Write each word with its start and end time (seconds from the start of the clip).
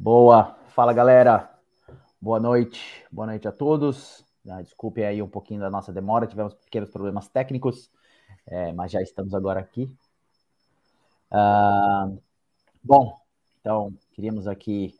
Boa, 0.00 0.56
fala 0.68 0.92
galera, 0.92 1.50
boa 2.20 2.38
noite, 2.38 3.04
boa 3.10 3.26
noite 3.26 3.48
a 3.48 3.52
todos. 3.52 4.24
Ah, 4.48 4.62
desculpe 4.62 5.02
aí 5.02 5.20
um 5.20 5.28
pouquinho 5.28 5.60
da 5.60 5.68
nossa 5.68 5.92
demora, 5.92 6.26
tivemos 6.26 6.54
pequenos 6.54 6.88
problemas 6.88 7.28
técnicos, 7.28 7.90
é, 8.46 8.72
mas 8.72 8.92
já 8.92 9.02
estamos 9.02 9.34
agora 9.34 9.58
aqui. 9.58 9.92
Ah, 11.30 12.08
bom, 12.82 13.18
então 13.60 13.92
queríamos 14.12 14.46
aqui 14.46 14.94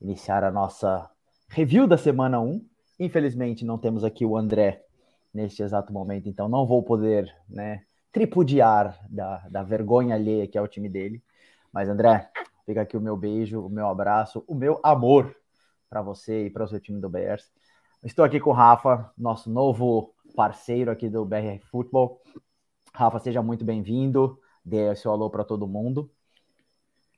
iniciar 0.00 0.44
a 0.44 0.50
nossa 0.50 1.10
review 1.48 1.86
da 1.86 1.96
semana 1.96 2.40
1. 2.40 2.64
Infelizmente 3.00 3.64
não 3.64 3.78
temos 3.78 4.04
aqui 4.04 4.26
o 4.26 4.36
André 4.36 4.84
neste 5.32 5.62
exato 5.62 5.92
momento, 5.92 6.28
então 6.28 6.48
não 6.48 6.66
vou 6.66 6.82
poder 6.82 7.34
né, 7.48 7.82
tripudiar 8.12 8.98
da, 9.08 9.38
da 9.48 9.62
vergonha 9.62 10.14
alheia 10.14 10.46
que 10.46 10.58
é 10.58 10.62
o 10.62 10.68
time 10.68 10.88
dele. 10.88 11.22
Mas 11.72 11.88
André, 11.88 12.30
Fica 12.66 12.82
aqui 12.82 12.96
o 12.96 13.00
meu 13.00 13.16
beijo, 13.16 13.60
o 13.60 13.68
meu 13.68 13.88
abraço, 13.88 14.44
o 14.46 14.54
meu 14.54 14.80
amor 14.82 15.34
para 15.88 16.02
você 16.02 16.46
e 16.46 16.50
para 16.50 16.64
o 16.64 16.68
seu 16.68 16.80
time 16.80 17.00
do 17.00 17.08
Bears. 17.08 17.52
Estou 18.02 18.24
aqui 18.24 18.40
com 18.40 18.50
o 18.50 18.54
Rafa, 18.54 19.10
nosso 19.16 19.50
novo 19.50 20.14
parceiro 20.34 20.90
aqui 20.90 21.08
do 21.08 21.24
BR 21.24 21.58
Futebol. 21.70 22.20
Rafa, 22.92 23.18
seja 23.18 23.42
muito 23.42 23.64
bem-vindo. 23.64 24.38
Dê 24.64 24.94
seu 24.96 25.10
alô 25.10 25.28
para 25.28 25.44
todo 25.44 25.66
mundo. 25.66 26.10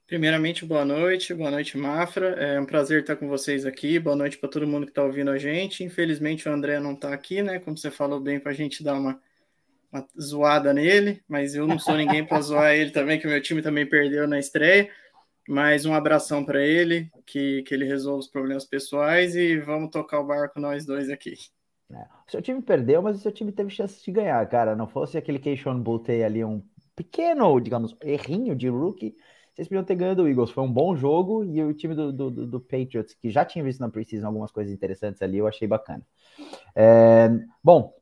Primeiramente, 0.07 0.65
boa 0.65 0.85
noite, 0.85 1.35
boa 1.35 1.51
noite, 1.51 1.77
Mafra. 1.77 2.29
É 2.29 2.61
um 2.61 2.65
prazer 2.65 3.01
estar 3.01 3.17
com 3.17 3.29
vocês 3.29 3.67
aqui. 3.67 3.99
Boa 3.99 4.15
noite 4.15 4.39
para 4.39 4.49
todo 4.49 4.67
mundo 4.67 4.87
que 4.87 4.93
está 4.93 5.03
ouvindo 5.03 5.31
a 5.31 5.39
gente. 5.39 5.83
Infelizmente, 5.83 6.49
o 6.49 6.53
André 6.53 6.79
não 6.79 6.93
está 6.93 7.13
aqui, 7.13 7.43
né? 7.43 7.59
Como 7.59 7.77
você 7.77 7.91
falou 7.91 8.21
bem, 8.21 8.39
para 8.39 8.53
a 8.53 8.55
gente 8.55 8.85
dar 8.85 8.95
uma, 8.95 9.21
uma 9.93 10.07
zoada 10.21 10.73
nele, 10.73 11.23
mas 11.27 11.57
eu 11.57 11.67
não 11.67 11.79
sou 11.79 11.97
ninguém 11.97 12.25
para 12.25 12.41
zoar 12.41 12.75
ele 12.75 12.91
também, 12.91 13.19
que 13.19 13.27
o 13.27 13.31
meu 13.31 13.43
time 13.43 13.61
também 13.61 13.85
perdeu 13.85 14.29
na 14.29 14.39
estreia. 14.39 14.89
Mais 15.49 15.87
um 15.87 15.95
abração 15.95 16.45
para 16.45 16.61
ele, 16.65 17.11
que, 17.25 17.63
que 17.63 17.75
ele 17.75 17.85
resolva 17.85 18.19
os 18.19 18.29
problemas 18.29 18.65
pessoais 18.65 19.37
e 19.37 19.59
vamos 19.59 19.91
tocar 19.91 20.21
o 20.21 20.27
barco 20.27 20.59
nós 20.59 20.85
dois 20.85 21.09
aqui. 21.09 21.35
É. 21.91 22.03
O 22.27 22.31
seu 22.31 22.43
time 22.43 22.61
perdeu, 22.61 23.01
mas 23.01 23.17
o 23.17 23.21
seu 23.21 23.31
time 23.31 23.53
teve 23.53 23.71
chance 23.71 24.05
de 24.05 24.11
ganhar, 24.11 24.45
cara. 24.49 24.75
Não 24.75 24.89
fosse 24.89 25.17
aquele 25.17 25.39
Keishon 25.39 25.81
Butte 25.81 26.11
ali, 26.23 26.45
um 26.45 26.63
pequeno, 26.97 27.61
digamos, 27.61 27.97
errinho 28.03 28.57
de 28.57 28.69
rookie, 28.69 29.15
vocês 29.57 29.69
podiam 29.69 29.85
ter 29.85 29.95
ganhado 29.95 30.23
o 30.23 30.29
Eagles. 30.29 30.51
Foi 30.51 30.63
um 30.63 30.71
bom 30.71 30.95
jogo 30.95 31.43
e 31.43 31.63
o 31.63 31.73
time 31.73 31.95
do, 31.95 32.13
do, 32.13 32.31
do 32.47 32.61
Patriots, 32.61 33.15
que 33.15 33.31
já 33.31 33.43
tinha 33.43 33.65
visto 33.65 33.81
na 33.81 33.89
precisão 33.89 34.29
algumas 34.29 34.53
coisas 34.53 34.71
interessantes 34.71 35.23
ali, 35.23 35.39
eu 35.39 35.47
achei 35.47 35.67
bacana. 35.67 36.07
É, 36.75 37.31
bom, 37.65 37.95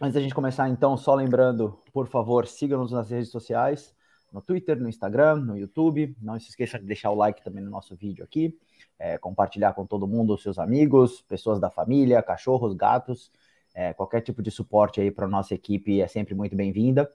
antes 0.00 0.14
da 0.14 0.20
gente 0.20 0.34
começar, 0.34 0.68
então, 0.68 0.96
só 0.96 1.14
lembrando, 1.16 1.82
por 1.92 2.06
favor, 2.06 2.46
sigam-nos 2.46 2.92
nas 2.92 3.10
redes 3.10 3.30
sociais 3.30 3.92
no 4.32 4.40
Twitter, 4.40 4.80
no 4.80 4.88
Instagram, 4.88 5.36
no 5.36 5.56
YouTube. 5.56 6.16
Não 6.20 6.38
se 6.38 6.48
esqueça 6.48 6.78
de 6.78 6.84
deixar 6.84 7.10
o 7.10 7.14
like 7.14 7.42
também 7.42 7.62
no 7.62 7.70
nosso 7.70 7.94
vídeo 7.96 8.24
aqui, 8.24 8.56
é, 8.98 9.18
compartilhar 9.18 9.72
com 9.72 9.86
todo 9.86 10.06
mundo, 10.06 10.36
seus 10.38 10.58
amigos, 10.58 11.22
pessoas 11.22 11.58
da 11.58 11.70
família, 11.70 12.22
cachorros, 12.22 12.74
gatos, 12.74 13.30
é, 13.74 13.92
qualquer 13.92 14.20
tipo 14.20 14.42
de 14.42 14.50
suporte 14.50 15.00
aí 15.00 15.10
para 15.10 15.26
nossa 15.26 15.54
equipe 15.54 16.00
é 16.00 16.08
sempre 16.08 16.34
muito 16.34 16.56
bem-vinda. 16.56 17.10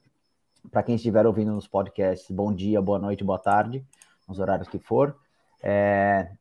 Para 0.72 0.82
quem 0.82 0.96
estiver 0.96 1.26
ouvindo 1.26 1.52
nos 1.52 1.68
podcasts, 1.68 2.30
bom 2.32 2.54
dia, 2.54 2.82
boa 2.82 2.98
noite, 2.98 3.24
boa 3.24 3.38
tarde, 3.38 3.86
nos 4.28 4.40
horários 4.40 4.68
que 4.68 4.80
for. 4.80 5.16
É... 5.62 6.32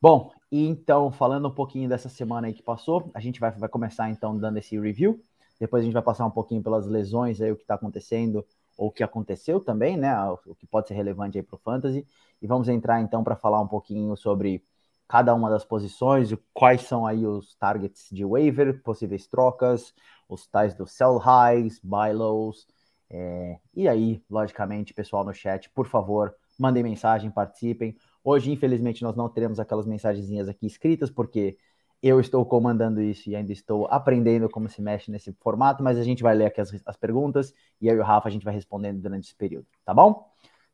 Bom, 0.00 0.32
então, 0.50 1.10
falando 1.10 1.48
um 1.48 1.54
pouquinho 1.54 1.88
dessa 1.88 2.08
semana 2.08 2.46
aí 2.46 2.54
que 2.54 2.62
passou, 2.62 3.10
a 3.14 3.20
gente 3.20 3.40
vai, 3.40 3.50
vai 3.50 3.68
começar 3.68 4.10
então 4.10 4.36
dando 4.36 4.58
esse 4.58 4.78
review. 4.78 5.22
Depois 5.58 5.82
a 5.82 5.84
gente 5.84 5.94
vai 5.94 6.02
passar 6.02 6.26
um 6.26 6.30
pouquinho 6.30 6.62
pelas 6.62 6.86
lesões 6.86 7.40
aí, 7.40 7.50
o 7.50 7.56
que 7.56 7.62
está 7.62 7.74
acontecendo 7.74 8.44
ou 8.76 8.88
o 8.88 8.92
que 8.92 9.02
aconteceu 9.02 9.60
também, 9.60 9.96
né? 9.96 10.14
O 10.46 10.54
que 10.54 10.66
pode 10.66 10.88
ser 10.88 10.94
relevante 10.94 11.38
aí 11.38 11.42
para 11.42 11.56
o 11.56 11.58
fantasy. 11.58 12.06
E 12.40 12.46
vamos 12.46 12.68
entrar 12.68 13.00
então 13.00 13.22
para 13.22 13.36
falar 13.36 13.60
um 13.60 13.68
pouquinho 13.68 14.16
sobre 14.16 14.64
cada 15.08 15.34
uma 15.34 15.50
das 15.50 15.64
posições, 15.64 16.34
quais 16.54 16.82
são 16.82 17.06
aí 17.06 17.26
os 17.26 17.54
targets 17.56 18.08
de 18.10 18.24
waiver, 18.24 18.82
possíveis 18.82 19.26
trocas, 19.26 19.94
os 20.28 20.46
tais 20.46 20.74
do 20.74 20.86
sell 20.86 21.18
highs, 21.18 21.78
buy 21.82 22.12
lows. 22.12 22.66
É, 23.10 23.58
e 23.74 23.86
aí, 23.86 24.22
logicamente, 24.30 24.94
pessoal 24.94 25.22
no 25.22 25.34
chat, 25.34 25.68
por 25.70 25.86
favor, 25.86 26.34
mandem 26.58 26.82
mensagem, 26.82 27.30
participem. 27.30 27.94
Hoje, 28.24 28.50
infelizmente, 28.50 29.02
nós 29.02 29.14
não 29.14 29.28
teremos 29.28 29.60
aquelas 29.60 29.86
mensagenzinhas 29.86 30.48
aqui 30.48 30.66
escritas, 30.66 31.10
porque 31.10 31.58
eu 32.02 32.18
estou 32.18 32.44
comandando 32.44 33.00
isso 33.00 33.30
e 33.30 33.36
ainda 33.36 33.52
estou 33.52 33.86
aprendendo 33.86 34.48
como 34.50 34.68
se 34.68 34.82
mexe 34.82 35.10
nesse 35.10 35.32
formato, 35.34 35.82
mas 35.82 35.98
a 35.98 36.02
gente 36.02 36.22
vai 36.22 36.34
ler 36.34 36.46
aqui 36.46 36.60
as, 36.60 36.70
as 36.84 36.96
perguntas 36.96 37.54
e 37.80 37.88
e 37.88 37.94
o 37.98 38.02
Rafa 38.02 38.28
a 38.28 38.32
gente 38.32 38.44
vai 38.44 38.54
respondendo 38.54 39.00
durante 39.00 39.24
esse 39.26 39.34
período, 39.34 39.66
tá 39.84 39.94
bom? 39.94 40.28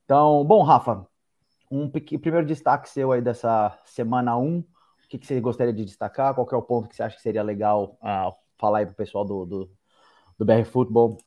Então, 0.05 0.45
bom, 0.45 0.63
Rafa, 0.63 1.07
um 1.71 1.91
primeiro 1.91 2.47
destaque 2.47 2.89
seu 2.89 3.13
aí 3.13 3.21
dessa 3.21 3.79
semana 3.85 4.37
1, 4.39 4.59
o 4.61 4.65
que, 5.09 5.19
que 5.19 5.27
você 5.27 5.41
gostaria 5.41 5.73
de 5.73 5.85
destacar? 5.85 6.35
Qual 6.35 6.49
é 6.51 6.57
o 6.57 6.63
ponto 6.63 6.89
que 6.89 6.97
você 6.97 7.03
acha 7.03 7.17
que 7.17 7.23
seria 7.23 7.43
legal 7.43 7.99
uh, 8.03 8.35
falar 8.59 8.79
aí 8.79 8.87
para 8.87 8.93
o 8.93 8.97
pessoal 8.97 9.25
do, 9.25 9.45
do, 9.45 9.71
do 10.39 10.45
BR 10.45 10.65
Football 10.65 11.19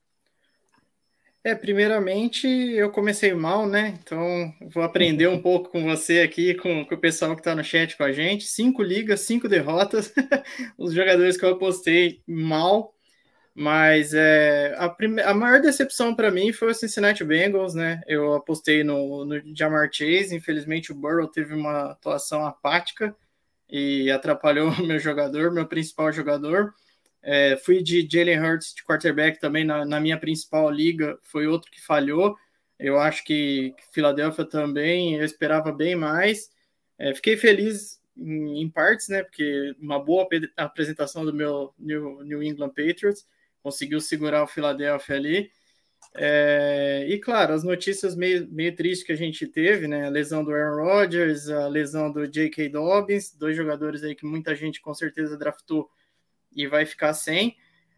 é, 1.43 1.55
primeiramente 1.55 2.47
eu 2.47 2.91
comecei 2.91 3.33
mal, 3.33 3.67
né? 3.67 3.97
Então 4.01 4.53
vou 4.69 4.83
aprender 4.83 5.27
um 5.27 5.41
pouco 5.41 5.69
com 5.69 5.83
você 5.83 6.19
aqui, 6.21 6.53
com, 6.55 6.85
com 6.85 6.95
o 6.95 6.99
pessoal 6.99 7.33
que 7.35 7.41
está 7.41 7.55
no 7.55 7.63
chat 7.63 7.97
com 7.97 8.03
a 8.03 8.11
gente. 8.11 8.45
Cinco 8.45 8.83
ligas, 8.83 9.21
cinco 9.21 9.47
derrotas. 9.47 10.13
Os 10.77 10.93
jogadores 10.93 11.37
que 11.37 11.45
eu 11.45 11.51
apostei 11.51 12.21
mal. 12.27 12.93
Mas 13.53 14.13
é, 14.13 14.73
a, 14.77 14.87
prime... 14.89 15.21
a 15.21 15.33
maior 15.33 15.59
decepção 15.61 16.15
para 16.15 16.31
mim 16.31 16.53
foi 16.53 16.71
o 16.71 16.73
Cincinnati 16.73 17.23
Bengals, 17.23 17.73
né? 17.73 18.01
Eu 18.07 18.33
apostei 18.35 18.83
no, 18.83 19.25
no 19.25 19.41
Jamar 19.55 19.89
Chase. 19.91 20.35
Infelizmente 20.35 20.91
o 20.91 20.95
Burrow 20.95 21.27
teve 21.27 21.53
uma 21.53 21.91
atuação 21.91 22.45
apática 22.45 23.15
e 23.69 24.11
atrapalhou 24.11 24.69
o 24.79 24.85
meu 24.85 24.99
jogador, 24.99 25.51
meu 25.51 25.67
principal 25.67 26.11
jogador. 26.11 26.73
É, 27.23 27.55
fui 27.57 27.83
de 27.83 28.07
Jalen 28.09 28.39
Hurts 28.39 28.73
de 28.73 28.83
quarterback 28.83 29.39
também 29.39 29.63
na, 29.63 29.85
na, 29.85 29.99
minha 29.99 30.19
principal 30.19 30.69
liga, 30.71 31.19
foi 31.21 31.45
outro 31.47 31.69
que 31.69 31.81
falhou. 31.81 32.35
Eu 32.79 32.99
acho 32.99 33.23
que, 33.23 33.75
Filadélfia 33.91 34.43
também, 34.45 35.15
eu 35.15 35.23
esperava 35.23 35.71
bem 35.71 35.95
mais. 35.95 36.49
É, 36.97 37.13
fiquei 37.13 37.37
feliz 37.37 38.01
em, 38.17 38.61
em, 38.61 38.69
partes, 38.69 39.07
né? 39.07 39.23
Porque 39.23 39.75
uma 39.79 40.03
boa 40.03 40.27
apresentação 40.57 41.23
do 41.23 41.33
meu 41.33 41.73
New, 41.77 42.23
New 42.23 42.41
England 42.41 42.69
Patriots 42.69 43.27
conseguiu 43.61 44.01
segurar 44.01 44.43
o 44.43 44.47
Philadelphia 44.47 45.15
ali. 45.15 45.51
É, 46.15 47.05
e 47.07 47.19
claro, 47.19 47.53
as 47.53 47.63
notícias 47.63 48.15
meio, 48.15 48.47
meio 48.51 48.75
tristes 48.75 49.05
que 49.05 49.13
a 49.13 49.15
gente 49.15 49.45
teve, 49.47 49.87
né? 49.87 50.07
A 50.07 50.09
lesão 50.09 50.43
do 50.43 50.51
Aaron 50.51 50.83
Rodgers, 50.83 51.49
a 51.49 51.67
lesão 51.67 52.11
do 52.11 52.27
J.K. 52.27 52.69
Dobbins, 52.69 53.31
dois 53.37 53.55
jogadores 53.55 54.03
aí 54.03 54.15
que 54.15 54.25
muita 54.25 54.55
gente 54.55 54.81
com 54.81 54.93
certeza 54.93 55.37
draftou 55.37 55.89
e 56.55 56.67
vai 56.67 56.85
ficar 56.85 57.13
sem. 57.13 57.55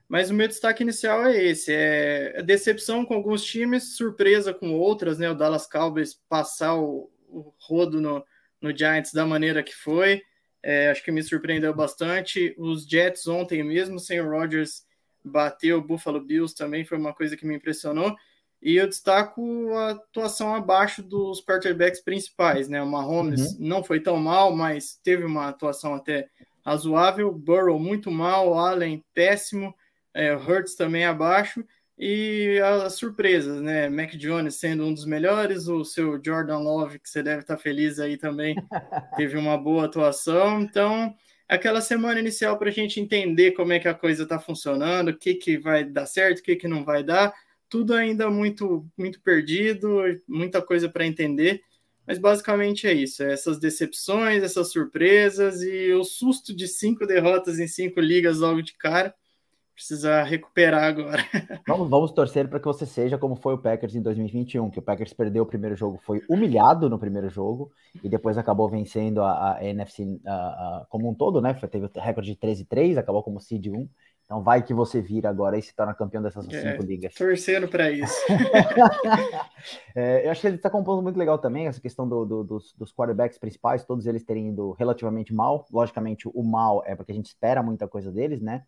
Mas 0.08 0.30
o 0.30 0.34
meu 0.34 0.48
destaque 0.48 0.84
inicial 0.84 1.26
é 1.26 1.44
esse: 1.44 1.72
é 1.74 2.42
decepção 2.44 3.06
com 3.06 3.14
alguns 3.14 3.44
times, 3.44 3.96
surpresa 3.96 4.54
com 4.54 4.74
outras, 4.74 5.18
né? 5.18 5.30
O 5.30 5.36
Dallas 5.36 5.68
Cowboys 5.68 6.14
passar 6.30 6.76
o, 6.76 7.10
o 7.28 7.54
rodo 7.60 8.00
no, 8.00 8.24
no 8.62 8.76
Giants 8.76 9.14
da 9.14 9.26
maneira 9.26 9.64
que 9.64 9.76
foi. 9.76 10.22
É, 10.62 10.90
acho 10.92 11.04
que 11.04 11.12
me 11.12 11.22
surpreendeu 11.22 11.74
bastante. 11.74 12.56
Os 12.58 12.86
Jets 12.86 13.28
ontem 13.28 13.64
mesmo, 13.64 14.00
sem 14.00 14.22
o 14.22 14.30
Rodgers 14.30 14.86
bater 15.24 15.74
o 15.74 15.82
Buffalo 15.82 16.20
Bills 16.20 16.54
também 16.56 16.84
foi 16.84 16.98
uma 16.98 17.14
coisa 17.14 17.38
que 17.38 17.46
me 17.46 17.56
impressionou. 17.56 18.16
E 18.62 18.78
eu 18.78 18.88
destaco 18.88 19.74
a 19.74 19.90
atuação 19.92 20.56
abaixo 20.56 21.04
dos 21.04 21.44
quarterbacks 21.44 22.00
principais, 22.00 22.70
né? 22.70 22.82
O 22.82 22.88
Mahomes 22.88 23.52
uhum. 23.52 23.58
não 23.60 23.84
foi 23.84 24.00
tão 24.00 24.16
mal, 24.16 24.56
mas 24.56 24.98
teve 25.04 25.26
uma 25.26 25.50
atuação 25.50 25.96
até 25.96 26.30
razoável, 26.66 27.32
Burrow 27.32 27.80
muito 27.80 28.10
mal, 28.10 28.58
Allen 28.58 29.04
péssimo, 29.14 29.74
é, 30.14 30.36
Hurts 30.36 30.76
também 30.76 31.06
abaixo, 31.06 31.64
e 31.98 32.60
as 32.60 32.96
surpresas, 32.96 33.62
né? 33.62 33.88
Mac 33.90 34.12
Jones 34.16 34.56
sendo 34.56 34.86
um 34.86 34.94
dos 34.94 35.06
melhores, 35.06 35.68
o 35.68 35.84
seu 35.86 36.20
Jordan 36.24 36.60
Love, 36.60 37.00
que 37.00 37.10
você 37.10 37.22
deve 37.22 37.42
estar 37.42 37.58
feliz 37.58 38.00
aí 38.00 38.18
também, 38.18 38.56
teve 39.16 39.38
uma 39.38 39.58
boa 39.58 39.86
atuação. 39.86 40.62
Então, 40.62 41.14
aquela 41.48 41.82
semana 41.82 42.20
inicial 42.20 42.58
para 42.58 42.70
a 42.70 42.74
gente 42.74 43.00
entender 43.00 43.52
como 43.52 43.74
é 43.74 43.80
que 43.80 43.88
a 43.88 43.94
coisa 43.94 44.24
está 44.24 44.40
funcionando, 44.40 45.10
o 45.10 45.18
que, 45.18 45.36
que 45.36 45.58
vai 45.58 45.84
dar 45.84 46.06
certo, 46.06 46.40
o 46.40 46.44
que, 46.44 46.56
que 46.56 46.68
não 46.68 46.84
vai 46.84 47.04
dar, 47.04 47.34
tudo 47.70 47.94
ainda 47.94 48.30
muito, 48.30 48.86
muito 48.98 49.22
perdido, 49.22 50.02
muita 50.28 50.62
coisa 50.62 50.90
para 50.90 51.06
entender. 51.06 51.62
Mas 52.06 52.18
basicamente 52.18 52.88
é 52.88 52.94
isso: 52.94 53.24
é 53.24 53.32
essas 53.32 53.60
decepções, 53.60 54.44
essas 54.44 54.72
surpresas 54.72 55.62
e 55.62 55.92
o 55.94 56.04
susto 56.04 56.56
de 56.56 56.68
cinco 56.68 57.06
derrotas 57.06 57.60
em 57.60 57.68
cinco 57.68 58.00
ligas 58.00 58.40
logo 58.40 58.62
de 58.62 58.74
cara. 58.74 59.14
Precisa 59.74 60.22
recuperar 60.22 60.84
agora. 60.84 61.24
Vamos, 61.68 61.90
vamos 61.90 62.12
torcer 62.12 62.48
para 62.48 62.60
que 62.60 62.66
você 62.66 62.86
seja 62.86 63.18
como 63.18 63.36
foi 63.36 63.56
o 63.56 63.58
Packers 63.58 63.96
em 63.96 64.04
2021, 64.04 64.70
que 64.70 64.78
o 64.78 64.82
Packers 64.84 65.14
perdeu 65.14 65.42
o 65.42 65.48
primeiro 65.48 65.76
jogo, 65.76 66.00
foi 66.04 66.22
humilhado 66.30 66.88
no 66.88 67.00
primeiro 67.00 67.28
jogo 67.28 67.72
e 68.04 68.08
depois 68.08 68.38
acabou 68.38 68.70
vencendo 68.70 69.24
a, 69.24 69.56
a 69.56 69.66
NFC 69.66 70.20
a, 70.28 70.32
a, 70.32 70.86
como 70.90 71.10
um 71.10 71.16
todo, 71.16 71.42
né? 71.42 71.56
Teve 71.56 71.88
o 71.88 71.92
recorde 71.96 72.32
de 72.32 72.38
13-3, 72.38 72.98
acabou 72.98 73.24
como 73.24 73.40
seed 73.40 73.66
1. 73.66 73.90
Então 74.34 74.42
vai 74.42 74.64
que 74.64 74.74
você 74.74 75.00
vira 75.00 75.30
agora 75.30 75.60
e 75.60 75.62
se 75.62 75.76
torna 75.76 75.94
campeão 75.94 76.20
dessas 76.20 76.52
é, 76.52 76.72
cinco 76.72 76.82
ligas. 76.82 77.14
Torcendo 77.14 77.68
para 77.68 77.92
isso. 77.92 78.20
é, 79.96 80.26
eu 80.26 80.32
acho 80.32 80.42
que 80.42 80.48
ele 80.48 80.56
está 80.56 80.72
com 80.72 80.84
ponto 80.84 81.04
muito 81.04 81.20
legal 81.20 81.38
também, 81.38 81.68
essa 81.68 81.80
questão 81.80 82.10
do, 82.10 82.26
do, 82.26 82.44
dos, 82.44 82.74
dos 82.74 82.92
quarterbacks 82.92 83.38
principais, 83.38 83.86
todos 83.86 84.08
eles 84.08 84.24
terem 84.24 84.50
ido 84.50 84.72
relativamente 84.72 85.32
mal. 85.32 85.68
Logicamente, 85.72 86.28
o 86.28 86.42
mal 86.42 86.82
é 86.84 86.96
porque 86.96 87.12
a 87.12 87.16
gente 87.16 87.28
espera 87.28 87.62
muita 87.62 87.88
coisa 87.88 88.12
deles, 88.12 88.42
né? 88.42 88.64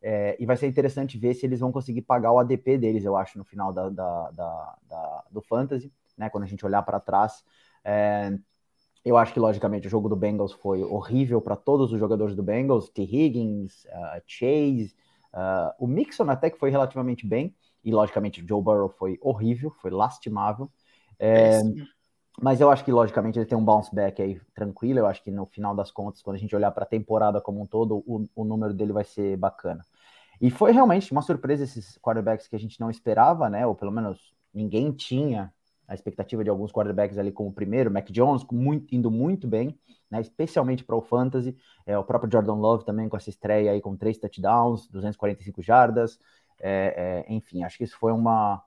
É, 0.00 0.38
e 0.40 0.46
vai 0.46 0.56
ser 0.56 0.68
interessante 0.68 1.18
ver 1.18 1.34
se 1.34 1.44
eles 1.44 1.60
vão 1.60 1.70
conseguir 1.70 2.00
pagar 2.00 2.32
o 2.32 2.38
ADP 2.38 2.78
deles, 2.78 3.04
eu 3.04 3.14
acho, 3.14 3.36
no 3.36 3.44
final 3.44 3.74
da, 3.74 3.90
da, 3.90 4.30
da, 4.30 4.76
da 4.88 5.24
do 5.30 5.42
Fantasy, 5.42 5.92
né? 6.16 6.30
Quando 6.30 6.44
a 6.44 6.46
gente 6.46 6.64
olhar 6.64 6.80
para 6.80 6.98
trás. 6.98 7.44
É, 7.84 8.32
eu 9.04 9.18
acho 9.18 9.34
que, 9.34 9.40
logicamente, 9.40 9.86
o 9.86 9.90
jogo 9.90 10.08
do 10.08 10.16
Bengals 10.16 10.52
foi 10.52 10.82
horrível 10.82 11.42
para 11.42 11.56
todos 11.56 11.92
os 11.92 11.98
jogadores 11.98 12.34
do 12.34 12.42
Bengals, 12.42 12.88
T. 12.88 13.02
Higgins, 13.02 13.84
uh, 13.84 14.22
Chase, 14.26 14.94
uh, 15.34 15.74
o 15.78 15.86
Mixon 15.86 16.28
até 16.30 16.50
que 16.50 16.58
foi 16.58 16.70
relativamente 16.70 17.26
bem, 17.26 17.54
e 17.84 17.90
logicamente 17.90 18.42
o 18.42 18.46
Joe 18.46 18.62
Burrow 18.62 18.88
foi 18.88 19.18
horrível, 19.20 19.70
foi 19.70 19.90
lastimável. 19.90 20.70
É, 21.18 21.60
mas 22.40 22.60
eu 22.60 22.70
acho 22.70 22.84
que, 22.84 22.92
logicamente, 22.92 23.38
ele 23.38 23.46
tem 23.46 23.56
um 23.56 23.64
bounce 23.64 23.94
back 23.94 24.20
aí 24.22 24.40
tranquilo. 24.54 24.98
Eu 24.98 25.06
acho 25.06 25.22
que 25.22 25.30
no 25.30 25.44
final 25.46 25.74
das 25.74 25.90
contas, 25.90 26.22
quando 26.22 26.36
a 26.36 26.38
gente 26.38 26.54
olhar 26.56 26.70
para 26.70 26.84
a 26.84 26.88
temporada 26.88 27.40
como 27.40 27.60
um 27.60 27.66
todo, 27.66 28.02
o, 28.06 28.26
o 28.34 28.44
número 28.44 28.72
dele 28.72 28.92
vai 28.92 29.04
ser 29.04 29.36
bacana. 29.36 29.84
E 30.40 30.50
foi 30.50 30.72
realmente 30.72 31.12
uma 31.12 31.20
surpresa 31.20 31.64
esses 31.64 31.98
quarterbacks 31.98 32.48
que 32.48 32.56
a 32.56 32.58
gente 32.58 32.80
não 32.80 32.90
esperava, 32.90 33.50
né? 33.50 33.66
Ou 33.66 33.74
pelo 33.74 33.92
menos 33.92 34.34
ninguém 34.54 34.90
tinha 34.90 35.52
a 35.90 35.94
expectativa 35.94 36.44
de 36.44 36.48
alguns 36.48 36.70
quarterbacks 36.70 37.18
ali 37.18 37.32
como 37.32 37.48
o 37.48 37.52
primeiro, 37.52 37.90
Mac 37.90 38.08
Jones 38.10 38.46
muito, 38.52 38.94
indo 38.94 39.10
muito 39.10 39.48
bem, 39.48 39.76
né, 40.08 40.20
especialmente 40.20 40.84
para 40.84 40.94
o 40.94 41.02
Fantasy, 41.02 41.56
é, 41.84 41.98
o 41.98 42.04
próprio 42.04 42.30
Jordan 42.30 42.54
Love 42.54 42.84
também 42.84 43.08
com 43.08 43.16
essa 43.16 43.28
estreia 43.28 43.72
aí 43.72 43.80
com 43.80 43.96
três 43.96 44.16
touchdowns, 44.16 44.86
245 44.86 45.60
jardas, 45.60 46.16
é, 46.60 47.24
é, 47.28 47.34
enfim, 47.34 47.64
acho 47.64 47.76
que 47.76 47.82
isso 47.82 47.98
foi 47.98 48.12
uma, 48.12 48.62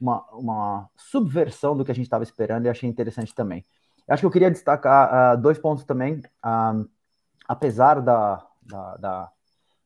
uma, 0.00 0.26
uma 0.32 0.90
subversão 0.96 1.76
do 1.76 1.84
que 1.84 1.92
a 1.92 1.94
gente 1.94 2.06
estava 2.06 2.24
esperando 2.24 2.66
e 2.66 2.68
achei 2.68 2.88
interessante 2.88 3.32
também. 3.32 3.64
Acho 4.08 4.22
que 4.22 4.26
eu 4.26 4.30
queria 4.32 4.50
destacar 4.50 5.36
uh, 5.36 5.40
dois 5.40 5.58
pontos 5.58 5.84
também, 5.84 6.18
uh, 6.44 6.90
apesar 7.46 8.02
da, 8.02 8.44
da, 8.60 8.96
da, 8.96 9.32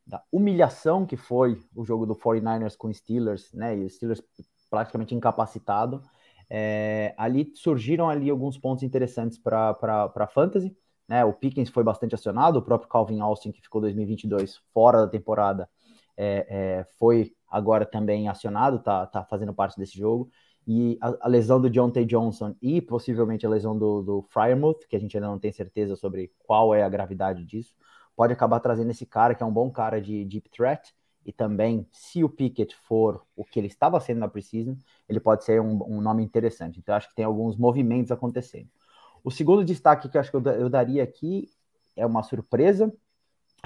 da, 0.06 0.22
humilhação 0.32 1.04
que 1.04 1.18
foi 1.18 1.62
o 1.76 1.84
jogo 1.84 2.06
do 2.06 2.16
49ers 2.16 2.76
com 2.78 2.90
Steelers, 2.90 3.52
né, 3.52 3.76
e 3.76 3.84
os 3.84 3.94
Steelers 3.94 4.22
praticamente 4.70 5.14
incapacitado, 5.14 6.02
é, 6.50 7.14
ali 7.16 7.50
surgiram 7.54 8.08
ali 8.08 8.30
alguns 8.30 8.56
pontos 8.58 8.82
interessantes 8.82 9.38
para 9.38 10.28
fantasy. 10.32 10.76
Né? 11.08 11.24
O 11.24 11.32
Pickens 11.32 11.70
foi 11.70 11.82
bastante 11.82 12.14
acionado, 12.14 12.58
o 12.58 12.62
próprio 12.62 12.88
Calvin 12.88 13.20
Austin, 13.20 13.50
que 13.50 13.62
ficou 13.62 13.80
2022 13.80 14.60
fora 14.72 15.00
da 15.00 15.08
temporada, 15.08 15.68
é, 16.16 16.46
é, 16.48 16.86
foi 16.98 17.32
agora 17.48 17.86
também 17.86 18.28
acionado, 18.28 18.78
tá, 18.80 19.06
tá 19.06 19.24
fazendo 19.24 19.54
parte 19.54 19.78
desse 19.78 19.96
jogo. 19.96 20.30
E 20.66 20.98
a, 21.00 21.16
a 21.22 21.28
lesão 21.28 21.58
do 21.58 21.70
John 21.70 21.90
T. 21.90 22.04
Johnson 22.04 22.54
e 22.60 22.82
possivelmente 22.82 23.46
a 23.46 23.48
lesão 23.48 23.78
do, 23.78 24.02
do 24.02 24.22
Fryermuth, 24.28 24.86
que 24.86 24.96
a 24.96 24.98
gente 24.98 25.16
ainda 25.16 25.28
não 25.28 25.38
tem 25.38 25.50
certeza 25.50 25.96
sobre 25.96 26.30
qual 26.40 26.74
é 26.74 26.82
a 26.82 26.88
gravidade 26.90 27.42
disso, 27.44 27.74
pode 28.14 28.34
acabar 28.34 28.60
trazendo 28.60 28.90
esse 28.90 29.06
cara, 29.06 29.34
que 29.34 29.42
é 29.42 29.46
um 29.46 29.52
bom 29.52 29.70
cara 29.70 29.98
de 29.98 30.24
deep 30.26 30.50
threat, 30.50 30.94
e 31.28 31.32
também, 31.32 31.86
se 31.92 32.24
o 32.24 32.28
Pickett 32.30 32.74
for 32.74 33.22
o 33.36 33.44
que 33.44 33.60
ele 33.60 33.66
estava 33.66 34.00
sendo 34.00 34.20
na 34.20 34.28
Precision, 34.28 34.74
ele 35.06 35.20
pode 35.20 35.44
ser 35.44 35.60
um, 35.60 35.78
um 35.86 36.00
nome 36.00 36.24
interessante. 36.24 36.78
Então, 36.78 36.94
acho 36.94 37.06
que 37.06 37.14
tem 37.14 37.26
alguns 37.26 37.54
movimentos 37.54 38.10
acontecendo. 38.10 38.70
O 39.22 39.30
segundo 39.30 39.62
destaque 39.62 40.08
que 40.08 40.16
eu 40.16 40.22
acho 40.22 40.30
que 40.30 40.38
eu, 40.38 40.42
eu 40.54 40.70
daria 40.70 41.02
aqui 41.02 41.46
é 41.94 42.06
uma 42.06 42.22
surpresa, 42.22 42.90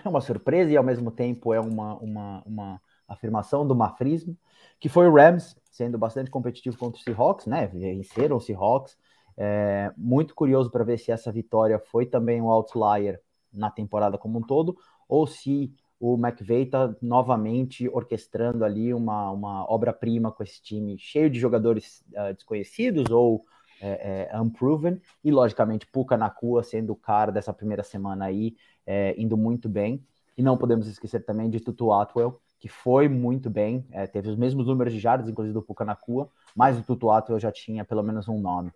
é 0.05 0.09
uma 0.09 0.20
surpresa 0.20 0.73
e 0.73 0.76
ao 0.76 0.82
mesmo 0.82 1.12
tempo 1.12 1.55
é 1.55 1.61
uma, 1.61 1.94
uma, 1.99 2.43
uma 2.44 2.82
afirmação 3.06 3.64
do 3.64 3.76
mafrismo, 3.76 4.37
que 4.81 4.88
foi 4.88 5.06
o 5.06 5.14
Rams 5.14 5.55
sendo 5.70 5.97
bastante 5.97 6.32
competitivo 6.32 6.76
contra 6.76 7.00
o 7.00 7.05
Seahawks, 7.05 7.47
né? 7.47 7.69
Venceram 7.69 8.38
o 8.38 8.41
Seahawks. 8.41 8.99
É, 9.37 9.93
muito 9.97 10.35
curioso 10.35 10.69
para 10.69 10.82
ver 10.82 10.99
se 10.99 11.12
essa 11.12 11.31
vitória 11.31 11.79
foi 11.79 12.06
também 12.06 12.43
um 12.43 12.50
outlier 12.50 13.20
na 13.53 13.70
temporada 13.70 14.19
como 14.19 14.41
um 14.41 14.43
todo, 14.43 14.76
ou 15.09 15.29
se 15.29 15.73
o 16.04 16.16
McVeigh 16.16 16.64
está 16.64 16.93
novamente 17.00 17.88
orquestrando 17.88 18.64
ali 18.64 18.93
uma, 18.93 19.31
uma 19.31 19.72
obra-prima 19.72 20.32
com 20.32 20.43
esse 20.43 20.60
time 20.60 20.99
cheio 20.99 21.31
de 21.31 21.38
jogadores 21.38 22.04
uh, 22.10 22.34
desconhecidos 22.34 23.08
ou 23.08 23.44
é, 23.81 24.28
é, 24.32 24.40
unproven, 24.40 25.00
e 25.22 25.31
logicamente 25.31 25.87
Puka 25.87 26.16
Nakua 26.16 26.64
sendo 26.64 26.93
o 26.93 26.96
cara 26.96 27.31
dessa 27.31 27.52
primeira 27.52 27.84
semana 27.84 28.25
aí, 28.25 28.56
é, 28.84 29.14
indo 29.16 29.37
muito 29.37 29.69
bem. 29.69 30.04
E 30.37 30.43
não 30.43 30.58
podemos 30.58 30.88
esquecer 30.88 31.25
também 31.25 31.49
de 31.49 31.60
Tutu 31.60 31.93
Atwell, 31.93 32.40
que 32.58 32.69
foi 32.69 33.08
muito 33.08 33.49
bem, 33.49 33.87
é, 33.93 34.04
teve 34.04 34.28
os 34.28 34.37
mesmos 34.37 34.66
números 34.66 34.93
de 34.93 34.99
jardas, 34.99 35.28
inclusive 35.28 35.54
do 35.54 35.62
Puka 35.62 35.84
Nakua, 35.84 36.28
mas 36.54 36.76
o 36.76 36.82
Tutu 36.82 37.12
Atwell 37.12 37.38
já 37.38 37.52
tinha 37.52 37.84
pelo 37.84 38.02
menos 38.02 38.26
um 38.28 38.40
nome. 38.40 38.72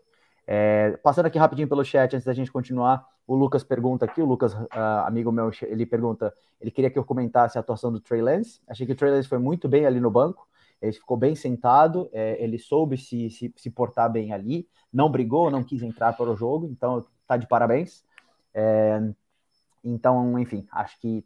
É, 0.46 0.96
passando 1.02 1.26
aqui 1.26 1.38
rapidinho 1.38 1.68
pelo 1.68 1.84
chat, 1.84 2.14
antes 2.14 2.24
da 2.24 2.32
gente 2.32 2.52
continuar, 2.52 3.04
o 3.26 3.34
Lucas 3.34 3.64
pergunta 3.64 4.04
aqui, 4.04 4.22
o 4.22 4.24
Lucas, 4.24 4.54
uh, 4.54 4.68
amigo 5.04 5.32
meu, 5.32 5.50
ele 5.62 5.84
pergunta, 5.84 6.32
ele 6.60 6.70
queria 6.70 6.88
que 6.88 6.98
eu 6.98 7.04
comentasse 7.04 7.58
a 7.58 7.60
atuação 7.60 7.90
do 7.90 8.00
Trey 8.00 8.22
Lance. 8.22 8.60
Achei 8.68 8.86
que 8.86 8.92
o 8.92 8.96
Trey 8.96 9.10
Lance 9.10 9.28
foi 9.28 9.38
muito 9.38 9.68
bem 9.68 9.84
ali 9.84 9.98
no 9.98 10.10
banco, 10.10 10.46
ele 10.80 10.92
ficou 10.92 11.16
bem 11.16 11.34
sentado, 11.34 12.08
é, 12.12 12.42
ele 12.42 12.58
soube 12.58 12.96
se, 12.96 13.28
se, 13.30 13.52
se, 13.56 13.70
portar 13.70 14.10
bem 14.10 14.32
ali, 14.32 14.68
não 14.92 15.10
brigou, 15.10 15.50
não 15.50 15.64
quis 15.64 15.82
entrar 15.82 16.12
para 16.16 16.30
o 16.30 16.36
jogo, 16.36 16.68
então 16.70 17.04
tá 17.26 17.36
de 17.36 17.48
parabéns. 17.48 18.04
É, 18.54 19.00
então, 19.82 20.38
enfim, 20.38 20.66
acho 20.70 21.00
que 21.00 21.24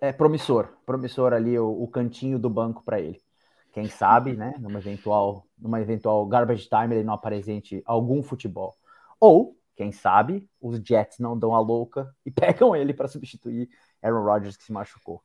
é 0.00 0.12
promissor, 0.12 0.68
promissor 0.84 1.32
ali 1.32 1.58
o, 1.58 1.82
o 1.82 1.86
cantinho 1.86 2.38
do 2.38 2.50
banco 2.50 2.82
para 2.84 3.00
ele. 3.00 3.20
Quem 3.72 3.88
sabe, 3.88 4.34
né, 4.34 4.54
numa 4.58 4.78
eventual, 4.78 5.46
numa 5.64 5.80
eventual 5.80 6.26
garbage 6.26 6.68
time 6.68 6.94
ele 6.94 7.04
não 7.04 7.14
apresente 7.14 7.82
algum 7.86 8.22
futebol. 8.22 8.76
Ou 9.18 9.56
quem 9.74 9.90
sabe 9.90 10.46
os 10.60 10.78
Jets 10.78 11.18
não 11.18 11.36
dão 11.36 11.54
a 11.54 11.58
louca 11.58 12.14
e 12.24 12.30
pegam 12.30 12.76
ele 12.76 12.92
para 12.92 13.08
substituir 13.08 13.70
Aaron 14.02 14.22
Rodgers 14.22 14.58
que 14.58 14.64
se 14.64 14.72
machucou. 14.72 15.22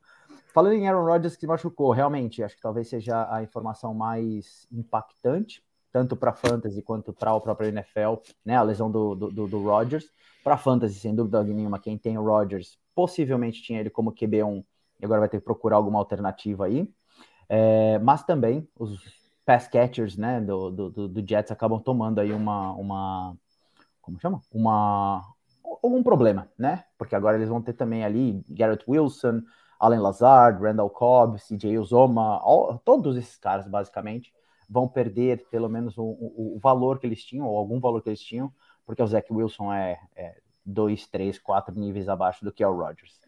Falando 0.53 0.73
em 0.73 0.87
Aaron 0.87 1.03
Rodgers 1.03 1.35
que 1.35 1.41
se 1.41 1.47
machucou, 1.47 1.91
realmente 1.91 2.41
acho 2.41 2.55
que 2.55 2.61
talvez 2.61 2.87
seja 2.87 3.27
a 3.31 3.43
informação 3.43 3.93
mais 3.93 4.65
impactante, 4.71 5.61
tanto 5.91 6.15
para 6.15 6.33
fantasy 6.33 6.81
quanto 6.81 7.11
para 7.11 7.33
o 7.33 7.41
próprio 7.41 7.67
NFL, 7.67 8.15
né? 8.43 8.55
A 8.55 8.61
lesão 8.63 8.89
do, 8.89 9.15
do, 9.15 9.47
do 9.47 9.63
Rodgers. 9.63 10.09
Para 10.43 10.57
fantasy, 10.57 10.99
sem 10.99 11.13
dúvida 11.13 11.43
nenhuma, 11.43 11.79
quem 11.79 11.97
tem 11.97 12.17
o 12.17 12.23
Rodgers 12.23 12.79
possivelmente 12.95 13.61
tinha 13.61 13.81
ele 13.81 13.89
como 13.89 14.13
QB1 14.13 14.63
e 14.99 15.05
agora 15.05 15.19
vai 15.19 15.29
ter 15.29 15.39
que 15.39 15.45
procurar 15.45 15.75
alguma 15.75 15.99
alternativa 15.99 16.65
aí. 16.65 16.89
É, 17.49 17.99
mas 17.99 18.23
também 18.23 18.67
os 18.77 19.18
pass 19.49 19.67
catchers, 19.67 20.15
né, 20.15 20.39
do, 20.39 20.69
do, 20.69 21.07
do 21.07 21.27
Jets 21.27 21.51
acabam 21.51 21.81
tomando 21.81 22.19
aí 22.19 22.31
uma, 22.31 22.71
uma 22.73 23.35
como 23.99 24.19
chama? 24.19 24.41
Uma 24.53 25.23
algum 25.81 26.03
problema, 26.03 26.47
né? 26.55 26.83
Porque 26.99 27.15
agora 27.15 27.35
eles 27.35 27.49
vão 27.49 27.59
ter 27.59 27.73
também 27.73 28.05
ali 28.05 28.43
Garrett 28.47 28.85
Wilson, 28.87 29.41
Allen 29.79 30.01
Lazard, 30.01 30.61
Randall 30.61 30.91
Cobb, 30.91 31.39
CJ 31.39 31.79
Uzoma, 31.79 32.39
all, 32.43 32.77
todos 32.85 33.17
esses 33.17 33.37
caras 33.37 33.67
basicamente 33.67 34.31
vão 34.69 34.87
perder 34.87 35.47
pelo 35.49 35.67
menos 35.67 35.97
o, 35.97 36.03
o, 36.03 36.55
o, 36.55 36.59
valor 36.59 36.99
que 36.99 37.07
eles 37.07 37.23
tinham, 37.23 37.47
ou 37.47 37.57
algum 37.57 37.79
valor 37.79 38.03
que 38.03 38.09
eles 38.09 38.21
tinham, 38.21 38.53
porque 38.85 39.01
o 39.01 39.07
Zach 39.07 39.33
Wilson 39.33 39.73
é, 39.73 39.99
é 40.15 40.37
dois, 40.63 41.07
três, 41.07 41.39
quatro 41.39 41.73
níveis 41.73 42.07
abaixo 42.07 42.45
do 42.45 42.51
que 42.51 42.63
é 42.63 42.67
o 42.67 42.77
Rodgers. 42.77 43.19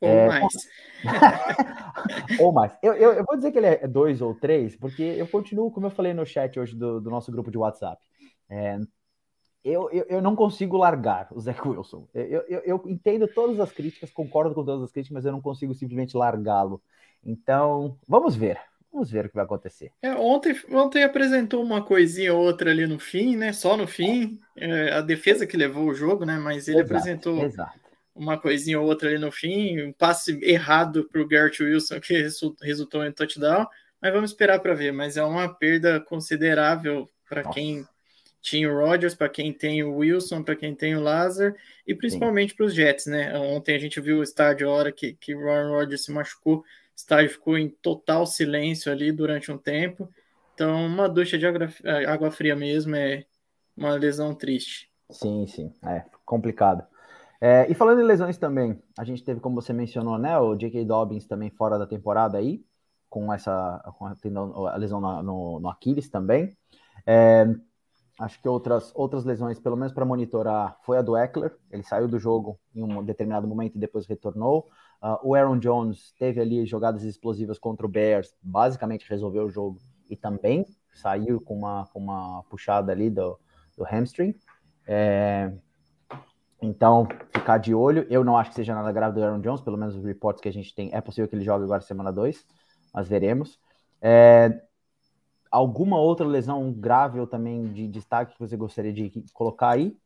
Ou 0.00 0.08
é, 0.08 0.28
mais. 0.28 0.54
ou 2.40 2.52
mais. 2.52 2.72
Eu, 2.82 2.94
eu, 2.94 3.12
eu, 3.14 3.24
vou 3.24 3.36
dizer 3.36 3.52
que 3.52 3.58
ele 3.58 3.66
é 3.66 3.86
dois 3.86 4.20
ou 4.20 4.34
três, 4.34 4.76
porque 4.76 5.02
eu 5.02 5.26
continuo, 5.26 5.70
como 5.70 5.86
eu 5.86 5.90
falei 5.90 6.12
no 6.12 6.26
chat 6.26 6.58
hoje 6.58 6.74
do, 6.74 7.00
do 7.00 7.10
nosso 7.10 7.32
grupo 7.32 7.50
de 7.50 7.58
WhatsApp. 7.58 8.02
É, 8.48 8.78
eu, 9.64 9.90
eu, 9.90 10.06
eu, 10.08 10.22
não 10.22 10.36
consigo 10.36 10.76
largar 10.76 11.26
o 11.32 11.40
Zach 11.40 11.60
Wilson. 11.66 12.06
Eu, 12.14 12.42
eu, 12.42 12.60
eu, 12.60 12.82
entendo 12.86 13.26
todas 13.26 13.58
as 13.58 13.72
críticas, 13.72 14.12
concordo 14.12 14.54
com 14.54 14.64
todas 14.64 14.84
as 14.84 14.92
críticas, 14.92 15.14
mas 15.14 15.24
eu 15.24 15.32
não 15.32 15.40
consigo 15.40 15.74
simplesmente 15.74 16.16
largá-lo. 16.16 16.80
Então, 17.24 17.98
vamos 18.06 18.36
ver. 18.36 18.60
Vamos 18.92 19.10
ver 19.10 19.26
o 19.26 19.28
que 19.28 19.34
vai 19.34 19.44
acontecer. 19.44 19.92
É, 20.00 20.14
ontem, 20.14 20.54
ontem 20.70 21.02
apresentou 21.02 21.62
uma 21.62 21.82
coisinha 21.82 22.32
ou 22.32 22.40
outra 22.40 22.70
ali 22.70 22.86
no 22.86 22.98
fim, 22.98 23.36
né? 23.36 23.52
Só 23.52 23.76
no 23.76 23.86
fim. 23.86 24.38
É, 24.56 24.92
a 24.92 25.00
defesa 25.00 25.46
que 25.46 25.56
levou 25.56 25.88
o 25.88 25.94
jogo, 25.94 26.24
né? 26.24 26.38
Mas 26.38 26.68
ele 26.68 26.78
exato, 26.78 26.94
apresentou 26.94 27.42
exato. 27.44 27.85
Uma 28.16 28.38
coisinha 28.38 28.80
ou 28.80 28.86
outra 28.86 29.08
ali 29.08 29.18
no 29.18 29.30
fim. 29.30 29.82
Um 29.82 29.92
passe 29.92 30.38
errado 30.42 31.08
para 31.10 31.20
o 31.20 31.28
Garrett 31.28 31.62
Wilson 31.62 32.00
que 32.00 32.14
resultou 32.62 33.04
em 33.04 33.12
touchdown. 33.12 33.66
Mas 34.00 34.12
vamos 34.12 34.30
esperar 34.30 34.58
para 34.60 34.74
ver. 34.74 34.92
Mas 34.92 35.16
é 35.16 35.22
uma 35.22 35.48
perda 35.48 36.00
considerável 36.00 37.08
para 37.28 37.44
quem 37.44 37.86
tinha 38.46 38.72
o 38.72 38.76
Rodgers, 38.78 39.14
para 39.14 39.28
quem 39.28 39.52
tem 39.52 39.82
o 39.82 39.96
Wilson, 39.96 40.40
para 40.40 40.54
quem 40.54 40.72
tem 40.72 40.94
o 40.94 41.00
Lazar, 41.00 41.52
e 41.84 41.92
principalmente 41.92 42.54
para 42.54 42.66
os 42.66 42.72
Jets, 42.72 43.06
né? 43.06 43.36
Ontem 43.36 43.74
a 43.74 43.78
gente 43.78 44.00
viu 44.00 44.18
o 44.18 44.22
estádio, 44.22 44.70
a 44.70 44.72
hora 44.72 44.92
que, 44.92 45.14
que 45.14 45.34
o 45.34 45.50
Aaron 45.50 45.72
Rodgers 45.72 46.04
se 46.04 46.12
machucou, 46.12 46.58
o 46.58 46.64
estádio 46.94 47.30
ficou 47.30 47.58
em 47.58 47.68
total 47.68 48.24
silêncio 48.24 48.92
ali 48.92 49.10
durante 49.10 49.50
um 49.50 49.58
tempo. 49.58 50.08
Então, 50.54 50.86
uma 50.86 51.08
ducha 51.08 51.36
de 51.36 51.44
água, 51.44 51.68
água 52.06 52.30
fria 52.30 52.54
mesmo 52.54 52.94
é 52.94 53.24
uma 53.76 53.94
lesão 53.94 54.32
triste. 54.32 54.88
Sim, 55.10 55.44
sim, 55.48 55.72
é 55.84 56.04
complicado. 56.24 56.86
É, 57.40 57.70
e 57.70 57.74
falando 57.74 58.00
em 58.00 58.04
lesões 58.04 58.38
também, 58.38 58.80
a 58.98 59.04
gente 59.04 59.22
teve, 59.22 59.40
como 59.40 59.60
você 59.60 59.72
mencionou, 59.72 60.18
né, 60.18 60.38
o 60.38 60.54
J.K. 60.54 60.84
Dobbins 60.84 61.26
também 61.26 61.50
fora 61.50 61.78
da 61.78 61.86
temporada 61.86 62.38
aí, 62.38 62.64
com 63.08 63.32
essa 63.32 63.82
com 63.98 64.06
a, 64.06 64.72
a 64.72 64.76
lesão 64.76 65.00
no, 65.00 65.60
no, 65.60 65.68
Aquiles 65.68 66.08
também. 66.08 66.56
É, 67.06 67.46
acho 68.18 68.40
que 68.40 68.48
outras, 68.48 68.92
outras 68.94 69.24
lesões, 69.24 69.60
pelo 69.60 69.76
menos 69.76 69.92
para 69.92 70.04
monitorar, 70.04 70.76
foi 70.82 70.98
a 70.98 71.02
do 71.02 71.16
Eckler. 71.16 71.54
Ele 71.70 71.82
saiu 71.82 72.08
do 72.08 72.18
jogo 72.18 72.58
em 72.74 72.82
um 72.82 73.04
determinado 73.04 73.46
momento 73.46 73.76
e 73.76 73.80
depois 73.80 74.06
retornou. 74.06 74.68
Uh, 75.02 75.28
o 75.28 75.34
Aaron 75.34 75.58
Jones 75.58 76.14
teve 76.18 76.40
ali 76.40 76.64
jogadas 76.66 77.02
explosivas 77.02 77.58
contra 77.58 77.86
o 77.86 77.88
Bears, 77.88 78.34
basicamente 78.42 79.08
resolveu 79.08 79.44
o 79.44 79.50
jogo 79.50 79.78
e 80.08 80.16
também 80.16 80.64
saiu 80.94 81.40
com 81.40 81.54
uma, 81.54 81.86
com 81.92 81.98
uma 81.98 82.42
puxada 82.44 82.92
ali 82.92 83.10
do, 83.10 83.38
do 83.76 83.84
hamstring. 83.84 84.34
É, 84.86 85.52
então, 86.66 87.08
ficar 87.32 87.58
de 87.58 87.74
olho. 87.74 88.06
Eu 88.10 88.24
não 88.24 88.36
acho 88.36 88.50
que 88.50 88.56
seja 88.56 88.74
nada 88.74 88.92
grave 88.92 89.14
do 89.14 89.24
Aaron 89.24 89.40
Jones, 89.40 89.60
pelo 89.60 89.76
menos 89.76 89.94
os 89.96 90.04
reportes 90.04 90.42
que 90.42 90.48
a 90.48 90.52
gente 90.52 90.74
tem. 90.74 90.90
É 90.92 91.00
possível 91.00 91.28
que 91.28 91.36
ele 91.36 91.44
jogue 91.44 91.64
agora 91.64 91.80
semana 91.80 92.12
2, 92.12 92.44
mas 92.92 93.08
veremos. 93.08 93.58
É, 94.00 94.62
alguma 95.50 95.98
outra 95.98 96.26
lesão 96.26 96.72
grave 96.72 97.18
ou 97.20 97.26
também 97.26 97.72
de 97.72 97.86
destaque 97.88 98.34
que 98.34 98.40
você 98.40 98.56
gostaria 98.56 98.92
de 98.92 99.10
colocar 99.32 99.70
aí? 99.70 99.96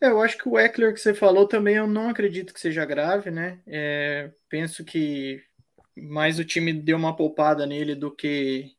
É, 0.00 0.08
eu 0.08 0.20
acho 0.20 0.36
que 0.36 0.48
o 0.48 0.58
Eckler 0.58 0.92
que 0.92 1.00
você 1.00 1.14
falou 1.14 1.46
também 1.46 1.76
eu 1.76 1.86
não 1.86 2.08
acredito 2.08 2.52
que 2.52 2.60
seja 2.60 2.84
grave, 2.84 3.30
né? 3.30 3.60
É, 3.66 4.32
penso 4.48 4.84
que 4.84 5.40
mais 5.96 6.38
o 6.38 6.44
time 6.44 6.72
deu 6.72 6.96
uma 6.96 7.14
poupada 7.14 7.66
nele 7.66 7.94
do 7.94 8.10
que 8.10 8.74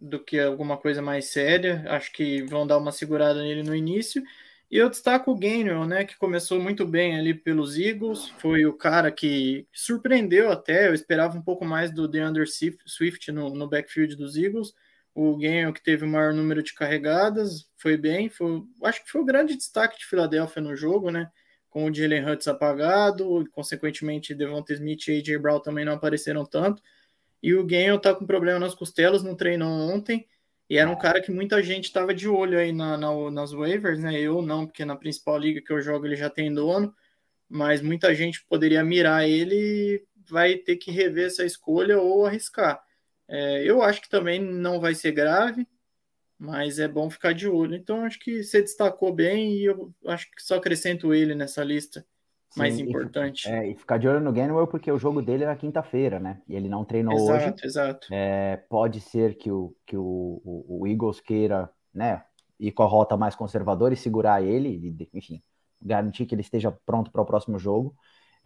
do 0.00 0.18
que 0.22 0.38
alguma 0.38 0.76
coisa 0.76 1.02
mais 1.02 1.26
séria. 1.26 1.84
Acho 1.88 2.12
que 2.12 2.42
vão 2.44 2.66
dar 2.66 2.78
uma 2.78 2.92
segurada 2.92 3.42
nele 3.42 3.62
no 3.62 3.74
início. 3.74 4.22
E 4.68 4.78
eu 4.78 4.90
destaco 4.90 5.30
o 5.30 5.36
Gainwell, 5.36 5.86
né, 5.86 6.04
que 6.04 6.16
começou 6.16 6.60
muito 6.60 6.84
bem 6.84 7.16
ali 7.16 7.32
pelos 7.32 7.78
Eagles, 7.78 8.28
foi 8.38 8.66
o 8.66 8.72
cara 8.72 9.12
que 9.12 9.64
surpreendeu 9.72 10.50
até, 10.50 10.88
eu 10.88 10.94
esperava 10.94 11.38
um 11.38 11.42
pouco 11.42 11.64
mais 11.64 11.92
do 11.92 12.08
DeAndre 12.08 12.44
Swift 12.84 13.30
no, 13.30 13.50
no 13.50 13.68
backfield 13.68 14.16
dos 14.16 14.36
Eagles, 14.36 14.74
o 15.14 15.36
Gainwell 15.36 15.72
que 15.72 15.82
teve 15.82 16.04
o 16.04 16.08
maior 16.08 16.34
número 16.34 16.64
de 16.64 16.74
carregadas, 16.74 17.70
foi 17.76 17.96
bem, 17.96 18.28
foi, 18.28 18.64
acho 18.82 19.04
que 19.04 19.10
foi 19.10 19.20
o 19.20 19.24
grande 19.24 19.56
destaque 19.56 19.98
de 19.98 20.04
Filadélfia 20.04 20.60
no 20.60 20.74
jogo, 20.74 21.12
né, 21.12 21.30
com 21.70 21.84
o 21.88 21.94
Jalen 21.94 22.24
Hurts 22.24 22.48
apagado, 22.48 23.42
e 23.42 23.46
consequentemente 23.46 24.34
Devonta 24.34 24.72
Smith 24.72 25.06
e 25.06 25.18
AJ 25.20 25.38
Brown 25.38 25.60
também 25.60 25.84
não 25.84 25.92
apareceram 25.92 26.44
tanto, 26.44 26.82
e 27.40 27.54
o 27.54 27.64
Gainwell 27.64 28.00
tá 28.00 28.12
com 28.12 28.26
problema 28.26 28.58
nas 28.58 28.74
costelas, 28.74 29.22
não 29.22 29.36
treinou 29.36 29.68
ontem, 29.68 30.26
e 30.68 30.76
era 30.78 30.90
um 30.90 30.98
cara 30.98 31.20
que 31.20 31.30
muita 31.30 31.62
gente 31.62 31.84
estava 31.84 32.12
de 32.14 32.28
olho 32.28 32.58
aí 32.58 32.72
na, 32.72 32.96
na, 32.96 33.30
nas 33.30 33.52
waivers, 33.52 34.00
né? 34.00 34.18
Eu 34.18 34.42
não, 34.42 34.66
porque 34.66 34.84
na 34.84 34.96
principal 34.96 35.38
liga 35.38 35.62
que 35.62 35.72
eu 35.72 35.80
jogo 35.80 36.06
ele 36.06 36.16
já 36.16 36.28
tem 36.28 36.52
dono, 36.52 36.94
mas 37.48 37.80
muita 37.80 38.14
gente 38.14 38.44
poderia 38.46 38.82
mirar 38.84 39.28
ele 39.28 39.54
e 39.54 40.04
vai 40.28 40.56
ter 40.56 40.76
que 40.76 40.90
rever 40.90 41.26
essa 41.26 41.44
escolha 41.44 42.00
ou 42.00 42.26
arriscar. 42.26 42.82
É, 43.28 43.62
eu 43.64 43.82
acho 43.82 44.02
que 44.02 44.08
também 44.08 44.40
não 44.40 44.80
vai 44.80 44.94
ser 44.94 45.12
grave, 45.12 45.66
mas 46.38 46.78
é 46.78 46.88
bom 46.88 47.08
ficar 47.08 47.32
de 47.32 47.48
olho. 47.48 47.76
Então 47.76 48.04
acho 48.04 48.18
que 48.18 48.42
você 48.42 48.60
destacou 48.60 49.12
bem 49.12 49.54
e 49.54 49.64
eu 49.66 49.94
acho 50.06 50.30
que 50.30 50.42
só 50.42 50.56
acrescento 50.56 51.14
ele 51.14 51.34
nessa 51.34 51.62
lista 51.62 52.04
mais 52.56 52.78
importante. 52.78 53.48
E, 53.48 53.52
é, 53.52 53.70
e 53.70 53.74
ficar 53.74 53.98
de 53.98 54.08
olho 54.08 54.20
no 54.20 54.32
Gainwell 54.32 54.66
porque 54.66 54.90
o 54.90 54.98
jogo 54.98 55.22
dele 55.22 55.44
é 55.44 55.46
na 55.46 55.56
quinta-feira, 55.56 56.18
né? 56.18 56.40
E 56.48 56.54
ele 56.54 56.68
não 56.68 56.84
treinou 56.84 57.14
exato, 57.14 57.32
hoje. 57.32 57.44
Exato, 57.44 57.66
exato. 57.66 58.08
É, 58.10 58.56
pode 58.68 59.00
ser 59.00 59.36
que, 59.36 59.50
o, 59.50 59.74
que 59.86 59.96
o, 59.96 60.40
o, 60.44 60.80
o, 60.80 60.86
Eagles 60.86 61.20
queira, 61.20 61.70
né, 61.94 62.22
ir 62.58 62.72
com 62.72 62.82
a 62.82 62.86
rota 62.86 63.16
mais 63.16 63.34
conservadora 63.34 63.94
e 63.94 63.96
segurar 63.96 64.42
ele, 64.42 64.96
enfim, 65.12 65.42
garantir 65.82 66.26
que 66.26 66.34
ele 66.34 66.42
esteja 66.42 66.72
pronto 66.84 67.10
para 67.10 67.22
o 67.22 67.26
próximo 67.26 67.58
jogo. 67.58 67.94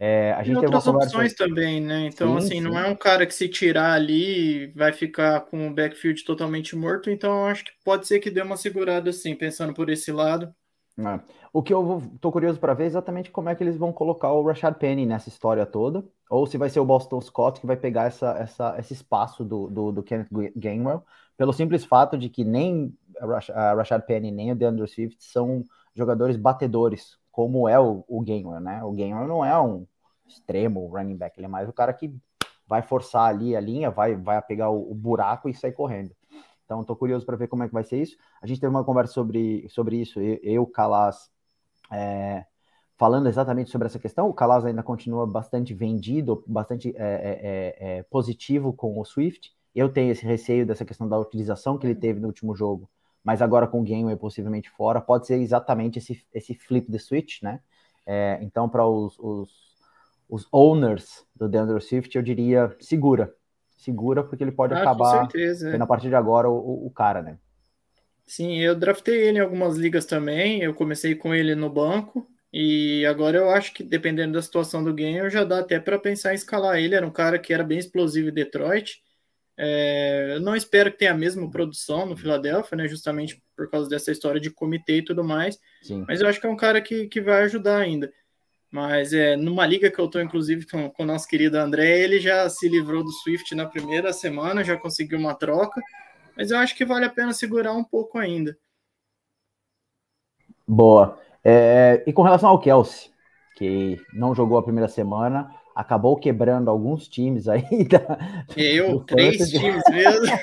É, 0.03 0.33
a 0.33 0.41
gente 0.41 0.59
tem 0.59 0.65
outras 0.65 0.87
opções 0.87 1.33
também, 1.35 1.79
né? 1.79 2.07
Então, 2.07 2.31
sim, 2.31 2.37
assim, 2.37 2.55
sim. 2.55 2.61
não 2.61 2.77
é 2.77 2.87
um 2.87 2.95
cara 2.95 3.23
que 3.23 3.35
se 3.35 3.47
tirar 3.47 3.93
ali 3.93 4.65
vai 4.73 4.91
ficar 4.91 5.41
com 5.41 5.67
o 5.67 5.73
backfield 5.73 6.23
totalmente 6.23 6.75
morto. 6.75 7.11
Então, 7.11 7.45
acho 7.45 7.65
que 7.65 7.71
pode 7.85 8.07
ser 8.07 8.19
que 8.19 8.31
dê 8.31 8.41
uma 8.41 8.57
segurada, 8.57 9.11
assim, 9.11 9.35
pensando 9.35 9.75
por 9.75 9.91
esse 9.91 10.11
lado. 10.11 10.51
É. 11.07 11.19
O 11.51 11.63
que 11.63 11.73
eu 11.73 12.01
tô 12.19 12.31
curioso 12.31 12.59
para 12.59 12.73
ver 12.73 12.83
é 12.83 12.87
exatamente 12.87 13.31
como 13.31 13.49
é 13.49 13.55
que 13.55 13.63
eles 13.63 13.77
vão 13.77 13.91
colocar 13.91 14.31
o 14.31 14.43
Rashad 14.43 14.75
Penny 14.75 15.05
nessa 15.05 15.29
história 15.29 15.65
toda, 15.65 16.03
ou 16.29 16.45
se 16.45 16.57
vai 16.57 16.69
ser 16.69 16.79
o 16.79 16.85
Boston 16.85 17.19
Scott 17.21 17.59
que 17.59 17.67
vai 17.67 17.75
pegar 17.75 18.05
essa, 18.05 18.37
essa, 18.37 18.75
esse 18.77 18.93
espaço 18.93 19.43
do, 19.43 19.67
do, 19.67 19.91
do 19.91 20.03
Kenneth 20.03 20.27
Gainwell, 20.55 21.03
pelo 21.35 21.51
simples 21.53 21.83
fato 21.83 22.17
de 22.17 22.29
que 22.29 22.43
nem 22.43 22.95
a 23.19 23.73
Rashad 23.73 24.03
Penny 24.03 24.31
nem 24.31 24.51
o 24.51 24.55
DeAndre 24.55 24.87
Swift 24.87 25.23
são 25.23 25.63
jogadores 25.95 26.37
batedores, 26.37 27.17
como 27.31 27.67
é 27.67 27.79
o, 27.79 28.03
o 28.07 28.21
Gainwell, 28.21 28.59
né? 28.59 28.83
O 28.83 28.91
Gainwell 28.91 29.27
não 29.27 29.43
é 29.43 29.59
um 29.59 29.85
extremo 30.27 30.87
running 30.87 31.17
back, 31.17 31.37
ele 31.37 31.45
é 31.45 31.49
mais 31.49 31.67
o 31.67 31.73
cara 31.73 31.93
que 31.93 32.15
vai 32.67 32.81
forçar 32.81 33.27
ali 33.27 33.55
a 33.55 33.59
linha, 33.59 33.91
vai, 33.91 34.15
vai 34.15 34.41
pegar 34.41 34.69
o, 34.69 34.91
o 34.91 34.95
buraco 34.95 35.49
e 35.49 35.53
sair 35.53 35.73
correndo. 35.73 36.15
Então, 36.71 36.79
estou 36.79 36.95
curioso 36.95 37.25
para 37.25 37.35
ver 37.35 37.49
como 37.49 37.63
é 37.63 37.67
que 37.67 37.73
vai 37.73 37.83
ser 37.83 38.01
isso. 38.01 38.15
A 38.41 38.47
gente 38.47 38.61
teve 38.61 38.69
uma 38.69 38.85
conversa 38.85 39.11
sobre, 39.11 39.67
sobre 39.67 39.97
isso, 39.97 40.21
eu, 40.21 40.65
Calas, 40.65 41.29
é, 41.91 42.45
falando 42.97 43.27
exatamente 43.27 43.69
sobre 43.69 43.87
essa 43.87 43.99
questão. 43.99 44.29
O 44.29 44.33
Calas 44.33 44.63
ainda 44.63 44.81
continua 44.81 45.27
bastante 45.27 45.73
vendido, 45.73 46.41
bastante 46.47 46.95
é, 46.95 47.03
é, 47.03 47.97
é, 47.97 48.03
positivo 48.03 48.71
com 48.71 48.97
o 48.97 49.03
Swift. 49.03 49.51
Eu 49.75 49.91
tenho 49.91 50.13
esse 50.13 50.25
receio 50.25 50.65
dessa 50.65 50.85
questão 50.85 51.09
da 51.09 51.19
utilização 51.19 51.77
que 51.77 51.85
ele 51.85 51.95
teve 51.95 52.21
no 52.21 52.27
último 52.27 52.55
jogo, 52.55 52.89
mas 53.21 53.41
agora 53.41 53.67
com 53.67 53.81
o 53.81 53.83
Gameway 53.83 54.15
possivelmente 54.15 54.69
fora, 54.69 55.01
pode 55.01 55.27
ser 55.27 55.41
exatamente 55.41 55.99
esse, 55.99 56.25
esse 56.33 56.53
flip 56.55 56.89
the 56.89 56.99
switch, 56.99 57.41
né? 57.41 57.59
É, 58.05 58.39
então, 58.41 58.69
para 58.69 58.87
os, 58.87 59.19
os, 59.19 59.49
os 60.29 60.47
owners 60.53 61.25
do 61.35 61.49
DeAndre 61.49 61.81
Swift, 61.81 62.15
eu 62.15 62.23
diria 62.23 62.73
segura, 62.79 63.35
segura, 63.81 64.23
porque 64.23 64.43
ele 64.43 64.51
pode 64.51 64.73
ah, 64.73 64.79
acabar 64.79 65.21
certeza, 65.21 65.75
é. 65.75 65.81
a 65.81 65.87
partir 65.87 66.09
de 66.09 66.15
agora 66.15 66.47
o, 66.49 66.85
o, 66.85 66.91
cara, 66.91 67.21
né? 67.21 67.37
Sim, 68.25 68.59
eu 68.59 68.75
draftei 68.75 69.27
ele 69.27 69.39
em 69.39 69.41
algumas 69.41 69.75
ligas 69.75 70.05
também. 70.05 70.61
Eu 70.61 70.73
comecei 70.73 71.15
com 71.15 71.33
ele 71.33 71.55
no 71.55 71.69
banco. 71.69 72.27
E 72.53 73.05
agora 73.05 73.37
eu 73.37 73.49
acho 73.49 73.73
que, 73.73 73.83
dependendo 73.83 74.33
da 74.33 74.41
situação 74.41 74.83
do 74.83 74.93
game, 74.93 75.29
já 75.29 75.43
dá 75.43 75.59
até 75.59 75.79
para 75.79 75.97
pensar 75.97 76.31
em 76.31 76.35
escalar 76.35 76.77
ele. 76.77 76.95
Era 76.95 77.05
um 77.05 77.11
cara 77.11 77.39
que 77.39 77.53
era 77.53 77.63
bem 77.63 77.79
explosivo 77.79 78.29
em 78.29 78.33
Detroit. 78.33 79.01
É, 79.57 80.33
eu 80.35 80.39
não 80.39 80.55
espero 80.55 80.91
que 80.91 80.99
tenha 80.99 81.11
a 81.11 81.17
mesma 81.17 81.49
produção 81.49 82.05
no 82.05 82.15
Philadelphia, 82.15 82.77
né? 82.77 82.87
Justamente 82.87 83.41
por 83.55 83.69
causa 83.69 83.89
dessa 83.89 84.11
história 84.11 84.39
de 84.39 84.51
comitê 84.51 84.97
e 84.97 85.03
tudo 85.03 85.23
mais. 85.23 85.57
Sim. 85.81 86.05
Mas 86.07 86.21
eu 86.21 86.27
acho 86.27 86.39
que 86.39 86.47
é 86.47 86.49
um 86.49 86.55
cara 86.55 86.81
que, 86.81 87.07
que 87.07 87.19
vai 87.19 87.43
ajudar 87.43 87.77
ainda. 87.77 88.11
Mas 88.71 89.11
é, 89.11 89.35
numa 89.35 89.65
liga 89.65 89.91
que 89.91 89.99
eu 89.99 90.05
estou, 90.05 90.21
inclusive, 90.21 90.65
com, 90.65 90.89
com 90.89 91.03
o 91.03 91.05
nosso 91.05 91.27
querido 91.27 91.57
André, 91.57 91.99
ele 91.99 92.19
já 92.19 92.49
se 92.49 92.69
livrou 92.69 93.03
do 93.03 93.11
Swift 93.11 93.53
na 93.53 93.65
primeira 93.65 94.13
semana, 94.13 94.63
já 94.63 94.77
conseguiu 94.77 95.19
uma 95.19 95.35
troca, 95.35 95.81
mas 96.37 96.51
eu 96.51 96.57
acho 96.57 96.75
que 96.75 96.85
vale 96.85 97.03
a 97.03 97.09
pena 97.09 97.33
segurar 97.33 97.73
um 97.73 97.83
pouco 97.83 98.17
ainda. 98.17 98.57
Boa. 100.65 101.19
É, 101.43 102.01
e 102.07 102.13
com 102.13 102.21
relação 102.21 102.49
ao 102.49 102.59
Kelsey, 102.59 103.11
que 103.57 103.99
não 104.13 104.33
jogou 104.33 104.57
a 104.57 104.63
primeira 104.63 104.87
semana, 104.87 105.53
acabou 105.75 106.17
quebrando 106.17 106.69
alguns 106.69 107.09
times 107.09 107.49
aí. 107.49 107.63
Da, 107.89 108.17
eu, 108.55 109.01
três 109.01 109.49
times 109.49 109.83
mesmo. 109.89 110.33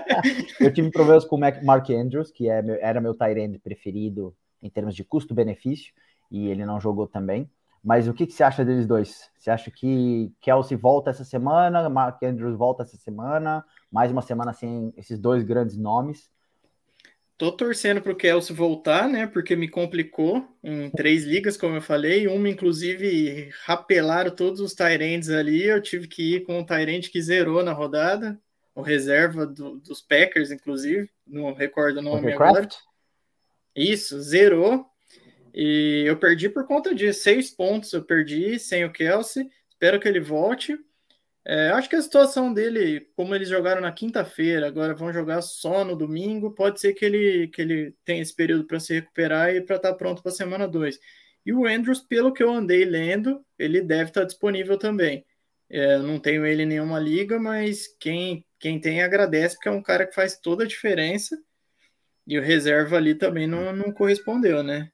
eu 0.58 0.72
tive 0.72 0.90
problemas 0.90 1.26
com 1.26 1.36
o 1.36 1.38
Mark 1.38 1.90
Andrews, 1.90 2.30
que 2.30 2.48
é, 2.48 2.62
era 2.80 3.00
meu 3.00 3.14
tight 3.14 3.58
preferido 3.58 4.34
em 4.62 4.70
termos 4.70 4.94
de 4.94 5.04
custo-benefício, 5.04 5.92
e 6.30 6.48
ele 6.48 6.64
não 6.64 6.80
jogou 6.80 7.06
também. 7.06 7.50
Mas 7.84 8.08
o 8.08 8.14
que, 8.14 8.26
que 8.26 8.32
você 8.32 8.42
acha 8.42 8.64
deles 8.64 8.86
dois? 8.86 9.30
Você 9.38 9.50
acha 9.50 9.70
que 9.70 10.32
Kelsey 10.40 10.74
volta 10.74 11.10
essa 11.10 11.22
semana, 11.22 11.86
Mark 11.90 12.22
Andrews 12.22 12.56
volta 12.56 12.82
essa 12.82 12.96
semana, 12.96 13.62
mais 13.92 14.10
uma 14.10 14.22
semana 14.22 14.54
sem 14.54 14.90
esses 14.96 15.18
dois 15.18 15.42
grandes 15.42 15.76
nomes? 15.76 16.30
Tô 17.36 17.52
torcendo 17.52 18.00
para 18.00 18.12
o 18.12 18.16
Kelsey 18.16 18.56
voltar, 18.56 19.06
né? 19.06 19.26
Porque 19.26 19.54
me 19.54 19.68
complicou 19.68 20.48
em 20.62 20.88
três 20.88 21.24
ligas, 21.24 21.58
como 21.58 21.74
eu 21.74 21.82
falei. 21.82 22.26
Uma, 22.26 22.48
inclusive, 22.48 23.50
rapelaram 23.66 24.34
todos 24.34 24.60
os 24.60 24.72
Tyrands 24.72 25.28
ali. 25.28 25.64
Eu 25.64 25.82
tive 25.82 26.08
que 26.08 26.36
ir 26.36 26.44
com 26.44 26.60
o 26.60 26.64
Tyrant 26.64 27.10
que 27.10 27.20
zerou 27.20 27.62
na 27.62 27.72
rodada, 27.72 28.40
o 28.74 28.80
reserva 28.80 29.46
do, 29.46 29.78
dos 29.80 30.00
Packers, 30.00 30.50
inclusive. 30.50 31.10
Não 31.26 31.52
recordo 31.52 31.98
o 31.98 32.02
nome 32.02 32.32
agora. 32.32 32.66
Isso, 33.76 34.22
zerou. 34.22 34.86
E 35.54 36.02
eu 36.04 36.18
perdi 36.18 36.48
por 36.48 36.66
conta 36.66 36.92
de 36.92 37.12
seis 37.12 37.50
pontos, 37.50 37.92
eu 37.92 38.04
perdi 38.04 38.58
sem 38.58 38.84
o 38.84 38.92
Kelsey. 38.92 39.48
Espero 39.70 40.00
que 40.00 40.08
ele 40.08 40.18
volte. 40.20 40.76
É, 41.46 41.68
acho 41.70 41.88
que 41.88 41.96
a 41.96 42.02
situação 42.02 42.52
dele, 42.52 43.08
como 43.14 43.34
eles 43.34 43.48
jogaram 43.48 43.80
na 43.80 43.92
quinta-feira, 43.92 44.66
agora 44.66 44.94
vão 44.94 45.12
jogar 45.12 45.42
só 45.42 45.84
no 45.84 45.94
domingo, 45.94 46.54
pode 46.54 46.80
ser 46.80 46.94
que 46.94 47.04
ele, 47.04 47.48
que 47.48 47.62
ele 47.62 47.94
tenha 48.04 48.22
esse 48.22 48.34
período 48.34 48.66
para 48.66 48.80
se 48.80 48.94
recuperar 48.94 49.54
e 49.54 49.60
para 49.60 49.76
estar 49.76 49.90
tá 49.92 49.94
pronto 49.94 50.22
para 50.22 50.32
a 50.32 50.34
semana 50.34 50.66
2. 50.66 50.98
E 51.46 51.52
o 51.52 51.66
Andrews, 51.66 52.00
pelo 52.00 52.32
que 52.32 52.42
eu 52.42 52.50
andei 52.50 52.84
lendo, 52.84 53.44
ele 53.58 53.82
deve 53.82 54.10
estar 54.10 54.22
tá 54.22 54.26
disponível 54.26 54.78
também. 54.78 55.24
É, 55.68 55.98
não 55.98 56.18
tenho 56.18 56.46
ele 56.46 56.62
em 56.62 56.66
nenhuma 56.66 56.98
liga, 56.98 57.38
mas 57.38 57.88
quem, 58.00 58.44
quem 58.58 58.80
tem 58.80 59.02
agradece, 59.02 59.54
porque 59.56 59.68
é 59.68 59.72
um 59.72 59.82
cara 59.82 60.06
que 60.06 60.14
faz 60.14 60.38
toda 60.38 60.64
a 60.64 60.66
diferença. 60.66 61.38
E 62.26 62.38
o 62.38 62.42
reserva 62.42 62.96
ali 62.96 63.14
também 63.14 63.46
não, 63.46 63.74
não 63.74 63.92
correspondeu, 63.92 64.62
né? 64.62 64.90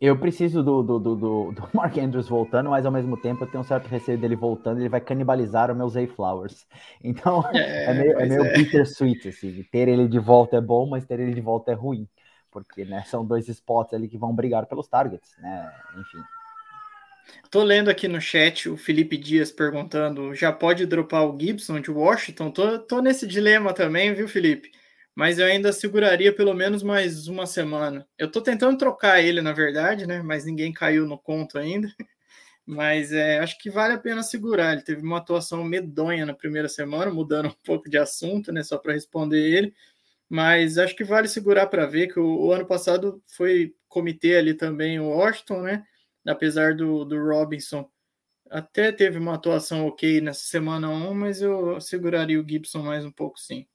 Eu 0.00 0.18
preciso 0.18 0.62
do, 0.62 0.82
do, 0.82 0.98
do, 0.98 1.16
do, 1.16 1.68
Mark 1.74 1.96
Andrews 1.98 2.28
voltando, 2.28 2.70
mas 2.70 2.86
ao 2.86 2.92
mesmo 2.92 3.16
tempo 3.16 3.44
eu 3.44 3.50
tenho 3.50 3.62
um 3.62 3.66
certo 3.66 3.86
receio 3.86 4.16
dele 4.16 4.34
voltando, 4.34 4.80
ele 4.80 4.88
vai 4.88 5.00
canibalizar 5.00 5.70
o 5.70 5.74
meu 5.74 5.88
Zay 5.88 6.06
Flowers. 6.06 6.66
Então 7.02 7.44
é, 7.52 7.90
é 7.90 7.94
meio, 7.94 8.18
é 8.18 8.26
meio 8.26 8.44
é. 8.44 8.56
bittersweet, 8.56 9.28
assim. 9.28 9.62
Ter 9.70 9.88
ele 9.88 10.08
de 10.08 10.18
volta 10.18 10.56
é 10.56 10.60
bom, 10.60 10.88
mas 10.88 11.04
ter 11.04 11.20
ele 11.20 11.34
de 11.34 11.40
volta 11.40 11.72
é 11.72 11.74
ruim. 11.74 12.08
Porque 12.50 12.84
né, 12.84 13.02
são 13.06 13.26
dois 13.26 13.48
spots 13.48 13.92
ali 13.92 14.08
que 14.08 14.16
vão 14.16 14.34
brigar 14.34 14.64
pelos 14.66 14.88
targets, 14.88 15.36
né? 15.38 15.70
Enfim. 15.98 16.18
Tô 17.50 17.62
lendo 17.62 17.90
aqui 17.90 18.06
no 18.08 18.20
chat 18.20 18.68
o 18.68 18.76
Felipe 18.76 19.16
Dias 19.16 19.50
perguntando: 19.50 20.34
já 20.34 20.52
pode 20.52 20.86
dropar 20.86 21.26
o 21.26 21.38
Gibson 21.38 21.80
de 21.80 21.90
Washington? 21.90 22.50
Tô, 22.50 22.78
tô 22.78 23.00
nesse 23.00 23.26
dilema 23.26 23.72
também, 23.72 24.14
viu, 24.14 24.28
Felipe? 24.28 24.70
Mas 25.14 25.38
eu 25.38 25.46
ainda 25.46 25.72
seguraria 25.72 26.34
pelo 26.34 26.54
menos 26.54 26.82
mais 26.82 27.28
uma 27.28 27.46
semana. 27.46 28.06
Eu 28.18 28.30
tô 28.30 28.40
tentando 28.42 28.76
trocar 28.78 29.22
ele, 29.22 29.40
na 29.40 29.52
verdade, 29.52 30.06
né? 30.06 30.22
Mas 30.22 30.44
ninguém 30.44 30.72
caiu 30.72 31.06
no 31.06 31.18
conto 31.18 31.58
ainda. 31.58 31.88
Mas 32.66 33.12
é, 33.12 33.38
acho 33.38 33.58
que 33.58 33.70
vale 33.70 33.94
a 33.94 33.98
pena 33.98 34.22
segurar. 34.22 34.72
Ele 34.72 34.82
teve 34.82 35.02
uma 35.02 35.18
atuação 35.18 35.62
medonha 35.64 36.26
na 36.26 36.34
primeira 36.34 36.68
semana, 36.68 37.10
mudando 37.12 37.46
um 37.50 37.64
pouco 37.64 37.88
de 37.90 37.98
assunto, 37.98 38.52
né? 38.52 38.62
Só 38.62 38.78
para 38.78 38.94
responder 38.94 39.38
ele. 39.38 39.74
Mas 40.28 40.78
acho 40.78 40.96
que 40.96 41.04
vale 41.04 41.28
segurar 41.28 41.66
para 41.68 41.86
ver 41.86 42.08
que 42.08 42.18
o, 42.20 42.46
o, 42.46 42.52
ano 42.52 42.66
passado 42.66 43.22
foi 43.28 43.74
comitê 43.88 44.36
ali 44.36 44.54
também 44.54 44.98
o 45.00 45.10
Washington, 45.10 45.62
né? 45.62 45.84
apesar 46.26 46.74
do, 46.74 47.04
do 47.04 47.22
Robinson 47.22 47.88
até 48.50 48.92
teve 48.92 49.18
uma 49.18 49.34
atuação 49.34 49.86
ok 49.86 50.20
nessa 50.20 50.44
semana 50.44 50.88
1, 50.88 51.14
mas 51.14 51.42
eu 51.42 51.80
seguraria 51.80 52.40
o 52.40 52.48
Gibson 52.48 52.82
mais 52.82 53.04
um 53.04 53.10
pouco, 53.10 53.38
sim. 53.38 53.66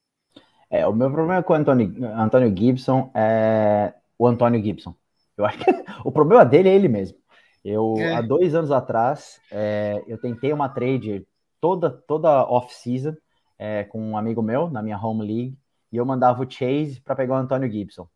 É, 0.69 0.85
o 0.85 0.93
meu 0.93 1.09
problema 1.11 1.41
com 1.41 1.53
o 1.53 1.55
Antônio, 1.55 2.05
Antônio 2.15 2.55
Gibson 2.55 3.11
é 3.15 3.93
o 4.17 4.27
Antônio 4.27 4.63
Gibson. 4.63 4.93
Eu 5.37 5.45
acho 5.45 5.57
que 5.57 5.65
o 6.03 6.11
problema 6.11 6.45
dele 6.45 6.69
é 6.69 6.75
ele 6.75 6.87
mesmo. 6.87 7.17
Eu, 7.63 7.95
é. 7.97 8.15
há 8.15 8.21
dois 8.21 8.53
anos 8.55 8.71
atrás, 8.71 9.39
é, 9.51 10.03
eu 10.07 10.17
tentei 10.17 10.53
uma 10.53 10.69
trade 10.69 11.25
toda, 11.59 11.89
toda 11.89 12.43
off-season 12.45 13.15
é, 13.57 13.83
com 13.83 14.01
um 14.01 14.17
amigo 14.17 14.41
meu 14.41 14.69
na 14.69 14.81
minha 14.81 14.97
home 14.97 15.25
league 15.25 15.57
e 15.91 15.97
eu 15.97 16.05
mandava 16.05 16.41
o 16.41 16.49
Chase 16.49 17.01
para 17.01 17.15
pegar 17.15 17.35
o 17.35 17.37
Antônio 17.37 17.69
Gibson. 17.69 18.07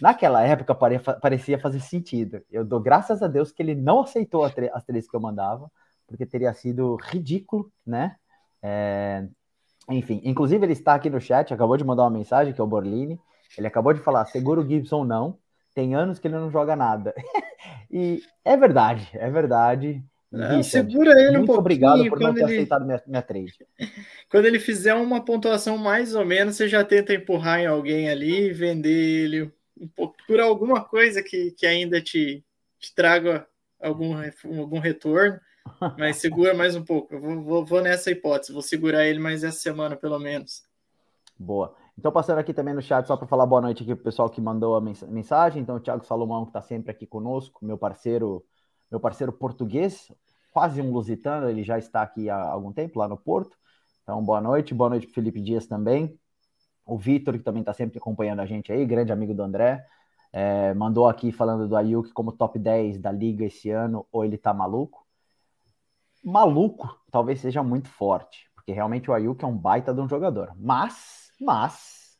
Naquela 0.00 0.42
época 0.42 0.74
parecia 0.74 1.58
fazer 1.58 1.80
sentido. 1.80 2.42
Eu 2.50 2.64
dou 2.64 2.80
graças 2.80 3.22
a 3.22 3.26
Deus 3.26 3.52
que 3.52 3.62
ele 3.62 3.74
não 3.74 4.00
aceitou 4.00 4.44
as 4.44 4.84
três 4.84 5.08
que 5.08 5.16
eu 5.16 5.20
mandava, 5.20 5.70
porque 6.06 6.24
teria 6.24 6.52
sido 6.54 6.96
ridículo, 6.96 7.70
né? 7.86 8.16
É... 8.62 9.26
Enfim, 9.88 10.20
inclusive 10.24 10.64
ele 10.64 10.72
está 10.72 10.94
aqui 10.94 11.08
no 11.08 11.20
chat, 11.20 11.52
acabou 11.52 11.76
de 11.76 11.84
mandar 11.84 12.04
uma 12.04 12.10
mensagem, 12.10 12.52
que 12.52 12.60
é 12.60 12.64
o 12.64 12.66
Borlini. 12.66 13.18
Ele 13.56 13.66
acabou 13.66 13.92
de 13.92 14.00
falar: 14.00 14.24
segura 14.26 14.60
o 14.60 14.68
Gibson 14.68 15.04
não. 15.04 15.38
Tem 15.74 15.94
anos 15.94 16.18
que 16.18 16.26
ele 16.26 16.34
não 16.34 16.50
joga 16.50 16.74
nada. 16.74 17.14
e 17.90 18.22
é 18.44 18.56
verdade, 18.56 19.08
é 19.14 19.30
verdade. 19.30 20.02
Não, 20.30 20.62
segura 20.62 21.12
ele 21.12 21.38
um 21.38 21.46
pouquinho. 21.46 21.58
obrigado 21.58 22.08
por 22.10 22.20
não 22.20 22.34
ter 22.34 22.42
ele... 22.42 22.52
aceitado 22.52 22.84
minha, 22.84 23.02
minha 23.06 23.22
trade. 23.22 23.66
Quando 24.30 24.44
ele 24.44 24.58
fizer 24.58 24.94
uma 24.94 25.24
pontuação 25.24 25.78
mais 25.78 26.14
ou 26.14 26.24
menos, 26.24 26.56
você 26.56 26.68
já 26.68 26.84
tenta 26.84 27.14
empurrar 27.14 27.60
em 27.60 27.66
alguém 27.66 28.10
ali, 28.10 28.52
vender 28.52 29.24
ele 29.24 29.52
por 30.26 30.40
alguma 30.40 30.84
coisa 30.84 31.22
que, 31.22 31.52
que 31.52 31.66
ainda 31.66 32.00
te, 32.00 32.44
te 32.78 32.94
traga 32.94 33.46
algum, 33.80 34.14
algum 34.58 34.78
retorno, 34.78 35.40
mas 35.98 36.16
segura 36.16 36.54
mais 36.54 36.74
um 36.76 36.84
pouco. 36.84 37.14
Eu 37.14 37.20
vou, 37.20 37.42
vou, 37.42 37.64
vou, 37.64 37.80
nessa 37.82 38.10
hipótese, 38.10 38.52
vou 38.52 38.62
segurar 38.62 39.06
ele 39.06 39.18
mais 39.18 39.44
essa 39.44 39.58
semana, 39.58 39.96
pelo 39.96 40.18
menos. 40.18 40.62
Boa. 41.38 41.74
Então, 41.96 42.12
passando 42.12 42.38
aqui 42.38 42.54
também 42.54 42.74
no 42.74 42.82
chat, 42.82 43.06
só 43.06 43.16
para 43.16 43.26
falar 43.26 43.46
boa 43.46 43.60
noite 43.60 43.82
aqui 43.82 43.94
para 43.94 44.02
o 44.02 44.04
pessoal 44.04 44.30
que 44.30 44.40
mandou 44.40 44.76
a 44.76 44.80
mensagem. 44.80 45.62
Então, 45.62 45.76
o 45.76 45.80
Thiago 45.80 46.04
Salomão, 46.04 46.44
que 46.44 46.50
está 46.50 46.62
sempre 46.62 46.90
aqui 46.90 47.06
conosco, 47.06 47.64
meu 47.64 47.76
parceiro, 47.76 48.44
meu 48.90 49.00
parceiro 49.00 49.32
português, 49.32 50.12
quase 50.52 50.80
um 50.80 50.92
lusitano, 50.92 51.48
ele 51.48 51.62
já 51.62 51.78
está 51.78 52.02
aqui 52.02 52.30
há 52.30 52.40
algum 52.40 52.72
tempo 52.72 52.98
lá 52.98 53.08
no 53.08 53.16
Porto. 53.16 53.56
Então, 54.02 54.22
boa 54.24 54.40
noite. 54.40 54.72
Boa 54.74 54.90
noite 54.90 55.06
para 55.06 55.14
Felipe 55.14 55.40
Dias 55.40 55.66
também. 55.66 56.18
O 56.86 56.96
Vitor, 56.96 57.34
que 57.34 57.44
também 57.44 57.60
está 57.60 57.74
sempre 57.74 57.98
acompanhando 57.98 58.40
a 58.40 58.46
gente 58.46 58.72
aí, 58.72 58.86
grande 58.86 59.12
amigo 59.12 59.34
do 59.34 59.42
André, 59.42 59.84
é, 60.32 60.72
mandou 60.74 61.08
aqui 61.08 61.32
falando 61.32 61.68
do 61.68 61.76
Ayuk 61.76 62.12
como 62.12 62.32
top 62.32 62.58
10 62.58 62.98
da 62.98 63.12
liga 63.12 63.44
esse 63.44 63.70
ano, 63.70 64.06
ou 64.10 64.24
ele 64.24 64.38
tá 64.38 64.54
maluco? 64.54 65.07
Maluco 66.22 66.98
talvez 67.10 67.40
seja 67.40 67.62
muito 67.62 67.88
forte, 67.88 68.50
porque 68.54 68.72
realmente 68.72 69.10
o 69.10 69.14
Ayuk 69.14 69.42
é 69.44 69.46
um 69.46 69.56
baita 69.56 69.94
de 69.94 70.00
um 70.00 70.08
jogador. 70.08 70.52
Mas, 70.56 71.30
mas, 71.40 72.18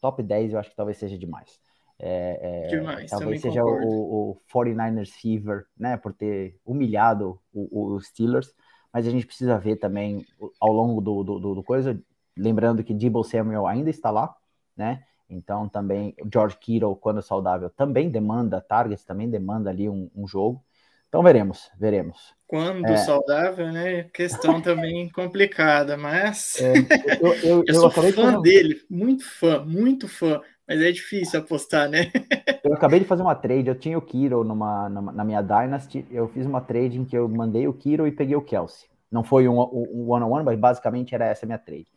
top 0.00 0.22
10 0.22 0.52
eu 0.52 0.58
acho 0.58 0.70
que 0.70 0.76
talvez 0.76 0.98
seja 0.98 1.18
demais. 1.18 1.58
É, 2.02 2.64
é, 2.64 2.66
demais 2.68 3.10
talvez 3.10 3.42
seja 3.42 3.62
o, 3.62 4.30
o, 4.30 4.42
49ers 4.50 5.10
Fever, 5.10 5.66
né, 5.78 5.98
por 5.98 6.14
ter 6.14 6.58
humilhado 6.64 7.38
os 7.52 8.06
Steelers, 8.06 8.54
mas 8.90 9.06
a 9.06 9.10
gente 9.10 9.26
precisa 9.26 9.58
ver 9.58 9.76
também 9.76 10.24
ao 10.58 10.72
longo 10.72 11.00
do, 11.00 11.22
do, 11.22 11.54
do 11.56 11.62
coisa, 11.62 12.02
Lembrando 12.36 12.82
que 12.82 12.94
Debo 12.94 13.22
Samuel 13.22 13.66
ainda 13.66 13.90
está 13.90 14.10
lá, 14.10 14.34
né? 14.76 15.04
Então 15.28 15.68
também 15.68 16.14
George 16.32 16.56
Kittle, 16.58 16.96
quando 16.96 17.22
saudável, 17.22 17.70
também 17.70 18.10
demanda 18.10 18.60
targets, 18.60 19.04
também 19.04 19.28
demanda 19.28 19.70
ali 19.70 19.88
um, 19.88 20.10
um 20.14 20.26
jogo. 20.26 20.64
Então 21.10 21.24
veremos, 21.24 21.68
veremos. 21.76 22.36
Quando 22.46 22.86
é... 22.86 22.96
saudável, 22.98 23.72
né? 23.72 24.04
Questão 24.14 24.60
também 24.62 25.10
complicada, 25.10 25.96
mas 25.96 26.56
é, 26.60 26.72
eu, 27.20 27.26
eu, 27.26 27.34
eu, 27.42 27.64
eu, 27.66 27.74
sou 27.74 27.90
fã 27.90 28.40
dele, 28.40 28.80
muito 28.88 29.28
fã, 29.28 29.64
muito 29.64 30.06
fã, 30.06 30.40
mas 30.68 30.80
é 30.80 30.92
difícil 30.92 31.40
apostar, 31.40 31.88
né? 31.88 32.12
eu 32.62 32.72
acabei 32.72 33.00
de 33.00 33.06
fazer 33.06 33.22
uma 33.22 33.34
trade, 33.34 33.68
eu 33.68 33.74
tinha 33.74 33.98
o 33.98 34.02
Kiro 34.02 34.44
numa, 34.44 34.88
numa, 34.88 35.10
na 35.10 35.24
minha 35.24 35.42
Dynasty, 35.42 36.06
eu 36.12 36.28
fiz 36.28 36.46
uma 36.46 36.60
trade 36.60 36.96
em 36.96 37.04
que 37.04 37.18
eu 37.18 37.28
mandei 37.28 37.66
o 37.66 37.74
Kiro 37.74 38.06
e 38.06 38.12
peguei 38.12 38.36
o 38.36 38.42
Kelsey. 38.42 38.88
Não 39.10 39.24
foi 39.24 39.48
um 39.48 39.58
one-on-one, 39.58 40.24
-on 40.24 40.30
-one, 40.30 40.44
mas 40.44 40.58
basicamente 40.58 41.12
era 41.12 41.26
essa 41.26 41.44
a 41.44 41.48
minha 41.48 41.58
trade. 41.58 41.88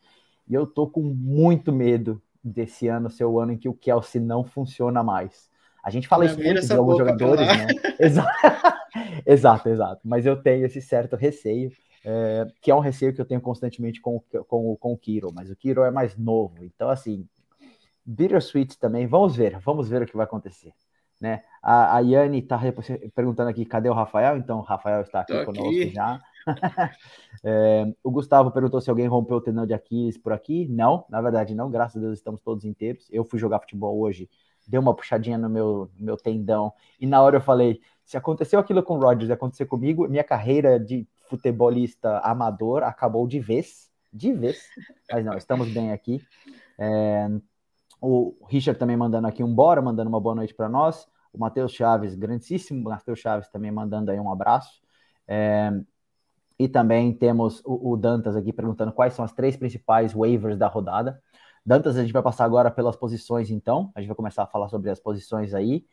E 0.50 0.56
eu 0.56 0.66
tô 0.66 0.88
com 0.88 1.04
muito 1.04 1.72
medo 1.72 2.20
desse 2.44 2.88
ano 2.88 3.12
ser 3.12 3.26
o 3.26 3.40
ano 3.40 3.52
em 3.52 3.58
que 3.58 3.70
o 3.70 3.76
Kelsey 3.76 4.20
não 4.20 4.44
funciona 4.44 5.04
mais. 5.04 5.53
A 5.84 5.90
gente 5.90 6.08
fala 6.08 6.26
isso 6.26 6.42
muito 6.42 6.66
de 6.66 6.74
alguns 6.74 6.98
jogadores, 6.98 7.46
né? 7.46 7.68
exato, 9.26 9.68
exato. 9.68 10.02
Mas 10.06 10.26
eu 10.26 10.42
tenho 10.42 10.66
esse 10.66 10.82
certo 10.82 11.18
receio, 11.18 11.72
é, 12.06 12.48
que 12.62 12.72
é 12.72 12.76
um 12.76 12.80
receio 12.80 13.14
que 13.14 13.20
eu 13.20 13.26
tenho 13.26 13.42
constantemente 13.42 14.00
com, 14.00 14.22
com, 14.48 14.76
com 14.78 14.94
o 14.94 14.98
Kiro, 14.98 15.32
mas 15.34 15.50
o 15.50 15.56
Kiro 15.56 15.84
é 15.84 15.92
mais 15.92 16.18
novo. 16.18 16.64
Então, 16.64 16.90
assim, 16.90 17.28
Bittersweet 18.06 18.78
também, 18.80 19.08
vamos 19.08 19.36
ver, 19.36 19.60
vamos 19.60 19.90
ver 19.90 20.02
o 20.02 20.06
que 20.06 20.16
vai 20.16 20.26
acontecer. 20.26 20.74
Né? 21.20 21.42
A, 21.62 21.98
a 21.98 22.00
Yane 22.00 22.40
está 22.40 22.60
perguntando 23.16 23.50
aqui, 23.50 23.66
cadê 23.66 23.90
o 23.90 23.94
Rafael? 23.94 24.38
Então, 24.38 24.60
o 24.60 24.62
Rafael 24.62 25.02
está 25.02 25.22
aqui 25.22 25.34
Tô 25.34 25.46
conosco 25.46 25.70
aqui. 25.70 25.90
já. 25.90 26.22
é, 27.44 27.94
o 28.04 28.12
Gustavo 28.12 28.52
perguntou 28.52 28.82
se 28.82 28.90
alguém 28.90 29.08
rompeu 29.08 29.38
o 29.38 29.42
tendão 29.42 29.66
de 29.66 29.74
Aquiles 29.74 30.18
por 30.18 30.34
aqui. 30.34 30.68
Não, 30.68 31.06
na 31.10 31.22
verdade 31.22 31.56
não, 31.56 31.72
graças 31.72 31.96
a 31.98 32.06
Deus 32.06 32.18
estamos 32.18 32.42
todos 32.42 32.66
inteiros. 32.66 33.08
Eu 33.10 33.24
fui 33.24 33.40
jogar 33.40 33.60
futebol 33.60 33.98
hoje, 34.00 34.30
dei 34.68 34.80
uma 34.80 34.96
puxadinha 34.96 35.38
no 35.38 35.50
meu, 35.50 35.90
meu 35.98 36.18
tendão, 36.18 36.74
e 37.00 37.06
na 37.06 37.22
hora 37.22 37.38
eu 37.38 37.42
falei: 37.42 37.80
se 38.06 38.18
aconteceu 38.18 38.60
aquilo 38.60 38.84
com 38.84 38.98
o 38.98 39.00
Rodgers 39.00 39.30
e 39.30 39.34
acontecer 39.34 39.66
comigo, 39.66 40.08
minha 40.08 40.24
carreira 40.24 40.80
de 40.80 41.08
futebolista 41.30 42.20
amador 42.20 42.84
acabou 42.84 43.28
de 43.28 43.40
vez, 43.40 43.90
de 44.12 44.34
vez. 44.34 44.62
Mas 45.12 45.26
não, 45.26 45.38
estamos 45.38 45.72
bem 45.74 45.92
aqui. 45.92 46.22
É, 46.78 47.30
o 48.02 48.36
Richard 48.50 48.78
também 48.78 48.98
mandando 48.98 49.28
aqui 49.28 49.44
um 49.44 49.54
bora, 49.54 49.82
mandando 49.82 50.10
uma 50.10 50.20
boa 50.20 50.36
noite 50.36 50.54
para 50.54 50.68
nós. 50.68 51.08
O 51.32 51.40
Matheus 51.40 51.72
Chaves, 51.72 52.14
grandíssimo 52.14 52.84
Matheus 52.84 53.20
Chaves, 53.20 53.50
também 53.50 53.72
mandando 53.72 54.12
aí 54.12 54.20
um 54.20 54.32
abraço. 54.32 54.82
É, 55.28 55.72
e 56.60 56.68
também 56.68 57.14
temos 57.14 57.62
o, 57.66 57.94
o, 57.94 57.98
Dantas 57.98 58.36
aqui 58.36 58.54
perguntando 58.54 58.92
quais 58.92 59.14
são 59.14 59.26
as 59.26 59.34
três 59.34 59.56
principais 59.58 60.14
waivers 60.14 60.58
da 60.58 60.68
rodada. 60.68 61.22
Dantas, 61.66 61.98
a 61.98 62.02
gente 62.02 62.14
vai 62.14 62.22
passar 62.22 62.46
agora 62.46 62.70
pelas 62.70 62.96
posições, 62.96 63.50
então. 63.50 63.92
A 63.96 64.00
gente 64.02 64.10
vai 64.10 64.16
começar 64.16 64.44
a 64.44 64.48
falar 64.48 64.70
sobre 64.70 64.90
as 64.90 65.00
posições 65.00 65.54
aí. 65.54 65.86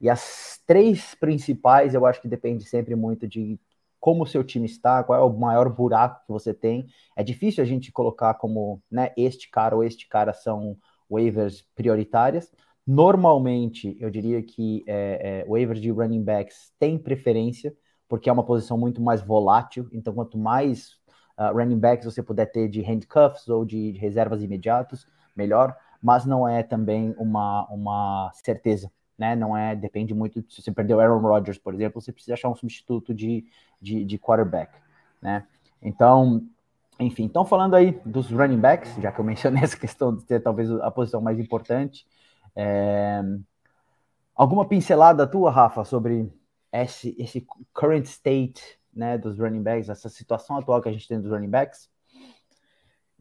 E 0.00 0.10
as 0.10 0.60
três 0.66 1.14
principais, 1.14 1.94
eu 1.94 2.04
acho 2.04 2.20
que 2.20 2.28
depende 2.28 2.64
sempre 2.64 2.96
muito 2.96 3.28
de 3.28 3.58
como 4.00 4.24
o 4.24 4.26
seu 4.26 4.42
time 4.42 4.66
está, 4.66 5.04
qual 5.04 5.20
é 5.20 5.22
o 5.24 5.32
maior 5.32 5.68
buraco 5.68 6.26
que 6.26 6.32
você 6.32 6.52
tem. 6.52 6.86
É 7.14 7.22
difícil 7.22 7.62
a 7.62 7.66
gente 7.66 7.92
colocar 7.92 8.34
como, 8.34 8.82
né, 8.90 9.12
este 9.16 9.48
cara 9.48 9.76
ou 9.76 9.84
este 9.84 10.08
cara 10.08 10.32
são 10.32 10.76
waivers 11.08 11.64
prioritárias. 11.76 12.50
Normalmente, 12.84 13.96
eu 14.00 14.10
diria 14.10 14.42
que 14.42 14.82
é, 14.88 15.44
é, 15.44 15.48
waivers 15.48 15.80
de 15.80 15.90
running 15.90 16.24
backs 16.24 16.72
tem 16.80 16.98
preferência, 16.98 17.72
porque 18.08 18.28
é 18.28 18.32
uma 18.32 18.44
posição 18.44 18.76
muito 18.76 19.00
mais 19.00 19.22
volátil. 19.22 19.88
Então, 19.92 20.12
quanto 20.12 20.36
mais 20.36 20.98
uh, 21.50 21.56
running 21.56 21.78
backs 21.78 22.04
você 22.04 22.22
puder 22.22 22.46
ter 22.46 22.68
de 22.68 22.82
handcuffs 22.82 23.48
ou 23.48 23.64
de, 23.64 23.92
de 23.92 23.98
reservas 23.98 24.42
imediatos, 24.42 25.06
melhor. 25.36 25.76
Mas 26.02 26.24
não 26.24 26.48
é 26.48 26.62
também 26.62 27.14
uma, 27.16 27.66
uma 27.68 28.30
certeza, 28.34 28.90
né? 29.16 29.36
Não 29.36 29.56
é, 29.56 29.76
depende 29.76 30.12
muito. 30.12 30.44
Se 30.48 30.62
você 30.62 30.72
perdeu 30.72 31.00
Aaron 31.00 31.20
Rodgers, 31.20 31.58
por 31.58 31.74
exemplo, 31.74 32.00
você 32.00 32.12
precisa 32.12 32.34
achar 32.34 32.48
um 32.48 32.56
substituto 32.56 33.14
de, 33.14 33.44
de, 33.80 34.04
de 34.04 34.18
quarterback, 34.18 34.72
né? 35.20 35.46
Então, 35.80 36.42
enfim, 36.98 37.24
então 37.24 37.44
falando 37.44 37.74
aí 37.74 38.00
dos 38.04 38.30
running 38.30 38.58
backs, 38.58 38.94
já 39.00 39.12
que 39.12 39.20
eu 39.20 39.24
mencionei 39.24 39.62
essa 39.64 39.76
questão 39.76 40.14
de 40.14 40.24
ter 40.24 40.40
talvez 40.40 40.70
a 40.70 40.90
posição 40.90 41.20
mais 41.20 41.38
importante, 41.38 42.04
é, 42.56 43.22
Alguma 44.34 44.66
pincelada 44.66 45.26
tua, 45.26 45.50
Rafa, 45.50 45.84
sobre 45.84 46.32
esse, 46.72 47.14
esse 47.18 47.46
current 47.72 48.06
state 48.06 48.78
né, 48.92 49.16
dos 49.16 49.38
running 49.38 49.62
backs, 49.62 49.88
essa 49.88 50.08
situação 50.08 50.56
atual 50.56 50.82
que 50.82 50.88
a 50.88 50.92
gente 50.92 51.08
tem 51.08 51.20
dos 51.20 51.30
running 51.30 51.50
backs? 51.50 51.90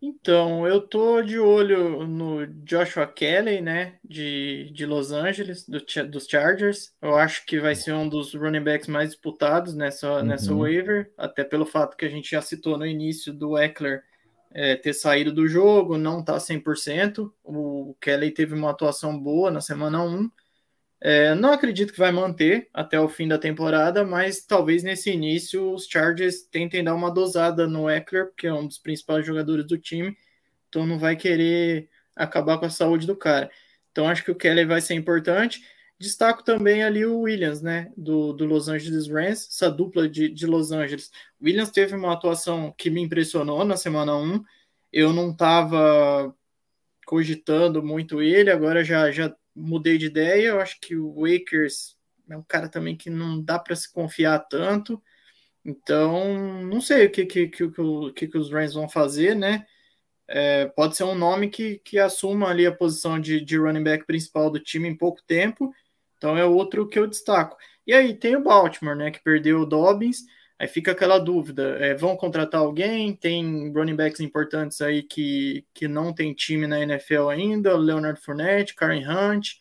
Então, 0.03 0.67
eu 0.67 0.81
tô 0.81 1.21
de 1.21 1.37
olho 1.37 2.07
no 2.07 2.47
Joshua 2.47 3.05
Kelly, 3.05 3.61
né, 3.61 3.99
de, 4.03 4.71
de 4.73 4.83
Los 4.83 5.11
Angeles, 5.11 5.67
do, 5.69 5.79
dos 6.09 6.25
Chargers. 6.25 6.91
Eu 6.99 7.15
acho 7.15 7.45
que 7.45 7.59
vai 7.59 7.75
ser 7.75 7.93
um 7.93 8.09
dos 8.09 8.33
running 8.33 8.63
backs 8.63 8.87
mais 8.87 9.11
disputados 9.11 9.75
nessa, 9.75 10.17
uhum. 10.17 10.23
nessa 10.23 10.55
waiver, 10.55 11.11
até 11.15 11.43
pelo 11.43 11.67
fato 11.67 11.95
que 11.95 12.05
a 12.05 12.09
gente 12.09 12.31
já 12.31 12.41
citou 12.41 12.79
no 12.79 12.85
início 12.85 13.31
do 13.31 13.55
Eckler 13.55 14.01
é, 14.53 14.75
ter 14.75 14.93
saído 14.93 15.31
do 15.31 15.47
jogo, 15.47 15.97
não 15.97 16.23
tá 16.23 16.37
100%. 16.37 17.31
O 17.43 17.95
Kelly 18.01 18.31
teve 18.31 18.55
uma 18.55 18.71
atuação 18.71 19.17
boa 19.17 19.51
na 19.51 19.61
semana 19.61 20.03
1, 20.03 20.29
é, 21.03 21.33
não 21.33 21.51
acredito 21.51 21.91
que 21.91 21.99
vai 21.99 22.11
manter 22.11 22.69
até 22.71 22.99
o 22.99 23.09
fim 23.09 23.27
da 23.27 23.39
temporada, 23.39 24.05
mas 24.05 24.45
talvez 24.45 24.83
nesse 24.83 25.09
início 25.09 25.73
os 25.73 25.87
Chargers 25.87 26.43
tentem 26.43 26.83
dar 26.83 26.93
uma 26.93 27.09
dosada 27.09 27.65
no 27.65 27.89
Eckler, 27.89 28.31
que 28.37 28.45
é 28.45 28.53
um 28.53 28.67
dos 28.67 28.77
principais 28.77 29.25
jogadores 29.25 29.65
do 29.65 29.79
time, 29.79 30.15
então 30.69 30.85
não 30.85 30.99
vai 30.99 31.15
querer 31.15 31.89
acabar 32.15 32.59
com 32.59 32.65
a 32.65 32.69
saúde 32.69 33.07
do 33.07 33.15
cara. 33.15 33.49
Então 33.91 34.07
acho 34.07 34.23
que 34.23 34.29
o 34.29 34.35
Kelly 34.35 34.63
vai 34.63 34.79
ser 34.79 34.93
importante. 34.93 35.61
Destaco 35.99 36.43
também 36.43 36.83
ali 36.83 37.03
o 37.03 37.21
Williams, 37.21 37.61
né, 37.61 37.91
do, 37.97 38.31
do 38.33 38.45
Los 38.45 38.67
Angeles 38.67 39.07
Rams, 39.07 39.47
essa 39.49 39.71
dupla 39.71 40.07
de, 40.07 40.29
de 40.29 40.45
Los 40.45 40.71
Angeles. 40.71 41.11
O 41.39 41.45
Williams 41.45 41.71
teve 41.71 41.95
uma 41.95 42.13
atuação 42.13 42.73
que 42.77 42.89
me 42.91 43.01
impressionou 43.01 43.65
na 43.65 43.75
semana 43.75 44.15
1. 44.15 44.43
Eu 44.93 45.13
não 45.13 45.31
estava 45.31 46.33
cogitando 47.05 47.83
muito 47.83 48.21
ele, 48.21 48.51
agora 48.51 48.83
já, 48.83 49.11
já 49.11 49.35
mudei 49.55 49.97
de 49.97 50.07
ideia. 50.07 50.47
Eu 50.47 50.61
acho 50.61 50.79
que 50.79 50.95
o 50.95 51.21
Wakers 51.21 51.97
é 52.29 52.37
um 52.37 52.43
cara 52.43 52.69
também 52.69 52.95
que 52.95 53.09
não 53.09 53.41
dá 53.41 53.59
para 53.59 53.75
se 53.75 53.91
confiar 53.91 54.39
tanto. 54.39 55.01
Então, 55.63 56.63
não 56.63 56.81
sei 56.81 57.05
o 57.05 57.11
que, 57.11 57.25
que, 57.25 57.47
que, 57.47 57.71
que, 58.15 58.27
que 58.27 58.37
os 58.37 58.51
Rams 58.51 58.73
vão 58.73 58.89
fazer, 58.89 59.35
né? 59.35 59.65
É, 60.27 60.65
pode 60.67 60.95
ser 60.95 61.03
um 61.03 61.13
nome 61.13 61.49
que, 61.49 61.79
que 61.79 61.99
assuma 61.99 62.47
ali 62.47 62.65
a 62.65 62.71
posição 62.71 63.19
de, 63.19 63.43
de 63.43 63.57
running 63.57 63.83
back 63.83 64.05
principal 64.05 64.49
do 64.49 64.59
time 64.59 64.87
em 64.87 64.95
pouco 64.95 65.21
tempo. 65.27 65.73
Então 66.17 66.37
é 66.37 66.45
outro 66.45 66.87
que 66.87 66.97
eu 66.97 67.07
destaco. 67.07 67.57
E 67.85 67.93
aí 67.93 68.13
tem 68.13 68.35
o 68.35 68.43
Baltimore, 68.43 68.95
né? 68.95 69.11
Que 69.11 69.21
perdeu 69.21 69.59
o 69.59 69.65
Dobbins. 69.65 70.19
Aí 70.61 70.67
fica 70.67 70.91
aquela 70.91 71.17
dúvida: 71.17 71.75
é, 71.79 71.95
vão 71.95 72.15
contratar 72.15 72.61
alguém? 72.61 73.15
Tem 73.15 73.73
running 73.73 73.95
backs 73.95 74.19
importantes 74.19 74.79
aí 74.79 75.01
que, 75.01 75.65
que 75.73 75.87
não 75.87 76.13
tem 76.13 76.35
time 76.35 76.67
na 76.67 76.79
NFL 76.79 77.29
ainda, 77.29 77.75
Leonard 77.75 78.21
Fournette, 78.21 78.75
Karen 78.75 79.03
Hunt, 79.03 79.53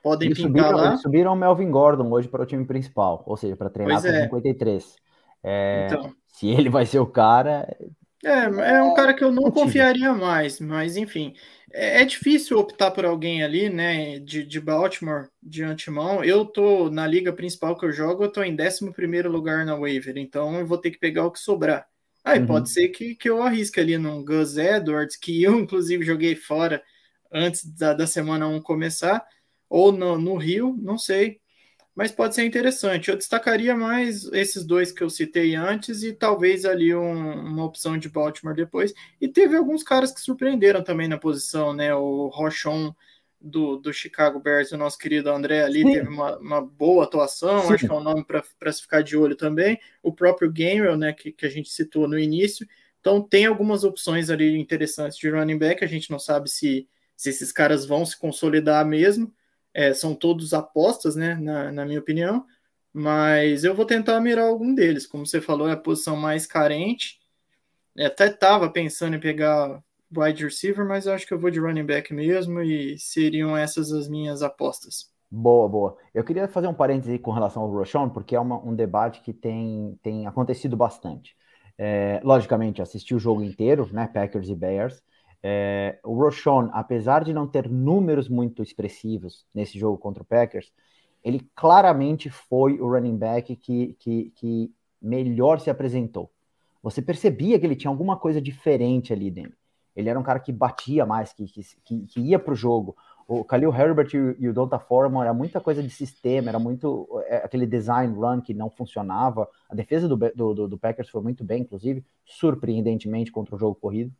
podem 0.00 0.28
eles 0.28 0.38
subiram, 0.38 0.70
lá. 0.70 0.90
Eles 0.90 1.02
subiram 1.02 1.32
o 1.32 1.36
Melvin 1.36 1.72
Gordon 1.72 2.08
hoje 2.08 2.28
para 2.28 2.44
o 2.44 2.46
time 2.46 2.64
principal, 2.64 3.24
ou 3.26 3.36
seja, 3.36 3.56
para 3.56 3.68
treinar 3.68 4.00
com 4.00 4.06
é. 4.06 4.22
53. 4.22 4.96
É, 5.42 5.88
então. 5.90 6.14
Se 6.28 6.48
ele 6.48 6.68
vai 6.68 6.86
ser 6.86 7.00
o 7.00 7.06
cara. 7.06 7.76
É, 8.24 8.76
é 8.76 8.82
um 8.84 8.94
cara 8.94 9.12
que 9.12 9.24
eu 9.24 9.32
não 9.32 9.50
confiaria 9.50 10.14
mais, 10.14 10.60
mas 10.60 10.96
enfim. 10.96 11.34
É, 11.74 12.02
é 12.02 12.04
difícil 12.04 12.56
optar 12.56 12.92
por 12.92 13.04
alguém 13.04 13.42
ali, 13.42 13.68
né, 13.68 14.20
de, 14.20 14.44
de 14.44 14.60
Baltimore 14.60 15.28
de 15.42 15.64
antemão. 15.64 16.22
Eu 16.22 16.44
tô 16.46 16.88
na 16.88 17.04
liga 17.04 17.32
principal 17.32 17.76
que 17.76 17.84
eu 17.84 17.92
jogo, 17.92 18.22
eu 18.22 18.32
tô 18.32 18.42
em 18.44 18.56
11 18.56 19.28
lugar 19.28 19.66
na 19.66 19.76
waiver, 19.76 20.16
então 20.16 20.56
eu 20.58 20.64
vou 20.64 20.78
ter 20.78 20.92
que 20.92 20.98
pegar 20.98 21.26
o 21.26 21.32
que 21.32 21.40
sobrar. 21.40 21.86
Aí 22.22 22.38
uhum. 22.38 22.46
pode 22.46 22.70
ser 22.70 22.88
que, 22.88 23.16
que 23.16 23.28
eu 23.28 23.42
arrisque 23.42 23.80
ali 23.80 23.98
num 23.98 24.24
Gus 24.24 24.56
Edwards, 24.56 25.16
que 25.16 25.42
eu 25.42 25.58
inclusive 25.60 26.04
joguei 26.04 26.36
fora 26.36 26.80
antes 27.32 27.64
da, 27.64 27.92
da 27.92 28.06
semana 28.06 28.46
1 28.46 28.62
começar, 28.62 29.26
ou 29.68 29.90
no, 29.90 30.16
no 30.16 30.36
Rio, 30.36 30.76
não 30.80 30.96
sei 30.96 31.40
mas 31.94 32.10
pode 32.10 32.34
ser 32.34 32.44
interessante. 32.44 33.08
Eu 33.08 33.16
destacaria 33.16 33.76
mais 33.76 34.24
esses 34.32 34.64
dois 34.64 34.90
que 34.90 35.02
eu 35.02 35.08
citei 35.08 35.54
antes 35.54 36.02
e 36.02 36.12
talvez 36.12 36.64
ali 36.64 36.94
um, 36.94 37.32
uma 37.46 37.64
opção 37.64 37.96
de 37.96 38.08
Baltimore 38.08 38.54
depois. 38.54 38.92
E 39.20 39.28
teve 39.28 39.56
alguns 39.56 39.82
caras 39.82 40.12
que 40.12 40.20
surpreenderam 40.20 40.82
também 40.82 41.06
na 41.06 41.16
posição, 41.16 41.72
né? 41.72 41.94
O 41.94 42.28
Rochon 42.28 42.94
do, 43.40 43.76
do 43.76 43.92
Chicago 43.92 44.40
Bears, 44.40 44.72
o 44.72 44.78
nosso 44.78 44.98
querido 44.98 45.30
André 45.30 45.62
ali 45.62 45.82
Sim. 45.82 45.92
teve 45.92 46.08
uma, 46.08 46.38
uma, 46.38 46.60
boa 46.62 47.04
atuação, 47.04 47.62
Sim. 47.62 47.74
acho 47.74 47.86
que 47.86 47.92
é 47.92 47.94
um 47.94 48.02
nome 48.02 48.24
para 48.24 48.72
se 48.72 48.80
ficar 48.82 49.02
de 49.02 49.16
olho 49.16 49.36
também. 49.36 49.78
O 50.02 50.12
próprio 50.12 50.50
Gainwell, 50.50 50.96
né, 50.96 51.12
que, 51.12 51.30
que 51.30 51.44
a 51.44 51.50
gente 51.50 51.68
citou 51.70 52.08
no 52.08 52.18
início. 52.18 52.66
Então 53.00 53.20
tem 53.20 53.44
algumas 53.44 53.84
opções 53.84 54.30
ali 54.30 54.58
interessantes 54.58 55.18
de 55.18 55.28
running 55.28 55.58
back, 55.58 55.84
a 55.84 55.88
gente 55.88 56.10
não 56.10 56.18
sabe 56.18 56.48
se, 56.48 56.88
se 57.14 57.28
esses 57.28 57.52
caras 57.52 57.84
vão 57.84 58.04
se 58.06 58.18
consolidar 58.18 58.84
mesmo, 58.86 59.30
é, 59.74 59.92
são 59.92 60.14
todos 60.14 60.54
apostas, 60.54 61.16
né, 61.16 61.34
na, 61.34 61.72
na, 61.72 61.84
minha 61.84 61.98
opinião, 61.98 62.46
mas 62.92 63.64
eu 63.64 63.74
vou 63.74 63.84
tentar 63.84 64.20
mirar 64.20 64.46
algum 64.46 64.74
deles. 64.74 65.06
Como 65.06 65.26
você 65.26 65.40
falou, 65.40 65.68
é 65.68 65.72
a 65.72 65.76
posição 65.76 66.16
mais 66.16 66.46
carente. 66.46 67.18
Eu 67.96 68.06
até 68.06 68.26
estava 68.26 68.70
pensando 68.70 69.16
em 69.16 69.20
pegar 69.20 69.82
wide 70.16 70.44
receiver, 70.44 70.86
mas 70.86 71.08
acho 71.08 71.26
que 71.26 71.34
eu 71.34 71.38
vou 71.38 71.50
de 71.50 71.58
running 71.58 71.84
back 71.84 72.14
mesmo 72.14 72.60
e 72.62 72.96
seriam 72.98 73.56
essas 73.56 73.92
as 73.92 74.08
minhas 74.08 74.42
apostas. 74.42 75.12
Boa, 75.28 75.68
boa. 75.68 75.96
Eu 76.14 76.22
queria 76.22 76.46
fazer 76.46 76.68
um 76.68 76.74
parêntese 76.74 77.18
com 77.18 77.32
relação 77.32 77.62
ao 77.62 77.70
Rochon, 77.70 78.08
porque 78.08 78.36
é 78.36 78.40
uma, 78.40 78.56
um 78.64 78.74
debate 78.74 79.20
que 79.20 79.32
tem, 79.32 79.98
tem 80.00 80.26
acontecido 80.28 80.76
bastante. 80.76 81.36
É, 81.76 82.20
logicamente, 82.22 82.80
assisti 82.80 83.14
o 83.14 83.18
jogo 83.18 83.42
inteiro, 83.42 83.88
né, 83.92 84.06
Packers 84.06 84.48
e 84.48 84.54
Bears, 84.54 85.02
é, 85.46 85.98
o 86.02 86.14
Roshon, 86.14 86.70
apesar 86.72 87.22
de 87.22 87.34
não 87.34 87.46
ter 87.46 87.68
números 87.68 88.30
muito 88.30 88.62
expressivos 88.62 89.44
nesse 89.54 89.78
jogo 89.78 89.98
contra 89.98 90.22
o 90.22 90.26
Packers, 90.26 90.72
ele 91.22 91.46
claramente 91.54 92.30
foi 92.30 92.80
o 92.80 92.88
running 92.88 93.18
back 93.18 93.54
que, 93.56 93.94
que, 94.00 94.32
que 94.34 94.72
melhor 95.02 95.60
se 95.60 95.68
apresentou. 95.68 96.30
Você 96.82 97.02
percebia 97.02 97.58
que 97.58 97.66
ele 97.66 97.76
tinha 97.76 97.90
alguma 97.90 98.16
coisa 98.16 98.40
diferente 98.40 99.12
ali 99.12 99.30
dentro. 99.30 99.58
Ele 99.94 100.08
era 100.08 100.18
um 100.18 100.22
cara 100.22 100.40
que 100.40 100.50
batia 100.50 101.04
mais, 101.04 101.34
que, 101.34 101.44
que, 101.84 102.06
que 102.06 102.20
ia 102.20 102.38
para 102.38 102.52
o 102.54 102.56
jogo. 102.56 102.96
O 103.28 103.42
Khalil 103.42 103.74
Herbert 103.74 104.08
e, 104.14 104.44
e 104.44 104.48
o 104.48 104.54
Donta 104.54 104.78
Foreman 104.78 105.22
era 105.22 105.34
muita 105.34 105.60
coisa 105.60 105.82
de 105.82 105.90
sistema, 105.90 106.48
era 106.48 106.58
muito 106.58 107.06
é, 107.26 107.36
aquele 107.36 107.66
design 107.66 108.14
run 108.14 108.40
que 108.40 108.54
não 108.54 108.70
funcionava. 108.70 109.46
A 109.68 109.74
defesa 109.74 110.08
do, 110.08 110.16
do, 110.16 110.68
do 110.68 110.78
Packers 110.78 111.10
foi 111.10 111.20
muito 111.20 111.44
bem, 111.44 111.62
inclusive, 111.62 112.02
surpreendentemente 112.24 113.30
contra 113.30 113.54
o 113.54 113.58
jogo 113.58 113.74
corrido. 113.74 114.10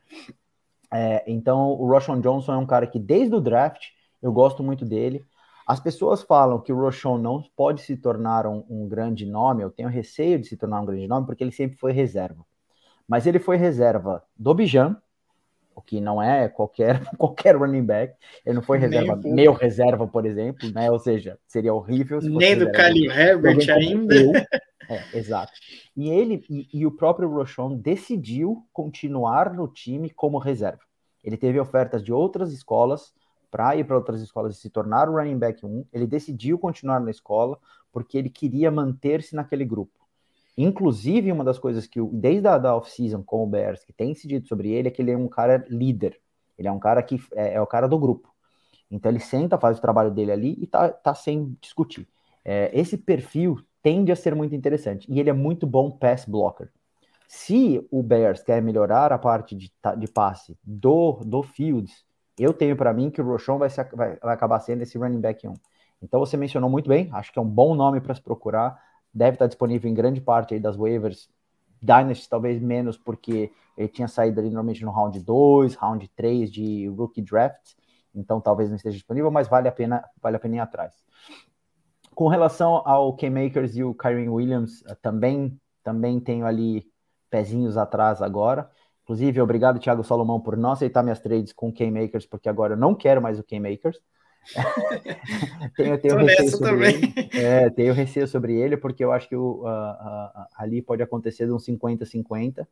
É, 0.94 1.24
então, 1.26 1.72
o 1.72 1.88
Roshan 1.90 2.20
Johnson 2.20 2.54
é 2.54 2.57
um 2.57 2.66
cara 2.66 2.87
que, 2.87 3.00
desde 3.00 3.35
o 3.35 3.40
draft, 3.40 3.88
eu 4.22 4.33
gosto 4.33 4.62
muito 4.62 4.85
dele. 4.85 5.24
As 5.66 5.80
pessoas 5.80 6.22
falam 6.22 6.61
que 6.61 6.72
o 6.72 6.78
Roshan 6.78 7.18
não 7.18 7.42
pode 7.57 7.80
se 7.83 7.96
tornar 7.96 8.46
um, 8.46 8.64
um, 8.70 8.87
grande 8.87 9.26
nome, 9.26 9.64
eu 9.64 9.70
tenho 9.70 9.88
receio 9.88 10.38
de 10.38 10.46
se 10.46 10.57
tornar 10.57 10.80
um 10.80 10.87
grande 10.87 11.09
nome, 11.09 11.26
porque 11.26 11.42
ele 11.42 11.50
sempre 11.50 11.76
foi 11.76 11.92
reserva. 11.92 12.44
Mas 13.09 13.26
ele 13.26 13.40
foi 13.40 13.57
reserva 13.57 14.22
do 14.37 14.54
Bijan, 14.54 14.96
o 15.74 15.83
que 15.83 16.00
não 16.00 16.22
é 16.22 16.48
qualquer, 16.48 17.02
qualquer 17.18 17.57
running 17.57 17.85
back. 17.85 18.14
Ele 18.46 18.54
não 18.54 18.62
foi 18.62 18.78
reserva, 18.78 19.16
Nem 19.16 19.35
meu 19.35 19.52
reserva, 19.52 20.07
por 20.07 20.24
exemplo, 20.24 20.70
né? 20.70 20.92
Ou 20.92 21.00
seja, 21.00 21.37
seria 21.48 21.74
horrível. 21.74 22.20
Nem 22.20 22.57
do 22.57 22.70
Khalil 22.70 23.11
Herbert 23.11 23.68
ainda. 23.68 24.46
É, 24.88 25.18
exato. 25.18 25.52
E 25.96 26.10
ele 26.10 26.44
e, 26.48 26.68
e 26.72 26.86
o 26.86 26.90
próprio 26.90 27.28
Rochon 27.28 27.76
decidiu 27.76 28.66
continuar 28.72 29.52
no 29.52 29.68
time 29.68 30.10
como 30.10 30.38
reserva. 30.38 30.82
Ele 31.22 31.36
teve 31.36 31.58
ofertas 31.58 32.02
de 32.02 32.12
outras 32.12 32.52
escolas 32.52 33.12
para 33.50 33.76
ir 33.76 33.84
para 33.84 33.96
outras 33.96 34.20
escolas 34.20 34.56
e 34.56 34.60
se 34.60 34.68
tornar 34.68 35.08
o 35.08 35.12
running 35.12 35.38
back 35.38 35.64
1. 35.64 35.86
Ele 35.92 36.06
decidiu 36.06 36.58
continuar 36.58 37.00
na 37.00 37.10
escola 37.10 37.58
porque 37.92 38.18
ele 38.18 38.28
queria 38.28 38.70
manter-se 38.70 39.34
naquele 39.34 39.64
grupo. 39.64 40.04
Inclusive, 40.56 41.32
uma 41.32 41.44
das 41.44 41.58
coisas 41.58 41.86
que, 41.86 42.00
desde 42.12 42.46
a 42.46 42.58
da 42.58 42.76
off-season 42.76 43.22
com 43.22 43.42
o 43.42 43.46
Bears, 43.46 43.84
que 43.84 43.92
tem 43.92 44.10
incidido 44.10 44.46
sobre 44.46 44.70
ele, 44.70 44.88
é 44.88 44.90
que 44.90 45.02
ele 45.02 45.10
é 45.10 45.16
um 45.16 45.28
cara 45.28 45.64
líder. 45.68 46.20
Ele 46.58 46.68
é 46.68 46.72
um 46.72 46.78
cara 46.78 47.02
que 47.02 47.20
é, 47.32 47.54
é 47.54 47.60
o 47.60 47.66
cara 47.66 47.88
do 47.88 47.98
grupo. 47.98 48.32
Então 48.90 49.10
ele 49.10 49.20
senta, 49.20 49.58
faz 49.58 49.78
o 49.78 49.80
trabalho 49.80 50.10
dele 50.10 50.30
ali 50.30 50.56
e 50.60 50.66
tá, 50.66 50.90
tá 50.90 51.14
sem 51.14 51.56
discutir. 51.60 52.08
É, 52.44 52.70
esse 52.72 52.96
perfil 52.96 53.58
tende 53.84 54.10
a 54.10 54.16
ser 54.16 54.34
muito 54.34 54.54
interessante. 54.54 55.06
E 55.12 55.20
ele 55.20 55.28
é 55.28 55.32
muito 55.34 55.66
bom 55.66 55.90
pass 55.90 56.24
blocker. 56.24 56.70
Se 57.28 57.86
o 57.90 58.02
Bears 58.02 58.42
quer 58.42 58.62
melhorar 58.62 59.12
a 59.12 59.18
parte 59.18 59.54
de, 59.54 59.70
de 59.98 60.08
passe 60.08 60.56
do, 60.64 61.20
do 61.22 61.42
Fields, 61.42 62.02
eu 62.38 62.54
tenho 62.54 62.76
para 62.76 62.94
mim 62.94 63.10
que 63.10 63.20
o 63.20 63.24
Rochon 63.24 63.58
vai, 63.58 63.68
vai, 63.68 64.16
vai, 64.16 64.34
acabar 64.34 64.58
sendo 64.60 64.82
esse 64.82 64.96
running 64.96 65.20
back 65.20 65.46
1. 65.46 65.52
Então 66.02 66.18
você 66.18 66.34
mencionou 66.34 66.70
muito 66.70 66.88
bem, 66.88 67.10
acho 67.12 67.30
que 67.30 67.38
é 67.38 67.42
um 67.42 67.48
bom 67.48 67.74
nome 67.74 68.00
para 68.00 68.14
se 68.14 68.22
procurar. 68.22 68.82
Deve 69.12 69.34
estar 69.34 69.46
disponível 69.46 69.90
em 69.90 69.94
grande 69.94 70.20
parte 70.20 70.58
das 70.58 70.76
waivers. 70.76 71.28
Dynasty 71.82 72.26
talvez 72.26 72.60
menos, 72.62 72.96
porque 72.96 73.52
ele 73.76 73.88
tinha 73.88 74.08
saído 74.08 74.40
ali 74.40 74.48
normalmente 74.48 74.82
no 74.82 74.90
round 74.90 75.20
2, 75.20 75.74
round 75.74 76.08
3 76.16 76.50
de 76.50 76.88
rookie 76.88 77.20
draft. 77.20 77.74
Então 78.14 78.40
talvez 78.40 78.70
não 78.70 78.76
esteja 78.76 78.96
disponível, 78.96 79.30
mas 79.30 79.46
vale 79.46 79.68
a 79.68 79.72
pena, 79.72 80.02
vale 80.22 80.36
a 80.36 80.40
pena 80.40 80.56
ir 80.56 80.60
atrás. 80.60 81.04
Com 82.14 82.29
relação 82.29 82.83
ao 82.85 83.14
K-Makers 83.16 83.77
e 83.77 83.85
o 83.85 83.94
Kyrie 83.94 84.29
Williams, 84.29 84.85
eh, 84.87 84.96
também, 85.03 85.59
também 85.83 86.20
tenho 86.20 86.46
ali 86.46 86.87
pezinhos 87.31 87.77
atrás 87.77 88.22
agora. 88.22 88.70
Inclusive, 89.03 89.40
obrigado, 89.40 89.79
Thiago 89.79 90.03
Salomão, 90.03 90.40
por 90.40 90.57
não 90.57 90.72
aceitar 90.72 91.03
minhas 91.03 91.20
trades 91.20 91.53
com 91.53 91.72
K-Makers, 91.72 92.27
porque 92.27 92.48
agora 92.48 92.74
eu 92.74 92.79
não 92.79 92.94
quero 92.94 93.20
mais 93.20 93.38
o 93.38 93.44
K-Makers. 93.44 93.98
tenho, 95.77 95.98
tenho 95.98 96.16
receio 96.16 96.50
sobre 96.50 96.70
também. 96.70 97.14
ele. 97.16 97.44
É, 97.44 97.70
tenho 97.70 97.94
receio 97.94 98.29
sobre 98.29 98.55
ele, 98.55 98.77
porque 98.77 99.05
eu 99.05 99.12
acho 99.12 99.29
que 99.29 99.37
o, 99.37 99.62
uh, 99.62 99.66
uh, 99.66 100.46
ali 100.57 100.83
pode 100.83 101.03
acontecer 101.03 101.46
de 101.46 101.53
um 101.53 101.57
50-50. 101.57 102.66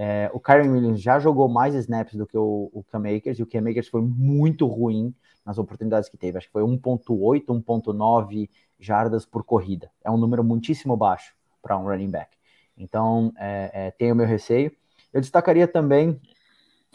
É, 0.00 0.30
o 0.32 0.38
Kyron 0.38 0.70
Williams 0.70 1.02
já 1.02 1.18
jogou 1.18 1.48
mais 1.48 1.74
snaps 1.74 2.14
do 2.14 2.24
que 2.24 2.38
o, 2.38 2.70
o 2.72 2.84
Cam 2.84 3.00
Akers, 3.00 3.40
e 3.40 3.42
o 3.42 3.46
Cam 3.46 3.68
Akers 3.68 3.88
foi 3.88 4.00
muito 4.00 4.64
ruim 4.64 5.12
nas 5.44 5.58
oportunidades 5.58 6.08
que 6.08 6.16
teve. 6.16 6.38
Acho 6.38 6.46
que 6.46 6.52
foi 6.52 6.62
1.8, 6.62 7.46
1.9 7.46 8.48
jardas 8.78 9.26
por 9.26 9.42
corrida. 9.42 9.90
É 10.04 10.08
um 10.08 10.16
número 10.16 10.44
muitíssimo 10.44 10.96
baixo 10.96 11.34
para 11.60 11.76
um 11.76 11.82
running 11.82 12.10
back. 12.10 12.30
Então, 12.76 13.32
é, 13.36 13.92
é, 13.98 14.14
meu 14.14 14.24
receio. 14.24 14.70
Eu 15.12 15.20
destacaria 15.20 15.66
também, 15.66 16.10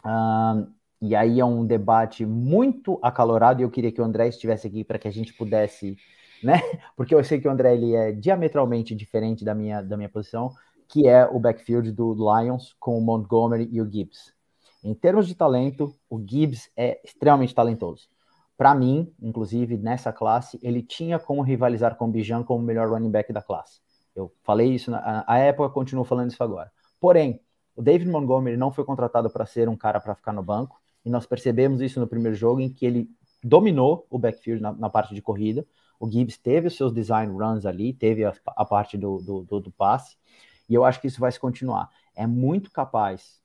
uh, 0.05 0.65
e 1.01 1.13
aí 1.13 1.41
é 1.41 1.45
um 1.45 1.65
debate 1.65 2.25
muito 2.25 2.97
acalorado, 3.01 3.61
e 3.61 3.65
eu 3.65 3.69
queria 3.69 3.91
que 3.91 3.99
o 3.99 4.05
André 4.05 4.29
estivesse 4.29 4.65
aqui 4.65 4.81
para 4.81 4.97
que 4.97 5.09
a 5.09 5.11
gente 5.11 5.33
pudesse, 5.33 5.97
né? 6.41 6.53
Porque 6.95 7.13
eu 7.13 7.21
sei 7.21 7.41
que 7.41 7.49
o 7.49 7.51
André 7.51 7.73
ele 7.73 7.93
é 7.93 8.13
diametralmente 8.13 8.95
diferente 8.95 9.43
da 9.43 9.53
minha, 9.53 9.81
da 9.81 9.97
minha 9.97 10.07
posição, 10.07 10.53
que 10.87 11.07
é 11.07 11.25
o 11.25 11.39
backfield 11.39 11.91
do 11.91 12.13
Lions 12.13 12.75
com 12.79 12.97
o 12.97 13.01
Montgomery 13.01 13.69
e 13.71 13.81
o 13.81 13.91
Gibbs. 13.91 14.33
Em 14.83 14.93
termos 14.93 15.27
de 15.27 15.35
talento, 15.35 15.95
o 16.09 16.19
Gibbs 16.19 16.69
é 16.75 16.99
extremamente 17.03 17.55
talentoso. 17.55 18.07
Para 18.57 18.75
mim, 18.75 19.13
inclusive, 19.21 19.77
nessa 19.77 20.11
classe, 20.11 20.59
ele 20.61 20.81
tinha 20.81 21.17
como 21.17 21.41
rivalizar 21.41 21.95
com 21.95 22.05
o 22.05 22.11
Bijan 22.11 22.43
como 22.43 22.61
o 22.61 22.65
melhor 22.65 22.89
running 22.89 23.09
back 23.09 23.31
da 23.31 23.41
classe. 23.41 23.81
Eu 24.15 24.31
falei 24.43 24.73
isso 24.73 24.91
na 24.91 25.23
a 25.27 25.37
época, 25.37 25.69
continuo 25.69 26.03
falando 26.03 26.31
isso 26.31 26.43
agora. 26.43 26.71
Porém, 26.99 27.39
o 27.75 27.81
David 27.81 28.09
Montgomery 28.09 28.55
não 28.55 28.71
foi 28.71 28.85
contratado 28.85 29.29
para 29.29 29.45
ser 29.45 29.67
um 29.67 29.75
cara 29.75 29.99
para 29.99 30.15
ficar 30.15 30.33
no 30.33 30.43
banco, 30.43 30.79
e 31.03 31.09
nós 31.09 31.25
percebemos 31.25 31.81
isso 31.81 31.99
no 31.99 32.07
primeiro 32.07 32.35
jogo, 32.35 32.61
em 32.61 32.69
que 32.69 32.85
ele 32.85 33.09
dominou 33.43 34.05
o 34.09 34.17
backfield 34.19 34.61
na, 34.61 34.71
na 34.71 34.89
parte 34.89 35.13
de 35.13 35.21
corrida. 35.21 35.65
O 35.99 36.09
Gibbs 36.09 36.37
teve 36.37 36.67
os 36.67 36.75
seus 36.75 36.93
design 36.93 37.33
runs 37.33 37.65
ali, 37.65 37.93
teve 37.93 38.23
a, 38.23 38.33
a 38.47 38.65
parte 38.65 38.97
do, 38.97 39.17
do, 39.17 39.43
do, 39.43 39.59
do 39.59 39.71
passe, 39.71 40.17
e 40.67 40.73
eu 40.73 40.83
acho 40.85 40.99
que 41.01 41.07
isso 41.07 41.19
vai 41.19 41.31
se 41.31 41.39
continuar. 41.39 41.89
É 42.15 42.25
muito 42.25 42.71
capaz 42.71 43.41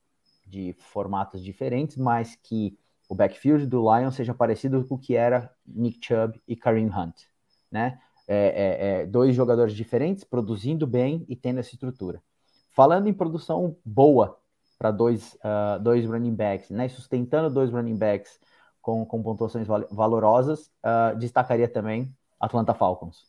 de 0.46 0.74
formatos 0.78 1.42
diferentes, 1.42 1.96
mas 1.96 2.37
que 2.37 2.78
o 3.09 3.14
backfield 3.14 3.66
do 3.66 3.81
Lions 3.81 4.14
seja 4.14 4.35
parecido 4.35 4.85
com 4.85 4.94
o 4.94 4.98
que 4.98 5.14
era 5.14 5.50
Nick 5.66 5.98
Chubb 6.04 6.40
e 6.46 6.54
Kareem 6.54 6.88
Hunt, 6.88 7.22
né? 7.70 7.98
É, 8.26 8.37
é, 8.37 9.00
é, 9.02 9.07
dois 9.07 9.35
jogadores 9.35 9.72
diferentes, 9.72 10.22
produzindo 10.22 10.87
bem 10.87 11.24
e 11.28 11.35
tendo 11.35 11.61
essa 11.61 11.72
estrutura. 11.72 12.22
Falando 12.68 13.09
em 13.09 13.14
produção 13.14 13.76
boa 13.83 14.38
para 14.78 14.90
dois, 14.90 15.35
uh, 15.37 15.83
dois 15.83 16.04
running 16.04 16.35
backs, 16.35 16.70
né? 16.70 16.88
Sustentando 16.88 17.52
dois 17.52 17.70
running 17.70 17.96
backs 17.96 18.38
com, 18.83 19.04
com 19.04 19.22
pontuações 19.22 19.66
valorosas, 19.90 20.70
uh, 20.85 21.16
destacaria 21.18 21.68
também 21.68 22.14
Atlanta 22.38 22.74
Falcons. 22.74 23.26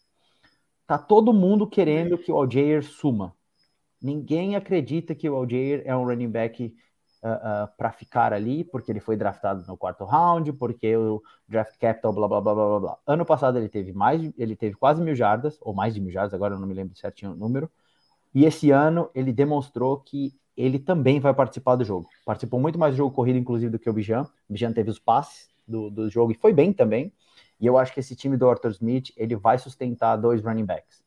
Tá 0.85 0.97
todo 0.97 1.33
mundo 1.33 1.65
querendo 1.67 2.17
que 2.17 2.31
o 2.31 2.35
Algier 2.37 2.83
suma. 2.83 3.33
Ninguém 4.01 4.55
acredita 4.55 5.13
que 5.13 5.29
o 5.29 5.35
Algier 5.35 5.81
é 5.85 5.95
um 5.95 6.05
running 6.05 6.29
back 6.29 6.73
uh, 7.23 7.27
uh, 7.27 7.77
para 7.77 7.91
ficar 7.91 8.33
ali, 8.33 8.63
porque 8.63 8.91
ele 8.91 8.99
foi 8.99 9.17
draftado 9.17 9.65
no 9.67 9.77
quarto 9.77 10.05
round, 10.05 10.53
porque 10.53 10.95
o 10.95 11.21
draft 11.47 11.77
capital, 11.77 12.13
blá 12.13 12.27
blá 12.27 12.41
blá 12.41 12.53
blá 12.53 12.79
blá. 12.79 12.97
Ano 13.05 13.25
passado 13.25 13.57
ele 13.57 13.69
teve 13.69 13.91
mais, 13.91 14.31
ele 14.37 14.55
teve 14.55 14.75
quase 14.75 15.01
mil 15.01 15.15
jardas, 15.15 15.57
ou 15.61 15.73
mais 15.73 15.93
de 15.93 16.01
mil 16.01 16.11
jardas, 16.11 16.33
agora 16.33 16.55
eu 16.55 16.59
não 16.59 16.67
me 16.67 16.73
lembro 16.73 16.95
certinho 16.95 17.31
o 17.31 17.35
número. 17.35 17.69
E 18.33 18.45
esse 18.45 18.71
ano 18.71 19.09
ele 19.13 19.33
demonstrou 19.33 19.97
que 19.97 20.33
ele 20.55 20.77
também 20.77 21.19
vai 21.19 21.33
participar 21.33 21.75
do 21.75 21.85
jogo. 21.85 22.07
Participou 22.25 22.59
muito 22.59 22.77
mais 22.77 22.93
do 22.93 22.97
jogo 22.97 23.15
corrido, 23.15 23.39
inclusive, 23.39 23.71
do 23.71 23.79
que 23.79 23.89
o 23.89 23.93
Bijan. 23.93 24.23
O 24.49 24.53
Bijan 24.53 24.73
teve 24.73 24.89
os 24.89 24.99
passes 24.99 25.49
do, 25.67 25.89
do 25.89 26.09
jogo 26.09 26.31
e 26.31 26.35
foi 26.35 26.53
bem 26.53 26.73
também. 26.73 27.13
E 27.59 27.65
eu 27.65 27.77
acho 27.77 27.93
que 27.93 27.99
esse 27.99 28.15
time 28.15 28.37
do 28.37 28.49
Arthur 28.49 28.71
Smith 28.71 29.11
ele 29.15 29.35
vai 29.35 29.57
sustentar 29.57 30.17
dois 30.17 30.43
running 30.43 30.65
backs. 30.65 31.01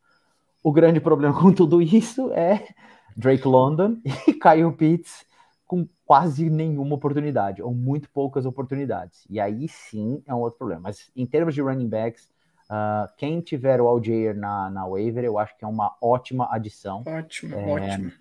O 0.63 0.73
grande 0.73 1.01
problema 1.01 1.35
com 1.41 1.53
tudo 1.53 1.83
isso 1.83 2.33
é 2.33 2.69
Drake 3.17 3.47
London 3.47 3.97
e 4.27 4.35
Kyle 4.35 4.73
Pitts 4.73 5.27
com 5.67 5.89
quase 6.05 6.51
nenhuma 6.51 6.95
oportunidade, 6.95 7.63
ou 7.63 7.73
muito 7.73 8.11
poucas 8.11 8.45
oportunidades. 8.45 9.25
E 9.31 9.41
aí 9.41 9.67
sim 9.69 10.23
é 10.27 10.35
um 10.35 10.41
outro 10.41 10.59
problema. 10.59 10.83
Mas 10.83 11.11
em 11.17 11.25
termos 11.25 11.55
de 11.55 11.63
running 11.63 11.89
backs, 11.89 12.31
uh, 12.71 13.09
quem 13.17 13.41
tiver 13.41 13.81
o 13.81 13.89
Algier 13.89 14.37
na, 14.37 14.69
na 14.69 14.87
waiver, 14.87 15.25
eu 15.25 15.39
acho 15.39 15.57
que 15.57 15.65
é 15.65 15.69
uma 15.69 15.97
ótima 16.01 16.47
adição. 16.51 17.03
Ótimo, 17.07 17.55
é, 17.55 17.67
ótimo. 17.67 18.13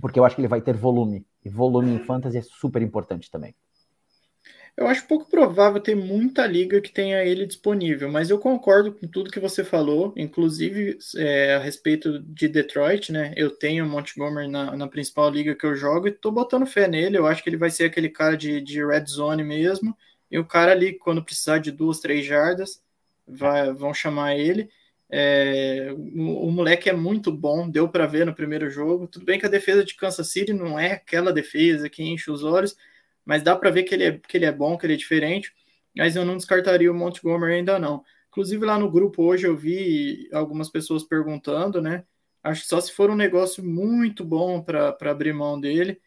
Porque 0.00 0.18
eu 0.18 0.24
acho 0.24 0.34
que 0.34 0.40
ele 0.40 0.48
vai 0.48 0.60
ter 0.60 0.76
volume. 0.76 1.24
E 1.44 1.48
volume 1.48 1.92
em 1.92 1.98
fantasy 2.00 2.38
é 2.38 2.42
super 2.42 2.82
importante 2.82 3.30
também. 3.30 3.54
Eu 4.78 4.86
acho 4.86 5.08
pouco 5.08 5.28
provável 5.28 5.80
ter 5.80 5.96
muita 5.96 6.46
liga 6.46 6.80
que 6.80 6.92
tenha 6.92 7.24
ele 7.24 7.44
disponível, 7.44 8.08
mas 8.08 8.30
eu 8.30 8.38
concordo 8.38 8.92
com 8.92 9.08
tudo 9.08 9.28
que 9.28 9.40
você 9.40 9.64
falou, 9.64 10.12
inclusive 10.16 10.96
é, 11.16 11.56
a 11.56 11.58
respeito 11.58 12.20
de 12.20 12.46
Detroit, 12.46 13.10
né? 13.10 13.34
Eu 13.36 13.50
tenho 13.50 13.84
Montgomery 13.88 14.46
na, 14.46 14.76
na, 14.76 14.86
principal 14.86 15.28
liga 15.30 15.56
que 15.56 15.66
eu 15.66 15.74
jogo 15.74 16.06
e 16.06 16.12
tô 16.12 16.30
botando 16.30 16.64
fé 16.64 16.86
nele. 16.86 17.18
Eu 17.18 17.26
acho 17.26 17.42
que 17.42 17.50
ele 17.50 17.56
vai 17.56 17.70
ser 17.70 17.86
aquele 17.86 18.08
cara 18.08 18.36
de, 18.36 18.60
de 18.60 18.86
red 18.86 19.04
zone 19.06 19.42
mesmo. 19.42 19.96
E 20.30 20.38
o 20.38 20.44
cara 20.44 20.70
ali, 20.70 20.92
quando 20.92 21.24
precisar 21.24 21.58
de 21.58 21.72
duas, 21.72 21.98
três 21.98 22.24
jardas, 22.24 22.80
vai, 23.26 23.72
vão 23.72 23.92
chamar 23.92 24.36
ele. 24.36 24.70
É, 25.10 25.92
o, 25.92 26.46
o, 26.46 26.52
moleque 26.52 26.88
é 26.88 26.92
muito 26.92 27.32
bom, 27.32 27.68
deu 27.68 27.88
para 27.88 28.06
ver 28.06 28.24
no 28.24 28.34
primeiro 28.34 28.70
jogo. 28.70 29.08
Tudo 29.08 29.24
bem 29.24 29.40
que 29.40 29.46
a 29.46 29.50
defesa 29.50 29.84
de 29.84 29.96
Kansas 29.96 30.30
City 30.30 30.52
não 30.52 30.78
é 30.78 30.92
aquela 30.92 31.32
defesa 31.32 31.90
que 31.90 32.04
enche 32.04 32.30
os 32.30 32.44
olhos, 32.44 32.76
mas 33.28 33.42
dá 33.42 33.54
para 33.54 33.70
ver 33.70 33.82
que 33.82 33.94
ele, 33.94 34.04
é, 34.04 34.12
que 34.26 34.38
ele 34.38 34.46
é 34.46 34.52
bom, 34.52 34.78
que 34.78 34.86
ele 34.86 34.94
é 34.94 34.96
diferente, 34.96 35.52
mas 35.94 36.16
eu 36.16 36.24
não 36.24 36.34
descartaria 36.34 36.90
o 36.90 36.94
Montgomery 36.94 37.56
ainda 37.56 37.78
não. 37.78 38.02
Inclusive 38.30 38.64
lá 38.64 38.78
no 38.78 38.90
grupo 38.90 39.22
hoje 39.22 39.46
eu 39.46 39.54
vi 39.54 40.30
algumas 40.32 40.70
pessoas 40.70 41.02
perguntando, 41.02 41.82
né? 41.82 42.04
Acho 42.42 42.62
que 42.62 42.68
só 42.68 42.80
se 42.80 42.90
for 42.90 43.10
um 43.10 43.14
negócio 43.14 43.62
muito 43.62 44.24
bom 44.24 44.62
para 44.62 44.96
abrir 45.02 45.34
mão 45.34 45.60
dele, 45.60 46.00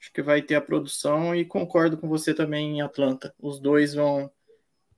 acho 0.00 0.12
que 0.12 0.22
vai 0.22 0.40
ter 0.40 0.54
a 0.54 0.60
produção 0.60 1.34
e 1.34 1.44
concordo 1.44 1.98
com 1.98 2.08
você 2.08 2.32
também 2.32 2.76
em 2.76 2.80
Atlanta. 2.80 3.34
Os 3.40 3.58
dois 3.58 3.94
vão, 3.94 4.30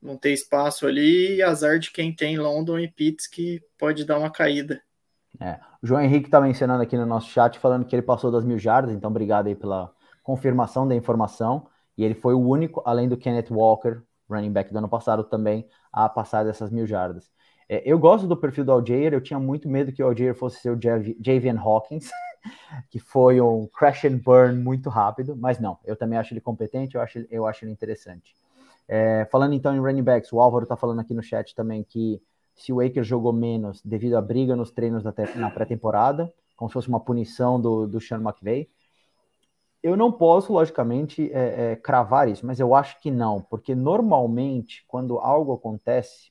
vão 0.02 0.18
ter 0.18 0.32
espaço 0.32 0.86
ali 0.86 1.36
e 1.36 1.42
azar 1.42 1.78
de 1.78 1.90
quem 1.90 2.14
tem 2.14 2.36
London 2.36 2.78
e 2.78 2.88
Pitts 2.88 3.26
que 3.26 3.58
pode 3.78 4.04
dar 4.04 4.18
uma 4.18 4.30
caída. 4.30 4.82
É. 5.40 5.58
O 5.82 5.86
João 5.86 6.02
Henrique 6.02 6.26
está 6.26 6.42
mencionando 6.42 6.82
aqui 6.82 6.98
no 6.98 7.06
nosso 7.06 7.30
chat, 7.30 7.58
falando 7.58 7.86
que 7.86 7.96
ele 7.96 8.02
passou 8.02 8.30
das 8.30 8.44
mil 8.44 8.58
jardas, 8.58 8.94
então 8.94 9.08
obrigado 9.08 9.46
aí 9.46 9.54
pela, 9.54 9.90
confirmação 10.30 10.86
da 10.86 10.94
informação, 10.94 11.66
e 11.98 12.04
ele 12.04 12.14
foi 12.14 12.34
o 12.34 12.38
único, 12.38 12.80
além 12.86 13.08
do 13.08 13.16
Kenneth 13.16 13.50
Walker, 13.50 14.00
running 14.28 14.52
back 14.52 14.72
do 14.72 14.78
ano 14.78 14.88
passado, 14.88 15.24
também 15.24 15.66
a 15.92 16.08
passar 16.08 16.44
dessas 16.44 16.70
mil 16.70 16.86
jardas. 16.86 17.28
É, 17.68 17.82
eu 17.84 17.98
gosto 17.98 18.28
do 18.28 18.36
perfil 18.36 18.64
do 18.64 18.70
Aljair, 18.70 19.12
eu 19.12 19.20
tinha 19.20 19.40
muito 19.40 19.68
medo 19.68 19.90
que 19.90 20.00
o 20.00 20.06
Aljair 20.06 20.36
fosse 20.36 20.60
ser 20.60 20.70
o 20.70 20.78
Javian 20.80 21.58
Hawkins, 21.58 22.10
que 22.90 23.00
foi 23.00 23.40
um 23.40 23.66
crash 23.66 24.04
and 24.04 24.18
burn 24.18 24.56
muito 24.62 24.88
rápido, 24.88 25.36
mas 25.36 25.58
não, 25.58 25.76
eu 25.84 25.96
também 25.96 26.16
acho 26.16 26.32
ele 26.32 26.40
competente, 26.40 26.94
eu 26.94 27.00
acho, 27.00 27.26
eu 27.28 27.44
acho 27.44 27.64
ele 27.64 27.72
interessante. 27.72 28.36
É, 28.86 29.26
falando 29.32 29.54
então 29.54 29.74
em 29.74 29.80
running 29.80 30.04
backs, 30.04 30.32
o 30.32 30.40
Álvaro 30.40 30.62
está 30.62 30.76
falando 30.76 31.00
aqui 31.00 31.12
no 31.12 31.24
chat 31.24 31.56
também 31.56 31.82
que 31.82 32.22
se 32.54 32.72
o 32.72 32.80
Akers 32.80 33.06
jogou 33.06 33.32
menos 33.32 33.82
devido 33.82 34.16
à 34.16 34.22
briga 34.22 34.54
nos 34.54 34.70
treinos 34.70 35.02
na 35.02 35.50
pré-temporada, 35.50 36.32
como 36.56 36.68
se 36.68 36.74
fosse 36.74 36.88
uma 36.88 37.00
punição 37.00 37.60
do, 37.60 37.88
do 37.88 38.00
Sean 38.00 38.20
McVay, 38.20 38.68
eu 39.82 39.96
não 39.96 40.12
posso, 40.12 40.52
logicamente, 40.52 41.30
é, 41.32 41.72
é, 41.72 41.76
cravar 41.76 42.28
isso, 42.28 42.46
mas 42.46 42.60
eu 42.60 42.74
acho 42.74 43.00
que 43.00 43.10
não, 43.10 43.40
porque 43.42 43.74
normalmente, 43.74 44.84
quando 44.86 45.18
algo 45.18 45.52
acontece 45.54 46.30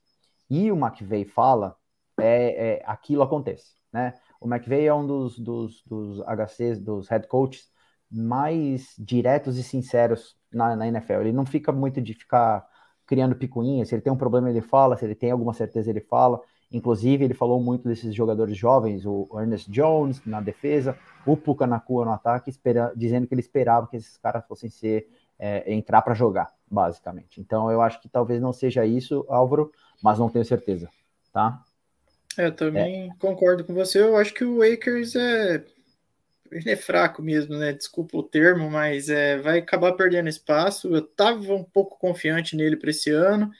e 0.49 0.71
o 0.71 0.75
McVeigh 0.75 1.25
fala, 1.25 1.75
é, 2.19 2.77
é 2.79 2.83
aquilo 2.85 3.23
acontece, 3.23 3.73
né? 3.91 4.13
O 4.39 4.47
McVeigh 4.47 4.85
é 4.87 4.93
um 4.93 5.05
dos, 5.05 5.37
dos, 5.39 5.83
dos 5.85 6.21
HCs, 6.21 6.79
dos 6.79 7.07
head 7.09 7.27
coaches 7.27 7.69
mais 8.09 8.95
diretos 8.97 9.57
e 9.57 9.63
sinceros 9.63 10.35
na, 10.51 10.75
na 10.75 10.87
NFL. 10.87 11.21
Ele 11.21 11.31
não 11.31 11.45
fica 11.45 11.71
muito 11.71 12.01
de 12.01 12.13
ficar 12.13 12.65
criando 13.05 13.35
picuinhas. 13.35 13.89
Se 13.89 13.95
ele 13.95 14.01
tem 14.01 14.11
um 14.11 14.17
problema, 14.17 14.49
ele 14.49 14.61
fala. 14.61 14.95
Se 14.97 15.05
ele 15.05 15.15
tem 15.15 15.31
alguma 15.31 15.53
certeza, 15.53 15.89
ele 15.89 16.01
fala. 16.01 16.41
Inclusive, 16.71 17.25
ele 17.25 17.33
falou 17.33 17.59
muito 17.59 17.87
desses 17.87 18.13
jogadores 18.13 18.55
jovens, 18.55 19.03
o 19.05 19.27
Ernest 19.39 19.71
Jones 19.71 20.21
na 20.23 20.39
defesa, 20.39 20.95
o 21.25 21.35
Puka 21.35 21.65
Nakua 21.65 22.05
no 22.05 22.11
ataque, 22.11 22.49
espera, 22.49 22.93
dizendo 22.95 23.25
que 23.25 23.33
ele 23.33 23.41
esperava 23.41 23.87
que 23.87 23.97
esses 23.97 24.17
caras 24.17 24.45
fossem 24.47 24.69
ser 24.69 25.07
é, 25.39 25.73
entrar 25.73 26.03
para 26.03 26.13
jogar, 26.13 26.53
basicamente. 26.69 27.41
Então, 27.41 27.71
eu 27.71 27.81
acho 27.81 27.99
que 27.99 28.07
talvez 28.07 28.39
não 28.39 28.53
seja 28.53 28.85
isso, 28.85 29.25
Álvaro, 29.29 29.71
mas 30.01 30.19
não 30.19 30.29
tenho 30.29 30.45
certeza, 30.45 30.87
tá? 31.33 31.63
É, 32.37 32.45
eu 32.45 32.55
também 32.55 33.09
é. 33.09 33.13
concordo 33.17 33.63
com 33.63 33.73
você. 33.73 33.99
Eu 33.99 34.15
acho 34.15 34.33
que 34.33 34.45
o 34.45 34.61
Akers 34.61 35.15
é 35.15 35.65
ele 36.51 36.71
é 36.71 36.75
fraco 36.75 37.21
mesmo, 37.21 37.55
né? 37.55 37.73
Desculpa 37.73 38.17
o 38.17 38.23
termo, 38.23 38.71
mas 38.71 39.07
é, 39.07 39.37
vai 39.37 39.59
acabar 39.59 39.93
perdendo 39.93 40.29
espaço. 40.29 40.87
Eu 40.87 40.99
estava 40.99 41.53
um 41.53 41.63
pouco 41.63 41.99
confiante 41.99 42.55
nele 42.55 42.75
para 42.75 42.89
esse 42.89 43.11
ano, 43.11 43.51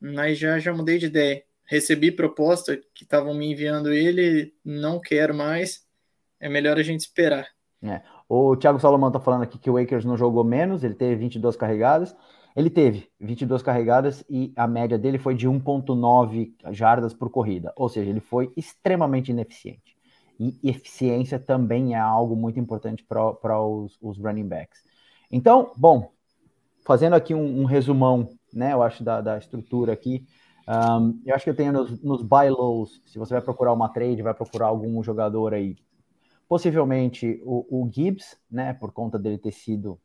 mas 0.00 0.38
já 0.38 0.58
já 0.58 0.72
mudei 0.72 0.98
de 0.98 1.06
ideia 1.06 1.42
recebi 1.68 2.10
proposta 2.10 2.76
que 2.94 3.04
estavam 3.04 3.34
me 3.34 3.52
enviando 3.52 3.92
ele, 3.92 4.54
não 4.64 4.98
quero 4.98 5.34
mais. 5.34 5.86
É 6.40 6.48
melhor 6.48 6.78
a 6.78 6.82
gente 6.82 7.00
esperar. 7.00 7.46
É. 7.82 8.00
O 8.28 8.56
Thiago 8.56 8.80
Salomão 8.80 9.12
tá 9.12 9.20
falando 9.20 9.42
aqui 9.42 9.58
que 9.58 9.70
o 9.70 9.76
Akers 9.76 10.04
não 10.04 10.16
jogou 10.16 10.42
menos, 10.42 10.82
ele 10.82 10.94
teve 10.94 11.14
22 11.16 11.56
carregadas. 11.56 12.16
Ele 12.56 12.70
teve 12.70 13.08
22 13.20 13.62
carregadas 13.62 14.24
e 14.28 14.52
a 14.56 14.66
média 14.66 14.98
dele 14.98 15.16
foi 15.16 15.34
de 15.34 15.46
1,9 15.46 16.54
jardas 16.72 17.14
por 17.14 17.30
corrida, 17.30 17.72
ou 17.76 17.88
seja, 17.88 18.10
ele 18.10 18.18
foi 18.18 18.52
extremamente 18.56 19.30
ineficiente. 19.30 19.96
E 20.40 20.58
eficiência 20.64 21.38
também 21.38 21.94
é 21.94 22.00
algo 22.00 22.34
muito 22.34 22.58
importante 22.58 23.04
para 23.04 23.60
os, 23.60 23.96
os, 24.00 24.18
running 24.18 24.48
backs. 24.48 24.80
Então, 25.30 25.72
bom, 25.76 26.10
fazendo 26.84 27.14
aqui 27.14 27.32
um, 27.32 27.60
um 27.60 27.64
resumão, 27.64 28.28
né, 28.52 28.72
eu 28.72 28.82
acho, 28.82 29.04
da, 29.04 29.20
da 29.20 29.38
estrutura 29.38 29.92
aqui, 29.92 30.26
um, 30.68 31.20
eu 31.24 31.34
acho 31.34 31.44
que 31.44 31.50
eu 31.50 31.56
tenho 31.56 31.72
nos, 31.72 32.02
nos 32.02 32.22
buy 32.22 32.50
lows, 32.50 33.00
se 33.06 33.18
você 33.18 33.34
vai 33.34 33.42
procurar 33.42 33.72
uma 33.72 33.88
trade, 33.88 34.22
vai 34.22 34.34
procurar 34.34 34.66
algum 34.66 35.02
jogador 35.02 35.54
aí, 35.54 35.76
possivelmente 36.48 37.40
o, 37.44 37.82
o 37.82 37.90
Gibbs, 37.90 38.38
né, 38.50 38.74
por 38.74 38.92
conta 38.92 39.18
dele 39.18 39.38
ter 39.38 39.52
sido 39.52 39.98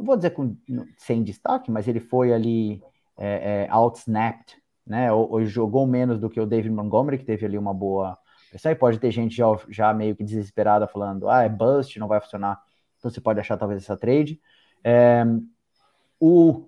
não 0.00 0.06
vou 0.06 0.16
dizer 0.16 0.30
com, 0.30 0.56
sem 0.96 1.22
destaque, 1.22 1.70
mas 1.70 1.86
ele 1.86 2.00
foi 2.00 2.32
ali 2.32 2.82
é, 3.18 3.66
é, 3.66 3.68
outsnapped, 3.70 4.56
né? 4.86 5.12
Ou, 5.12 5.30
ou, 5.30 5.44
jogou 5.44 5.86
menos 5.86 6.18
do 6.18 6.30
que 6.30 6.40
o 6.40 6.46
David 6.46 6.74
Montgomery, 6.74 7.18
que 7.18 7.24
teve 7.24 7.44
ali 7.44 7.58
uma 7.58 7.74
boa 7.74 8.18
pressão. 8.48 8.72
E 8.72 8.74
pode 8.74 8.98
ter 8.98 9.10
gente 9.10 9.36
já, 9.36 9.46
já 9.68 9.92
meio 9.92 10.16
que 10.16 10.24
desesperada 10.24 10.88
falando, 10.88 11.28
ah, 11.28 11.42
é 11.42 11.48
bust, 11.50 11.98
não 11.98 12.08
vai 12.08 12.18
funcionar. 12.18 12.58
Então 12.98 13.10
você 13.10 13.20
pode 13.20 13.38
achar 13.40 13.58
talvez 13.58 13.82
essa 13.82 13.96
trade. 13.96 14.40
É, 14.82 15.22
o, 16.18 16.66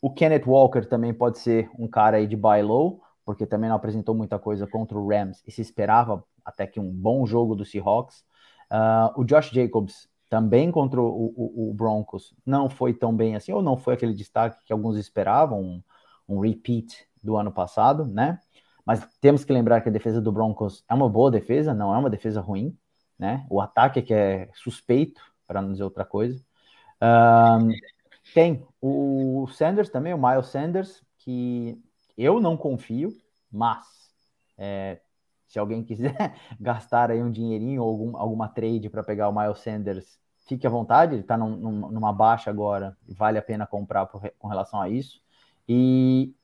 o 0.00 0.12
Kenneth 0.12 0.46
Walker 0.46 0.86
também 0.86 1.12
pode 1.12 1.38
ser 1.38 1.70
um 1.78 1.86
cara 1.86 2.16
aí 2.16 2.26
de 2.26 2.36
buy 2.36 2.62
low, 2.62 3.02
porque 3.24 3.46
também 3.46 3.68
não 3.68 3.76
apresentou 3.76 4.14
muita 4.14 4.38
coisa 4.38 4.66
contra 4.66 4.98
o 4.98 5.08
Rams 5.08 5.42
e 5.46 5.52
se 5.52 5.60
esperava 5.60 6.24
até 6.44 6.66
que 6.66 6.80
um 6.80 6.90
bom 6.90 7.26
jogo 7.26 7.54
do 7.54 7.64
Seahawks. 7.64 8.24
Uh, 8.70 9.20
o 9.20 9.24
Josh 9.24 9.50
Jacobs 9.50 10.08
também 10.28 10.70
contra 10.70 11.00
o, 11.00 11.06
o, 11.06 11.70
o, 11.70 11.74
Broncos 11.74 12.34
não 12.46 12.70
foi 12.70 12.94
tão 12.94 13.14
bem 13.14 13.34
assim, 13.34 13.52
ou 13.52 13.60
não 13.60 13.76
foi 13.76 13.94
aquele 13.94 14.14
destaque 14.14 14.64
que 14.64 14.72
alguns 14.72 14.96
esperavam, 14.96 15.60
um, 15.60 15.82
um 16.28 16.40
repeat 16.40 17.04
do 17.22 17.36
ano 17.36 17.52
passado, 17.52 18.06
né? 18.06 18.38
Mas 18.86 19.06
temos 19.20 19.44
que 19.44 19.52
lembrar 19.52 19.80
que 19.80 19.88
a 19.88 19.92
defesa 19.92 20.20
do 20.20 20.32
Broncos 20.32 20.84
é 20.88 20.94
uma 20.94 21.08
boa 21.08 21.30
defesa, 21.30 21.74
não 21.74 21.94
é 21.94 21.98
uma 21.98 22.08
defesa 22.08 22.40
ruim, 22.40 22.76
né? 23.18 23.44
O 23.50 23.60
ataque 23.60 23.98
é 23.98 24.02
que 24.02 24.14
é 24.14 24.48
suspeito, 24.54 25.20
para 25.46 25.60
não 25.60 25.72
dizer 25.72 25.84
outra 25.84 26.04
coisa. 26.04 26.42
Um, 27.02 27.70
tem 28.34 28.66
o 28.80 29.46
Sanders 29.52 29.90
também, 29.90 30.14
o 30.14 30.18
Miles 30.18 30.46
Sanders, 30.46 31.02
que 31.18 31.78
eu 32.16 32.40
não 32.40 32.56
confio, 32.56 33.16
mas 33.50 33.86
é, 34.56 35.00
se 35.46 35.58
alguém 35.58 35.82
quiser 35.82 36.14
gastar 36.60 37.10
aí 37.10 37.22
um 37.22 37.30
dinheirinho 37.30 37.82
ou 37.82 37.88
algum, 37.88 38.16
alguma 38.16 38.48
trade 38.48 38.88
para 38.88 39.02
pegar 39.02 39.28
o 39.28 39.32
Miles 39.32 39.60
Sanders, 39.60 40.18
fique 40.46 40.66
à 40.66 40.70
vontade, 40.70 41.14
ele 41.14 41.22
está 41.22 41.36
num, 41.36 41.56
numa 41.90 42.12
baixa 42.12 42.50
agora, 42.50 42.96
vale 43.08 43.38
a 43.38 43.42
pena 43.42 43.66
comprar 43.66 44.06
por, 44.06 44.22
com 44.38 44.48
relação 44.48 44.80
a 44.80 44.88
isso. 44.88 45.20
E 45.68 46.34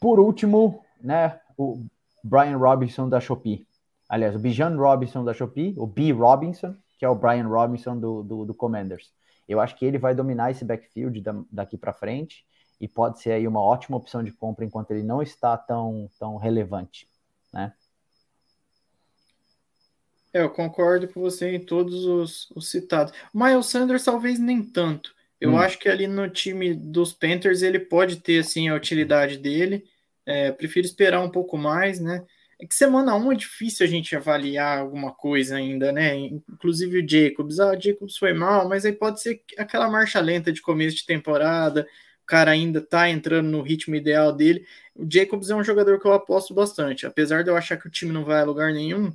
por 0.00 0.20
último, 0.20 0.84
né, 1.00 1.40
o 1.56 1.84
Brian 2.22 2.56
Robinson 2.56 3.08
da 3.08 3.20
Shopee. 3.20 3.66
Aliás, 4.08 4.36
o 4.36 4.38
Bijan 4.38 4.76
Robinson 4.76 5.24
da 5.24 5.32
Shopee, 5.32 5.74
o 5.76 5.86
B. 5.86 6.12
Robinson, 6.12 6.74
que 6.98 7.04
é 7.04 7.08
o 7.08 7.14
Brian 7.14 7.48
Robinson 7.48 7.98
do, 7.98 8.22
do, 8.22 8.44
do 8.44 8.54
Commanders. 8.54 9.12
Eu 9.48 9.60
acho 9.60 9.76
que 9.76 9.84
ele 9.84 9.98
vai 9.98 10.14
dominar 10.14 10.50
esse 10.50 10.64
backfield 10.64 11.20
da, 11.20 11.34
daqui 11.50 11.76
para 11.76 11.92
frente 11.92 12.44
e 12.80 12.88
pode 12.88 13.20
ser 13.20 13.32
aí 13.32 13.46
uma 13.46 13.62
ótima 13.62 13.96
opção 13.96 14.22
de 14.22 14.32
compra 14.32 14.64
enquanto 14.64 14.90
ele 14.90 15.02
não 15.02 15.22
está 15.22 15.56
tão, 15.56 16.10
tão 16.18 16.36
relevante, 16.36 17.08
né? 17.52 17.72
É, 20.32 20.42
eu 20.42 20.50
concordo 20.50 21.06
com 21.06 21.20
você 21.20 21.54
em 21.54 21.60
todos 21.60 22.04
os, 22.04 22.50
os 22.50 22.68
citados. 22.68 23.12
Miles 23.32 23.66
Sanders 23.66 24.04
talvez 24.04 24.38
nem 24.40 24.64
tanto. 24.64 25.14
Eu 25.40 25.52
hum. 25.52 25.58
acho 25.58 25.78
que 25.78 25.88
ali 25.88 26.08
no 26.08 26.28
time 26.28 26.74
dos 26.74 27.12
Panthers 27.12 27.62
ele 27.62 27.78
pode 27.78 28.16
ter 28.16 28.40
assim 28.40 28.68
a 28.68 28.74
utilidade 28.74 29.38
dele. 29.38 29.84
É, 30.26 30.50
prefiro 30.50 30.86
esperar 30.86 31.20
um 31.20 31.30
pouco 31.30 31.56
mais, 31.56 32.00
né? 32.00 32.24
É 32.60 32.66
que 32.66 32.74
semana 32.74 33.14
1 33.16 33.32
é 33.32 33.34
difícil 33.34 33.84
a 33.86 33.88
gente 33.88 34.14
avaliar 34.14 34.78
alguma 34.78 35.12
coisa 35.12 35.56
ainda, 35.56 35.92
né? 35.92 36.16
Inclusive 36.16 37.00
o 37.00 37.08
Jacobs. 37.08 37.58
Ah, 37.60 37.72
o 37.72 37.80
Jacobs 37.80 38.16
foi 38.16 38.32
mal, 38.32 38.68
mas 38.68 38.84
aí 38.84 38.92
pode 38.92 39.20
ser 39.20 39.42
aquela 39.58 39.90
marcha 39.90 40.20
lenta 40.20 40.52
de 40.52 40.62
começo 40.62 40.96
de 40.96 41.06
temporada. 41.06 41.86
O 42.22 42.26
cara 42.26 42.52
ainda 42.52 42.80
tá 42.80 43.08
entrando 43.10 43.50
no 43.50 43.62
ritmo 43.62 43.94
ideal 43.96 44.32
dele. 44.32 44.66
O 44.94 45.06
Jacobs 45.10 45.50
é 45.50 45.54
um 45.56 45.64
jogador 45.64 46.00
que 46.00 46.06
eu 46.06 46.12
aposto 46.12 46.54
bastante. 46.54 47.06
Apesar 47.06 47.42
de 47.42 47.50
eu 47.50 47.56
achar 47.56 47.76
que 47.76 47.86
o 47.86 47.90
time 47.90 48.12
não 48.12 48.24
vai 48.24 48.40
a 48.40 48.44
lugar 48.44 48.72
nenhum, 48.72 49.12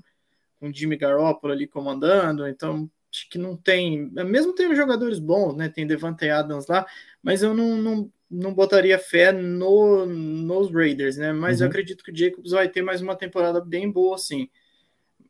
com 0.59 0.71
Jimmy 0.73 0.97
Garoppolo 0.97 1.53
ali 1.53 1.67
comandando, 1.67 2.47
então 2.47 2.89
acho 3.11 3.29
que 3.29 3.37
não 3.37 3.57
tem, 3.57 4.11
mesmo 4.11 4.53
tem 4.53 4.73
jogadores 4.75 5.19
bons, 5.19 5.55
né, 5.55 5.69
tem 5.69 5.87
Devante 5.87 6.29
Adams 6.29 6.67
lá, 6.67 6.85
mas 7.23 7.41
eu 7.41 7.53
não, 7.55 7.77
não, 7.77 8.11
não 8.29 8.53
botaria 8.53 8.99
fé 8.99 9.31
no, 9.31 10.05
nos 10.05 10.71
Raiders, 10.71 11.17
né, 11.17 11.33
mas 11.33 11.59
uhum. 11.59 11.65
eu 11.65 11.69
acredito 11.69 12.03
que 12.03 12.11
o 12.11 12.15
Jacobs 12.15 12.51
vai 12.51 12.69
ter 12.69 12.81
mais 12.81 13.01
uma 13.01 13.15
temporada 13.15 13.59
bem 13.59 13.89
boa, 13.89 14.15
assim. 14.15 14.49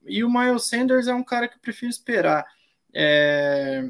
E 0.06 0.24
o 0.24 0.32
Miles 0.32 0.66
Sanders 0.66 1.08
é 1.08 1.14
um 1.14 1.24
cara 1.24 1.48
que 1.48 1.56
eu 1.56 1.62
prefiro 1.62 1.90
esperar. 1.90 2.46
É, 2.94 3.90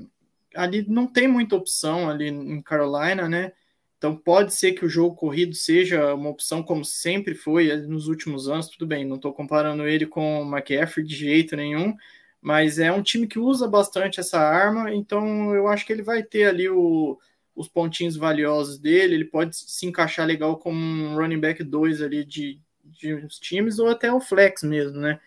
ali 0.54 0.86
não 0.88 1.08
tem 1.08 1.28
muita 1.28 1.56
opção 1.56 2.10
ali 2.10 2.28
em 2.28 2.62
Carolina, 2.62 3.28
né, 3.28 3.52
então 3.98 4.16
pode 4.16 4.54
ser 4.54 4.74
que 4.74 4.86
o 4.86 4.90
jogo 4.90 5.16
corrido 5.16 5.54
seja 5.56 6.14
uma 6.14 6.30
opção 6.30 6.62
como 6.62 6.86
sempre 6.86 7.36
foi 7.36 7.76
nos 7.78 8.08
últimos 8.08 8.48
anos, 8.48 8.70
tudo 8.70 8.88
bem, 8.88 9.06
não 9.06 9.18
estou 9.18 9.34
comparando 9.34 9.88
ele 9.88 10.06
com 10.06 10.42
o 10.42 10.50
McCaffrey 10.50 11.06
de 11.06 11.16
jeito 11.16 11.56
nenhum, 11.56 11.96
mas 12.40 12.80
é 12.80 12.92
um 12.92 13.02
time 13.02 13.28
que 13.28 13.40
usa 13.40 13.68
bastante 13.68 14.20
essa 14.20 14.40
arma, 14.40 14.94
então 14.94 15.54
eu 15.54 15.68
acho 15.68 15.86
que 15.86 15.92
ele 15.92 16.02
vai 16.02 16.24
ter 16.24 16.46
ali 16.46 16.70
o, 16.70 17.20
os 17.60 17.68
pontinhos 17.68 18.16
valiosos 18.16 18.80
dele, 18.80 19.16
ele 19.16 19.26
pode 19.26 19.54
se 19.54 19.86
encaixar 19.86 20.26
legal 20.26 20.58
como 20.58 20.80
um 20.80 21.18
running 21.18 21.42
back 21.42 21.62
2 21.62 22.02
ali 22.02 22.24
de, 22.24 22.58
de 22.86 23.14
uns 23.14 23.38
times, 23.38 23.80
ou 23.80 23.90
até 23.90 24.10
o 24.14 24.22
flex 24.22 24.64
mesmo, 24.64 24.98
né? 24.98 25.20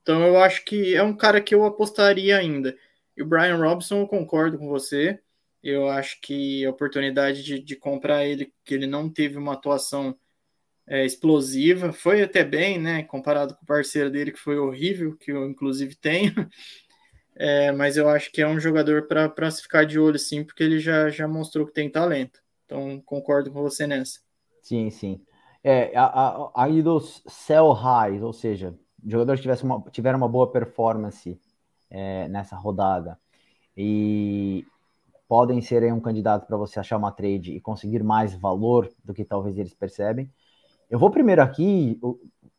Então 0.00 0.26
eu 0.26 0.38
acho 0.38 0.64
que 0.64 0.94
é 0.94 1.02
um 1.02 1.14
cara 1.14 1.42
que 1.42 1.54
eu 1.54 1.62
apostaria 1.62 2.38
ainda. 2.38 2.74
E 3.14 3.22
o 3.22 3.26
Brian 3.26 3.56
Robson, 3.56 4.00
eu 4.00 4.08
concordo 4.08 4.58
com 4.58 4.66
você. 4.66 5.20
Eu 5.62 5.86
acho 5.90 6.18
que 6.22 6.64
a 6.64 6.70
oportunidade 6.70 7.42
de, 7.42 7.58
de 7.58 7.76
comprar 7.76 8.24
ele, 8.24 8.50
que 8.64 8.72
ele 8.72 8.86
não 8.86 9.10
teve 9.10 9.36
uma 9.36 9.52
atuação 9.52 10.16
é, 10.86 11.04
explosiva, 11.04 11.92
foi 11.92 12.22
até 12.22 12.42
bem, 12.42 12.78
né? 12.78 13.02
Comparado 13.02 13.54
com 13.54 13.62
o 13.62 13.66
parceiro 13.66 14.10
dele, 14.10 14.32
que 14.32 14.40
foi 14.40 14.56
horrível, 14.56 15.16
que 15.18 15.30
eu 15.30 15.46
inclusive 15.46 15.94
tenho. 15.96 16.32
É, 17.36 17.72
mas 17.72 17.96
eu 17.96 18.08
acho 18.08 18.30
que 18.30 18.40
é 18.40 18.46
um 18.46 18.60
jogador 18.60 19.06
para 19.08 19.50
se 19.50 19.62
ficar 19.62 19.84
de 19.84 19.98
olho, 19.98 20.18
sim, 20.18 20.44
porque 20.44 20.62
ele 20.62 20.78
já, 20.78 21.08
já 21.08 21.26
mostrou 21.26 21.66
que 21.66 21.72
tem 21.72 21.90
talento. 21.90 22.40
Então, 22.64 23.00
concordo 23.04 23.50
com 23.50 23.60
você 23.62 23.86
nessa. 23.86 24.20
Sim, 24.62 24.88
sim. 24.90 25.20
É, 25.62 25.92
aí 26.54 26.82
dos 26.82 27.22
sell 27.26 27.72
highs, 27.72 28.22
ou 28.22 28.32
seja, 28.32 28.74
jogadores 29.04 29.40
que 29.40 29.42
tivessem 29.42 29.64
uma, 29.64 29.82
tiveram 29.90 30.18
uma 30.18 30.28
boa 30.28 30.50
performance 30.50 31.38
é, 31.90 32.28
nessa 32.28 32.56
rodada 32.56 33.18
e 33.76 34.64
podem 35.28 35.60
ser 35.60 35.92
um 35.92 36.00
candidato 36.00 36.46
para 36.46 36.56
você 36.56 36.78
achar 36.78 36.96
uma 36.96 37.10
trade 37.10 37.52
e 37.52 37.60
conseguir 37.60 38.02
mais 38.02 38.34
valor 38.34 38.90
do 39.02 39.14
que 39.14 39.24
talvez 39.24 39.58
eles 39.58 39.74
percebem. 39.74 40.30
Eu 40.88 40.98
vou 40.98 41.10
primeiro 41.10 41.42
aqui 41.42 41.98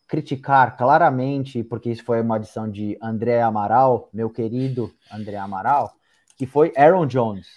criticar 0.07 0.77
claramente, 0.77 1.63
porque 1.63 1.89
isso 1.89 2.03
foi 2.03 2.21
uma 2.21 2.35
adição 2.35 2.69
de 2.69 2.97
André 3.01 3.41
Amaral, 3.41 4.09
meu 4.13 4.29
querido 4.29 4.93
André 5.11 5.37
Amaral, 5.37 5.93
que 6.37 6.45
foi 6.45 6.71
Aaron 6.77 7.07
Jones. 7.07 7.47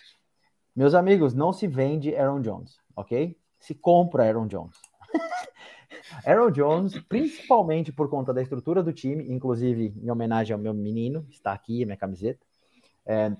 Meus 0.75 0.95
amigos, 0.95 1.35
não 1.35 1.53
se 1.53 1.67
vende 1.67 2.15
Aaron 2.15 2.41
Jones, 2.41 2.79
ok? 2.97 3.37
Se 3.59 3.75
compra 3.75 4.25
Aaron 4.25 4.47
Jones. 4.47 4.77
Aaron 6.25 6.51
Jones, 6.51 6.99
principalmente 7.09 7.93
por 7.93 8.09
conta 8.09 8.33
da 8.33 8.41
estrutura 8.41 8.83
do 8.83 8.93
time, 8.93 9.31
inclusive 9.31 9.93
em 10.01 10.11
homenagem 10.11 10.55
ao 10.55 10.61
meu 10.61 10.73
menino, 10.73 11.27
está 11.31 11.53
aqui 11.53 11.83
a 11.83 11.87
minha 11.87 11.97
camiseta. 11.97 12.47
É, 13.05 13.33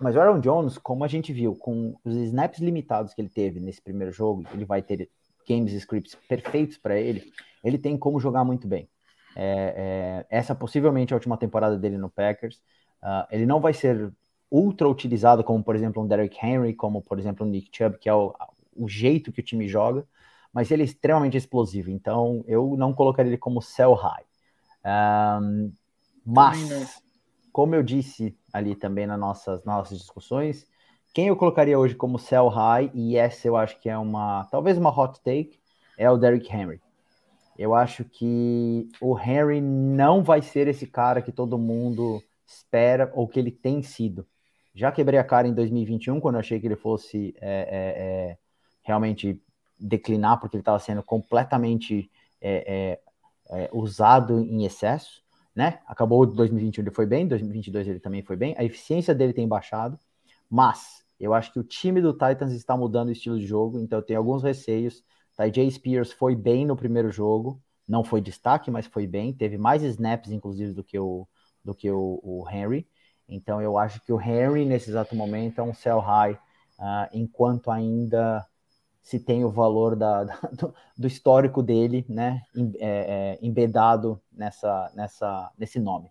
mas 0.00 0.14
o 0.14 0.20
Aaron 0.20 0.40
Jones, 0.40 0.78
como 0.78 1.04
a 1.04 1.08
gente 1.08 1.32
viu, 1.32 1.54
com 1.56 1.96
os 2.04 2.14
snaps 2.14 2.60
limitados 2.60 3.14
que 3.14 3.20
ele 3.20 3.28
teve 3.28 3.60
nesse 3.60 3.80
primeiro 3.82 4.12
jogo, 4.12 4.44
ele 4.52 4.64
vai 4.64 4.82
ter 4.82 5.10
games 5.46 5.72
scripts 5.72 6.14
perfeitos 6.28 6.76
para 6.76 6.98
ele, 6.98 7.32
ele 7.62 7.78
tem 7.78 7.96
como 7.96 8.20
jogar 8.20 8.44
muito 8.44 8.66
bem. 8.66 8.88
É, 9.34 10.24
é, 10.30 10.36
essa 10.38 10.54
possivelmente 10.54 11.12
é 11.12 11.14
a 11.14 11.18
última 11.18 11.36
temporada 11.36 11.76
dele 11.76 11.98
no 11.98 12.08
Packers. 12.08 12.56
Uh, 13.02 13.26
ele 13.30 13.44
não 13.44 13.60
vai 13.60 13.74
ser 13.74 14.12
ultra 14.50 14.88
utilizado 14.88 15.44
como, 15.44 15.62
por 15.62 15.76
exemplo, 15.76 16.02
um 16.02 16.06
Derrick 16.06 16.38
Henry, 16.44 16.74
como, 16.74 17.02
por 17.02 17.18
exemplo, 17.18 17.46
um 17.46 17.50
Nick 17.50 17.68
Chubb, 17.70 17.98
que 17.98 18.08
é 18.08 18.14
o, 18.14 18.34
o 18.74 18.88
jeito 18.88 19.30
que 19.30 19.40
o 19.40 19.44
time 19.44 19.68
joga, 19.68 20.06
mas 20.52 20.70
ele 20.70 20.82
é 20.82 20.84
extremamente 20.86 21.36
explosivo, 21.36 21.90
então 21.90 22.42
eu 22.46 22.76
não 22.78 22.94
colocaria 22.94 23.30
ele 23.30 23.38
como 23.38 23.60
sell 23.60 23.92
high. 23.92 24.24
Um, 25.42 25.72
mas, 26.24 27.02
como 27.52 27.74
eu 27.74 27.82
disse 27.82 28.36
ali 28.52 28.74
também 28.74 29.06
nas 29.06 29.18
nossas, 29.18 29.64
nossas 29.64 29.98
discussões. 29.98 30.66
Quem 31.16 31.28
eu 31.28 31.36
colocaria 31.36 31.78
hoje 31.78 31.94
como 31.94 32.18
sell 32.18 32.46
high, 32.48 32.90
e 32.92 33.16
essa 33.16 33.48
eu 33.48 33.56
acho 33.56 33.80
que 33.80 33.88
é 33.88 33.96
uma, 33.96 34.46
talvez 34.50 34.76
uma 34.76 34.90
hot 34.90 35.18
take, 35.22 35.58
é 35.96 36.10
o 36.10 36.18
Derrick 36.18 36.54
Henry. 36.54 36.78
Eu 37.56 37.74
acho 37.74 38.04
que 38.04 38.86
o 39.00 39.18
Henry 39.18 39.62
não 39.62 40.22
vai 40.22 40.42
ser 40.42 40.68
esse 40.68 40.86
cara 40.86 41.22
que 41.22 41.32
todo 41.32 41.56
mundo 41.56 42.22
espera 42.46 43.10
ou 43.14 43.26
que 43.26 43.40
ele 43.40 43.50
tem 43.50 43.82
sido. 43.82 44.26
Já 44.74 44.92
quebrei 44.92 45.18
a 45.18 45.24
cara 45.24 45.48
em 45.48 45.54
2021, 45.54 46.20
quando 46.20 46.34
eu 46.34 46.40
achei 46.40 46.60
que 46.60 46.66
ele 46.66 46.76
fosse 46.76 47.34
é, 47.40 47.48
é, 47.50 48.02
é, 48.32 48.38
realmente 48.82 49.40
declinar, 49.80 50.38
porque 50.38 50.54
ele 50.54 50.60
estava 50.60 50.78
sendo 50.78 51.02
completamente 51.02 52.10
é, 52.42 52.98
é, 53.50 53.58
é, 53.58 53.70
usado 53.72 54.38
em 54.38 54.66
excesso, 54.66 55.22
né? 55.54 55.80
Acabou 55.86 56.26
2021 56.26 56.84
ele 56.84 56.90
foi 56.90 57.06
bem, 57.06 57.26
2022 57.26 57.88
ele 57.88 58.00
também 58.00 58.22
foi 58.22 58.36
bem, 58.36 58.54
a 58.58 58.64
eficiência 58.64 59.14
dele 59.14 59.32
tem 59.32 59.48
baixado, 59.48 59.98
mas 60.50 61.05
eu 61.18 61.34
acho 61.34 61.52
que 61.52 61.58
o 61.58 61.64
time 61.64 62.00
do 62.00 62.12
Titans 62.12 62.52
está 62.52 62.76
mudando 62.76 63.08
o 63.08 63.12
estilo 63.12 63.38
de 63.38 63.46
jogo, 63.46 63.78
então 63.78 63.98
eu 63.98 64.02
tenho 64.02 64.18
alguns 64.18 64.42
receios. 64.42 65.02
Jay 65.52 65.70
Spears 65.70 66.12
foi 66.12 66.34
bem 66.34 66.64
no 66.66 66.76
primeiro 66.76 67.10
jogo, 67.10 67.62
não 67.86 68.02
foi 68.02 68.20
destaque, 68.20 68.70
mas 68.70 68.86
foi 68.86 69.06
bem, 69.06 69.32
teve 69.32 69.58
mais 69.58 69.82
snaps, 69.82 70.30
inclusive, 70.30 70.72
do 70.72 70.82
que 70.82 70.98
o, 70.98 71.26
do 71.64 71.74
que 71.74 71.90
o, 71.90 72.20
o 72.22 72.48
Henry. 72.50 72.86
Então 73.28 73.60
eu 73.60 73.76
acho 73.76 74.00
que 74.00 74.12
o 74.12 74.20
Henry, 74.20 74.64
nesse 74.64 74.90
exato 74.90 75.14
momento, 75.14 75.60
é 75.60 75.62
um 75.62 75.74
sell 75.74 76.00
high, 76.00 76.34
uh, 76.78 77.08
enquanto 77.12 77.70
ainda 77.70 78.46
se 79.02 79.20
tem 79.20 79.44
o 79.44 79.50
valor 79.50 79.94
da, 79.94 80.24
da 80.24 80.34
do, 80.52 80.74
do, 80.96 81.06
histórico 81.06 81.62
dele, 81.62 82.04
né, 82.08 82.42
é, 82.78 83.36
é, 83.38 83.38
embedado 83.40 84.20
nessa, 84.32 84.90
nessa, 84.94 85.52
nesse 85.56 85.78
nome. 85.78 86.10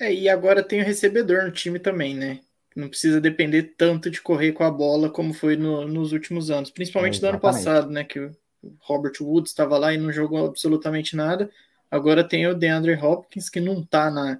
É, 0.00 0.12
e 0.12 0.28
agora 0.28 0.62
tem 0.62 0.80
o 0.82 0.84
recebedor 0.84 1.44
no 1.44 1.52
time 1.52 1.78
também, 1.78 2.14
né? 2.14 2.40
Não 2.74 2.88
precisa 2.88 3.20
depender 3.20 3.74
tanto 3.76 4.10
de 4.10 4.20
correr 4.20 4.52
com 4.52 4.64
a 4.64 4.70
bola 4.70 5.08
como 5.08 5.32
foi 5.32 5.56
no, 5.56 5.86
nos 5.86 6.12
últimos 6.12 6.50
anos, 6.50 6.70
principalmente 6.70 7.18
é, 7.18 7.22
no 7.22 7.28
ano 7.28 7.40
passado, 7.40 7.90
né? 7.90 8.02
Que 8.02 8.18
o 8.18 8.32
Robert 8.80 9.14
Woods 9.20 9.52
estava 9.52 9.78
lá 9.78 9.92
e 9.92 9.98
não 9.98 10.12
jogou 10.12 10.46
absolutamente 10.46 11.14
nada. 11.14 11.50
Agora 11.90 12.24
tem 12.24 12.46
o 12.46 12.54
DeAndre 12.54 12.94
Hopkins, 12.94 13.48
que 13.48 13.60
não 13.60 13.80
está 13.80 14.10
na, 14.10 14.38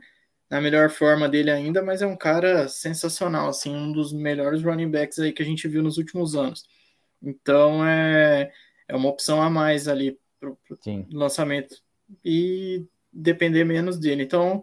na 0.51 0.61
melhor 0.61 0.91
forma 0.91 1.29
dele 1.29 1.51
ainda, 1.51 1.83
mas 1.83 2.03
é 2.03 2.07
um 2.07 2.17
cara 2.17 2.69
sensacional, 2.69 3.49
assim, 3.49 3.75
um 3.75 3.93
dos 3.93 4.13
melhores 4.13 4.63
running 4.63 4.91
backs 4.91 5.19
aí 5.19 5.33
que 5.33 5.43
a 5.43 5.47
gente 5.47 5.69
viu 5.69 5.83
nos 5.83 5.99
últimos 5.99 6.35
anos. 6.35 6.65
Então 7.23 7.87
é, 7.87 8.53
é 8.89 8.97
uma 8.97 9.09
opção 9.09 9.41
a 9.41 9.49
mais 9.49 9.89
ali 9.89 10.19
para 10.41 10.51
o 10.51 10.59
lançamento 11.11 11.77
e 12.25 12.85
depender 13.13 13.65
menos 13.65 13.99
dele. 13.99 14.23
Então, 14.23 14.63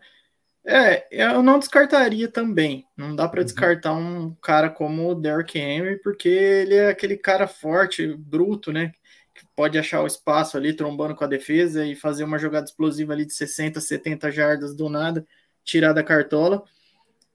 é, 0.66 1.08
eu 1.12 1.42
não 1.42 1.58
descartaria 1.58 2.28
também. 2.28 2.86
Não 2.96 3.16
dá 3.16 3.28
para 3.28 3.40
uhum. 3.40 3.46
descartar 3.46 3.94
um 3.94 4.34
cara 4.36 4.70
como 4.70 5.10
o 5.10 5.16
Derrick 5.16 5.58
Henry, 5.58 6.00
porque 6.02 6.30
ele 6.30 6.76
é 6.76 6.90
aquele 6.90 7.18
cara 7.18 7.48
forte, 7.48 8.14
bruto, 8.16 8.72
né? 8.72 8.94
Que 9.34 9.46
pode 9.56 9.78
achar 9.78 10.02
o 10.02 10.08
espaço 10.08 10.58
ali, 10.58 10.74
trombando 10.74 11.16
com 11.16 11.24
a 11.24 11.28
defesa 11.28 11.86
e 11.86 11.96
fazer 11.96 12.24
uma 12.24 12.38
jogada 12.38 12.66
explosiva 12.66 13.14
ali 13.14 13.26
de 13.26 13.34
60, 13.34 13.82
70 13.82 14.32
jardas 14.32 14.76
do 14.76 14.88
nada, 14.88 15.26
tirar 15.64 15.94
da 15.94 16.04
cartola. 16.04 16.64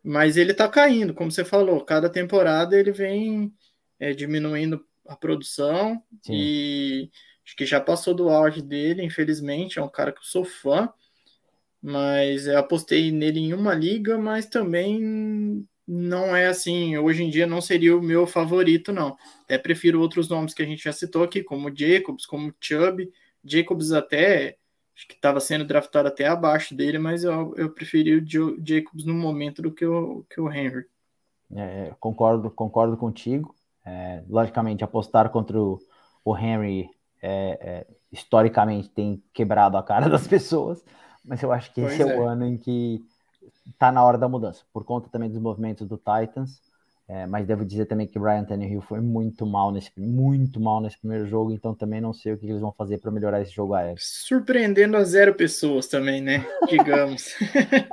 Mas 0.05 0.37
ele 0.37 0.55
tá 0.55 0.69
caindo, 0.69 1.13
como 1.13 1.33
você 1.33 1.45
falou, 1.45 1.85
cada 1.85 2.09
temporada 2.09 2.79
ele 2.79 2.93
vem 2.93 3.53
é, 3.99 4.13
diminuindo 4.13 4.85
a 5.09 5.17
produção 5.17 6.01
Sim. 6.23 6.33
e 6.33 7.11
acho 7.45 7.57
que 7.57 7.67
já 7.67 7.81
passou 7.81 8.15
do 8.15 8.29
auge 8.29 8.63
dele, 8.63 9.03
infelizmente, 9.03 9.81
é 9.81 9.83
um 9.83 9.89
cara 9.89 10.13
que 10.13 10.21
eu 10.21 10.25
sou 10.25 10.45
fã, 10.45 10.89
mas 11.87 12.49
apostei 12.49 13.13
nele 13.13 13.39
em 13.39 13.53
uma 13.53 13.73
liga, 13.73 14.19
mas 14.19 14.47
também 14.47 15.65
não 15.87 16.35
é 16.35 16.49
assim, 16.49 16.99
hoje 16.99 17.23
em 17.23 17.31
dia 17.31 17.47
não 17.47 17.61
seria 17.61 17.97
o 17.97 18.03
meu 18.03 18.27
favorito, 18.27 18.93
não. 18.93 19.17
Até 19.45 19.57
prefiro 19.57 20.01
outros 20.01 20.29
nomes 20.29 20.53
que 20.53 20.65
a 20.65 20.67
gente 20.67 20.83
já 20.83 20.93
citou 20.93 21.23
aqui, 21.23 21.45
como 21.45 21.73
Jacobs, 21.73 22.27
como 22.27 22.53
Chubb, 22.61 23.09
Jacobs 23.45 23.93
até 23.93 24.57
acho 24.97 25.07
que 25.07 25.15
estava 25.15 25.39
sendo 25.39 25.65
draftado 25.65 26.09
até 26.09 26.27
abaixo 26.27 26.75
dele, 26.75 26.99
mas 26.99 27.23
eu, 27.23 27.55
eu 27.57 27.71
preferi 27.71 28.17
o 28.17 28.27
Jacobs 28.27 29.05
no 29.05 29.15
momento 29.15 29.63
do 29.63 29.71
que 29.71 29.87
o, 29.87 30.25
que 30.29 30.41
o 30.41 30.53
Henry. 30.53 30.87
É, 31.55 31.95
concordo, 32.01 32.51
concordo 32.51 32.97
contigo. 32.97 33.55
É, 33.85 34.25
logicamente, 34.29 34.83
apostar 34.83 35.31
contra 35.31 35.57
o, 35.57 35.79
o 36.25 36.37
Henry 36.37 36.91
é, 37.23 37.59
é, 37.61 37.87
historicamente 38.11 38.89
tem 38.89 39.23
quebrado 39.33 39.77
a 39.77 39.85
cara 39.85 40.09
das 40.11 40.27
pessoas, 40.27 40.85
mas 41.27 41.43
eu 41.43 41.53
acho 41.53 41.73
que 41.73 41.81
pois 41.81 41.93
esse 41.93 42.03
é, 42.03 42.07
o 42.07 42.23
é. 42.23 42.27
ano 42.27 42.47
em 42.47 42.57
que 42.57 43.05
está 43.69 43.91
na 43.91 44.03
hora 44.03 44.17
da 44.17 44.29
mudança, 44.29 44.63
por 44.73 44.85
conta 44.85 45.09
também 45.09 45.29
dos 45.29 45.41
movimentos 45.41 45.87
do 45.87 45.97
Titans. 45.97 46.61
É, 47.09 47.25
mas 47.25 47.47
devo 47.47 47.65
dizer 47.65 47.87
também 47.87 48.05
que 48.05 48.19
Brian 48.19 48.43
Tannehill 48.43 48.81
foi 48.81 49.01
muito 49.01 49.47
mal 49.47 49.71
nesse 49.71 49.93
muito 49.97 50.59
mal 50.59 50.81
nesse 50.81 50.99
primeiro 50.99 51.25
jogo, 51.25 51.53
então 51.53 51.73
também 51.73 52.01
não 52.01 52.13
sei 52.13 52.33
o 52.33 52.37
que 52.37 52.47
eles 52.47 52.61
vão 52.61 52.73
fazer 52.73 52.99
para 52.99 53.13
melhorar 53.13 53.41
esse 53.41 53.53
jogo 53.53 53.75
aéreo. 53.75 53.95
Surpreendendo 53.97 54.97
a 54.97 55.05
zero 55.05 55.33
pessoas 55.33 55.87
também, 55.87 56.21
né? 56.21 56.45
Digamos. 56.69 57.33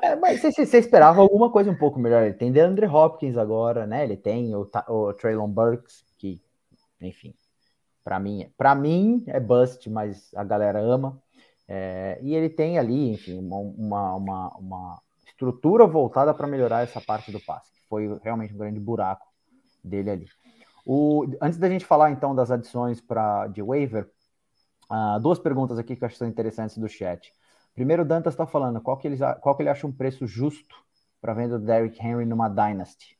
é, 0.01 0.15
mas 0.15 0.41
você, 0.41 0.65
você, 0.65 0.79
esperava 0.79 1.21
alguma 1.21 1.51
coisa 1.51 1.69
um 1.69 1.77
pouco 1.77 1.99
melhor. 1.99 2.23
Ele 2.23 2.33
tem 2.33 2.51
DeAndre 2.51 2.87
Hopkins 2.87 3.37
agora, 3.37 3.85
né? 3.85 4.03
Ele 4.03 4.17
tem 4.17 4.55
o, 4.55 4.67
o 4.87 5.13
Traylon 5.13 5.47
Burks, 5.47 6.03
que, 6.17 6.41
enfim, 6.99 7.35
para 8.03 8.19
mim, 8.19 8.49
para 8.57 8.73
mim 8.73 9.23
é 9.27 9.39
bust, 9.39 9.87
mas 9.91 10.33
a 10.33 10.43
galera 10.43 10.79
ama. 10.79 11.21
É, 11.67 12.19
e 12.21 12.35
ele 12.35 12.49
tem 12.49 12.77
ali, 12.77 13.11
enfim, 13.11 13.39
uma, 13.39 14.15
uma, 14.15 14.57
uma 14.57 15.01
estrutura 15.25 15.87
voltada 15.87 16.33
para 16.33 16.47
melhorar 16.47 16.81
essa 16.81 16.99
parte 16.99 17.31
do 17.31 17.39
passe 17.39 17.73
foi 17.93 18.19
realmente 18.23 18.51
um 18.55 18.57
grande 18.57 18.79
buraco 18.79 19.27
dele 19.83 20.09
ali. 20.09 20.27
O, 20.83 21.27
antes 21.39 21.59
da 21.59 21.69
gente 21.69 21.85
falar 21.85 22.09
então 22.09 22.33
das 22.33 22.49
adições 22.49 22.99
para 22.99 23.45
de 23.47 23.61
waiver, 23.61 24.09
uh, 24.89 25.19
duas 25.19 25.37
perguntas 25.37 25.77
aqui 25.77 25.95
que 25.95 26.03
eu 26.03 26.07
acho 26.07 26.15
que 26.15 26.19
são 26.19 26.27
interessantes 26.27 26.75
do 26.75 26.89
chat. 26.89 27.31
Primeiro, 27.75 28.01
o 28.01 28.05
Dantas 28.05 28.33
está 28.33 28.47
falando 28.47 28.81
qual 28.81 28.97
que, 28.97 29.07
eles, 29.07 29.19
qual 29.41 29.55
que 29.55 29.61
ele 29.61 29.69
acha 29.69 29.85
um 29.85 29.91
preço 29.91 30.25
justo 30.25 30.75
para 31.21 31.35
venda 31.35 31.59
do 31.59 31.65
Derrick 31.65 32.03
Henry 32.03 32.25
numa 32.25 32.49
Dynasty. 32.49 33.15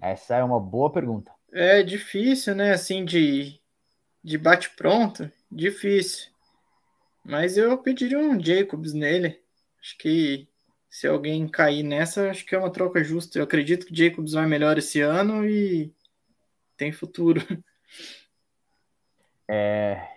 Essa 0.00 0.34
é 0.34 0.42
uma 0.42 0.58
boa 0.58 0.90
pergunta. 0.90 1.30
É 1.52 1.80
difícil, 1.82 2.56
né? 2.56 2.72
Assim, 2.72 3.04
de, 3.04 3.60
de 4.22 4.36
bate-pronto, 4.36 5.30
difícil. 5.50 6.31
Mas 7.24 7.56
eu 7.56 7.76
pediria 7.78 8.18
um 8.18 8.38
Jacobs 8.42 8.92
nele. 8.92 9.40
Acho 9.80 9.96
que 9.98 10.48
se 10.90 11.06
alguém 11.06 11.48
cair 11.48 11.82
nessa, 11.82 12.30
acho 12.30 12.44
que 12.44 12.54
é 12.54 12.58
uma 12.58 12.70
troca 12.70 13.02
justa. 13.02 13.38
Eu 13.38 13.44
acredito 13.44 13.86
que 13.86 13.94
Jacobs 13.94 14.32
vai 14.32 14.46
melhor 14.46 14.78
esse 14.78 15.00
ano 15.00 15.44
e 15.44 15.92
tem 16.76 16.92
futuro. 16.92 17.40
É... 19.48 20.08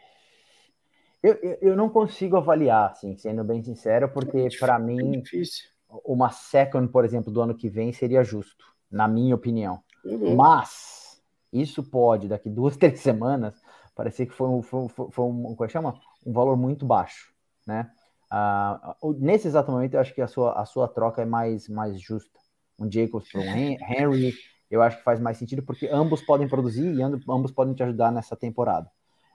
Eu, 1.22 1.34
eu 1.62 1.76
não 1.76 1.89
consigo 1.89 2.38
avaliar, 2.38 2.91
assim, 2.91 3.18
sendo 3.18 3.43
bem 3.43 3.64
sincero, 3.64 4.08
porque 4.10 4.38
é 4.38 4.58
para 4.60 4.78
mim 4.78 5.18
é 5.18 6.01
uma 6.03 6.30
second, 6.30 6.88
por 6.91 7.03
exemplo, 7.03 7.34
do 7.34 7.41
ano 7.41 7.56
que 7.56 7.68
vem 7.68 7.91
seria 7.91 8.24
justo, 8.24 8.66
na 8.91 9.08
minha 9.08 9.34
opinião. 9.34 9.84
Uhum. 10.03 10.36
Mas 10.36 11.22
isso 11.51 11.84
pode, 11.84 12.28
daqui 12.28 12.49
duas, 12.49 12.78
três 12.78 12.99
semanas, 12.99 13.56
parecer 13.95 14.26
que 14.28 14.34
foi 14.34 14.47
um, 14.47 14.62
foi, 14.62 14.88
foi, 14.89 15.08
foi 15.10 15.26
um, 15.26 15.56
como 15.56 15.66
é 15.66 15.70
chama? 15.70 15.99
Um 16.26 16.34
valor 16.34 16.57
muito 16.57 16.86
baixo, 16.86 17.32
né? 17.65 17.89
Uh, 18.32 19.13
nesse 19.19 19.47
exato 19.47 19.71
momento, 19.71 19.93
eu 19.93 19.99
acho 19.99 20.13
que 20.13 20.21
a 20.21 20.28
sua, 20.28 20.59
a 20.59 20.65
sua 20.65 20.88
troca 20.88 21.21
é 21.21 21.26
mais, 21.26 21.69
mais 21.69 21.99
justa. 22.01 22.39
Um 22.80 22.91
Jacobs 22.91 23.32
para 23.32 23.41
um 23.41 23.43
Henry, 23.43 24.34
eu 24.69 24.82
acho 24.82 24.97
que 24.97 25.03
faz 25.03 25.19
mais 25.19 25.38
sentido, 25.38 25.63
porque 25.63 25.88
ambos 25.88 26.21
podem 26.21 26.47
produzir 26.47 26.93
e 26.93 27.01
ambos 27.01 27.51
podem 27.51 27.73
te 27.73 27.84
ajudar 27.84 28.11
nessa 28.11 28.36
temporada. 28.36 28.89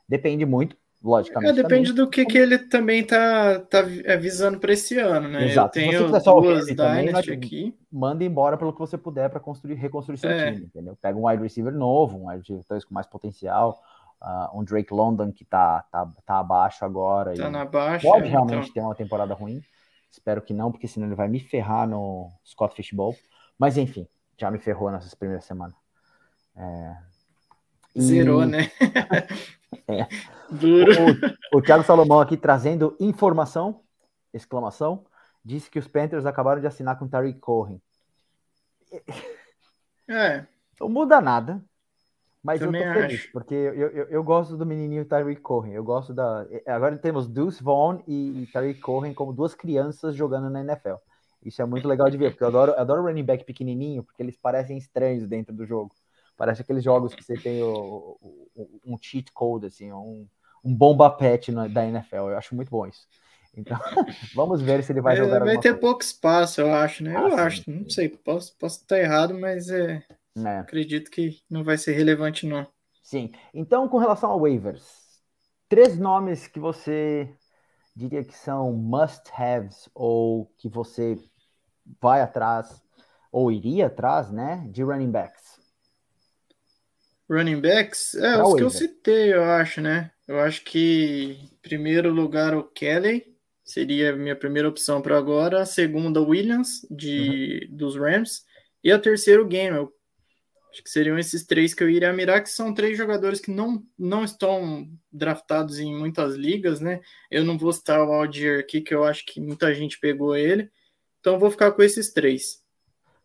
Depende 0.07 0.45
muito, 0.45 0.76
logicamente. 1.03 1.59
É, 1.59 1.62
depende 1.62 1.91
também. 1.91 2.05
do 2.05 2.11
que, 2.11 2.26
que 2.26 2.36
ele 2.36 2.59
também 2.59 3.03
tá, 3.05 3.61
tá 3.61 3.80
visando 4.20 4.59
para 4.59 4.72
esse 4.72 4.99
ano, 4.99 5.28
né? 5.28 5.47
Exato. 5.47 5.78
Eu 5.78 5.82
tenho 5.82 6.20
Se 6.20 6.24
duas 6.24 6.66
Dynasty 6.66 7.32
aqui. 7.32 7.74
Manda 7.91 8.24
embora 8.24 8.59
pelo 8.59 8.72
que 8.72 8.78
você 8.78 8.99
puder 8.99 9.30
para 9.30 9.41
construir, 9.41 9.74
reconstruir 9.74 10.18
seu 10.18 10.28
é. 10.28 10.53
time, 10.53 10.66
entendeu? 10.66 10.99
Pega 11.01 11.16
um 11.16 11.26
wide 11.26 11.43
receiver 11.43 11.72
novo, 11.72 12.18
um 12.18 12.28
wide 12.28 12.41
receiver 12.41 12.86
com 12.86 12.93
mais 12.93 13.07
potencial 13.07 13.80
uh, 14.23 14.59
um 14.59 14.64
Drake 14.64 14.93
London 14.93 15.33
que 15.33 15.45
tá, 15.45 15.85
tá, 15.91 16.11
tá 16.25 16.39
abaixo 16.39 16.85
agora. 16.85 17.35
Tá 17.35 17.51
na 17.51 17.64
baixa. 17.64 18.07
Pode 18.07 18.29
realmente 18.29 18.71
então. 18.71 18.75
ter 18.75 18.81
uma 18.81 18.95
temporada 18.95 19.35
ruim. 19.35 19.62
Espero 20.11 20.43
que 20.43 20.53
não, 20.53 20.71
porque 20.71 20.89
senão 20.89 21.07
ele 21.07 21.14
vai 21.14 21.29
me 21.29 21.41
ferrar 21.41 21.89
no 21.89 22.31
Scott 22.45 22.75
Fishbowl. 22.75 23.16
Mas 23.59 23.77
enfim, 23.77 24.09
já 24.39 24.51
me 24.51 24.59
ferrou 24.59 24.91
nessas 24.91 25.14
primeiras 25.14 25.45
semanas. 25.45 25.77
É... 26.57 26.97
E... 27.95 28.03
Zerou, 28.03 28.45
né? 28.45 28.71
é. 29.89 30.07
Duro. 30.51 30.93
O, 31.53 31.59
o 31.59 31.62
Thiago 31.62 31.85
Salomão 31.85 32.21
aqui 32.21 32.37
trazendo 32.37 32.97
informação, 32.99 33.83
exclamação, 34.33 35.05
disse 35.45 35.71
que 35.71 35.79
os 35.79 35.87
Panthers 35.87 36.27
acabaram 36.27 36.61
de 36.61 36.66
assinar 36.66 36.99
com 36.99 37.05
o 37.05 37.09
Tariq 37.09 37.39
Cohen. 37.39 37.81
É. 40.09 40.45
Não 40.81 40.89
muda 40.89 41.21
nada. 41.21 41.62
Mas 42.43 42.61
Também 42.61 42.82
eu 42.82 42.95
tô 42.95 43.01
feliz, 43.01 43.20
acho. 43.20 43.32
porque 43.32 43.55
eu, 43.55 43.74
eu, 43.74 44.05
eu, 44.09 44.24
gosto 44.24 44.57
do 44.57 44.64
menininho 44.64 45.05
Tyreek 45.05 45.43
Cohen. 45.43 45.74
Eu 45.74 45.84
gosto 45.84 46.14
da. 46.14 46.47
Agora 46.66 46.97
temos 46.97 47.28
Deuce 47.28 47.62
Vaughn 47.62 48.01
e, 48.07 48.43
e 48.43 48.47
Tyreek 48.47 48.80
Cohen 48.80 49.12
como 49.12 49.32
duas 49.32 49.55
crianças 49.55 50.14
jogando 50.14 50.49
na 50.49 50.61
NFL. 50.61 50.95
Isso 51.45 51.61
é 51.61 51.66
muito 51.66 51.86
legal 51.86 52.09
de 52.09 52.16
ver, 52.16 52.30
porque 52.30 52.43
eu 52.43 52.49
adoro, 52.49 52.72
eu 52.72 52.78
adoro 52.78 53.03
running 53.03 53.24
back 53.24 53.45
pequenininho, 53.45 54.03
porque 54.03 54.22
eles 54.22 54.36
parecem 54.36 54.78
estranhos 54.78 55.26
dentro 55.26 55.55
do 55.55 55.66
jogo. 55.66 55.95
Parece 56.36 56.62
aqueles 56.62 56.82
jogos 56.82 57.14
que 57.14 57.22
você 57.22 57.34
tem 57.34 57.62
o, 57.62 58.16
o, 58.20 58.80
um 58.86 58.97
cheat 58.99 59.30
code, 59.32 59.66
assim, 59.66 59.93
um, 59.93 60.26
um 60.64 60.74
bomba 60.74 61.11
pet 61.11 61.53
na, 61.53 61.68
da 61.68 61.86
NFL. 61.86 62.16
Eu 62.30 62.38
acho 62.38 62.55
muito 62.55 62.70
bom 62.70 62.86
isso. 62.86 63.07
Então, 63.55 63.78
vamos 64.34 64.62
ver 64.62 64.82
se 64.82 64.93
ele 64.93 65.03
vai 65.03 65.16
jogar. 65.16 65.41
Vai 65.41 65.59
ter 65.59 65.70
coisa. 65.70 65.78
pouco 65.78 66.03
espaço, 66.03 66.61
eu 66.61 66.72
acho, 66.72 67.05
né? 67.05 67.14
Ah, 67.16 67.22
eu 67.22 67.30
sim, 67.30 67.36
acho, 67.36 67.62
sim. 67.64 67.80
não 67.80 67.91
sei, 67.91 68.09
posso, 68.09 68.57
posso 68.59 68.80
estar 68.80 68.99
errado, 68.99 69.38
mas 69.38 69.68
é 69.68 70.03
É. 70.37 70.59
Acredito 70.59 71.11
que 71.11 71.41
não 71.51 71.64
vai 71.64 71.76
ser 71.76 71.93
relevante, 71.93 72.47
não. 72.47 72.66
Sim. 73.03 73.33
Então, 73.53 73.89
com 73.89 73.99
relação 73.99 74.31
a 74.31 74.37
waivers, 74.37 74.85
três 75.68 75.99
nomes 75.99 76.47
que 76.47 76.61
você 76.61 77.28
diria 77.95 78.24
que 78.24 78.37
são 78.37 78.72
must-haves 78.72 79.89
ou 79.95 80.47
que 80.59 80.68
você 80.68 81.18
vai 82.01 82.20
atrás 82.20 82.83
ou 83.33 83.51
iria 83.51 83.87
atrás, 83.87 84.31
né, 84.31 84.66
de 84.70 84.83
running 84.83 85.11
backs? 85.11 85.61
Running 87.28 87.61
backs? 87.61 88.14
É, 88.14 88.35
pra 88.35 88.43
os 88.43 88.53
waiver. 88.53 88.57
que 88.57 88.62
eu 88.62 88.70
citei, 88.70 89.35
eu 89.35 89.45
acho, 89.45 89.81
né? 89.81 90.11
Eu 90.26 90.41
acho 90.41 90.64
que, 90.64 91.39
em 91.43 91.59
primeiro 91.62 92.12
lugar, 92.12 92.55
o 92.55 92.64
Kelly 92.64 93.37
seria 93.64 94.12
a 94.12 94.16
minha 94.16 94.35
primeira 94.35 94.68
opção 94.68 95.01
para 95.01 95.16
agora. 95.16 95.62
A 95.62 95.66
segunda, 95.66 96.20
Williams, 96.20 96.87
de, 96.91 97.68
uhum. 97.70 97.76
dos 97.76 97.97
Rams. 97.97 98.45
E 98.83 98.91
a 98.91 98.99
terceira, 98.99 99.43
o. 99.43 99.93
Acho 100.71 100.85
que 100.85 100.91
seriam 100.91 101.18
esses 101.18 101.45
três 101.45 101.75
que 101.75 101.83
eu 101.83 101.91
iria 101.91 102.12
mirar, 102.12 102.41
que 102.43 102.49
são 102.49 102.73
três 102.73 102.97
jogadores 102.97 103.41
que 103.41 103.51
não, 103.51 103.83
não 103.99 104.23
estão 104.23 104.89
draftados 105.12 105.81
em 105.81 105.93
muitas 105.93 106.37
ligas, 106.37 106.81
né? 106.81 107.01
Eu 107.29 107.45
não 107.45 107.59
vou 107.59 107.73
citar 107.73 108.01
o 108.07 108.12
Aldier 108.12 108.61
aqui, 108.61 108.81
que 108.81 108.95
eu 108.95 109.05
acho 109.05 109.27
que 109.27 109.41
muita 109.41 109.75
gente 109.75 109.99
pegou 109.99 110.37
ele. 110.37 110.71
Então 111.18 111.39
vou 111.39 111.51
ficar 111.51 111.73
com 111.73 111.83
esses 111.83 112.12
três. 112.12 112.62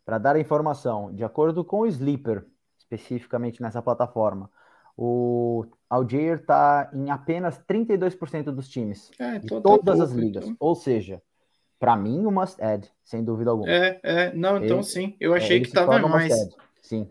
Para 0.03 0.17
dar 0.17 0.35
a 0.35 0.39
informação, 0.39 1.13
de 1.13 1.23
acordo 1.23 1.63
com 1.63 1.81
o 1.81 1.87
Sleeper, 1.87 2.45
especificamente 2.79 3.61
nessa 3.61 3.81
plataforma, 3.81 4.49
o 4.97 5.65
Algier 5.89 6.39
está 6.39 6.89
em 6.93 7.09
apenas 7.09 7.59
32% 7.59 8.45
dos 8.45 8.67
times. 8.67 9.11
É, 9.19 9.39
de 9.39 9.47
todas 9.47 9.99
as 9.99 10.11
ligas. 10.11 10.45
Então. 10.45 10.57
Ou 10.59 10.75
seja, 10.75 11.21
para 11.79 11.95
mim, 11.95 12.25
o 12.25 12.31
must 12.31 12.61
add, 12.61 12.89
sem 13.03 13.23
dúvida 13.23 13.51
alguma. 13.51 13.69
É, 13.69 13.99
é, 14.03 14.33
não, 14.33 14.57
então 14.57 14.77
ele, 14.77 14.83
sim. 14.83 15.15
Eu 15.19 15.33
achei 15.33 15.57
é, 15.57 15.59
que 15.59 15.67
estava 15.67 15.99
mais. 15.99 16.33
Sim, 16.81 17.07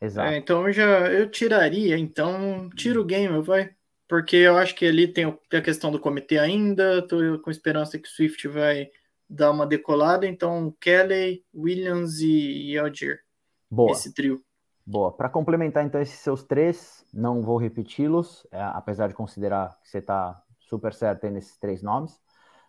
exato. 0.00 0.28
É, 0.28 0.36
então 0.36 0.66
eu 0.66 0.72
já 0.72 1.12
eu 1.12 1.30
tiraria, 1.30 1.98
então 1.98 2.68
tira 2.70 3.00
o 3.00 3.04
game, 3.04 3.40
vai. 3.42 3.70
Porque 4.08 4.36
eu 4.36 4.56
acho 4.56 4.74
que 4.74 4.86
ali 4.86 5.06
tem 5.06 5.38
a 5.52 5.60
questão 5.60 5.90
do 5.90 6.00
comitê 6.00 6.38
ainda, 6.38 7.06
tô 7.06 7.38
com 7.40 7.50
esperança 7.50 7.98
que 7.98 8.08
o 8.08 8.10
Swift 8.10 8.48
vai 8.48 8.88
dar 9.28 9.50
uma 9.50 9.66
decolada, 9.66 10.26
então 10.26 10.74
Kelly, 10.80 11.44
Williams 11.54 12.20
e, 12.20 12.70
e 12.70 12.78
Algier. 12.78 13.20
Boa. 13.70 13.92
Esse 13.92 14.14
trio. 14.14 14.42
Boa. 14.86 15.12
Para 15.12 15.28
complementar, 15.28 15.84
então, 15.84 16.00
esses 16.00 16.18
seus 16.20 16.42
três, 16.42 17.04
não 17.12 17.42
vou 17.42 17.58
repeti-los, 17.58 18.46
é, 18.50 18.58
apesar 18.58 19.08
de 19.08 19.14
considerar 19.14 19.76
que 19.82 19.90
você 19.90 19.98
está 19.98 20.42
super 20.60 20.94
certo 20.94 21.26
aí 21.26 21.30
nesses 21.30 21.58
três 21.58 21.82
nomes. 21.82 22.18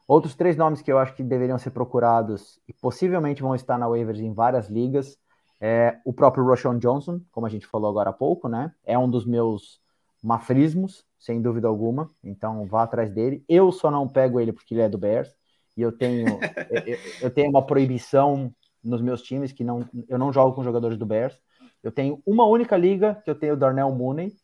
Outros 0.05 0.35
três 0.35 0.57
nomes 0.57 0.81
que 0.81 0.91
eu 0.91 0.97
acho 0.97 1.13
que 1.13 1.23
deveriam 1.23 1.57
ser 1.57 1.69
procurados 1.69 2.59
e 2.67 2.73
possivelmente 2.73 3.41
vão 3.41 3.55
estar 3.55 3.77
na 3.77 3.87
waivers 3.87 4.19
em 4.19 4.33
várias 4.33 4.67
ligas 4.67 5.17
é 5.61 5.99
o 6.05 6.13
próprio 6.13 6.45
Roshan 6.45 6.77
Johnson, 6.79 7.21
como 7.31 7.45
a 7.45 7.49
gente 7.49 7.67
falou 7.67 7.89
agora 7.89 8.11
há 8.11 8.13
pouco, 8.13 8.47
né? 8.47 8.73
É 8.83 8.97
um 8.97 9.09
dos 9.09 9.25
meus 9.25 9.81
mafrismos, 10.21 11.05
sem 11.17 11.41
dúvida 11.41 11.67
alguma. 11.67 12.09
Então 12.23 12.65
vá 12.65 12.83
atrás 12.83 13.11
dele. 13.11 13.43
Eu 13.47 13.71
só 13.71 13.91
não 13.91 14.07
pego 14.07 14.39
ele 14.39 14.53
porque 14.53 14.73
ele 14.73 14.81
é 14.81 14.89
do 14.89 14.97
Bears 14.97 15.33
e 15.75 15.81
eu 15.81 15.91
tenho 15.91 16.27
eu, 16.85 16.97
eu 17.21 17.31
tenho 17.31 17.49
uma 17.49 17.65
proibição 17.65 18.53
nos 18.83 19.01
meus 19.01 19.21
times 19.21 19.51
que 19.51 19.63
não 19.63 19.87
eu 20.07 20.17
não 20.17 20.31
jogo 20.31 20.55
com 20.55 20.63
jogadores 20.63 20.97
do 20.97 21.05
Bears. 21.05 21.37
Eu 21.83 21.91
tenho 21.91 22.21
uma 22.25 22.45
única 22.45 22.75
liga 22.77 23.15
que 23.23 23.29
eu 23.29 23.35
tenho 23.35 23.53
o 23.53 23.57
Darnell 23.57 23.91
Mooney, 23.91 24.35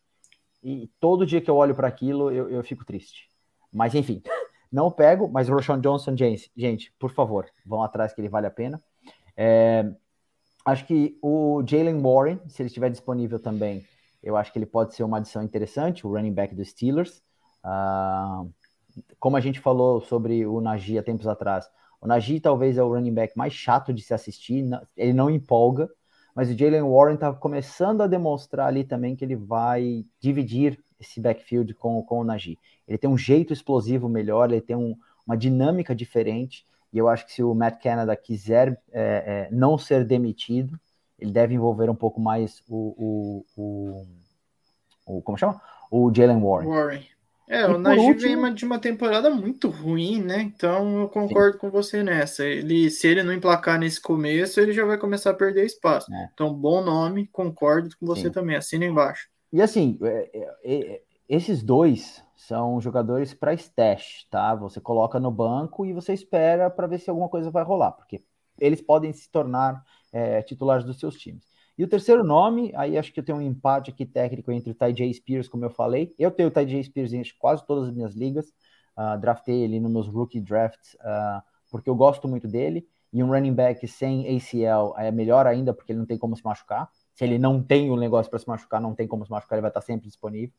e 0.64 0.90
todo 1.00 1.26
dia 1.26 1.42
que 1.42 1.50
eu 1.50 1.56
olho 1.56 1.76
para 1.76 1.88
aquilo 1.88 2.32
eu, 2.32 2.50
eu 2.50 2.64
fico 2.64 2.86
triste. 2.86 3.30
Mas 3.72 3.94
enfim, 3.94 4.22
não 4.72 4.92
pego, 4.92 5.30
mas 5.30 5.48
Roshan 5.48 5.80
Johnson, 5.80 6.16
gente, 6.16 6.52
gente, 6.56 6.94
por 7.00 7.12
favor, 7.12 7.46
vão 7.66 7.84
atrás 7.84 8.14
que 8.14 8.22
ele 8.22 8.30
vale 8.30 8.48
a 8.48 8.52
pena. 8.52 8.82
É, 9.38 9.90
acho 10.66 10.86
que 10.86 11.18
o 11.22 11.64
Jalen 11.66 12.02
Warren, 12.02 12.40
se 12.48 12.62
ele 12.62 12.68
estiver 12.68 12.90
disponível 12.90 13.40
também, 13.40 13.86
eu 14.22 14.36
acho 14.36 14.52
que 14.52 14.58
ele 14.58 14.66
pode 14.66 14.96
ser 14.96 15.04
uma 15.04 15.18
adição 15.18 15.44
interessante, 15.44 16.06
o 16.06 16.12
running 16.12 16.34
back 16.34 16.56
dos 16.56 16.70
Steelers. 16.70 17.22
Uh, 17.64 18.52
como 19.20 19.38
a 19.38 19.40
gente 19.40 19.60
falou 19.60 20.02
sobre 20.02 20.46
o 20.46 20.60
Najee 20.60 20.98
há 20.98 21.04
tempos 21.04 21.28
atrás, 21.28 21.70
o 22.02 22.08
Najee 22.08 22.40
talvez 22.40 22.78
é 22.78 22.84
o 22.84 22.90
running 22.90 23.14
back 23.14 23.38
mais 23.38 23.54
chato 23.54 23.94
de 23.94 24.02
se 24.02 24.14
assistir, 24.14 24.66
ele 24.98 25.14
não 25.14 25.30
empolga, 25.30 25.90
mas 26.34 26.50
o 26.50 26.58
Jalen 26.58 26.82
Warren 26.82 27.16
está 27.16 27.32
começando 27.34 28.02
a 28.02 28.08
demonstrar 28.08 28.68
ali 28.68 28.84
também 28.84 29.16
que 29.16 29.24
ele 29.24 29.36
vai 29.36 30.06
dividir 30.20 30.80
esse 31.00 31.20
backfield 31.20 31.74
com, 31.76 32.02
com 32.04 32.20
o 32.20 32.24
Najee. 32.24 32.60
Ele 32.88 32.98
tem 32.98 33.10
um 33.10 33.18
jeito 33.18 33.54
explosivo 33.54 34.10
melhor, 34.10 34.52
ele 34.52 34.62
tem 34.62 34.76
um, 34.76 34.98
uma 35.26 35.38
dinâmica 35.38 35.96
diferente, 35.96 36.66
e 36.96 36.98
eu 36.98 37.10
acho 37.10 37.26
que 37.26 37.34
se 37.34 37.44
o 37.44 37.54
Matt 37.54 37.84
Canada 37.84 38.16
quiser 38.16 38.82
é, 38.94 39.48
é, 39.50 39.50
não 39.52 39.78
ser 39.78 40.06
demitido, 40.06 40.80
ele 41.20 41.30
deve 41.30 41.54
envolver 41.54 41.90
um 41.90 41.96
pouco 41.96 42.22
mais 42.22 42.64
o, 42.70 42.96
o, 42.98 43.46
o, 43.58 44.06
o 45.06 45.22
como 45.22 45.38
chama? 45.38 45.62
O 45.92 46.10
Jalen 46.14 46.42
Warren. 46.42 46.70
Warren. 46.70 47.06
É, 47.50 47.68
o 47.68 47.78
Najee 47.78 48.08
último... 48.08 48.42
vem 48.44 48.54
de 48.54 48.64
uma 48.64 48.80
temporada 48.80 49.30
muito 49.30 49.68
ruim, 49.68 50.22
né? 50.24 50.42
Então 50.42 51.02
eu 51.02 51.10
concordo 51.10 51.54
Sim. 51.56 51.60
com 51.60 51.70
você 51.70 52.02
nessa. 52.02 52.46
Ele, 52.46 52.90
se 52.90 53.06
ele 53.08 53.24
não 53.24 53.34
emplacar 53.34 53.78
nesse 53.78 54.00
começo, 54.00 54.62
ele 54.62 54.72
já 54.72 54.86
vai 54.86 54.98
começar 54.98 55.32
a 55.32 55.36
perder 55.36 55.66
espaço. 55.66 56.10
É. 56.14 56.30
Então, 56.34 56.54
bom 56.54 56.82
nome, 56.82 57.28
concordo 57.28 57.94
com 58.00 58.06
você 58.06 58.28
Sim. 58.28 58.32
também. 58.32 58.56
Assina 58.56 58.86
embaixo. 58.86 59.28
E 59.52 59.62
assim, 59.62 60.00
é, 60.02 60.30
é, 60.34 60.48
é 60.64 61.02
esses 61.28 61.62
dois 61.62 62.24
são 62.48 62.80
jogadores 62.80 63.34
para 63.34 63.54
stash, 63.54 64.28
tá? 64.30 64.56
Você 64.56 64.80
coloca 64.80 65.20
no 65.20 65.32
banco 65.32 65.86
e 65.86 65.94
você 65.94 66.14
espera 66.14 66.70
para 66.70 66.88
ver 66.88 67.00
se 67.00 67.10
alguma 67.10 67.30
coisa 67.30 67.50
vai 67.50 67.64
rolar, 67.64 67.92
porque 67.92 68.24
eles 68.60 68.82
podem 68.82 69.12
se 69.12 69.30
tornar 69.30 69.84
é, 70.12 70.42
titulares 70.42 70.86
dos 70.86 71.00
seus 71.00 71.16
times. 71.18 71.46
E 71.78 71.84
o 71.84 71.88
terceiro 71.88 72.24
nome, 72.24 72.72
aí 72.76 72.98
acho 72.98 73.12
que 73.12 73.20
eu 73.20 73.24
tenho 73.24 73.38
um 73.38 73.42
empate 73.42 73.92
aqui 73.92 74.06
técnico 74.06 74.52
entre 74.52 74.72
o 74.72 74.74
Ty 74.74 74.94
J. 74.94 75.14
Spears, 75.14 75.50
como 75.50 75.66
eu 75.66 75.70
falei. 75.70 76.16
Eu 76.18 76.32
tenho 76.32 76.48
o 76.48 76.52
Ty 76.52 76.66
J. 76.66 76.84
Spears 76.84 77.12
em 77.12 77.22
quase 77.38 77.66
todas 77.66 77.90
as 77.90 77.94
minhas 77.94 78.16
ligas. 78.16 78.48
Uh, 78.98 79.20
draftei 79.20 79.64
ele 79.64 79.78
nos 79.80 79.92
meus 79.92 80.08
rookie 80.08 80.40
drafts, 80.40 80.94
uh, 80.96 81.44
porque 81.70 81.90
eu 81.90 81.96
gosto 81.96 82.30
muito 82.30 82.48
dele. 82.48 82.88
E 83.12 83.22
um 83.22 83.28
running 83.28 83.54
back 83.54 83.86
sem 83.88 84.22
ACL 84.38 84.94
é 84.98 85.12
melhor 85.12 85.46
ainda, 85.48 85.74
porque 85.74 85.92
ele 85.92 86.00
não 86.00 86.06
tem 86.06 86.18
como 86.18 86.36
se 86.36 86.44
machucar. 86.46 86.90
Se 87.14 87.26
ele 87.26 87.38
não 87.38 87.62
tem 87.62 87.92
um 87.92 87.98
negócio 87.98 88.30
para 88.30 88.40
se 88.40 88.48
machucar, 88.48 88.80
não 88.80 88.96
tem 88.96 89.08
como 89.08 89.26
se 89.26 89.32
machucar, 89.32 89.58
ele 89.58 89.62
vai 89.62 89.70
estar 89.70 89.82
sempre 89.82 90.08
disponível. 90.08 90.54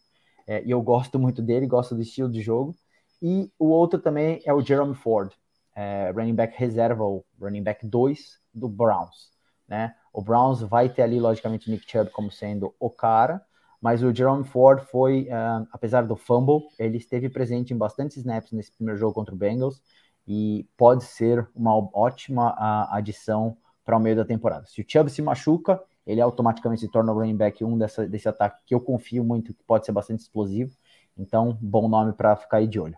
É, 0.47 0.62
e 0.64 0.70
eu 0.70 0.80
gosto 0.80 1.18
muito 1.18 1.42
dele, 1.42 1.66
gosto 1.66 1.94
do 1.94 2.03
estilo 2.03 2.30
de 2.30 2.40
jogo. 2.40 2.74
E 3.20 3.51
o 3.59 3.66
outro 3.68 3.99
também 3.99 4.40
é 4.44 4.53
o 4.53 4.61
Jerome 4.61 4.94
Ford, 4.94 5.32
é, 5.74 6.12
running 6.14 6.34
back 6.34 6.57
reserva, 6.59 7.03
ou 7.03 7.24
running 7.40 7.62
back 7.62 7.86
2 7.86 8.40
do 8.53 8.68
Browns. 8.68 9.30
Né? 9.66 9.94
O 10.12 10.22
Browns 10.22 10.61
vai 10.61 10.88
ter 10.88 11.03
ali, 11.03 11.18
logicamente, 11.18 11.70
Nick 11.70 11.90
Chubb 11.90 12.11
como 12.11 12.30
sendo 12.30 12.74
o 12.78 12.88
cara, 12.88 13.42
mas 13.80 14.03
o 14.03 14.14
Jerome 14.14 14.44
Ford 14.44 14.80
foi, 14.80 15.28
uh, 15.28 15.66
apesar 15.70 16.07
do 16.07 16.16
fumble, 16.16 16.66
ele 16.78 16.97
esteve 16.97 17.28
presente 17.28 17.74
em 17.74 17.76
bastante 17.76 18.18
snaps 18.18 18.53
nesse 18.53 18.72
primeiro 18.72 18.99
jogo 18.99 19.14
contra 19.14 19.34
o 19.34 19.38
Bengals 19.38 19.82
e 20.26 20.66
pode 20.76 21.05
ser 21.05 21.47
uma 21.55 21.72
ótima 21.94 22.53
uh, 22.53 22.94
adição 22.94 23.57
para 23.84 23.97
o 23.97 24.01
meio 24.01 24.16
da 24.16 24.24
temporada. 24.24 24.66
Se 24.66 24.80
o 24.80 24.84
Chubb 24.86 25.11
se 25.11 25.22
machuca, 25.22 25.80
ele 26.07 26.20
automaticamente 26.20 26.80
se 26.80 26.88
torna 26.88 27.12
o 27.12 27.18
running 27.18 27.36
back 27.36 27.64
um 27.64 27.76
dessa, 27.76 28.07
desse 28.07 28.28
ataque 28.28 28.61
que 28.64 28.74
eu 28.74 28.80
confio 28.80 29.24
muito 29.24 29.52
que 29.52 29.62
pode 29.64 29.84
ser 29.84 29.92
bastante 29.92 30.20
explosivo. 30.20 30.76
Então, 31.18 31.59
bom 31.61 31.88
nome 31.88 32.12
para 32.12 32.36
ficar 32.36 32.59
aí 32.59 32.66
de 32.66 32.78
olho. 32.78 32.96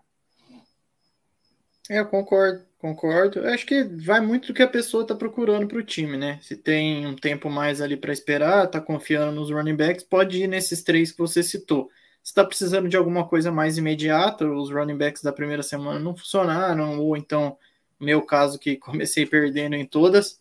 É, 1.89 1.99
eu 1.99 2.05
concordo. 2.05 2.69
Concordo. 2.77 3.39
Eu 3.39 3.53
acho 3.53 3.65
que 3.65 3.83
vai 3.83 4.21
muito 4.21 4.47
do 4.47 4.53
que 4.53 4.63
a 4.63 4.67
pessoa 4.67 5.01
está 5.03 5.13
procurando 5.13 5.67
para 5.67 5.77
o 5.77 5.83
time, 5.83 6.15
né? 6.15 6.39
Se 6.41 6.55
tem 6.55 7.05
um 7.05 7.15
tempo 7.15 7.49
mais 7.49 7.81
ali 7.81 7.97
para 7.97 8.13
esperar, 8.13 8.65
está 8.65 8.79
confiando 8.79 9.33
nos 9.33 9.51
running 9.51 9.75
backs, 9.75 10.03
pode 10.03 10.43
ir 10.43 10.47
nesses 10.47 10.81
três 10.81 11.11
que 11.11 11.17
você 11.17 11.43
citou. 11.43 11.89
Se 12.23 12.31
está 12.31 12.45
precisando 12.45 12.87
de 12.87 12.95
alguma 12.95 13.27
coisa 13.27 13.51
mais 13.51 13.77
imediata, 13.77 14.45
os 14.45 14.69
running 14.71 14.97
backs 14.97 15.21
da 15.21 15.33
primeira 15.33 15.63
semana 15.63 15.99
não 15.99 16.15
funcionaram, 16.15 16.99
ou 17.01 17.17
então, 17.17 17.57
meu 17.99 18.21
caso, 18.21 18.57
que 18.59 18.77
comecei 18.77 19.25
perdendo 19.25 19.75
em 19.75 19.85
todas, 19.85 20.39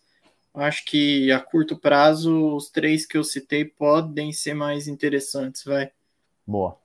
acho 0.61 0.85
que 0.85 1.31
a 1.33 1.41
curto 1.41 1.77
prazo, 1.77 2.55
os 2.55 2.71
três 2.71 3.07
que 3.07 3.17
eu 3.17 3.25
citei 3.25 3.65
podem 3.65 4.33
ser 4.33 4.55
mais 4.55 4.89
interessantes, 4.89 5.65
vai. 5.65 5.91
Boa. 6.47 6.77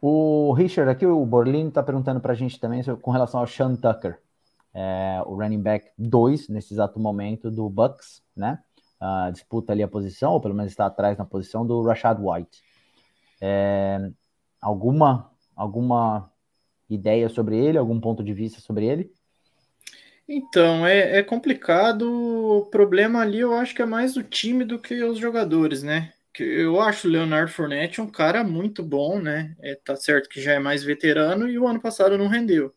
O 0.00 0.52
Richard 0.52 0.90
aqui, 0.90 1.04
o 1.04 1.26
Borlino, 1.26 1.68
está 1.68 1.82
perguntando 1.82 2.20
para 2.20 2.32
a 2.32 2.36
gente 2.36 2.60
também 2.60 2.82
com 3.02 3.10
relação 3.10 3.40
ao 3.40 3.46
Sean 3.46 3.74
Tucker 3.74 4.18
é, 4.74 5.22
o 5.26 5.34
running 5.34 5.60
back 5.60 5.90
2 5.98 6.48
nesse 6.48 6.72
exato 6.74 7.00
momento 7.00 7.50
do 7.50 7.68
Bucks, 7.68 8.22
né? 8.36 8.62
Uh, 9.00 9.32
disputa 9.32 9.72
ali 9.72 9.82
a 9.82 9.88
posição, 9.88 10.32
ou 10.32 10.40
pelo 10.40 10.54
menos 10.54 10.72
está 10.72 10.86
atrás 10.86 11.16
na 11.16 11.24
posição 11.24 11.66
do 11.66 11.82
Rashad 11.82 12.18
White. 12.20 12.62
É, 13.40 14.10
alguma, 14.60 15.30
alguma 15.54 16.30
ideia 16.90 17.28
sobre 17.28 17.56
ele, 17.56 17.78
algum 17.78 18.00
ponto 18.00 18.24
de 18.24 18.32
vista 18.32 18.60
sobre 18.60 18.86
ele? 18.86 19.12
Então, 20.28 20.86
é, 20.86 21.18
é 21.18 21.22
complicado. 21.22 22.02
O 22.02 22.66
problema 22.66 23.20
ali 23.20 23.40
eu 23.40 23.54
acho 23.54 23.74
que 23.74 23.80
é 23.80 23.86
mais 23.86 24.16
o 24.16 24.22
time 24.22 24.64
do 24.64 24.78
que 24.78 25.02
os 25.02 25.18
jogadores, 25.18 25.82
né? 25.82 26.12
Eu 26.38 26.80
acho 26.80 27.08
o 27.08 27.10
Leonardo 27.10 27.50
Fournette 27.50 28.00
um 28.00 28.06
cara 28.08 28.44
muito 28.44 28.82
bom, 28.82 29.18
né? 29.18 29.56
É, 29.60 29.74
tá 29.74 29.96
certo 29.96 30.28
que 30.28 30.40
já 30.40 30.52
é 30.52 30.58
mais 30.58 30.84
veterano 30.84 31.48
e 31.48 31.58
o 31.58 31.66
ano 31.66 31.80
passado 31.80 32.16
não 32.18 32.28
rendeu. 32.28 32.72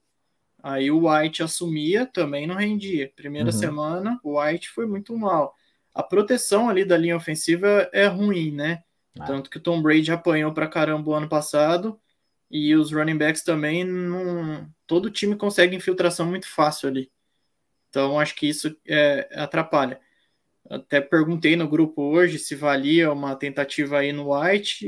Aí 0.64 0.89
o 0.89 1.08
White 1.08 1.43
assumia, 1.43 2.06
também 2.06 2.47
não 2.47 2.56
rendia. 2.56 3.12
Primeira 3.16 3.52
uhum. 3.52 3.58
semana, 3.58 4.20
o 4.24 4.39
White 4.39 4.70
foi 4.70 4.86
muito 4.86 5.16
mal. 5.18 5.54
a 5.93 6.02
proteção 6.02 6.70
ali 6.70 6.86
da 6.86 6.97
linha 6.97 7.18
ofensiva 7.18 7.89
é 7.93 8.06
ruim, 8.08 8.52
né? 8.52 8.82
Ah. 9.20 9.26
Tanto 9.26 9.49
que 9.49 9.58
o 9.58 9.62
Tom 9.62 9.82
Brady 9.82 10.12
apanhou 10.12 10.54
para 10.54 10.68
caramba 10.68 11.12
o 11.12 11.14
ano 11.14 11.28
passado 11.28 11.99
e 12.49 12.74
os 12.76 12.91
running 12.91 13.18
backs 13.18 13.43
também 13.43 13.84
não. 13.84 14.68
Todo 14.88 15.12
time 15.12 15.36
consegue 15.36 15.76
infiltração 15.76 16.26
muito 16.28 16.47
fácil 16.47 16.89
ali. 16.89 17.12
Então 17.92 18.18
acho 18.20 18.34
que 18.36 18.48
isso 18.48 18.76
é, 18.88 19.30
atrapalha. 19.36 20.00
Até 20.68 21.02
perguntei 21.02 21.56
no 21.56 21.68
grupo 21.68 22.02
hoje 22.02 22.39
se 22.39 22.56
valia 22.56 23.12
uma 23.12 23.36
tentativa 23.36 24.00
aí 24.00 24.14
no 24.14 24.34
White. 24.34 24.88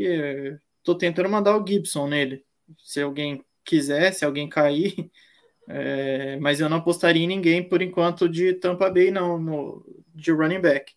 Estou 0.79 0.97
tentando 0.97 1.29
mandar 1.29 1.57
o 1.57 1.67
Gibson 1.67 2.07
nele. 2.07 2.43
Se 2.79 3.01
alguém 3.01 3.43
quiser, 3.65 4.13
se 4.13 4.25
alguém 4.25 4.49
cair. 4.49 4.95
É, 5.65 6.37
mas 6.41 6.59
eu 6.59 6.67
não 6.67 6.75
apostaria 6.75 7.23
em 7.23 7.27
ninguém 7.27 7.63
por 7.63 7.81
enquanto 7.81 8.27
de 8.27 8.53
Tampa 8.53 8.89
Bay, 8.89 9.11
não, 9.11 9.39
no, 9.39 10.03
de 10.13 10.29
running 10.29 10.59
back. 10.59 10.91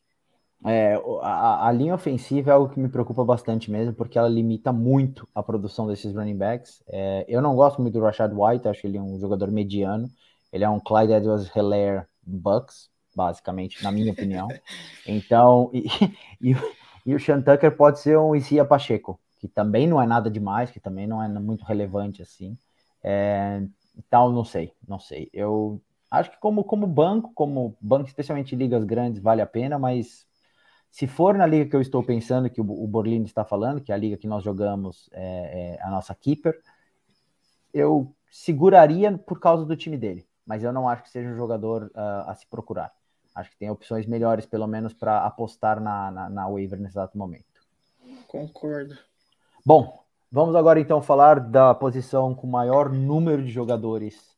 É, 0.64 0.94
a, 1.22 1.68
a, 1.68 1.72
linha 1.72 1.94
ofensiva 1.94 2.50
é 2.50 2.54
algo 2.54 2.72
que 2.72 2.80
me 2.80 2.88
preocupa 2.88 3.24
bastante 3.24 3.70
mesmo, 3.70 3.94
porque 3.94 4.18
ela 4.18 4.28
limita 4.28 4.72
muito 4.72 5.28
a 5.32 5.40
produção 5.40 5.86
desses 5.86 6.12
running 6.12 6.36
backs. 6.36 6.82
É, 6.88 7.24
eu 7.28 7.40
não 7.40 7.54
gosto 7.54 7.80
muito 7.80 7.94
do 7.94 8.00
Rashad 8.00 8.32
White, 8.34 8.66
acho 8.66 8.80
que 8.80 8.88
ele 8.88 8.96
é 8.96 9.00
um 9.00 9.20
jogador 9.20 9.52
mediano. 9.52 10.08
Ele 10.56 10.64
é 10.64 10.68
um 10.68 10.80
Clyde 10.80 11.12
Edwards-Helaire 11.12 12.06
Bucks, 12.22 12.88
basicamente, 13.14 13.82
na 13.84 13.92
minha 13.92 14.10
opinião. 14.10 14.48
Então, 15.06 15.70
e, 15.72 15.84
e, 16.40 16.56
e, 17.04 17.14
o 17.14 17.20
Sean 17.20 17.42
Tucker 17.42 17.76
pode 17.76 18.00
ser 18.00 18.18
um 18.18 18.34
Isia 18.34 18.64
Pacheco, 18.64 19.20
que 19.38 19.46
também 19.46 19.86
não 19.86 20.00
é 20.00 20.06
nada 20.06 20.30
demais, 20.30 20.70
que 20.70 20.80
também 20.80 21.06
não 21.06 21.22
é 21.22 21.28
muito 21.28 21.62
relevante 21.62 22.22
assim. 22.22 22.56
É, 23.04 23.62
então, 23.96 24.32
não 24.32 24.44
sei, 24.44 24.72
não 24.88 24.98
sei. 24.98 25.28
Eu 25.30 25.78
acho 26.10 26.30
que 26.30 26.38
como, 26.38 26.64
como 26.64 26.86
banco, 26.86 27.30
como 27.34 27.76
banco, 27.78 28.08
especialmente 28.08 28.56
ligas 28.56 28.82
grandes, 28.84 29.20
vale 29.20 29.42
a 29.42 29.46
pena, 29.46 29.78
mas 29.78 30.26
se 30.90 31.06
for 31.06 31.34
na 31.34 31.44
liga 31.44 31.68
que 31.68 31.76
eu 31.76 31.82
estou 31.82 32.02
pensando, 32.02 32.48
que 32.48 32.62
o, 32.62 32.64
o 32.64 32.86
Borlini 32.86 33.26
está 33.26 33.44
falando, 33.44 33.82
que 33.82 33.92
é 33.92 33.94
a 33.94 33.98
liga 33.98 34.16
que 34.16 34.26
nós 34.26 34.42
jogamos, 34.42 35.10
é, 35.12 35.76
é 35.76 35.82
a 35.82 35.90
nossa 35.90 36.14
keeper, 36.14 36.58
eu 37.74 38.10
seguraria 38.30 39.16
por 39.16 39.38
causa 39.38 39.64
do 39.64 39.76
time 39.76 39.96
dele, 39.96 40.25
mas 40.46 40.62
eu 40.62 40.72
não 40.72 40.88
acho 40.88 41.02
que 41.02 41.10
seja 41.10 41.28
um 41.28 41.36
jogador 41.36 41.90
uh, 41.94 42.30
a 42.30 42.34
se 42.34 42.46
procurar. 42.46 42.92
Acho 43.34 43.50
que 43.50 43.58
tem 43.58 43.68
opções 43.68 44.06
melhores, 44.06 44.46
pelo 44.46 44.66
menos, 44.66 44.94
para 44.94 45.26
apostar 45.26 45.80
na, 45.80 46.10
na, 46.10 46.30
na 46.30 46.48
waiver 46.48 46.78
nesse 46.78 46.92
exato 46.92 47.18
momento. 47.18 47.44
Concordo. 48.28 48.96
Bom, 49.64 50.02
vamos 50.30 50.54
agora 50.54 50.80
então 50.80 51.02
falar 51.02 51.40
da 51.40 51.74
posição 51.74 52.34
com 52.34 52.46
maior 52.46 52.90
número 52.90 53.44
de 53.44 53.50
jogadores 53.50 54.36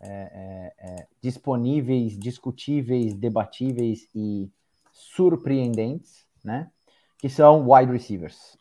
é, 0.00 0.08
é, 0.08 0.74
é, 0.78 1.06
disponíveis, 1.20 2.16
discutíveis, 2.16 3.14
debatíveis 3.14 4.08
e 4.14 4.48
surpreendentes, 4.92 6.24
né? 6.44 6.70
Que 7.18 7.28
são 7.28 7.68
wide 7.68 7.92
receivers. 7.92 8.56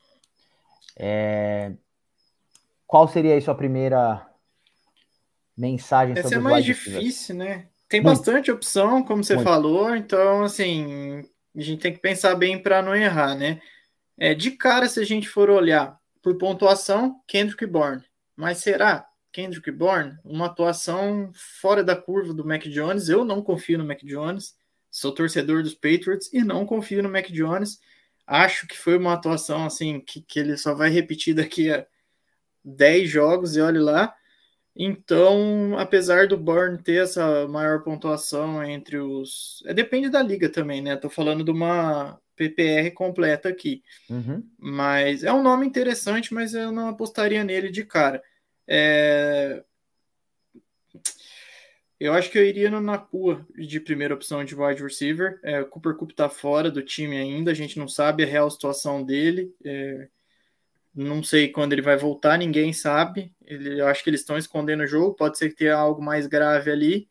É... 0.97 1.73
Qual 2.87 3.07
seria 3.07 3.35
aí 3.35 3.41
sua 3.41 3.53
primeira 3.53 4.27
mensagem 5.57 6.13
Essa 6.13 6.29
sobre 6.29 6.37
é 6.37 6.41
mais 6.41 6.63
difícil, 6.63 7.35
né? 7.35 7.67
Tem 7.89 8.01
Muito. 8.01 8.17
bastante 8.17 8.51
opção, 8.51 9.03
como 9.03 9.23
você 9.23 9.35
Muito. 9.35 9.47
falou, 9.47 9.95
então, 9.95 10.43
assim, 10.43 11.23
a 11.55 11.61
gente 11.61 11.81
tem 11.81 11.93
que 11.93 11.99
pensar 11.99 12.35
bem 12.35 12.61
para 12.61 12.81
não 12.81 12.95
errar, 12.95 13.33
né? 13.33 13.61
É, 14.17 14.33
de 14.33 14.51
cara, 14.51 14.87
se 14.87 14.99
a 14.99 15.05
gente 15.05 15.27
for 15.27 15.49
olhar 15.49 15.97
por 16.21 16.37
pontuação, 16.37 17.21
Kendrick 17.27 17.65
Bourne. 17.65 18.03
Mas 18.35 18.59
será 18.59 19.07
Kendrick 19.31 19.71
Bourne 19.71 20.17
uma 20.23 20.47
atuação 20.47 21.31
fora 21.61 21.83
da 21.83 21.95
curva 21.95 22.33
do 22.33 22.45
Mac 22.45 22.63
Jones? 22.63 23.09
Eu 23.09 23.23
não 23.23 23.41
confio 23.41 23.77
no 23.77 23.85
Mac 23.85 24.03
Jones. 24.03 24.55
Sou 24.91 25.11
torcedor 25.11 25.63
dos 25.63 25.73
Patriots 25.73 26.31
e 26.33 26.43
não 26.43 26.65
confio 26.65 27.03
no 27.03 27.09
Mac 27.09 27.27
Jones. 27.27 27.79
Acho 28.25 28.67
que 28.67 28.77
foi 28.77 28.97
uma 28.97 29.13
atuação 29.13 29.65
assim 29.65 29.99
que, 29.99 30.21
que 30.21 30.39
ele 30.39 30.57
só 30.57 30.73
vai 30.73 30.89
repetir 30.89 31.33
daqui 31.35 31.71
a 31.71 31.85
10 32.65 33.09
jogos 33.09 33.55
e 33.55 33.61
olhe 33.61 33.79
lá. 33.79 34.13
Então, 34.79 35.75
apesar 35.79 36.27
do 36.27 36.37
Burn 36.37 36.77
ter 36.77 37.03
essa 37.03 37.47
maior 37.47 37.81
pontuação 37.81 38.63
entre 38.63 38.99
os. 38.99 39.63
É, 39.65 39.73
depende 39.73 40.07
da 40.07 40.21
liga 40.21 40.47
também, 40.47 40.81
né? 40.81 40.95
Tô 40.95 41.09
falando 41.09 41.43
de 41.43 41.49
uma 41.49 42.19
PPR 42.35 42.91
completa 42.93 43.49
aqui. 43.49 43.81
Uhum. 44.07 44.47
Mas 44.59 45.23
é 45.23 45.33
um 45.33 45.41
nome 45.41 45.65
interessante, 45.65 46.31
mas 46.31 46.53
eu 46.53 46.71
não 46.71 46.89
apostaria 46.89 47.43
nele 47.43 47.71
de 47.71 47.83
cara. 47.83 48.21
É... 48.67 49.63
Eu 51.99 52.13
acho 52.13 52.29
que 52.29 52.37
eu 52.37 52.45
iria 52.45 52.69
no 52.69 52.79
Nakua 52.79 53.43
de 53.55 53.79
primeira 53.79 54.13
opção 54.13 54.45
de 54.45 54.55
wide 54.55 54.83
receiver. 54.83 55.39
É, 55.43 55.59
o 55.61 55.65
Cooper 55.65 55.95
Cup 55.95 56.11
tá 56.11 56.29
fora 56.29 56.69
do 56.69 56.83
time 56.83 57.17
ainda, 57.17 57.49
a 57.49 57.55
gente 57.55 57.79
não 57.79 57.87
sabe 57.87 58.23
a 58.23 58.27
real 58.27 58.51
situação 58.51 59.03
dele. 59.03 59.51
É, 59.65 60.07
não 60.97 61.21
sei 61.21 61.49
quando 61.49 61.73
ele 61.73 61.81
vai 61.81 61.95
voltar, 61.95 62.37
ninguém 62.39 62.73
sabe. 62.73 63.31
Ele, 63.45 63.79
eu 63.79 63.87
acho 63.87 64.03
que 64.03 64.09
eles 64.09 64.21
estão 64.21 64.37
escondendo 64.37 64.81
o 64.81 64.87
jogo, 64.87 65.13
pode 65.13 65.37
ser 65.37 65.49
que 65.49 65.55
tenha 65.55 65.75
algo 65.75 66.01
mais 66.01 66.25
grave 66.25 66.71
ali. 66.71 67.07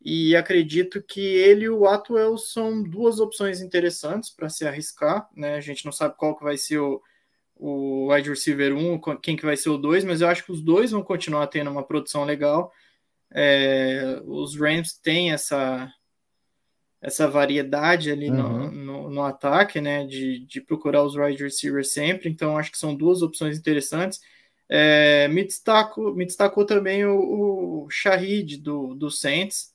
E 0.00 0.36
acredito 0.36 1.02
que 1.02 1.20
ele 1.20 1.64
e 1.64 1.70
o 1.70 1.86
Atwell 1.86 2.36
são 2.36 2.82
duas 2.82 3.18
opções 3.20 3.62
interessantes 3.62 4.28
para 4.28 4.50
se 4.50 4.66
arriscar. 4.66 5.26
Né? 5.34 5.54
A 5.54 5.60
gente 5.62 5.86
não 5.86 5.92
sabe 5.92 6.14
qual 6.18 6.36
que 6.36 6.44
vai 6.44 6.58
ser 6.58 6.78
o, 6.78 7.00
o 7.56 8.12
wide 8.12 8.28
receiver 8.28 8.76
1, 8.76 9.00
quem 9.22 9.36
que 9.36 9.46
vai 9.46 9.56
ser 9.56 9.70
o 9.70 9.78
2, 9.78 10.04
mas 10.04 10.20
eu 10.20 10.28
acho 10.28 10.44
que 10.44 10.52
os 10.52 10.60
dois 10.60 10.90
vão 10.90 11.02
continuar 11.02 11.46
tendo 11.46 11.70
uma 11.70 11.82
produção 11.82 12.24
legal. 12.24 12.70
É, 13.32 14.20
os 14.26 14.54
Rams 14.54 14.98
têm 14.98 15.32
essa, 15.32 15.90
essa 17.04 17.28
variedade 17.28 18.10
ali 18.10 18.30
uhum. 18.30 18.70
no, 18.70 18.70
no, 18.70 19.10
no, 19.10 19.22
ataque, 19.22 19.78
né? 19.78 20.06
De, 20.06 20.38
de 20.46 20.58
procurar 20.58 21.02
os 21.02 21.14
wide 21.14 21.42
receivers 21.42 21.92
sempre. 21.92 22.30
Então, 22.30 22.56
acho 22.56 22.72
que 22.72 22.78
são 22.78 22.94
duas 22.94 23.20
opções 23.20 23.58
interessantes. 23.58 24.20
É, 24.66 25.28
me, 25.28 25.44
destaco, 25.44 26.14
me 26.14 26.24
destacou 26.24 26.64
também 26.64 27.04
o, 27.04 27.84
o 27.84 27.90
Shahid 27.90 28.56
do, 28.56 28.94
do 28.94 29.10
Saints. 29.10 29.74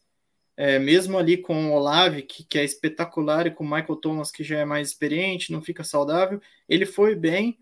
É, 0.58 0.80
mesmo 0.80 1.20
ali 1.20 1.38
com 1.38 1.68
o 1.70 1.74
Olave, 1.74 2.24
que, 2.24 2.44
que 2.44 2.58
é 2.58 2.64
espetacular, 2.64 3.46
e 3.46 3.52
com 3.52 3.64
o 3.64 3.70
Michael 3.70 3.96
Thomas, 3.98 4.32
que 4.32 4.44
já 4.44 4.58
é 4.58 4.66
mais 4.66 4.90
experiente, 4.90 5.52
não 5.52 5.62
fica 5.62 5.84
saudável, 5.84 6.42
ele 6.68 6.86
foi 6.86 7.16
bem. 7.16 7.60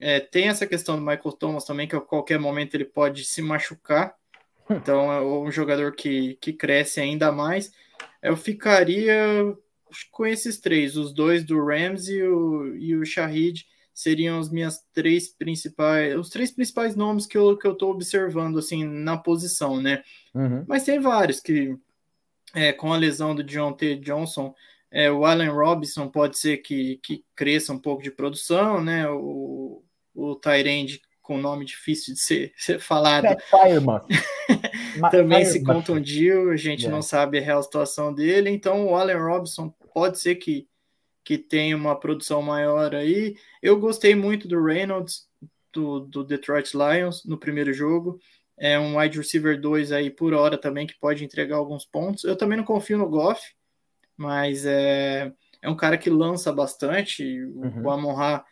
É, 0.00 0.18
tem 0.18 0.48
essa 0.48 0.66
questão 0.66 0.96
do 0.96 1.02
Michael 1.02 1.32
Thomas 1.32 1.64
também, 1.64 1.86
que 1.86 1.94
a 1.94 2.00
qualquer 2.00 2.40
momento 2.40 2.74
ele 2.74 2.86
pode 2.86 3.24
se 3.26 3.42
machucar. 3.42 4.14
Então 4.70 5.10
é 5.12 5.20
um 5.20 5.50
jogador 5.50 5.96
que, 5.96 6.38
que 6.40 6.52
cresce 6.52 7.00
ainda 7.00 7.32
mais. 7.32 7.72
Eu 8.22 8.36
ficaria 8.36 9.54
com 10.10 10.26
esses 10.26 10.58
três, 10.58 10.96
os 10.96 11.12
dois 11.12 11.44
do 11.44 11.64
Rams 11.64 12.08
e 12.08 12.22
o, 12.22 12.76
e 12.76 12.94
o 12.94 13.04
Shahid 13.04 13.66
seriam 13.92 14.38
as 14.38 14.50
minhas 14.50 14.82
três 14.92 15.28
principais, 15.28 16.16
os 16.16 16.30
três 16.30 16.50
principais 16.50 16.94
nomes 16.96 17.26
que 17.26 17.36
eu, 17.36 17.56
que 17.56 17.66
eu 17.66 17.74
tô 17.74 17.90
observando 17.90 18.58
assim 18.58 18.84
na 18.84 19.16
posição, 19.16 19.80
né? 19.80 20.02
Uhum. 20.34 20.64
Mas 20.66 20.84
tem 20.84 20.98
vários 21.00 21.40
que 21.40 21.76
é, 22.54 22.72
com 22.72 22.92
a 22.92 22.96
lesão 22.96 23.34
do 23.34 23.44
John 23.44 23.72
T. 23.72 23.96
Johnson, 23.96 24.54
é, 24.90 25.10
o 25.10 25.24
Allen 25.24 25.50
Robinson 25.50 26.08
pode 26.08 26.38
ser 26.38 26.58
que, 26.58 26.98
que 27.02 27.24
cresça 27.34 27.72
um 27.72 27.78
pouco 27.78 28.02
de 28.02 28.10
produção, 28.10 28.82
né? 28.82 29.08
O, 29.08 29.84
o 30.14 30.34
Tyrande 30.34 31.00
com 31.22 31.38
nome 31.38 31.64
difícil 31.64 32.14
de 32.14 32.20
ser, 32.20 32.52
ser 32.56 32.80
falado. 32.80 33.26
Também 35.10 35.44
se 35.44 35.62
contundiu, 35.62 36.50
a 36.50 36.56
gente 36.56 36.80
yeah. 36.80 36.94
não 36.94 37.02
sabe 37.02 37.38
a 37.38 37.42
real 37.42 37.62
situação 37.62 38.12
dele, 38.12 38.50
então 38.50 38.86
o 38.86 38.96
Allen 38.96 39.16
Robinson 39.16 39.72
pode 39.94 40.18
ser 40.18 40.36
que, 40.36 40.66
que 41.24 41.38
tenha 41.38 41.76
uma 41.76 41.98
produção 41.98 42.42
maior 42.42 42.94
aí. 42.94 43.36
Eu 43.62 43.78
gostei 43.78 44.14
muito 44.14 44.48
do 44.48 44.62
Reynolds, 44.62 45.28
do, 45.72 46.00
do 46.00 46.24
Detroit 46.24 46.72
Lions, 46.74 47.24
no 47.24 47.38
primeiro 47.38 47.72
jogo. 47.72 48.18
É 48.58 48.78
um 48.78 48.98
wide 48.98 49.16
receiver 49.16 49.58
2 49.58 49.92
aí 49.92 50.10
por 50.10 50.34
hora 50.34 50.58
também, 50.58 50.86
que 50.86 50.98
pode 51.00 51.24
entregar 51.24 51.56
alguns 51.56 51.86
pontos. 51.86 52.24
Eu 52.24 52.36
também 52.36 52.58
não 52.58 52.64
confio 52.64 52.98
no 52.98 53.08
Goff, 53.08 53.40
mas 54.16 54.66
é, 54.66 55.32
é 55.62 55.70
um 55.70 55.76
cara 55.76 55.96
que 55.96 56.10
lança 56.10 56.52
bastante. 56.52 57.42
Uhum. 57.44 57.84
O 57.84 57.90
Amon 57.90 58.14
Ra 58.14 58.44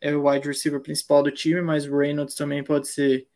é 0.00 0.14
o 0.14 0.28
wide 0.28 0.46
receiver 0.46 0.80
principal 0.80 1.22
do 1.22 1.30
time, 1.30 1.60
mas 1.60 1.86
o 1.86 1.96
Reynolds 1.96 2.34
também 2.34 2.62
pode 2.62 2.88
ser 2.88 3.26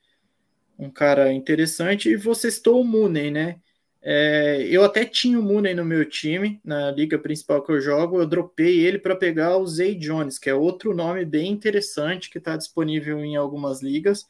um 0.78 0.90
cara 0.90 1.32
interessante. 1.32 2.08
E 2.08 2.16
você 2.16 2.50
citou 2.50 2.80
o 2.80 2.84
Mooney, 2.84 3.30
né? 3.30 3.60
É, 4.02 4.66
eu 4.70 4.82
até 4.82 5.04
tinha 5.04 5.38
o 5.38 5.42
Mooney 5.42 5.74
no 5.74 5.84
meu 5.84 6.08
time, 6.08 6.58
na 6.64 6.90
liga 6.90 7.18
principal 7.18 7.62
que 7.62 7.70
eu 7.70 7.80
jogo. 7.80 8.20
Eu 8.20 8.26
dropei 8.26 8.80
ele 8.80 8.98
para 8.98 9.14
pegar 9.14 9.58
o 9.58 9.66
Zay 9.66 9.94
Jones, 9.94 10.38
que 10.38 10.48
é 10.48 10.54
outro 10.54 10.94
nome 10.94 11.24
bem 11.24 11.52
interessante 11.52 12.30
que 12.30 12.38
está 12.38 12.56
disponível 12.56 13.18
em 13.20 13.36
algumas 13.36 13.82
ligas. 13.82 14.26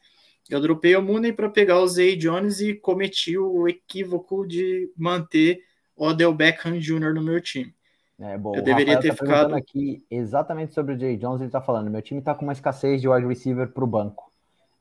Eu 0.48 0.60
dropei 0.60 0.96
o 0.96 1.02
Mooney 1.02 1.32
para 1.32 1.48
pegar 1.48 1.80
o 1.80 1.86
Zay 1.86 2.16
Jones 2.16 2.60
e 2.60 2.74
cometi 2.74 3.38
o 3.38 3.68
equívoco 3.68 4.44
de 4.44 4.90
manter 4.96 5.62
o 5.94 6.06
Odell 6.06 6.34
Beckham 6.34 6.78
Jr. 6.78 7.14
no 7.14 7.22
meu 7.22 7.40
time. 7.40 7.72
É, 8.20 8.36
bom, 8.36 8.54
eu 8.54 8.62
deveria 8.62 9.00
ter 9.00 9.08
tá 9.08 9.14
ficado 9.14 9.54
aqui 9.54 10.04
exatamente 10.10 10.74
sobre 10.74 10.94
o 10.94 10.98
Jay 10.98 11.16
Jones. 11.16 11.40
Ele 11.40 11.48
está 11.48 11.60
falando: 11.60 11.90
meu 11.90 12.02
time 12.02 12.20
está 12.20 12.34
com 12.34 12.44
uma 12.44 12.52
escassez 12.52 13.00
de 13.00 13.08
wide 13.08 13.26
receiver 13.26 13.68
para 13.68 13.82
o 13.82 13.86
banco. 13.86 14.30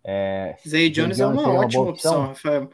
É, 0.03 0.55
Zay 0.67 0.89
Jones, 0.89 1.17
Jones 1.17 1.19
é 1.19 1.25
uma 1.25 1.53
ótima 1.53 1.83
uma 1.83 1.91
opção, 1.91 2.27
Rafael. 2.27 2.69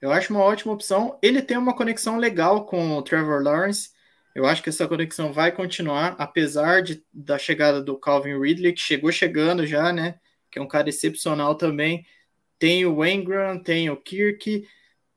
Eu 0.00 0.12
acho 0.12 0.32
uma 0.32 0.42
ótima 0.42 0.72
opção. 0.72 1.18
Ele 1.22 1.40
tem 1.40 1.56
uma 1.56 1.74
conexão 1.74 2.18
legal 2.18 2.64
com 2.64 2.96
o 2.96 3.02
Trevor 3.02 3.42
Lawrence. 3.42 3.90
Eu 4.34 4.46
acho 4.46 4.62
que 4.62 4.68
essa 4.68 4.86
conexão 4.86 5.32
vai 5.32 5.52
continuar, 5.52 6.14
apesar 6.18 6.82
de, 6.82 7.02
da 7.12 7.38
chegada 7.38 7.82
do 7.82 7.98
Calvin 7.98 8.38
Ridley, 8.38 8.72
que 8.72 8.80
chegou 8.80 9.10
chegando 9.10 9.66
já, 9.66 9.92
né? 9.92 10.16
Que 10.50 10.58
é 10.58 10.62
um 10.62 10.68
cara 10.68 10.88
excepcional 10.88 11.54
também. 11.54 12.04
Tem 12.58 12.84
o 12.84 13.04
Engram, 13.04 13.58
tem 13.58 13.90
o 13.90 13.96
Kirk, 13.96 14.66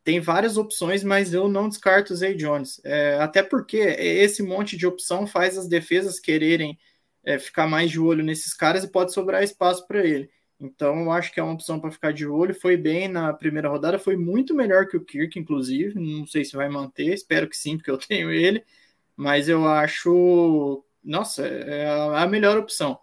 tem 0.03 0.19
várias 0.19 0.57
opções, 0.57 1.03
mas 1.03 1.33
eu 1.33 1.47
não 1.47 1.69
descarto 1.69 2.13
o 2.13 2.15
Zay 2.15 2.35
Jones. 2.35 2.81
É, 2.83 3.17
até 3.19 3.41
porque 3.41 3.77
esse 3.77 4.43
monte 4.43 4.75
de 4.77 4.85
opção 4.85 5.25
faz 5.25 5.57
as 5.57 5.67
defesas 5.67 6.19
quererem 6.19 6.77
é, 7.23 7.39
ficar 7.39 7.67
mais 7.67 7.89
de 7.89 7.99
olho 7.99 8.23
nesses 8.23 8.53
caras 8.53 8.83
e 8.83 8.91
pode 8.91 9.13
sobrar 9.13 9.43
espaço 9.43 9.87
para 9.87 10.05
ele. 10.05 10.29
Então, 10.59 11.03
eu 11.03 11.11
acho 11.11 11.31
que 11.33 11.39
é 11.39 11.43
uma 11.43 11.53
opção 11.53 11.79
para 11.79 11.91
ficar 11.91 12.13
de 12.13 12.25
olho. 12.25 12.53
Foi 12.53 12.77
bem 12.77 13.07
na 13.07 13.33
primeira 13.33 13.69
rodada, 13.69 13.99
foi 13.99 14.15
muito 14.15 14.53
melhor 14.53 14.87
que 14.87 14.97
o 14.97 15.03
Kirk, 15.03 15.37
inclusive. 15.39 15.99
Não 15.99 16.25
sei 16.27 16.45
se 16.45 16.55
vai 16.55 16.69
manter, 16.69 17.13
espero 17.13 17.47
que 17.49 17.57
sim, 17.57 17.77
porque 17.77 17.91
eu 17.91 17.97
tenho 17.99 18.31
ele 18.31 18.63
mas 19.15 19.47
eu 19.47 19.67
acho, 19.67 20.83
nossa, 21.03 21.45
é 21.45 21.87
a 22.15 22.27
melhor 22.27 22.57
opção. 22.57 22.99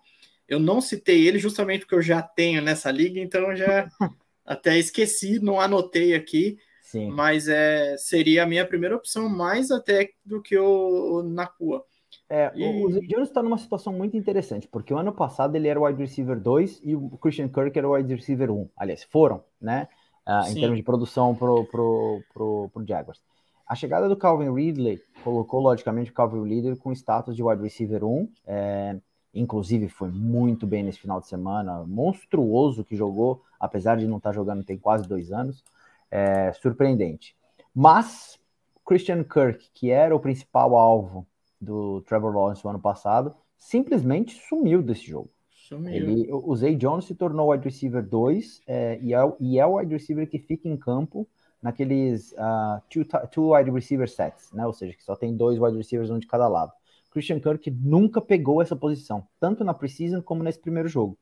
Eu 0.49 0.59
não 0.59 0.81
citei 0.81 1.27
ele 1.27 1.39
justamente 1.39 1.81
porque 1.81 1.95
eu 1.95 2.03
já 2.03 2.21
tenho 2.23 2.61
nessa 2.61 2.91
liga, 2.91 3.21
então 3.21 3.51
eu 3.51 3.57
já 3.57 3.89
até 4.45 4.79
esqueci, 4.79 5.39
não 5.39 5.61
anotei 5.61 6.15
aqui. 6.15 6.59
Sim. 6.91 7.09
Mas 7.13 7.47
é, 7.47 7.97
seria 7.97 8.43
a 8.43 8.47
minha 8.47 8.67
primeira 8.67 8.97
opção, 8.97 9.29
mais 9.29 9.71
até 9.71 10.11
do 10.25 10.43
que 10.43 10.59
o, 10.59 11.23
na 11.23 11.45
rua. 11.45 11.85
É, 12.29 12.51
e... 12.53 12.85
O 12.85 12.91
Zay 12.91 13.07
Jones 13.07 13.29
está 13.29 13.41
numa 13.41 13.59
situação 13.59 13.93
muito 13.93 14.17
interessante, 14.17 14.67
porque 14.67 14.93
o 14.93 14.99
ano 14.99 15.13
passado 15.13 15.55
ele 15.55 15.69
era 15.69 15.79
o 15.79 15.85
wide 15.85 16.03
receiver 16.03 16.41
2 16.41 16.81
e 16.83 16.97
o 16.97 17.11
Christian 17.19 17.49
Kirk 17.49 17.79
era 17.79 17.89
o 17.89 17.93
wide 17.93 18.13
receiver 18.13 18.51
1. 18.51 18.71
Aliás, 18.77 19.05
foram, 19.05 19.45
né? 19.61 19.87
Uh, 20.27 20.51
em 20.51 20.55
termos 20.55 20.77
de 20.77 20.83
produção 20.83 21.33
pro, 21.33 21.65
pro, 21.67 22.23
pro, 22.35 22.71
pro 22.73 22.85
Jaguars. 22.85 23.21
A 23.65 23.77
chegada 23.77 24.09
do 24.09 24.17
Calvin 24.17 24.53
Ridley 24.53 25.01
colocou, 25.23 25.61
logicamente, 25.61 26.11
o 26.11 26.15
Calvin 26.15 26.43
Ridley 26.43 26.75
com 26.75 26.91
status 26.91 27.37
de 27.37 27.43
wide 27.45 27.63
receiver 27.63 28.03
1. 28.03 28.29
É, 28.45 28.97
inclusive, 29.33 29.89
foi 29.89 30.09
muito 30.09 30.67
bem 30.67 30.83
nesse 30.83 30.99
final 30.99 31.21
de 31.21 31.29
semana. 31.29 31.85
Monstruoso 31.87 32.83
que 32.83 32.97
jogou, 32.97 33.43
apesar 33.61 33.97
de 33.97 34.09
não 34.09 34.17
estar 34.17 34.33
jogando 34.33 34.65
tem 34.65 34.77
quase 34.77 35.07
dois 35.07 35.31
anos. 35.31 35.63
É, 36.11 36.53
surpreendente. 36.55 37.37
Mas, 37.75 38.39
Christian 38.85 39.23
Kirk, 39.23 39.71
que 39.73 39.91
era 39.91 40.15
o 40.15 40.21
principal 40.21 40.77
alvo 40.77 41.27
do 41.61 42.01
Trevor 42.03 42.35
Lawrence 42.35 42.65
no 42.65 42.71
ano 42.71 42.81
passado, 42.81 43.35
simplesmente 43.57 44.41
sumiu 44.49 44.83
desse 44.83 45.07
jogo. 45.07 45.31
Sumiu. 45.51 45.93
Ele, 45.93 46.29
o 46.33 46.57
Zay 46.57 46.75
Jones 46.75 47.05
se 47.05 47.15
tornou 47.15 47.51
wide 47.51 47.65
receiver 47.65 48.03
2 48.03 48.63
é, 48.67 48.99
e, 49.01 49.15
é, 49.15 49.19
e 49.39 49.59
é 49.59 49.67
o 49.67 49.77
wide 49.77 49.93
receiver 49.93 50.29
que 50.29 50.39
fica 50.39 50.69
em 50.69 50.77
campo 50.77 51.29
naqueles 51.63 52.33
uh, 52.33 52.81
two, 52.89 53.05
two 53.31 53.55
wide 53.55 53.71
receiver 53.71 54.09
sets, 54.09 54.51
né? 54.53 54.67
Ou 54.67 54.73
seja, 54.73 54.95
que 54.95 55.05
só 55.05 55.15
tem 55.15 55.37
dois 55.37 55.61
wide 55.61 55.77
receivers 55.77 56.11
um 56.11 56.19
de 56.19 56.27
cada 56.27 56.49
lado. 56.49 56.73
Christian 57.11 57.41
Kirk 57.41 57.71
nunca 57.71 58.21
pegou 58.21 58.63
essa 58.63 58.75
posição, 58.75 59.27
tanto 59.39 59.65
na 59.65 59.75
preseason 59.75 60.23
como 60.23 60.43
nesse 60.43 60.61
primeiro 60.61 60.89
jogo. 60.89 61.19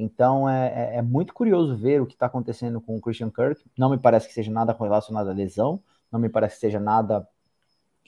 Então 0.00 0.48
é, 0.48 0.92
é, 0.94 0.96
é 0.98 1.02
muito 1.02 1.34
curioso 1.34 1.76
ver 1.76 2.00
o 2.00 2.06
que 2.06 2.14
está 2.14 2.26
acontecendo 2.26 2.80
com 2.80 2.96
o 2.96 3.00
Christian 3.00 3.30
Kirk. 3.30 3.60
Não 3.76 3.90
me 3.90 3.98
parece 3.98 4.28
que 4.28 4.32
seja 4.32 4.50
nada 4.50 4.74
relacionado 4.78 5.28
à 5.28 5.32
lesão, 5.32 5.82
não 6.10 6.20
me 6.20 6.28
parece 6.28 6.54
que 6.54 6.60
seja 6.60 6.78
nada 6.78 7.28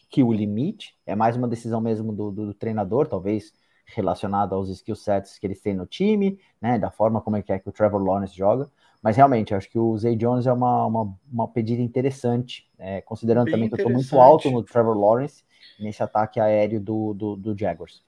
que 0.08 0.22
o 0.22 0.32
limite. 0.32 0.96
É 1.04 1.16
mais 1.16 1.36
uma 1.36 1.48
decisão 1.48 1.80
mesmo 1.80 2.12
do, 2.12 2.30
do, 2.30 2.46
do 2.46 2.54
treinador, 2.54 3.08
talvez 3.08 3.52
relacionado 3.86 4.54
aos 4.54 4.68
skill 4.68 4.94
sets 4.94 5.36
que 5.36 5.44
eles 5.44 5.60
têm 5.60 5.74
no 5.74 5.84
time, 5.84 6.38
né? 6.62 6.78
Da 6.78 6.92
forma 6.92 7.20
como 7.20 7.36
é 7.36 7.42
que, 7.42 7.52
é 7.52 7.58
que 7.58 7.68
o 7.68 7.72
Trevor 7.72 8.00
Lawrence 8.00 8.36
joga. 8.36 8.70
Mas 9.02 9.16
realmente, 9.16 9.52
acho 9.52 9.68
que 9.68 9.78
o 9.78 9.96
Zay 9.98 10.14
Jones 10.14 10.46
é 10.46 10.52
uma, 10.52 10.86
uma, 10.86 11.14
uma 11.32 11.48
pedida 11.48 11.82
interessante, 11.82 12.70
é, 12.78 13.00
considerando 13.00 13.46
Bem 13.46 13.54
também 13.54 13.68
que 13.68 13.74
eu 13.74 13.78
estou 13.78 13.92
muito 13.92 14.20
alto 14.20 14.48
no 14.48 14.62
Trevor 14.62 14.96
Lawrence 14.96 15.42
nesse 15.80 16.02
ataque 16.02 16.38
aéreo 16.38 16.80
do, 16.80 17.14
do, 17.14 17.36
do 17.36 17.58
Jaguars. 17.58 18.04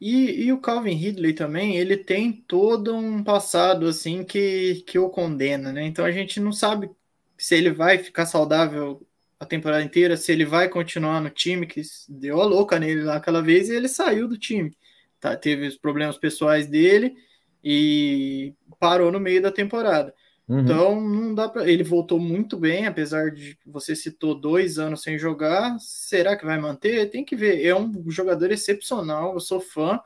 E, 0.00 0.44
e, 0.44 0.52
o 0.52 0.60
Calvin 0.60 0.94
Ridley 0.94 1.32
também, 1.34 1.76
ele 1.76 1.96
tem 1.96 2.32
todo 2.32 2.94
um 2.94 3.22
passado 3.24 3.86
assim 3.86 4.22
que, 4.22 4.84
que 4.86 4.98
o 4.98 5.10
condena, 5.10 5.72
né? 5.72 5.84
Então 5.86 6.04
a 6.04 6.12
gente 6.12 6.38
não 6.38 6.52
sabe 6.52 6.90
se 7.36 7.56
ele 7.56 7.72
vai 7.72 7.98
ficar 7.98 8.26
saudável 8.26 9.04
a 9.40 9.46
temporada 9.46 9.82
inteira, 9.84 10.16
se 10.16 10.32
ele 10.32 10.44
vai 10.44 10.68
continuar 10.68 11.20
no 11.20 11.30
time, 11.30 11.66
que 11.66 11.82
deu 12.08 12.40
a 12.40 12.44
louca 12.44 12.78
nele 12.78 13.02
lá 13.02 13.16
aquela 13.16 13.42
vez 13.42 13.68
e 13.68 13.74
ele 13.74 13.88
saiu 13.88 14.28
do 14.28 14.38
time. 14.38 14.72
Tá, 15.20 15.36
teve 15.36 15.66
os 15.66 15.76
problemas 15.76 16.16
pessoais 16.16 16.66
dele 16.68 17.14
e 17.62 18.54
parou 18.78 19.10
no 19.10 19.20
meio 19.20 19.42
da 19.42 19.50
temporada. 19.50 20.14
Uhum. 20.48 20.60
Então, 20.60 21.00
não 21.00 21.34
dá 21.34 21.48
para. 21.48 21.70
Ele 21.70 21.84
voltou 21.84 22.18
muito 22.18 22.56
bem, 22.56 22.86
apesar 22.86 23.30
de 23.30 23.58
você 23.66 23.94
citou 23.94 24.34
dois 24.34 24.78
anos 24.78 25.02
sem 25.02 25.18
jogar. 25.18 25.78
Será 25.78 26.36
que 26.36 26.46
vai 26.46 26.58
manter? 26.58 27.10
Tem 27.10 27.24
que 27.24 27.36
ver. 27.36 27.64
É 27.64 27.74
um 27.74 28.10
jogador 28.10 28.50
excepcional, 28.50 29.34
eu 29.34 29.40
sou 29.40 29.60
fã, 29.60 30.00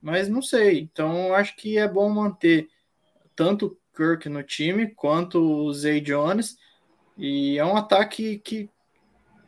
mas 0.00 0.28
não 0.28 0.42
sei. 0.42 0.80
Então, 0.80 1.34
acho 1.34 1.56
que 1.56 1.78
é 1.78 1.88
bom 1.88 2.08
manter 2.10 2.68
tanto 3.34 3.78
Kirk 3.96 4.28
no 4.28 4.42
time 4.42 4.88
quanto 4.88 5.40
o 5.40 5.72
Zay 5.72 6.00
Jones. 6.00 6.56
E 7.16 7.58
é 7.58 7.64
um 7.64 7.76
ataque 7.76 8.38
que 8.38 8.68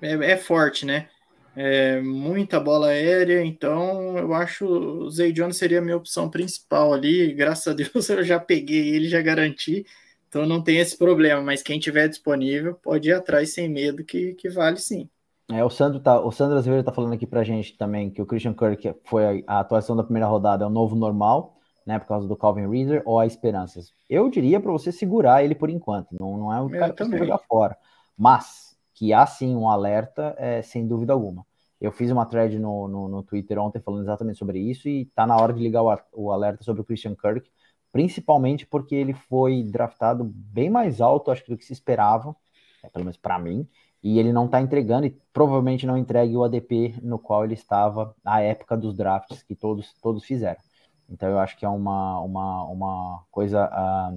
é, 0.00 0.32
é 0.32 0.36
forte, 0.36 0.86
né? 0.86 1.08
é, 1.54 2.00
muita 2.00 2.60
bola 2.60 2.88
aérea, 2.88 3.44
então 3.44 4.16
eu 4.16 4.32
acho 4.34 4.64
o 4.66 5.10
Zay 5.10 5.32
Jones 5.32 5.56
seria 5.56 5.78
a 5.78 5.82
minha 5.82 5.96
opção 5.96 6.30
principal 6.30 6.92
ali. 6.92 7.32
Graças 7.34 7.68
a 7.68 7.72
Deus 7.74 8.08
eu 8.08 8.24
já 8.24 8.38
peguei 8.38 8.94
ele, 8.94 9.08
já 9.08 9.20
garanti, 9.20 9.84
então 10.30 10.46
não 10.46 10.62
tem 10.62 10.78
esse 10.78 10.96
problema. 10.96 11.42
Mas 11.42 11.62
quem 11.62 11.78
tiver 11.78 12.08
disponível 12.08 12.74
pode 12.74 13.10
ir 13.10 13.12
atrás 13.12 13.52
sem 13.52 13.68
medo, 13.68 14.04
que, 14.04 14.34
que 14.34 14.48
vale 14.48 14.78
sim. 14.78 15.10
É, 15.52 15.64
o 15.64 15.68
Sandro 15.68 15.98
tá, 15.98 16.20
o 16.20 16.30
Sandro 16.30 16.56
Azevedo 16.56 16.84
tá 16.84 16.92
falando 16.92 17.12
aqui 17.12 17.26
pra 17.26 17.42
gente 17.42 17.76
também 17.76 18.08
que 18.08 18.22
o 18.22 18.26
Christian 18.26 18.54
Kirk 18.54 18.94
foi 19.04 19.42
a, 19.48 19.56
a 19.56 19.60
atuação 19.60 19.96
da 19.96 20.04
primeira 20.04 20.28
rodada, 20.28 20.62
é 20.62 20.66
o 20.66 20.70
novo 20.70 20.94
normal, 20.94 21.56
né, 21.84 21.98
por 21.98 22.06
causa 22.06 22.28
do 22.28 22.36
Calvin 22.36 22.70
Reader 22.70 23.02
ou 23.04 23.18
a 23.18 23.26
esperanças. 23.26 23.92
Eu 24.08 24.30
diria 24.30 24.60
para 24.60 24.70
você 24.70 24.92
segurar 24.92 25.42
ele 25.42 25.56
por 25.56 25.68
enquanto, 25.68 26.12
não, 26.12 26.38
não 26.38 26.54
é 26.54 26.60
o 26.60 26.70
cara 26.70 26.92
que 26.92 27.04
você 27.04 27.18
jogar 27.18 27.38
fora. 27.48 27.76
Mas 28.16 28.76
que 28.94 29.12
há 29.12 29.26
sim 29.26 29.56
um 29.56 29.68
alerta, 29.68 30.36
é, 30.38 30.62
sem 30.62 30.86
dúvida 30.86 31.12
alguma. 31.12 31.44
Eu 31.80 31.90
fiz 31.90 32.10
uma 32.10 32.26
thread 32.26 32.56
no, 32.58 32.86
no, 32.86 33.08
no, 33.08 33.22
Twitter 33.22 33.58
ontem 33.58 33.80
falando 33.80 34.02
exatamente 34.02 34.38
sobre 34.38 34.60
isso 34.60 34.88
e 34.88 35.06
tá 35.06 35.26
na 35.26 35.34
hora 35.36 35.52
de 35.52 35.60
ligar 35.60 35.82
o, 35.82 35.98
o 36.12 36.30
alerta 36.30 36.62
sobre 36.62 36.82
o 36.82 36.84
Christian 36.84 37.16
Kirk, 37.16 37.50
principalmente 37.92 38.66
porque 38.66 38.94
ele 38.94 39.12
foi 39.12 39.62
draftado 39.64 40.24
bem 40.24 40.70
mais 40.70 41.00
alto, 41.00 41.30
acho 41.30 41.44
que 41.44 41.50
do 41.50 41.56
que 41.58 41.64
se 41.64 41.72
esperava, 41.72 42.34
é, 42.82 42.88
pelo 42.88 43.04
menos 43.04 43.16
para 43.16 43.38
mim, 43.38 43.68
e 44.02 44.18
ele 44.18 44.32
não 44.32 44.46
está 44.46 44.60
entregando 44.60 45.06
e 45.06 45.10
provavelmente 45.32 45.86
não 45.86 45.96
entregue 45.96 46.36
o 46.36 46.44
ADP 46.44 46.96
no 47.02 47.18
qual 47.18 47.44
ele 47.44 47.54
estava 47.54 48.14
na 48.24 48.40
época 48.40 48.76
dos 48.76 48.94
drafts 48.94 49.42
que 49.42 49.54
todos, 49.54 49.92
todos 50.00 50.24
fizeram. 50.24 50.60
Então 51.08 51.28
eu 51.28 51.38
acho 51.38 51.56
que 51.58 51.64
é 51.64 51.68
uma, 51.68 52.20
uma, 52.20 52.64
uma 52.64 53.24
coisa 53.30 53.64
a, 53.64 54.12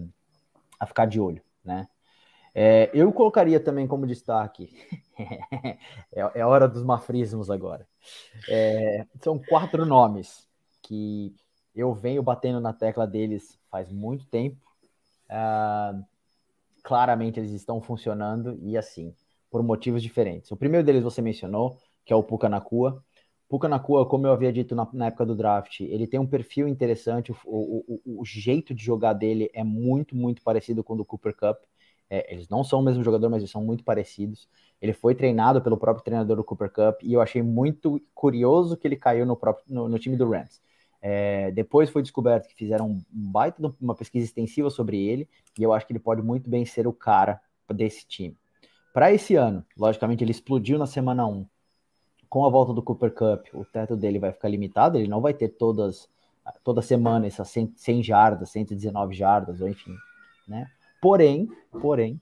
a 0.80 0.86
ficar 0.86 1.06
de 1.06 1.20
olho, 1.20 1.42
né? 1.64 1.88
É, 2.56 2.92
eu 2.94 3.12
colocaria 3.12 3.60
também 3.60 3.88
como 3.88 4.06
destaque, 4.06 4.70
é, 5.18 5.78
é, 6.36 6.46
hora 6.46 6.68
dos 6.68 6.84
mafrismos 6.84 7.50
agora. 7.50 7.88
É, 8.48 9.08
são 9.22 9.40
quatro 9.40 9.86
nomes 9.86 10.48
que 10.84 11.36
eu 11.76 11.94
venho 11.94 12.22
batendo 12.22 12.60
na 12.60 12.74
tecla 12.74 13.08
deles 13.08 13.58
faz 13.70 13.92
muito 13.92 14.26
tempo. 14.26 14.58
Uh, 15.30 16.04
claramente 16.84 17.40
eles 17.40 17.52
estão 17.52 17.82
funcionando 17.82 18.60
e 18.62 18.78
assim, 18.78 19.16
por 19.50 19.64
motivos 19.64 20.04
diferentes. 20.04 20.52
O 20.52 20.58
primeiro 20.58 20.86
deles 20.86 21.04
você 21.04 21.22
mencionou, 21.22 21.78
que 22.06 22.14
é 22.14 22.16
o 22.16 22.24
Puka 22.24 22.50
Nakua. 22.50 23.04
Puka 23.48 23.68
Nakua, 23.70 24.06
como 24.08 24.28
eu 24.28 24.34
havia 24.34 24.52
dito 24.52 24.76
na, 24.76 24.88
na, 24.94 25.08
época 25.08 25.26
do 25.26 25.36
draft, 25.36 25.80
ele 25.82 26.08
tem 26.08 26.20
um 26.20 26.28
perfil 26.28 26.68
interessante, 26.68 27.32
o, 27.32 27.36
o, 27.46 28.02
o, 28.06 28.22
o 28.22 28.26
jeito 28.26 28.74
de 28.74 28.84
jogar 28.84 29.14
dele 29.14 29.50
é 29.54 29.64
muito, 29.64 30.16
muito 30.16 30.42
parecido 30.42 30.84
com 30.84 30.94
o 30.94 30.98
do 30.98 31.06
Cooper 31.06 31.36
Cup. 31.36 31.64
É, 32.10 32.34
eles 32.34 32.50
não 32.50 32.64
são 32.64 32.80
o 32.80 32.84
mesmo 32.84 33.04
jogador, 33.04 33.30
mas 33.30 33.42
eles 33.42 33.52
são 33.52 33.64
muito 33.64 33.84
parecidos. 33.84 34.48
Ele 34.82 34.94
foi 34.94 35.16
treinado 35.16 35.62
pelo 35.62 35.78
próprio 35.78 36.04
treinador 36.04 36.36
do 36.36 36.44
Cooper 36.44 36.72
Cup 36.72 37.02
e 37.04 37.14
eu 37.14 37.22
achei 37.22 37.42
muito 37.42 38.02
curioso 38.14 38.76
que 38.76 38.88
ele 38.88 38.96
caiu 38.96 39.26
no, 39.26 39.36
próprio, 39.36 39.66
no, 39.68 39.88
no 39.88 40.00
time 40.00 40.18
do 40.18 40.30
Rams. 40.30 40.62
É, 41.06 41.52
depois 41.52 41.90
foi 41.90 42.02
descoberto 42.02 42.48
que 42.48 42.56
fizeram 42.56 42.88
um 42.90 43.04
baita 43.12 43.76
uma 43.82 43.94
pesquisa 43.94 44.26
extensiva 44.26 44.70
sobre 44.70 44.98
ele 45.06 45.28
e 45.60 45.62
eu 45.62 45.74
acho 45.74 45.86
que 45.86 45.92
ele 45.92 46.00
pode 46.00 46.22
muito 46.22 46.50
bem 46.50 46.66
ser 46.66 46.88
o 46.88 46.94
cara 46.94 47.42
desse 47.70 48.08
time. 48.08 48.38
Para 48.94 49.12
esse 49.12 49.36
ano, 49.36 49.66
logicamente, 49.78 50.24
ele 50.24 50.32
explodiu 50.32 50.78
na 50.78 50.86
semana 50.86 51.28
1. 51.28 51.46
Com 52.30 52.46
a 52.46 52.50
volta 52.50 52.74
do 52.74 52.82
Cooper 52.82 53.12
Cup, 53.12 53.48
o 53.54 53.66
teto 53.66 53.98
dele 53.98 54.18
vai 54.18 54.32
ficar 54.32 54.48
limitado, 54.48 54.98
ele 54.98 55.10
não 55.10 55.20
vai 55.20 55.34
ter 55.34 55.50
todas 55.50 56.08
toda 56.64 56.82
semana 56.82 57.26
essas 57.26 57.50
100, 57.50 57.74
100 57.76 58.04
jardas, 58.04 58.50
119 58.50 59.14
jardas, 59.14 59.62
ou 59.62 59.68
enfim, 59.68 59.96
né? 60.48 60.70
Porém, 61.02 61.50
porém, 61.82 62.22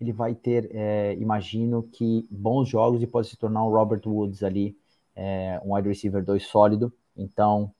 ele 0.00 0.12
vai 0.12 0.34
ter, 0.34 0.70
é, 0.72 1.14
imagino 1.14 1.82
que, 1.82 2.26
bons 2.30 2.68
jogos 2.68 3.02
e 3.02 3.06
pode 3.06 3.28
se 3.28 3.36
tornar 3.36 3.64
um 3.64 3.70
Robert 3.70 4.02
Woods 4.06 4.42
ali, 4.42 4.76
é, 5.14 5.60
um 5.64 5.74
wide 5.74 5.88
receiver 5.88 6.24
2 6.24 6.46
sólido. 6.46 6.92
Então, 7.16 7.72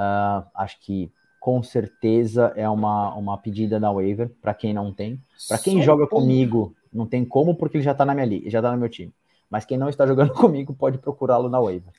uh, 0.00 0.46
acho 0.54 0.80
que 0.80 1.12
com 1.38 1.62
certeza 1.62 2.52
é 2.56 2.68
uma, 2.68 3.14
uma 3.14 3.38
pedida 3.38 3.78
da 3.78 3.90
waiver 3.90 4.30
para 4.40 4.54
quem 4.54 4.74
não 4.74 4.92
tem. 4.92 5.22
Para 5.48 5.58
quem 5.58 5.78
Só 5.78 5.82
joga 5.82 6.06
comigo, 6.06 6.74
não 6.92 7.06
tem 7.06 7.24
como, 7.24 7.54
porque 7.54 7.78
ele 7.78 7.84
já 7.84 7.92
está 7.92 8.04
na 8.04 8.14
minha 8.14 8.26
liga, 8.26 8.50
já 8.50 8.60
tá 8.60 8.72
no 8.72 8.78
meu 8.78 8.88
time. 8.88 9.12
Mas 9.48 9.64
quem 9.64 9.78
não 9.78 9.88
está 9.88 10.06
jogando 10.06 10.32
comigo 10.34 10.74
pode 10.74 10.98
procurá-lo 10.98 11.48
na 11.48 11.60
waiver. 11.60 11.92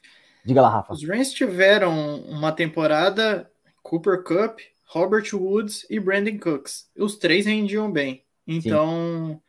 Diga 0.44 0.62
lá, 0.62 0.70
Rafa. 0.70 0.94
Os 0.94 1.08
Rams 1.08 1.32
tiveram 1.32 2.22
uma 2.22 2.52
temporada 2.52 3.50
Cooper 3.84 4.24
Cup, 4.24 4.60
Robert 4.88 5.28
Woods 5.34 5.86
e 5.90 6.00
Brandon 6.00 6.38
Cooks. 6.38 6.90
Os 6.98 7.18
três 7.18 7.46
rendiam 7.46 7.92
bem. 7.92 8.24
Então, 8.48 9.34
Sim. 9.34 9.42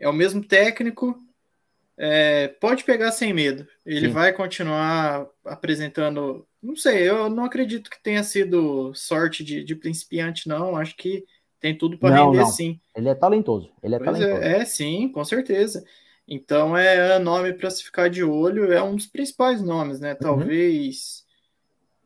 é 0.00 0.08
o 0.08 0.12
mesmo 0.12 0.42
técnico, 0.42 1.18
é, 1.98 2.48
pode 2.60 2.84
pegar 2.84 3.10
sem 3.10 3.32
medo. 3.32 3.66
Ele 3.84 4.06
Sim. 4.06 4.12
vai 4.12 4.32
continuar 4.32 5.26
apresentando. 5.44 6.46
Não 6.62 6.74
sei, 6.74 7.08
eu 7.08 7.30
não 7.30 7.44
acredito 7.44 7.88
que 7.88 8.02
tenha 8.02 8.22
sido 8.24 8.92
sorte 8.94 9.44
de, 9.44 9.62
de 9.62 9.76
principiante, 9.76 10.48
não. 10.48 10.76
Acho 10.76 10.96
que 10.96 11.24
tem 11.60 11.76
tudo 11.76 11.98
para 11.98 12.24
render 12.24 12.38
não. 12.38 12.46
sim. 12.46 12.80
Ele 12.94 13.08
é 13.08 13.14
talentoso. 13.14 13.70
Ele 13.82 13.94
é 13.94 13.98
pois 13.98 14.18
talentoso. 14.18 14.42
É, 14.42 14.58
é, 14.58 14.64
sim, 14.64 15.08
com 15.08 15.24
certeza. 15.24 15.84
Então 16.26 16.76
é 16.76 17.18
nome 17.18 17.54
para 17.54 17.70
se 17.70 17.82
ficar 17.82 18.10
de 18.10 18.22
olho, 18.22 18.70
é 18.72 18.82
um 18.82 18.94
dos 18.94 19.06
principais 19.06 19.62
nomes, 19.62 19.98
né? 19.98 20.12
Uhum. 20.12 20.18
Talvez 20.18 21.24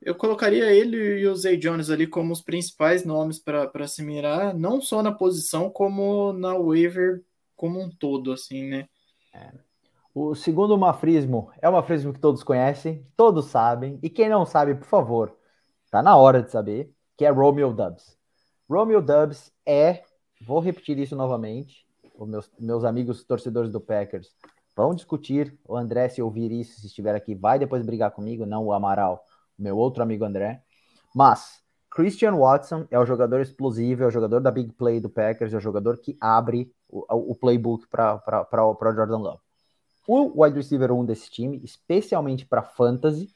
uhum. 0.00 0.09
eu 0.09 0.14
colocaria 0.14 0.72
ele 0.72 1.20
e 1.20 1.26
o 1.26 1.34
Zay 1.34 1.57
Jones 1.57 1.90
ali 1.90 2.07
como 2.07 2.32
os 2.32 2.40
principais 2.40 3.05
nomes 3.05 3.40
para 3.40 3.88
se 3.88 4.03
mirar, 4.03 4.55
não 4.55 4.80
só 4.80 5.03
na 5.03 5.11
posição, 5.11 5.68
como 5.68 6.32
na 6.32 6.57
waiver 6.57 7.22
como 7.57 7.80
um 7.80 7.90
todo, 7.90 8.32
assim, 8.32 8.68
né? 8.68 8.88
É. 9.34 9.50
O 10.14 10.34
segundo 10.34 10.76
mafrismo 10.76 11.50
é 11.62 11.66
um 11.66 11.72
mafrismo 11.72 12.12
que 12.12 12.20
todos 12.20 12.42
conhecem, 12.42 13.06
todos 13.16 13.46
sabem, 13.46 13.98
e 14.02 14.10
quem 14.10 14.28
não 14.28 14.44
sabe, 14.44 14.74
por 14.74 14.84
favor, 14.84 15.34
tá 15.90 16.02
na 16.02 16.14
hora 16.16 16.42
de 16.42 16.50
saber, 16.50 16.92
que 17.16 17.24
é 17.24 17.30
Romeo 17.30 17.72
Dubs. 17.72 18.18
Romeo 18.68 19.00
Dubs 19.00 19.50
é, 19.64 20.02
vou 20.46 20.60
repetir 20.60 20.98
isso 20.98 21.16
novamente, 21.16 21.86
os 22.14 22.28
meus, 22.28 22.50
meus 22.58 22.84
amigos 22.84 23.24
torcedores 23.24 23.72
do 23.72 23.80
Packers 23.80 24.28
vão 24.76 24.94
discutir, 24.94 25.58
o 25.66 25.74
André, 25.78 26.10
se 26.10 26.20
ouvir 26.20 26.52
isso, 26.52 26.78
se 26.78 26.88
estiver 26.88 27.14
aqui, 27.14 27.34
vai 27.34 27.58
depois 27.58 27.82
brigar 27.82 28.10
comigo, 28.10 28.44
não 28.44 28.66
o 28.66 28.72
Amaral, 28.74 29.24
meu 29.58 29.78
outro 29.78 30.02
amigo 30.02 30.26
André, 30.26 30.62
mas 31.14 31.62
Christian 31.90 32.36
Watson 32.36 32.86
é 32.90 32.98
o 32.98 33.06
jogador 33.06 33.40
explosivo, 33.40 34.02
é 34.02 34.06
o 34.06 34.10
jogador 34.10 34.40
da 34.40 34.50
big 34.50 34.74
play 34.74 35.00
do 35.00 35.08
Packers, 35.08 35.54
é 35.54 35.56
o 35.56 35.60
jogador 35.60 35.96
que 35.96 36.18
abre 36.20 36.70
o, 36.86 37.32
o 37.32 37.34
playbook 37.34 37.86
para 37.88 38.20
o 38.52 38.94
Jordan 38.94 39.16
Love. 39.16 39.51
O 40.07 40.42
wide 40.42 40.57
receiver 40.57 40.90
1 40.90 41.05
desse 41.05 41.30
time, 41.30 41.61
especialmente 41.62 42.44
para 42.44 42.62
fantasy, 42.62 43.28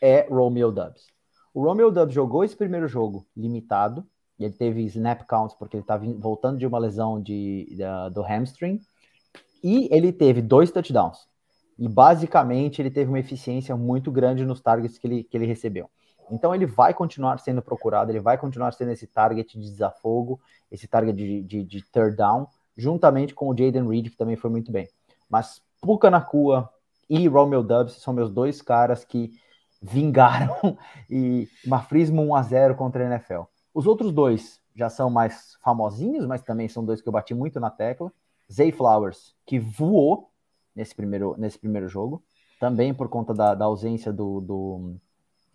é 0.00 0.26
Romeo 0.28 0.70
Dubs. 0.70 1.08
O 1.52 1.62
Romeo 1.62 1.90
Dubs 1.90 2.14
jogou 2.14 2.44
esse 2.44 2.56
primeiro 2.56 2.86
jogo 2.86 3.26
limitado, 3.36 4.06
e 4.38 4.44
ele 4.44 4.54
teve 4.54 4.82
snap 4.84 5.22
counts 5.26 5.56
porque 5.56 5.76
ele 5.76 5.82
estava 5.82 6.04
voltando 6.18 6.58
de 6.58 6.66
uma 6.66 6.78
lesão 6.78 7.20
de, 7.20 7.76
do 8.12 8.22
hamstring, 8.22 8.80
e 9.64 9.88
ele 9.90 10.12
teve 10.12 10.42
dois 10.42 10.70
touchdowns. 10.70 11.26
E 11.78 11.88
basicamente 11.88 12.80
ele 12.80 12.90
teve 12.90 13.08
uma 13.08 13.18
eficiência 13.18 13.76
muito 13.76 14.12
grande 14.12 14.44
nos 14.44 14.60
targets 14.60 14.98
que 14.98 15.06
ele, 15.06 15.24
que 15.24 15.36
ele 15.36 15.46
recebeu. 15.46 15.90
Então 16.30 16.54
ele 16.54 16.66
vai 16.66 16.92
continuar 16.92 17.38
sendo 17.38 17.62
procurado, 17.62 18.10
ele 18.10 18.20
vai 18.20 18.36
continuar 18.36 18.72
sendo 18.72 18.92
esse 18.92 19.06
target 19.06 19.58
de 19.58 19.70
desafogo, 19.70 20.40
esse 20.70 20.86
target 20.88 21.16
de, 21.16 21.42
de, 21.42 21.64
de 21.64 21.82
third 21.90 22.16
down, 22.16 22.46
juntamente 22.76 23.34
com 23.34 23.48
o 23.48 23.56
Jaden 23.56 23.88
Reed, 23.88 24.10
que 24.10 24.16
também 24.16 24.36
foi 24.36 24.50
muito 24.50 24.70
bem. 24.72 24.88
Mas 25.28 25.62
Puka 25.80 26.10
Nakua 26.10 26.70
e 27.08 27.26
Romeo 27.28 27.62
Dubs 27.62 27.94
são 27.94 28.12
meus 28.12 28.30
dois 28.30 28.60
caras 28.60 29.04
que 29.04 29.32
vingaram 29.80 30.76
e 31.10 31.48
mafrismo 31.66 32.22
1 32.22 32.34
a 32.34 32.42
0 32.42 32.74
contra 32.74 33.04
a 33.04 33.06
NFL. 33.06 33.42
Os 33.72 33.86
outros 33.86 34.12
dois 34.12 34.60
já 34.74 34.88
são 34.88 35.08
mais 35.08 35.56
famosinhos, 35.62 36.26
mas 36.26 36.42
também 36.42 36.68
são 36.68 36.84
dois 36.84 37.00
que 37.00 37.08
eu 37.08 37.12
bati 37.12 37.34
muito 37.34 37.60
na 37.60 37.70
tecla. 37.70 38.12
Zay 38.52 38.70
Flowers, 38.70 39.34
que 39.44 39.58
voou 39.58 40.30
nesse 40.74 40.94
primeiro, 40.94 41.34
nesse 41.38 41.58
primeiro 41.58 41.88
jogo, 41.88 42.22
também 42.60 42.92
por 42.92 43.08
conta 43.08 43.34
da, 43.34 43.54
da 43.54 43.64
ausência 43.64 44.12
do, 44.12 44.40
do, 44.40 44.96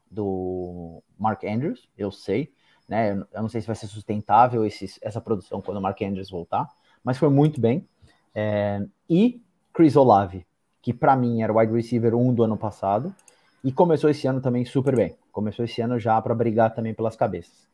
do, 0.09 1.03
Mark 1.17 1.43
Andrews, 1.43 1.87
eu 1.97 2.11
sei, 2.11 2.51
né? 2.87 3.11
Eu 3.11 3.41
não 3.41 3.49
sei 3.49 3.61
se 3.61 3.67
vai 3.67 3.75
ser 3.75 3.87
sustentável 3.87 4.65
essa 4.65 5.21
produção 5.21 5.61
quando 5.61 5.77
o 5.77 5.81
Mark 5.81 6.01
Andrews 6.01 6.29
voltar, 6.29 6.67
mas 7.03 7.17
foi 7.17 7.29
muito 7.29 7.61
bem. 7.61 7.87
É, 8.33 8.85
e 9.09 9.41
Chris 9.81 9.95
Olave, 9.95 10.45
que 10.79 10.93
para 10.93 11.15
mim 11.15 11.41
era 11.41 11.51
o 11.51 11.57
wide 11.57 11.73
receiver 11.73 12.13
1 12.13 12.35
do 12.35 12.43
ano 12.43 12.55
passado, 12.55 13.11
e 13.63 13.71
começou 13.71 14.11
esse 14.11 14.27
ano 14.27 14.39
também 14.39 14.63
super 14.63 14.95
bem. 14.95 15.15
Começou 15.31 15.65
esse 15.65 15.81
ano 15.81 15.97
já 15.97 16.21
para 16.21 16.35
brigar 16.35 16.75
também 16.75 16.93
pelas 16.93 17.15
cabeças. 17.15 17.67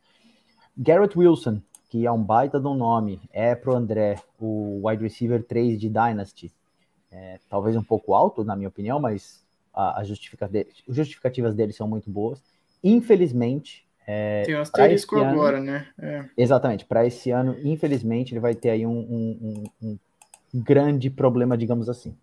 Garrett 0.74 1.18
Wilson, 1.18 1.60
que 1.90 2.06
é 2.06 2.10
um 2.10 2.22
baita 2.22 2.58
de 2.58 2.66
um 2.66 2.72
nome, 2.72 3.20
é 3.30 3.54
pro 3.54 3.76
André 3.76 4.16
o 4.40 4.88
wide 4.88 5.02
receiver 5.02 5.44
3 5.44 5.78
de 5.78 5.90
Dynasty. 5.90 6.50
É, 7.12 7.38
talvez 7.46 7.76
um 7.76 7.84
pouco 7.84 8.14
alto, 8.14 8.42
na 8.42 8.56
minha 8.56 8.70
opinião, 8.70 8.98
mas 8.98 9.44
as 9.74 10.08
justificativas 10.08 11.54
dele 11.54 11.74
são 11.74 11.86
muito 11.86 12.10
boas. 12.10 12.42
Infelizmente. 12.82 13.86
É, 14.06 14.44
Tem 14.46 14.56
um 14.56 14.62
asterisco 14.62 15.18
ano, 15.18 15.28
agora, 15.28 15.60
né? 15.60 15.86
É. 15.98 16.24
Exatamente. 16.38 16.86
Para 16.86 17.04
esse 17.04 17.30
ano, 17.30 17.54
infelizmente, 17.62 18.32
ele 18.32 18.40
vai 18.40 18.54
ter 18.54 18.70
aí 18.70 18.86
um, 18.86 18.98
um, 18.98 19.64
um, 19.82 19.98
grande 20.52 21.10
problema, 21.10 21.56
digamos 21.56 21.88
assim. 21.88 22.16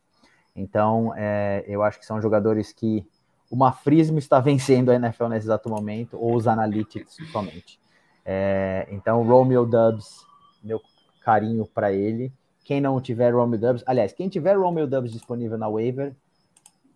Então, 0.56 1.14
é, 1.16 1.64
eu 1.68 1.84
acho 1.84 2.00
que 2.00 2.06
são 2.06 2.22
jogadores 2.22 2.72
que 2.72 3.06
o 3.50 3.56
mafrismo 3.56 4.18
está 4.18 4.40
vencendo 4.40 4.90
a 4.90 4.96
NFL 4.96 5.28
nesse 5.28 5.48
exato 5.48 5.70
momento, 5.70 6.18
ou 6.20 6.36
os 6.36 6.48
analytics 6.48 7.18
somente. 7.32 7.80
É, 8.26 8.88
então, 8.90 9.24
Romeo 9.24 9.66
Dubs, 9.66 10.26
meu 10.64 10.82
carinho 11.22 11.66
para 11.66 11.92
ele. 11.92 12.32
Quem 12.64 12.82
não 12.82 13.00
tiver 13.00 13.34
Romeo 13.34 13.60
Dubs, 13.60 13.84
aliás, 13.86 14.14
quem 14.14 14.30
tiver 14.30 14.58
Romeo 14.58 14.88
Dubs 14.88 15.12
disponível 15.12 15.58
na 15.58 15.70
waiver, 15.70 16.16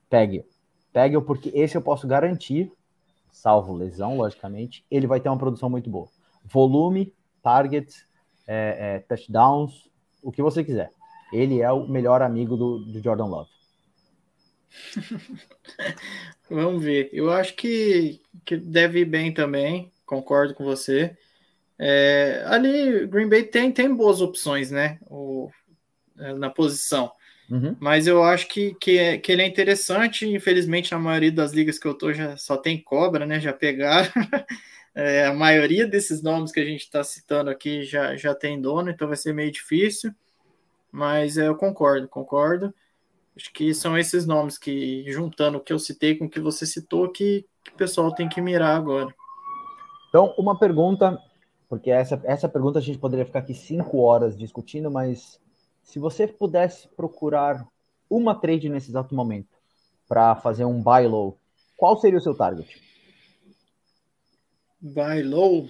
pegue. 0.10 0.46
Pegue-o, 0.92 1.22
porque 1.22 1.52
esse 1.54 1.78
eu 1.78 1.82
posso 1.82 2.08
garantir, 2.08 2.72
salvo 3.32 3.74
lesão, 3.74 4.18
logicamente, 4.18 4.84
ele 4.90 5.06
vai 5.06 5.20
ter 5.20 5.30
uma 5.30 5.38
produção 5.38 5.70
muito 5.70 5.90
boa. 5.90 6.08
Volume, 6.44 7.14
targets, 7.44 8.06
é, 8.48 8.96
é, 8.96 9.00
touchdowns, 9.00 9.88
o 10.24 10.32
que 10.32 10.42
você 10.42 10.64
quiser. 10.64 10.92
Ele 11.32 11.62
é 11.62 11.72
o 11.72 11.88
melhor 11.88 12.22
amigo 12.22 12.58
do, 12.58 12.80
do 12.80 13.02
Jordan 13.02 13.26
Love. 13.26 13.50
Vamos 16.50 16.84
ver. 16.84 17.10
Eu 17.14 17.32
acho 17.32 17.56
que, 17.56 18.22
que 18.46 18.58
deve 18.58 19.02
ir 19.02 19.06
bem 19.06 19.34
também. 19.34 19.92
Concordo 20.06 20.54
com 20.54 20.64
você. 20.64 21.16
É, 21.78 22.44
ali, 22.48 23.08
Green 23.08 23.30
Bay 23.30 23.44
tem, 23.44 23.72
tem 23.72 23.94
boas 23.94 24.22
opções, 24.22 24.72
né? 24.72 25.00
O, 25.10 25.50
é, 26.18 26.34
na 26.34 26.50
posição. 26.50 27.12
Uhum. 27.50 27.76
Mas 27.80 28.06
eu 28.06 28.24
acho 28.24 28.48
que, 28.48 28.76
que, 28.76 28.98
é, 28.98 29.18
que 29.18 29.32
ele 29.32 29.42
é 29.42 29.48
interessante. 29.48 30.28
Infelizmente, 30.28 30.92
na 30.92 31.00
maioria 31.00 31.32
das 31.32 31.52
ligas 31.52 31.80
que 31.80 31.88
eu 31.88 31.94
tô 31.94 32.14
já 32.14 32.36
só 32.38 32.58
tem 32.58 32.82
cobra, 32.82 33.26
né? 33.26 33.40
Já 33.40 33.54
pegaram. 33.54 34.10
é, 34.94 35.26
a 35.26 35.34
maioria 35.34 35.88
desses 35.88 36.22
nomes 36.22 36.52
que 36.52 36.60
a 36.60 36.66
gente 36.66 36.82
está 36.82 37.04
citando 37.04 37.50
aqui 37.50 37.84
já, 37.84 38.16
já 38.16 38.36
tem 38.36 38.62
dono, 38.62 38.90
então 38.90 39.08
vai 39.08 39.18
ser 39.18 39.34
meio 39.34 39.52
difícil. 39.52 40.14
Mas 40.92 41.38
é, 41.38 41.48
eu 41.48 41.56
concordo, 41.56 42.08
concordo. 42.08 42.74
Acho 43.36 43.54
que 43.54 43.74
são 43.74 43.98
esses 43.98 44.26
nomes 44.26 44.58
que, 44.58 45.10
juntando 45.12 45.58
o 45.58 45.62
que 45.62 45.72
eu 45.72 45.80
citei 45.80 46.16
com 46.16 46.26
o 46.26 46.30
que 46.30 46.40
você 46.40 46.66
citou, 46.66 47.10
que, 47.10 47.46
que 47.64 47.72
o 47.72 47.76
pessoal 47.76 48.14
tem 48.14 48.28
que 48.28 48.42
mirar 48.42 48.76
agora. 48.76 49.14
Então, 50.10 50.34
uma 50.38 50.58
pergunta, 50.58 51.18
porque 51.70 51.90
essa, 51.90 52.20
essa 52.26 52.50
pergunta 52.50 52.80
a 52.80 52.82
gente 52.82 52.98
poderia 52.98 53.26
ficar 53.26 53.40
aqui 53.40 53.54
cinco 53.54 54.00
horas 54.00 54.38
discutindo, 54.38 54.90
mas 54.92 55.40
se 55.84 56.00
você 56.00 56.28
pudesse 56.28 56.88
procurar 56.90 57.66
uma 58.10 58.36
trade 58.36 58.68
nesse 58.70 58.90
exato 58.90 59.14
momento 59.14 59.56
para 60.08 60.36
fazer 60.36 60.66
um 60.66 60.82
buy 60.82 61.08
low, 61.08 61.38
qual 61.78 61.98
seria 61.98 62.18
o 62.18 62.22
seu 62.22 62.36
target? 62.36 62.82
Buy 64.82 65.24
low? 65.24 65.70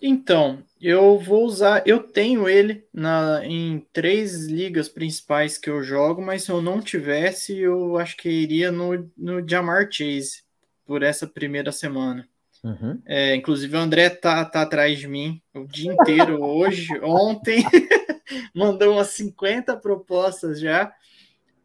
Então, 0.00 0.62
eu 0.80 1.18
vou 1.18 1.44
usar. 1.44 1.82
Eu 1.86 2.00
tenho 2.00 2.48
ele 2.48 2.84
na, 2.92 3.44
em 3.44 3.84
três 3.92 4.46
ligas 4.46 4.88
principais 4.88 5.58
que 5.58 5.70
eu 5.70 5.82
jogo, 5.82 6.22
mas 6.22 6.42
se 6.44 6.50
eu 6.50 6.60
não 6.60 6.80
tivesse, 6.80 7.58
eu 7.58 7.96
acho 7.96 8.16
que 8.16 8.28
iria 8.28 8.70
no, 8.70 9.10
no 9.16 9.46
Jamar 9.48 9.88
Chase 9.90 10.42
por 10.84 11.02
essa 11.02 11.26
primeira 11.26 11.72
semana. 11.72 12.28
Uhum. 12.62 13.00
É, 13.06 13.34
inclusive 13.34 13.76
o 13.76 13.80
André 13.80 14.10
tá, 14.10 14.44
tá 14.44 14.62
atrás 14.62 14.98
de 14.98 15.06
mim 15.06 15.40
o 15.54 15.64
dia 15.64 15.92
inteiro 15.92 16.42
hoje, 16.44 16.88
ontem, 17.00 17.64
mandou 18.54 18.94
umas 18.94 19.08
50 19.08 19.76
propostas 19.76 20.60
já, 20.60 20.92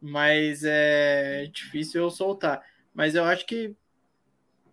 mas 0.00 0.62
é 0.64 1.48
difícil 1.52 2.02
eu 2.02 2.10
soltar. 2.10 2.62
Mas 2.94 3.14
eu 3.14 3.24
acho 3.24 3.46
que 3.46 3.74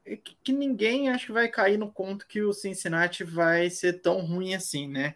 é 0.10 0.18
que 0.43 0.51
ninguém 0.51 1.10
acho 1.10 1.28
que 1.28 1.32
vai 1.32 1.47
cair 1.47 1.78
no 1.78 1.91
conto 1.91 2.28
que 2.28 2.41
o 2.41 2.51
Cincinnati 2.51 3.24
vai 3.24 3.70
ser 3.70 4.01
tão 4.01 4.26
ruim 4.26 4.55
assim, 4.55 4.88
né? 4.88 5.16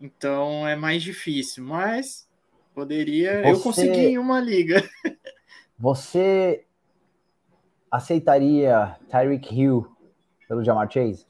Então 0.00 0.66
é 0.66 0.74
mais 0.74 1.02
difícil, 1.02 1.64
mas 1.64 2.28
poderia. 2.74 3.42
Você, 3.42 3.50
eu 3.50 3.60
consegui 3.60 3.98
em 3.98 4.18
uma 4.18 4.40
liga. 4.40 4.82
você 5.78 6.64
aceitaria 7.90 8.96
Tyreek 9.08 9.54
Hill 9.54 9.86
pelo 10.48 10.64
Jamar 10.64 10.90
Chase? 10.90 11.24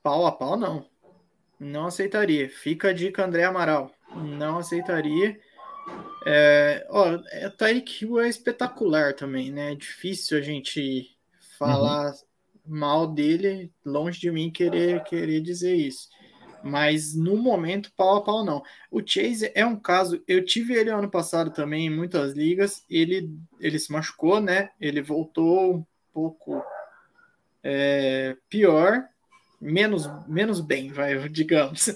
Pau 0.00 0.26
a 0.26 0.32
pau, 0.32 0.56
não. 0.56 0.86
Não 1.58 1.86
aceitaria. 1.86 2.48
Fica 2.48 2.88
a 2.88 2.92
dica, 2.92 3.24
André 3.24 3.44
Amaral. 3.44 3.90
Não 4.14 4.58
aceitaria. 4.58 5.38
É, 6.24 6.86
ó, 6.88 7.18
é, 7.30 7.48
Tyreek 7.50 8.04
Hill 8.04 8.20
é 8.20 8.28
espetacular 8.28 9.14
também, 9.14 9.50
né? 9.50 9.72
É 9.72 9.74
difícil 9.74 10.38
a 10.38 10.40
gente 10.40 11.16
falar 11.66 12.10
uhum. 12.10 12.14
mal 12.66 13.06
dele, 13.06 13.72
longe 13.84 14.20
de 14.20 14.30
mim 14.30 14.50
querer, 14.50 15.02
querer 15.04 15.40
dizer 15.40 15.74
isso. 15.74 16.08
Mas 16.62 17.14
no 17.14 17.36
momento, 17.36 17.92
pau 17.96 18.16
a 18.16 18.22
pau 18.22 18.44
não. 18.44 18.62
O 18.90 19.00
Chase 19.04 19.50
é 19.54 19.66
um 19.66 19.76
caso, 19.76 20.22
eu 20.28 20.44
tive 20.44 20.74
ele 20.74 20.90
ano 20.90 21.10
passado 21.10 21.50
também 21.50 21.86
em 21.86 21.90
muitas 21.90 22.34
ligas, 22.34 22.84
ele, 22.88 23.30
ele 23.58 23.78
se 23.78 23.90
machucou, 23.90 24.40
né? 24.40 24.70
Ele 24.80 25.02
voltou 25.02 25.76
um 25.76 25.86
pouco 26.12 26.62
é, 27.62 28.36
pior, 28.48 29.04
menos, 29.60 30.08
menos 30.28 30.60
bem, 30.60 30.92
vai, 30.92 31.16
digamos. 31.28 31.94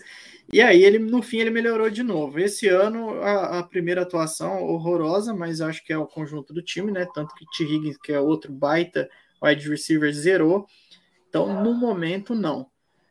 E 0.53 0.61
aí 0.61 0.85
ele 0.85 0.99
no 0.99 1.23
fim 1.23 1.39
ele 1.39 1.51
melhorou 1.51 1.91
de 1.91 2.03
novo. 2.03 2.39
Esse 2.39 2.69
ano 2.69 3.21
a, 3.23 3.59
a, 3.59 3.63
primeira 3.63 4.03
atuação 4.03 4.63
horrorosa, 4.63 5.35
mas 5.35 5.61
acho 5.61 5.85
que 5.85 5.93
é 5.93 5.99
o 5.99 6.07
conjunto 6.07 6.53
do 6.53 6.63
time, 6.63 6.93
né? 6.93 7.07
Tanto 7.13 7.35
que 7.35 7.45
T. 7.57 7.65
Higgins, 7.65 7.97
que 7.99 8.13
é 8.13 8.21
outro 8.21 8.53
baita 8.53 9.09
wide 9.43 9.69
receiver, 9.69 10.13
zerou. 10.13 10.67
Então 11.29 11.63
no 11.63 11.75
momento 11.75 12.35
não. 12.35 12.71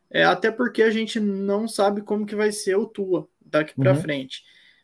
É, 0.09 0.23
até 0.23 0.51
porque 0.51 0.83
a 0.83 0.89
gente 0.89 1.19
não 1.19 1.67
sabe 1.67 2.01
como 2.01 2.25
que 2.25 2.35
vai 2.35 2.51
ser 2.51 2.75
o 2.75 2.85
Tua 2.85 3.27
daqui 3.45 3.73
para 3.75 3.93
uhum. 3.93 4.01
frente. 4.01 4.43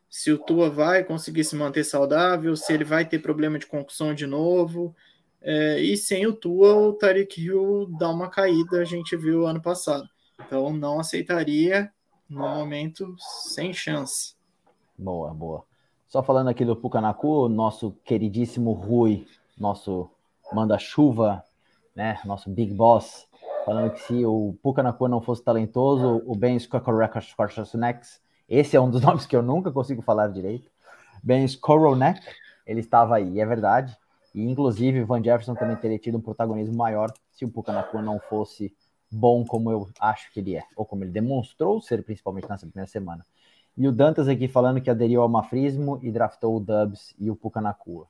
Se 0.09 0.31
o 0.31 0.37
Tua 0.37 0.69
vai 0.69 1.03
conseguir 1.03 1.43
se 1.43 1.55
manter 1.55 1.83
saudável, 1.83 2.55
se 2.55 2.73
ele 2.73 2.83
vai 2.83 3.07
ter 3.07 3.19
problema 3.19 3.57
de 3.57 3.65
concussão 3.65 4.13
de 4.13 4.27
novo. 4.27 4.95
É, 5.41 5.79
e 5.79 5.95
sem 5.95 6.27
o 6.27 6.33
Tua, 6.33 6.75
o 6.75 6.93
Tariq 6.93 7.41
Hill 7.41 7.87
dá 7.97 8.09
uma 8.09 8.29
caída, 8.29 8.81
a 8.81 8.85
gente 8.85 9.15
viu 9.15 9.47
ano 9.47 9.61
passado. 9.61 10.07
Então 10.45 10.71
não 10.73 10.99
aceitaria 10.99 11.91
no 12.29 12.41
momento 12.41 13.15
sem 13.17 13.73
chance. 13.73 14.35
Boa, 14.97 15.33
boa. 15.33 15.63
Só 16.07 16.21
falando 16.21 16.49
aqui 16.49 16.65
do 16.65 16.75
Pucanacu, 16.75 17.47
nosso 17.47 17.91
queridíssimo 18.03 18.73
Rui, 18.73 19.25
nosso 19.57 20.09
manda-chuva, 20.53 21.43
né? 21.95 22.19
Nosso 22.25 22.49
Big 22.49 22.73
Boss, 22.73 23.27
falando 23.65 23.91
que 23.91 24.01
se 24.01 24.25
o 24.25 24.55
Pucanacu 24.61 25.07
não 25.07 25.21
fosse 25.21 25.43
talentoso, 25.43 26.21
o 26.25 26.35
Ben 26.35 26.55
Skoronek, 26.55 27.19
esse 28.47 28.75
é 28.75 28.81
um 28.81 28.89
dos 28.89 29.01
nomes 29.03 29.25
que 29.25 29.35
eu 29.35 29.41
nunca 29.41 29.71
consigo 29.71 30.01
falar 30.01 30.27
direito, 30.27 30.69
Ben 31.23 31.43
Skoronek, 31.45 32.21
ele 32.65 32.79
estava 32.79 33.15
aí, 33.15 33.39
é 33.39 33.45
verdade. 33.45 33.95
E 34.33 34.43
inclusive 34.43 35.03
Van 35.03 35.21
Jefferson 35.21 35.55
também 35.55 35.75
teria 35.75 35.99
tido 35.99 36.17
um 36.17 36.21
protagonismo 36.21 36.75
maior 36.75 37.11
se 37.31 37.43
o 37.43 37.49
Pucanacu 37.49 38.01
não 38.01 38.19
fosse 38.19 38.73
bom 39.11 39.43
como 39.43 39.69
eu 39.69 39.89
acho 39.99 40.31
que 40.31 40.39
ele 40.39 40.55
é, 40.55 40.63
ou 40.75 40.85
como 40.85 41.03
ele 41.03 41.11
demonstrou 41.11 41.81
ser, 41.81 42.01
principalmente 42.03 42.49
nessa 42.49 42.65
primeira 42.65 42.89
semana. 42.89 43.25
E 43.77 43.87
o 43.87 43.91
Dantas 43.91 44.27
aqui 44.27 44.47
falando 44.47 44.81
que 44.81 44.89
aderiu 44.89 45.21
ao 45.21 45.29
mafrismo 45.29 45.99
e 46.01 46.11
draftou 46.11 46.55
o 46.55 46.59
Dubs 46.59 47.13
e 47.19 47.29
o 47.29 47.35
Pucanacua. 47.35 48.07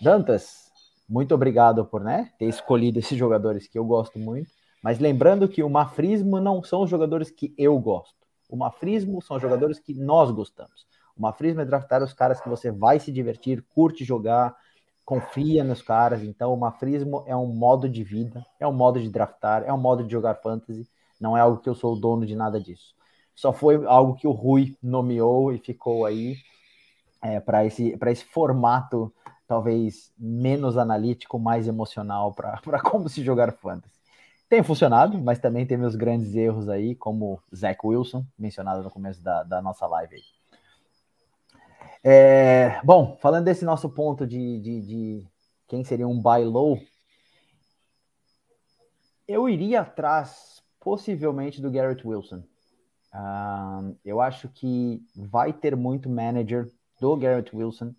Dantas, 0.00 0.70
muito 1.08 1.34
obrigado 1.34 1.84
por 1.84 2.02
né, 2.02 2.32
ter 2.38 2.46
escolhido 2.46 2.98
esses 2.98 3.16
jogadores 3.16 3.68
que 3.68 3.78
eu 3.78 3.84
gosto 3.84 4.18
muito, 4.18 4.50
mas 4.82 4.98
lembrando 4.98 5.48
que 5.48 5.62
o 5.62 5.70
mafrismo 5.70 6.40
não 6.40 6.62
são 6.62 6.82
os 6.82 6.90
jogadores 6.90 7.30
que 7.30 7.54
eu 7.56 7.78
gosto. 7.78 8.14
O 8.48 8.56
mafrismo 8.56 9.20
são 9.22 9.36
os 9.36 9.42
jogadores 9.42 9.78
que 9.78 9.94
nós 9.94 10.30
gostamos. 10.30 10.86
O 11.16 11.22
mafrismo 11.22 11.60
é 11.60 11.64
draftar 11.64 12.02
os 12.02 12.12
caras 12.12 12.40
que 12.40 12.48
você 12.48 12.70
vai 12.70 12.98
se 12.98 13.12
divertir, 13.12 13.64
curte 13.74 14.04
jogar, 14.04 14.54
confia 15.04 15.62
nos 15.62 15.80
caras. 15.80 16.22
Então, 16.22 16.52
o 16.52 16.56
mafrismo 16.56 17.22
é 17.26 17.36
um 17.36 17.46
modo 17.46 17.88
de 17.88 18.02
vida, 18.02 18.44
é 18.58 18.66
um 18.66 18.72
modo 18.72 19.00
de 19.00 19.08
draftar, 19.08 19.62
é 19.64 19.72
um 19.72 19.78
modo 19.78 20.02
de 20.04 20.10
jogar 20.10 20.36
fantasy. 20.36 20.88
Não 21.20 21.36
é 21.36 21.40
algo 21.40 21.58
que 21.58 21.68
eu 21.68 21.74
sou 21.74 21.94
o 21.94 22.00
dono 22.00 22.26
de 22.26 22.34
nada 22.34 22.60
disso. 22.60 22.94
Só 23.34 23.52
foi 23.52 23.84
algo 23.86 24.14
que 24.14 24.26
o 24.26 24.32
Rui 24.32 24.76
nomeou 24.82 25.52
e 25.52 25.58
ficou 25.58 26.04
aí 26.04 26.36
é, 27.22 27.40
para 27.40 27.64
esse, 27.64 27.96
esse 28.06 28.24
formato 28.24 29.12
talvez 29.46 30.12
menos 30.18 30.76
analítico, 30.76 31.38
mais 31.38 31.68
emocional 31.68 32.32
para 32.32 32.80
como 32.82 33.08
se 33.08 33.22
jogar 33.22 33.52
fantasy. 33.52 33.94
Tem 34.48 34.62
funcionado, 34.62 35.18
mas 35.18 35.38
também 35.38 35.66
tem 35.66 35.76
meus 35.76 35.96
grandes 35.96 36.34
erros 36.34 36.68
aí, 36.68 36.94
como 36.94 37.42
Zach 37.54 37.78
Wilson, 37.82 38.24
mencionado 38.38 38.82
no 38.82 38.90
começo 38.90 39.22
da, 39.22 39.42
da 39.42 39.62
nossa 39.62 39.86
live 39.86 40.16
aí. 40.16 40.22
É, 42.06 42.80
bom, 42.84 43.16
falando 43.20 43.46
desse 43.46 43.64
nosso 43.64 43.88
ponto 43.88 44.26
de, 44.26 44.60
de, 44.60 44.80
de, 44.82 45.26
quem 45.66 45.82
seria 45.82 46.06
um 46.06 46.20
buy 46.20 46.44
low, 46.44 46.78
eu 49.26 49.48
iria 49.48 49.80
atrás 49.80 50.62
possivelmente 50.78 51.62
do 51.62 51.70
Garrett 51.70 52.06
Wilson. 52.06 52.44
Uh, 53.14 53.96
eu 54.04 54.20
acho 54.20 54.48
que 54.48 55.02
vai 55.16 55.50
ter 55.52 55.74
muito 55.74 56.10
manager 56.10 56.70
do 57.00 57.16
Garrett 57.16 57.56
Wilson 57.56 57.94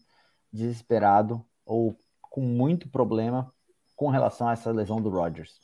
desesperado 0.51 1.43
ou 1.65 1.97
com 2.21 2.41
muito 2.41 2.89
problema 2.89 3.51
com 3.95 4.09
relação 4.09 4.47
a 4.47 4.53
essa 4.53 4.71
lesão 4.71 5.01
do 5.01 5.09
Rodgers. 5.09 5.59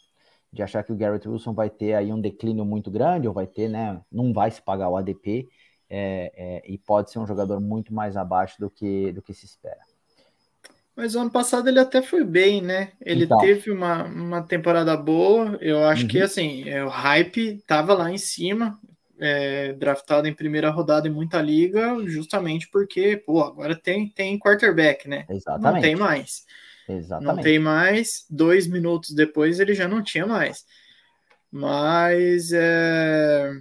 De 0.51 0.61
achar 0.61 0.83
que 0.83 0.91
o 0.91 0.95
Garrett 0.95 1.27
Wilson 1.27 1.53
vai 1.53 1.69
ter 1.69 1.93
aí 1.93 2.11
um 2.11 2.19
declínio 2.19 2.65
muito 2.65 2.91
grande, 2.91 3.27
ou 3.27 3.33
vai 3.33 3.47
ter, 3.47 3.69
né? 3.69 4.01
Não 4.11 4.33
vai 4.33 4.51
se 4.51 4.61
pagar 4.61 4.89
o 4.89 4.97
ADP 4.97 5.49
é, 5.89 6.31
é, 6.35 6.71
e 6.71 6.77
pode 6.77 7.11
ser 7.11 7.19
um 7.19 7.27
jogador 7.27 7.59
muito 7.59 7.93
mais 7.93 8.15
abaixo 8.15 8.59
do 8.59 8.69
que, 8.69 9.11
do 9.11 9.21
que 9.21 9.33
se 9.33 9.45
espera. 9.45 9.79
Mas 10.95 11.15
ano 11.15 11.31
passado 11.31 11.67
ele 11.67 11.79
até 11.79 12.01
foi 12.01 12.23
bem, 12.23 12.61
né? 12.61 12.91
Ele 13.01 13.23
então. 13.23 13.37
teve 13.39 13.71
uma, 13.71 14.03
uma 14.03 14.41
temporada 14.41 14.95
boa. 14.95 15.57
Eu 15.61 15.85
acho 15.85 16.03
uhum. 16.03 16.07
que 16.07 16.21
assim, 16.21 16.69
é, 16.69 16.83
o 16.83 16.89
hype 16.89 17.63
tava 17.65 17.93
lá 17.93 18.11
em 18.11 18.17
cima, 18.17 18.79
é, 19.21 19.73
draftado 19.73 20.27
em 20.27 20.33
primeira 20.33 20.71
rodada 20.71 21.07
em 21.07 21.11
muita 21.11 21.39
liga, 21.39 21.95
justamente 22.07 22.67
porque, 22.69 23.17
pô, 23.17 23.43
agora 23.43 23.75
tem, 23.75 24.09
tem 24.09 24.39
quarterback, 24.39 25.07
né? 25.07 25.25
Exatamente. 25.29 25.73
Não 25.75 25.81
tem 25.81 25.95
mais. 25.95 26.45
Exatamente. 26.89 27.35
Não 27.35 27.43
tem 27.43 27.59
mais. 27.59 28.25
Dois 28.27 28.65
minutos 28.65 29.11
depois 29.11 29.59
ele 29.59 29.75
já 29.75 29.87
não 29.87 30.01
tinha 30.01 30.25
mais. 30.25 30.65
Mas 31.51 32.51
é, 32.51 33.51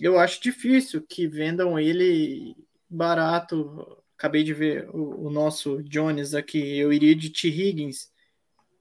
eu 0.00 0.20
acho 0.20 0.40
difícil 0.40 1.02
que 1.02 1.26
vendam 1.26 1.76
ele 1.78 2.54
barato. 2.88 4.00
Acabei 4.16 4.44
de 4.44 4.54
ver 4.54 4.88
o, 4.90 5.26
o 5.26 5.30
nosso 5.30 5.82
Jones 5.82 6.32
aqui. 6.32 6.78
Eu 6.78 6.92
iria 6.92 7.16
de 7.16 7.30
T. 7.30 7.48
Higgins. 7.48 8.08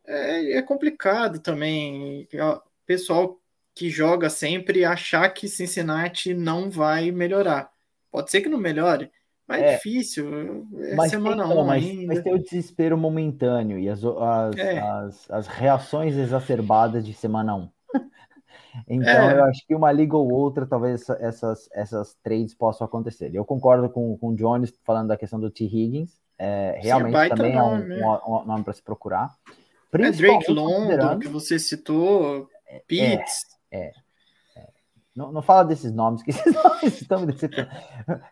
É, 0.05 0.57
é 0.57 0.61
complicado 0.61 1.39
também. 1.39 2.27
O 2.31 2.61
pessoal 2.85 3.41
que 3.77 3.91
joga 3.91 4.27
sempre 4.27 4.83
achar 4.83 5.29
que 5.29 5.47
Cincinnati 5.47 6.33
não 6.33 6.67
vai 6.67 7.11
melhorar. 7.11 7.69
Pode 8.11 8.31
ser 8.31 8.41
que 8.41 8.49
não 8.49 8.57
melhore, 8.57 9.11
mas 9.47 9.61
é, 9.61 9.73
é 9.73 9.75
difícil. 9.75 10.65
É 10.79 10.95
mas 10.95 11.11
semana 11.11 11.47
tem, 11.47 11.57
1 11.57 11.63
mas, 11.63 11.83
ainda. 11.85 12.07
Mas 12.07 12.23
tem 12.23 12.33
o 12.33 12.39
desespero 12.39 12.97
momentâneo 12.97 13.77
e 13.77 13.87
as, 13.87 14.03
as, 14.03 14.57
é. 14.57 14.79
as, 14.79 15.29
as 15.29 15.47
reações 15.47 16.15
exacerbadas 16.15 17.05
de 17.05 17.13
semana 17.13 17.55
1. 17.55 17.69
Então, 18.87 19.09
é. 19.31 19.39
eu 19.39 19.43
acho 19.45 19.65
que 19.65 19.73
uma 19.73 19.91
liga 19.91 20.15
ou 20.15 20.31
outra, 20.31 20.63
talvez 20.63 21.09
essas, 21.09 21.67
essas 21.73 22.13
trades 22.21 22.53
possam 22.53 22.85
acontecer. 22.85 23.33
Eu 23.33 23.43
concordo 23.43 23.89
com, 23.89 24.15
com 24.19 24.27
o 24.27 24.35
Jones 24.35 24.71
falando 24.83 25.07
da 25.07 25.17
questão 25.17 25.39
do 25.39 25.49
T. 25.49 25.63
Higgins. 25.63 26.21
É, 26.37 26.77
realmente 26.79 27.17
Sim, 27.23 27.29
também 27.29 27.55
nome, 27.55 27.99
é 27.99 28.05
um, 28.05 28.11
um, 28.11 28.41
um 28.41 28.45
nome 28.45 28.63
para 28.63 28.73
se 28.73 28.83
procurar. 28.83 29.35
É 29.91 30.11
Drake 30.11 30.51
London, 30.51 31.17
que 31.17 31.27
você 31.27 31.57
citou, 31.57 32.47
é, 32.67 32.83
Pitts. 32.87 33.56
É, 33.71 33.79
é, 33.79 33.93
é, 34.55 34.67
Não, 35.15 35.31
não 35.31 35.41
fala 35.41 35.63
desses 35.63 35.91
nomes, 35.91 36.23
que 36.23 36.29
esses 36.31 36.53
nomes 36.53 37.01
estão 37.01 37.21
me 37.21 37.27
decepcionando. 37.27 37.73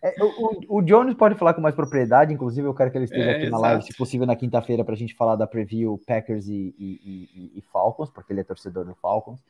É, 0.01 0.15
o, 0.21 0.77
o, 0.77 0.81
Jones 0.81 1.15
pode 1.15 1.35
falar 1.35 1.53
com 1.53 1.61
mais 1.61 1.75
propriedade, 1.75 2.33
inclusive 2.33 2.67
eu 2.67 2.73
quero 2.73 2.91
que 2.91 2.97
ele 2.97 3.05
esteja 3.05 3.31
aqui 3.31 3.49
na 3.49 3.57
live, 3.57 3.83
se 3.83 3.95
possível, 3.95 4.25
na 4.25 4.35
quinta-feira, 4.35 4.83
para 4.83 4.93
a 4.93 4.97
gente 4.97 5.15
falar 5.15 5.35
da 5.35 5.47
preview 5.47 5.99
Packers 6.05 6.47
e, 6.47 6.75
e, 6.77 6.99
e, 7.03 7.59
e 7.59 7.61
Falcons, 7.61 8.09
porque 8.09 8.33
ele 8.33 8.41
é 8.41 8.43
torcedor 8.43 8.85
do 8.85 8.95
Falcons. 8.95 9.43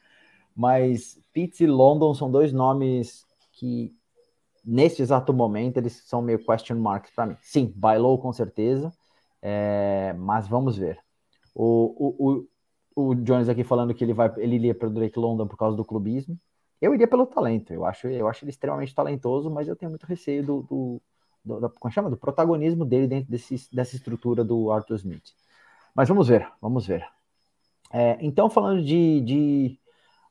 Mas 0.56 1.20
Pitts 1.34 1.60
e 1.60 1.68
London 1.68 2.14
são 2.14 2.32
dois 2.32 2.54
nomes 2.54 3.26
que, 3.52 3.94
nesse 4.64 5.02
exato 5.02 5.34
momento, 5.34 5.78
eles 5.78 6.02
são 6.06 6.22
meio 6.22 6.40
question 6.44 6.78
marks 6.78 7.12
para 7.14 7.26
mim. 7.26 7.38
Sim, 7.42 7.74
buy 7.76 7.98
low 7.98 8.18
com 8.18 8.32
certeza, 8.32 8.94
é, 9.42 10.14
mas 10.18 10.48
vamos 10.48 10.78
ver. 10.78 10.98
O, 11.54 11.94
o, 11.98 12.30
o, 12.30 12.48
o 12.96 13.14
Jones 13.16 13.50
aqui 13.50 13.64
falando 13.64 13.94
que 13.94 14.04
ele 14.04 14.14
vai 14.14 14.32
ele 14.38 14.56
iria 14.56 14.76
para 14.76 14.88
o 14.88 14.92
Drake 14.92 15.20
London 15.20 15.48
por 15.48 15.58
causa 15.58 15.76
do 15.76 15.86
clubismo. 15.86 16.40
Eu 16.82 16.94
iria 16.94 17.08
pelo 17.08 17.26
talento. 17.26 17.74
Eu 17.74 17.86
acho, 17.86 18.08
eu 18.08 18.28
acho 18.28 18.44
ele 18.44 18.52
extremamente 18.52 18.94
talentoso, 18.94 19.50
mas 19.50 19.68
eu 19.68 19.76
tenho 19.76 19.90
muito 19.90 20.06
receio 20.06 20.46
do, 20.46 20.62
do, 20.64 21.02
do, 21.44 21.70
como 21.80 21.92
chama? 21.92 22.10
do 22.10 22.18
protagonismo 22.18 22.86
dele 22.86 23.08
dentro 23.08 23.32
desse, 23.32 23.56
dessa 23.74 23.96
estrutura 23.96 24.44
do 24.44 24.72
Arthur 24.72 24.96
Smith. 24.96 25.34
Mas 25.96 26.10
vamos 26.10 26.28
ver, 26.28 26.48
vamos 26.62 26.86
ver. 26.88 27.06
É, 27.92 28.18
então, 28.20 28.50
falando 28.50 28.84
de, 28.84 29.22
de 29.22 29.80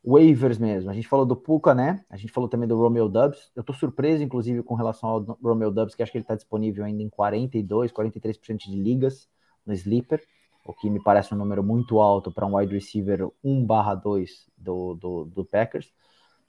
waivers 0.04 0.58
mesmo. 0.58 0.90
A 0.90 0.94
gente 0.94 1.08
falou 1.08 1.24
do 1.24 1.34
Puka, 1.34 1.74
né? 1.74 2.04
A 2.10 2.16
gente 2.16 2.32
falou 2.32 2.48
também 2.48 2.68
do 2.68 2.76
Romeo 2.76 3.08
Dubs. 3.08 3.50
Eu 3.56 3.64
tô 3.64 3.72
surpreso, 3.72 4.22
inclusive, 4.22 4.62
com 4.62 4.74
relação 4.74 5.08
ao 5.08 5.20
Romeo 5.42 5.70
Dubs, 5.70 5.94
que 5.94 6.02
acho 6.02 6.12
que 6.12 6.18
ele 6.18 6.24
tá 6.24 6.34
disponível 6.34 6.84
ainda 6.84 7.02
em 7.02 7.08
42, 7.08 7.90
43% 7.90 8.56
de 8.58 8.76
ligas 8.76 9.28
no 9.64 9.72
Sleeper, 9.72 10.22
o 10.64 10.72
que 10.72 10.88
me 10.88 11.00
parece 11.00 11.34
um 11.34 11.36
número 11.36 11.62
muito 11.62 12.00
alto 12.00 12.32
para 12.32 12.46
um 12.46 12.56
wide 12.56 12.72
receiver 12.72 13.28
1/2 13.44 14.48
do, 14.56 14.94
do, 14.94 15.24
do 15.26 15.44
Packers. 15.44 15.92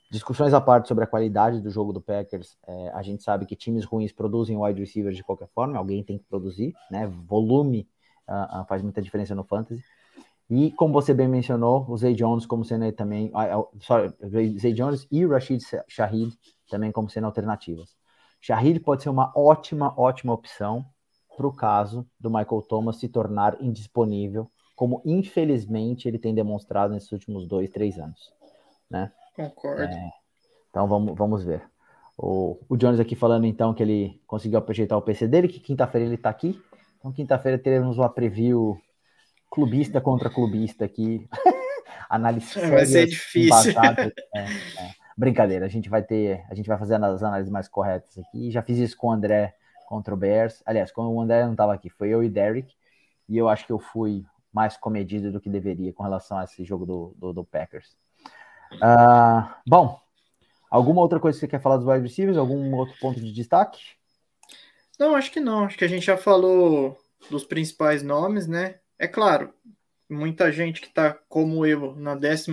discussões 0.10 0.54
à 0.54 0.62
parte 0.62 0.88
sobre 0.88 1.04
a 1.04 1.08
qualidade 1.08 1.60
do 1.62 1.70
jogo 1.70 1.92
do 1.92 2.02
Packers, 2.02 2.58
é, 2.66 2.90
a 2.94 3.02
gente 3.02 3.24
sabe 3.24 3.46
que 3.46 3.56
times 3.56 3.84
ruins 3.84 4.14
produzem 4.14 4.58
wide 4.58 4.80
receivers 4.80 5.18
de 5.18 5.24
qualquer 5.24 5.50
forma, 5.50 5.78
alguém 5.78 6.04
tem 6.04 6.18
que 6.18 6.24
produzir, 6.26 6.74
né? 6.90 7.08
Volume 7.28 7.88
uh, 8.30 8.62
uh, 8.62 8.66
faz 8.66 8.82
muita 8.82 9.02
diferença 9.02 9.36
no 9.36 9.44
fantasy. 9.44 9.84
E 10.50 10.72
como 10.72 10.94
você 10.94 11.14
bem 11.14 11.28
mencionou, 11.28 11.86
o 11.90 11.98
Zay 11.98 12.14
Jones 12.14 12.46
como 12.46 12.64
sendo 12.64 12.90
também, 12.94 13.32
uh, 13.34 13.68
sorry, 13.82 14.14
Zay 14.60 14.74
Jones 14.74 15.08
e 15.12 15.26
Rashid 15.26 15.62
Shahid 15.88 16.38
também 16.70 16.92
como 16.92 17.10
sendo 17.10 17.26
alternativas. 17.26 17.96
Shahid 18.40 18.80
pode 18.80 19.04
ser 19.04 19.10
uma 19.10 19.34
ótima, 19.36 19.94
ótima 19.98 20.34
opção 20.34 20.86
para 21.36 21.48
o 21.48 21.54
caso 21.54 22.08
do 22.20 22.30
Michael 22.30 22.62
Thomas 22.62 22.98
se 22.98 23.08
tornar 23.08 23.58
indisponível, 23.62 24.50
como 24.76 25.02
infelizmente 25.06 26.08
ele 26.08 26.20
tem 26.20 26.34
demonstrado 26.34 26.94
nesses 26.94 27.12
últimos 27.12 27.48
dois, 27.48 27.70
três 27.70 27.98
anos, 27.98 28.34
né? 28.90 29.12
Concordo. 29.36 29.84
É, 29.84 30.12
então 30.70 30.88
vamos, 30.88 31.16
vamos 31.16 31.44
ver. 31.44 31.64
O, 32.18 32.58
o 32.70 32.78
Jones 32.78 33.00
aqui 33.00 33.16
falando 33.16 33.46
então 33.46 33.74
que 33.74 33.84
ele 33.84 34.22
conseguiu 34.26 34.60
aproveitar 34.60 34.98
o 34.98 35.02
PC 35.02 35.28
dele, 35.28 35.48
que 35.48 35.60
quinta-feira 35.60 36.06
ele 36.06 36.16
está 36.16 36.30
aqui. 36.30 36.60
Então 36.98 37.12
quinta-feira 37.12 37.58
teremos 37.58 37.98
uma 37.98 38.10
preview 38.10 38.78
clubista 39.52 40.02
contra 40.02 40.30
clubista 40.30 40.86
aqui. 40.86 41.28
Análise 42.10 42.60
é, 42.60 42.70
Vai 42.70 42.86
ser 42.86 43.08
difícil. 43.08 43.74
É, 44.36 44.42
é. 44.42 44.50
Brincadeira, 45.18 45.66
a 45.66 45.70
gente 45.70 45.90
vai 45.90 46.04
ter, 46.04 46.46
a 46.50 46.56
gente 46.56 46.68
vai 46.68 46.78
fazer 46.78 46.96
as 46.96 47.24
análises 47.24 47.52
mais 47.52 47.68
corretas 47.68 48.18
aqui. 48.18 48.52
Já 48.52 48.62
fiz 48.62 48.78
isso 48.78 48.98
com 48.98 49.08
o 49.08 49.12
André 49.12 49.56
contra 49.86 50.14
o 50.14 50.18
Bears. 50.18 50.62
Aliás, 50.66 50.92
quando 50.92 51.12
o 51.12 51.22
André 51.22 51.44
não 51.44 51.52
estava 51.52 51.74
aqui, 51.74 51.90
foi 51.90 52.10
eu 52.10 52.24
e 52.24 52.30
Derek. 52.30 52.74
E 53.28 53.38
eu 53.38 53.50
acho 53.50 53.66
que 53.66 53.72
eu 53.72 53.80
fui 53.80 54.26
mais 54.54 54.78
comedido 54.78 55.32
do 55.32 55.42
que 55.42 55.50
deveria 55.50 55.92
com 55.92 56.04
relação 56.04 56.38
a 56.38 56.44
esse 56.44 56.64
jogo 56.64 56.86
do, 56.86 57.14
do, 57.18 57.34
do 57.34 57.44
Packers. 57.44 57.98
Uh, 58.74 59.48
bom, 59.68 60.00
alguma 60.70 61.02
outra 61.02 61.20
coisa 61.20 61.38
que 61.38 61.42
você 61.42 61.48
quer 61.48 61.62
falar 61.62 61.78
dos 61.78 61.88
wide 61.88 62.02
receivers? 62.02 62.38
Algum 62.38 62.74
outro 62.76 62.96
ponto 63.00 63.20
de 63.20 63.32
destaque? 63.32 63.82
Não, 65.00 65.16
acho 65.16 65.32
que 65.32 65.40
não. 65.40 65.66
Acho 65.66 65.78
que 65.78 65.86
a 65.86 65.90
gente 65.90 66.06
já 66.06 66.18
falou 66.18 66.98
dos 67.30 67.44
principais 67.44 68.02
nomes, 68.02 68.48
né? 68.48 68.76
É 68.98 69.08
claro, 69.08 69.54
muita 70.10 70.52
gente 70.52 70.80
que 70.80 70.88
está 70.88 71.14
como 71.28 71.66
eu 71.66 71.96
na 71.96 72.14
11 72.14 72.52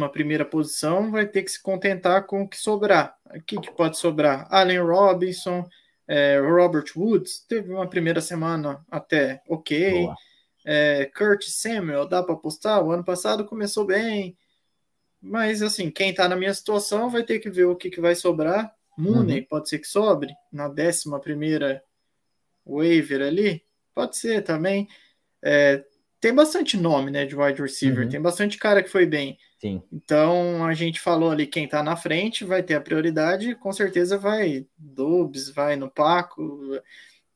posição 0.51 1.11
vai 1.11 1.27
ter 1.27 1.43
que 1.43 1.51
se 1.51 1.63
contentar 1.63 2.27
com 2.27 2.43
o 2.43 2.49
que 2.49 2.57
sobrar. 2.57 3.17
O 3.27 3.41
que, 3.41 3.61
que 3.61 3.71
pode 3.71 3.97
sobrar? 3.99 4.47
Allen 4.51 4.81
Robinson, 4.81 5.69
é, 6.07 6.39
Robert 6.39 6.87
Woods, 6.97 7.45
teve 7.49 7.73
uma 7.73 7.89
primeira 7.89 8.21
semana 8.21 8.85
até 8.91 9.43
ok. 9.49 10.09
É, 10.65 11.07
Kurt 11.07 11.45
Samuel, 11.45 12.07
dá 12.07 12.23
para 12.23 12.35
apostar? 12.35 12.85
O 12.85 12.91
ano 12.91 13.05
passado 13.05 13.45
começou 13.45 13.85
bem. 13.85 14.37
Mas, 15.21 15.63
assim, 15.63 15.91
quem 15.91 16.11
está 16.11 16.29
na 16.29 16.37
minha 16.37 16.53
situação 16.53 17.09
vai 17.09 17.23
ter 17.23 17.39
que 17.39 17.51
ver 17.51 17.65
o 17.65 17.77
que, 17.77 17.91
que 17.91 18.01
vai 18.01 18.15
sobrar. 18.15 18.75
Mooney 18.99 19.41
uhum. 19.41 19.47
pode 19.49 19.69
ser 19.69 19.79
que 19.79 19.87
sobre 19.87 20.33
na 20.53 20.69
11 20.69 21.09
waiver 22.67 23.23
ali. 23.23 23.63
Pode 23.95 24.17
ser 24.17 24.43
também. 24.43 24.89
É, 25.43 25.85
tem 26.21 26.35
bastante 26.35 26.77
nome, 26.77 27.11
né, 27.11 27.25
de 27.25 27.37
wide 27.37 27.61
receiver. 27.61 28.05
Uhum. 28.05 28.11
Tem 28.11 28.21
bastante 28.21 28.59
cara 28.59 28.83
que 28.83 28.89
foi 28.89 29.07
bem. 29.07 29.39
Sim. 29.63 29.81
Então, 29.93 30.67
a 30.67 30.75
gente 30.75 30.99
falou 30.99 31.31
ali, 31.31 31.47
quem 31.47 31.69
tá 31.69 31.85
na 31.85 31.95
frente 31.95 32.45
vai 32.45 32.65
ter 32.65 32.75
a 32.75 32.81
prioridade. 32.81 33.55
Com 33.55 33.73
certeza 33.73 34.19
vai 34.19 34.67
Dubs, 34.77 35.51
vai 35.51 35.77
no 35.77 35.89
Paco, 35.89 36.61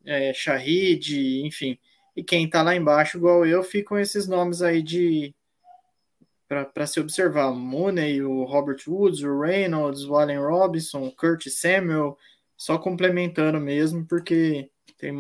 é, 0.04 0.32
Shahid, 0.34 1.46
enfim. 1.46 1.78
E 2.16 2.24
quem 2.24 2.50
tá 2.50 2.62
lá 2.62 2.74
embaixo, 2.74 3.16
igual 3.16 3.46
eu, 3.46 3.62
ficam 3.62 3.96
esses 3.96 4.26
nomes 4.26 4.60
aí 4.60 4.82
de 4.82 5.32
para 6.48 6.86
se 6.86 6.98
observar. 6.98 7.52
Mooney, 7.52 8.20
o 8.22 8.42
Robert 8.42 8.82
Woods, 8.88 9.22
o 9.22 9.40
Reynolds, 9.40 10.02
o 10.02 10.16
Allen 10.16 10.40
Robinson, 10.40 11.06
o 11.06 11.12
Kurt 11.12 11.46
Samuel, 11.48 12.18
só 12.56 12.76
complementando 12.76 13.60
mesmo, 13.60 14.04
porque 14.04 14.68
tem 14.98 15.12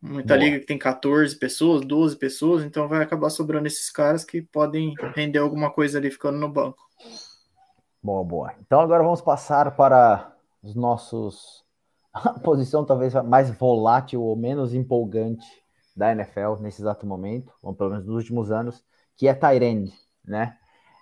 muita, 0.00 0.14
muita 0.14 0.36
liga 0.36 0.60
que 0.60 0.66
tem 0.66 0.78
14 0.78 1.36
pessoas, 1.36 1.84
12 1.84 2.16
pessoas, 2.16 2.64
então 2.64 2.88
vai 2.88 3.02
acabar 3.02 3.30
sobrando 3.30 3.66
esses 3.66 3.90
caras 3.90 4.24
que 4.24 4.42
podem 4.42 4.94
render 5.14 5.38
alguma 5.38 5.70
coisa 5.70 5.98
ali 5.98 6.10
ficando 6.10 6.38
no 6.38 6.48
banco. 6.48 6.78
Boa, 8.02 8.24
boa. 8.24 8.54
Então 8.60 8.80
agora 8.80 9.02
vamos 9.02 9.20
passar 9.20 9.76
para 9.76 10.34
os 10.62 10.74
nossos. 10.74 11.64
A 12.12 12.38
posição 12.40 12.84
talvez 12.84 13.14
mais 13.24 13.50
volátil 13.50 14.22
ou 14.22 14.34
menos 14.34 14.74
empolgante 14.74 15.46
da 15.94 16.12
NFL 16.12 16.56
nesse 16.60 16.80
exato 16.80 17.06
momento, 17.06 17.52
ou 17.62 17.74
pelo 17.74 17.90
menos 17.90 18.06
nos 18.06 18.16
últimos 18.16 18.50
anos, 18.50 18.82
que 19.16 19.28
é 19.28 19.34
Tyrande, 19.34 19.92
né? 20.24 20.56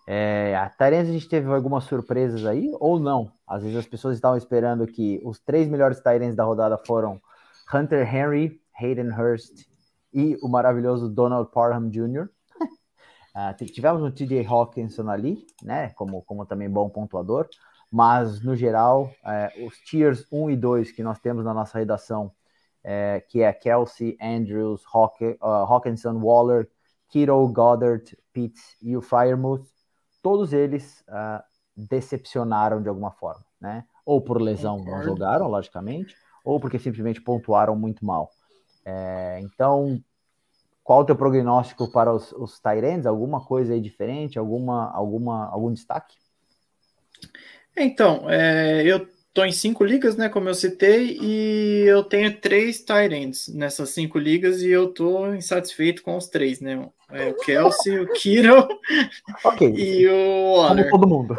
É, 0.07 0.57
a 0.57 0.69
Tyrande 0.71 1.11
a 1.11 1.13
gente 1.13 1.29
teve 1.29 1.53
algumas 1.53 1.85
surpresas 1.85 2.45
aí, 2.45 2.71
ou 2.81 2.99
não. 2.99 3.31
Às 3.47 3.63
vezes 3.63 3.79
as 3.79 3.87
pessoas 3.87 4.17
estavam 4.17 4.37
esperando 4.37 4.87
que 4.87 5.21
os 5.23 5.39
três 5.39 5.69
melhores 5.69 6.01
Tyrands 6.01 6.35
da 6.35 6.45
rodada 6.45 6.77
foram 6.79 7.21
Hunter 7.73 8.13
Henry, 8.13 8.61
Hayden 8.81 9.11
Hurst 9.13 9.67
e 10.13 10.37
o 10.43 10.49
maravilhoso 10.49 11.09
Donald 11.09 11.51
Parham 11.51 11.89
Jr. 11.89 12.25
uh, 12.25 12.29
ah, 13.35 13.55
tivemos 13.55 14.03
o 14.03 14.11
TJ 14.11 14.47
Hawkinson 14.47 15.09
ali, 15.09 15.47
né? 15.63 15.91
Como, 15.91 16.23
como 16.23 16.47
também 16.47 16.71
bom 16.71 16.89
pontuador, 16.89 17.49
mas 17.91 18.43
no 18.43 18.55
geral, 18.57 19.11
uh, 19.25 19.67
os 19.67 19.77
tiers 19.79 20.27
1 20.31 20.51
e 20.51 20.57
2 20.57 20.93
que 20.93 21.03
nós 21.03 21.19
temos 21.19 21.45
na 21.45 21.55
nossa 21.55 21.79
redação, 21.79 22.27
uh, 22.85 23.27
que 23.29 23.43
é 23.43 23.53
Kelsey, 23.53 24.17
Andrews, 24.21 24.83
Hawk, 24.93 25.39
Hawkinson, 25.41 26.19
Waller, 26.19 26.69
Kittle, 27.09 27.49
Goddard, 27.49 28.17
Pitts 28.33 28.77
e 28.83 28.97
o 28.97 29.01
Fryermuth, 29.01 29.67
todos 30.23 30.53
eles 30.53 31.05
uh, 31.09 31.43
decepcionaram 31.77 32.83
de 32.83 32.89
alguma 32.89 33.11
forma, 33.11 33.45
né? 33.61 33.85
Ou 34.05 34.21
por 34.21 34.41
lesão 34.41 34.79
não 34.85 35.03
jogaram, 35.03 35.49
logicamente, 35.49 36.15
ou 36.45 36.59
porque 36.59 36.79
simplesmente 36.79 37.21
pontuaram 37.21 37.77
muito 37.77 38.05
mal. 38.05 38.31
É, 38.89 39.41
então, 39.43 40.03
qual 40.83 41.01
o 41.01 41.05
teu 41.05 41.15
prognóstico 41.15 41.93
para 41.93 42.11
os, 42.11 42.33
os? 42.33 42.59
Alguma 43.07 43.45
coisa 43.45 43.75
aí 43.75 43.81
diferente? 43.81 44.39
Alguma, 44.39 44.91
alguma, 44.91 45.47
algum 45.51 45.71
destaque? 45.71 46.17
Então, 47.77 48.29
é, 48.31 48.83
eu 48.85 49.07
tô 49.35 49.45
em 49.45 49.53
cinco 49.53 49.85
ligas, 49.85 50.17
né? 50.17 50.31
Como 50.31 50.49
eu 50.49 50.55
citei, 50.55 51.19
e 51.21 51.85
eu 51.87 52.03
tenho 52.03 52.41
três 52.41 52.81
Tyrants 52.81 53.49
nessas 53.49 53.91
cinco 53.91 54.19
ligas 54.19 54.63
e 54.63 54.71
eu 54.71 54.89
tô 54.89 55.35
insatisfeito 55.35 56.03
com 56.03 56.17
os 56.17 56.29
três, 56.29 56.61
né? 56.63 56.89
É, 57.11 57.29
o 57.29 57.37
Kelsey, 57.37 57.99
o 58.01 58.11
Kiro 58.15 58.67
okay. 59.45 59.69
e 59.69 60.09
o 60.09 60.55
Waller. 60.57 60.91
Como 60.91 61.03
todo 61.03 61.09
mundo. 61.09 61.37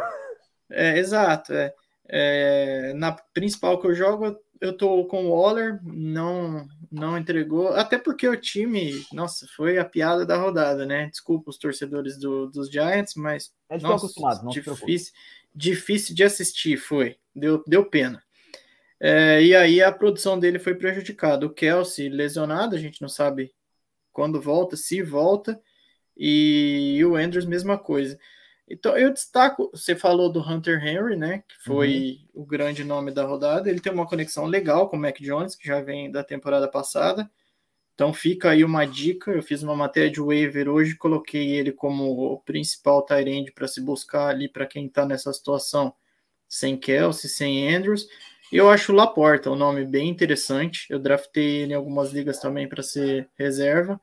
É, 0.70 0.96
exato. 0.96 1.52
É. 1.52 1.74
É, 2.12 2.92
na 2.94 3.12
principal 3.12 3.80
que 3.80 3.88
eu 3.88 3.94
jogo, 3.94 4.36
eu 4.60 4.76
tô 4.76 5.04
com 5.06 5.26
o 5.26 5.30
Waller, 5.30 5.80
não, 5.82 6.66
não 6.90 7.16
entregou, 7.16 7.68
até 7.68 7.96
porque 7.96 8.28
o 8.28 8.36
time, 8.36 9.06
nossa, 9.12 9.46
foi 9.54 9.78
a 9.78 9.84
piada 9.84 10.26
da 10.26 10.36
rodada, 10.36 10.84
né? 10.84 11.08
Desculpa 11.08 11.50
os 11.50 11.58
torcedores 11.58 12.18
do, 12.18 12.48
dos 12.48 12.70
Giants, 12.70 13.14
mas 13.14 13.52
é 13.68 13.78
nossa, 13.78 14.08
não 14.42 14.50
difícil, 14.50 15.12
difícil 15.54 16.14
de 16.14 16.24
assistir, 16.24 16.76
foi, 16.76 17.16
deu, 17.34 17.62
deu 17.66 17.84
pena. 17.84 18.22
É, 18.98 19.42
e 19.42 19.54
aí 19.54 19.80
a 19.80 19.92
produção 19.92 20.38
dele 20.38 20.58
foi 20.58 20.74
prejudicada. 20.74 21.46
O 21.46 21.54
Kelsey 21.54 22.08
lesionado, 22.08 22.74
a 22.74 22.78
gente 22.78 23.00
não 23.00 23.08
sabe 23.08 23.52
quando 24.12 24.40
volta, 24.40 24.76
se 24.76 25.00
volta, 25.00 25.60
e 26.16 27.00
o 27.04 27.16
Andrews, 27.16 27.46
mesma 27.46 27.78
coisa. 27.78 28.18
Então 28.70 28.96
eu 28.96 29.12
destaco, 29.12 29.68
você 29.74 29.96
falou 29.96 30.30
do 30.30 30.40
Hunter 30.40 30.80
Henry, 30.86 31.16
né, 31.16 31.42
que 31.48 31.64
foi 31.64 32.20
uhum. 32.34 32.42
o 32.42 32.46
grande 32.46 32.84
nome 32.84 33.10
da 33.10 33.24
rodada. 33.24 33.68
Ele 33.68 33.80
tem 33.80 33.92
uma 33.92 34.06
conexão 34.06 34.46
legal 34.46 34.88
com 34.88 34.96
o 34.96 35.00
Mac 35.00 35.18
Jones, 35.20 35.56
que 35.56 35.66
já 35.66 35.80
vem 35.80 36.08
da 36.08 36.22
temporada 36.22 36.68
passada. 36.68 37.28
Então 37.92 38.14
fica 38.14 38.50
aí 38.50 38.62
uma 38.64 38.86
dica. 38.86 39.32
Eu 39.32 39.42
fiz 39.42 39.64
uma 39.64 39.74
matéria 39.74 40.08
de 40.08 40.20
waiver 40.20 40.68
hoje, 40.68 40.94
coloquei 40.94 41.50
ele 41.50 41.72
como 41.72 42.32
o 42.32 42.38
principal 42.38 43.04
tight 43.04 43.50
para 43.52 43.66
se 43.66 43.80
buscar 43.80 44.28
ali 44.28 44.48
para 44.48 44.66
quem 44.66 44.86
está 44.86 45.04
nessa 45.04 45.32
situação 45.32 45.92
sem 46.48 46.76
Kelsey, 46.76 47.28
sem 47.28 47.74
Andrews. 47.74 48.06
Eu 48.52 48.70
acho 48.70 48.92
o 48.92 48.94
Laporta 48.94 49.50
um 49.50 49.56
nome 49.56 49.84
bem 49.84 50.08
interessante. 50.08 50.86
Eu 50.88 51.00
draftei 51.00 51.62
ele 51.62 51.72
em 51.72 51.76
algumas 51.76 52.12
ligas 52.12 52.38
também 52.38 52.68
para 52.68 52.84
ser 52.84 53.28
reserva. 53.36 54.00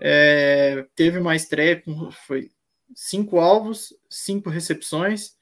É, 0.00 0.86
teve 0.94 1.18
uma 1.18 1.34
estreia, 1.34 1.82
foi 2.26 2.50
cinco 2.94 3.38
alvos, 3.38 3.94
cinco 4.08 4.50
recepções. 4.50 5.36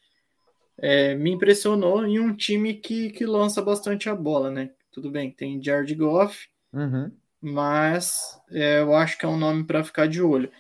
É, 0.79 1.15
me 1.15 1.31
impressionou 1.31 2.05
em 2.07 2.19
um 2.19 2.35
time 2.35 2.75
que, 2.75 3.11
que 3.11 3.27
lança 3.27 3.61
bastante 3.61 4.09
a 4.09 4.15
bola, 4.15 4.51
né? 4.51 4.71
Tudo 4.91 5.11
bem, 5.11 5.31
tem 5.31 5.63
Jared 5.63 5.95
Goff, 5.95 6.49
uhum. 6.73 7.13
mas 7.41 8.41
é, 8.51 8.81
eu 8.81 8.95
acho 8.95 9.19
que 9.19 9.25
é 9.25 9.29
um 9.29 9.37
nome 9.37 9.65
para 9.65 9.85
ficar 9.85 10.09
de 10.09 10.23
olho. 10.23 10.51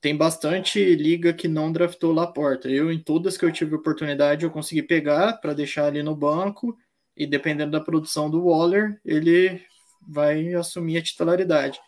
Tem 0.00 0.16
bastante 0.16 0.94
liga 0.94 1.32
que 1.32 1.48
não 1.48 1.72
draftou 1.72 2.12
Laporta. 2.12 2.68
Eu, 2.68 2.92
em 2.92 2.98
todas 2.98 3.36
que 3.36 3.44
eu 3.44 3.52
tive 3.52 3.74
oportunidade, 3.74 4.44
eu 4.44 4.50
consegui 4.50 4.82
pegar 4.82 5.34
para 5.34 5.54
deixar 5.54 5.86
ali 5.86 6.02
no 6.02 6.14
banco 6.14 6.76
e 7.16 7.26
dependendo 7.26 7.72
da 7.72 7.80
produção 7.80 8.30
do 8.30 8.44
Waller, 8.44 9.00
ele 9.04 9.60
vai 10.06 10.54
assumir 10.54 10.98
a 10.98 11.02
titularidade. 11.02 11.80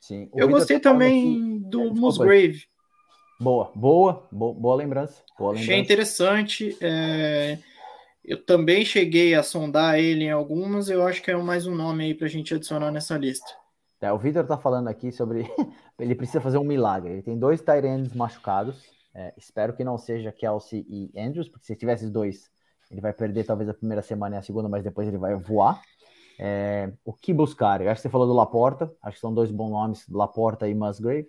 Sim. 0.00 0.30
eu 0.34 0.48
gostei 0.48 0.80
também 0.80 1.58
do 1.58 1.94
Musgrave. 1.94 2.64
Boa, 3.40 3.72
boa, 3.74 4.28
boa, 4.30 4.52
boa 4.52 4.76
lembrança. 4.76 5.22
Boa 5.38 5.52
lembrança. 5.52 5.72
Achei 5.72 5.80
interessante. 5.80 6.76
É... 6.78 7.58
Eu 8.22 8.44
também 8.44 8.84
cheguei 8.84 9.34
a 9.34 9.42
sondar 9.42 9.98
ele 9.98 10.24
em 10.24 10.30
algumas, 10.30 10.90
eu 10.90 11.02
acho 11.06 11.22
que 11.22 11.30
é 11.30 11.36
mais 11.36 11.66
um 11.66 11.74
nome 11.74 12.04
aí 12.04 12.14
para 12.14 12.26
a 12.26 12.30
gente 12.30 12.54
adicionar 12.54 12.90
nessa 12.90 13.16
lista. 13.16 13.50
É, 13.98 14.12
o 14.12 14.18
Vitor 14.18 14.42
está 14.42 14.58
falando 14.58 14.88
aqui 14.88 15.10
sobre. 15.10 15.50
ele 15.98 16.14
precisa 16.14 16.38
fazer 16.38 16.58
um 16.58 16.64
milagre. 16.64 17.14
Ele 17.14 17.22
tem 17.22 17.38
dois 17.38 17.62
Tyrands 17.62 18.12
machucados. 18.12 18.84
É, 19.14 19.32
espero 19.38 19.74
que 19.74 19.84
não 19.84 19.96
seja 19.96 20.30
Kelsey 20.30 20.84
e 20.86 21.10
Andrews, 21.18 21.48
porque 21.48 21.64
se 21.64 21.74
tivesse 21.74 22.10
dois, 22.10 22.50
ele 22.90 23.00
vai 23.00 23.14
perder 23.14 23.44
talvez 23.44 23.70
a 23.70 23.74
primeira 23.74 24.02
semana 24.02 24.36
e 24.36 24.38
a 24.38 24.42
segunda, 24.42 24.68
mas 24.68 24.84
depois 24.84 25.08
ele 25.08 25.18
vai 25.18 25.34
voar. 25.34 25.80
É, 26.38 26.92
o 27.06 27.12
que 27.14 27.32
buscar? 27.32 27.80
Eu 27.80 27.90
acho 27.90 28.00
que 28.00 28.02
você 28.02 28.12
falou 28.12 28.26
do 28.26 28.34
Laporta, 28.34 28.92
acho 29.02 29.16
que 29.16 29.20
são 29.20 29.32
dois 29.32 29.50
bons 29.50 29.70
nomes, 29.70 30.06
Laporta 30.10 30.68
e 30.68 30.74
Musgrave. 30.74 31.26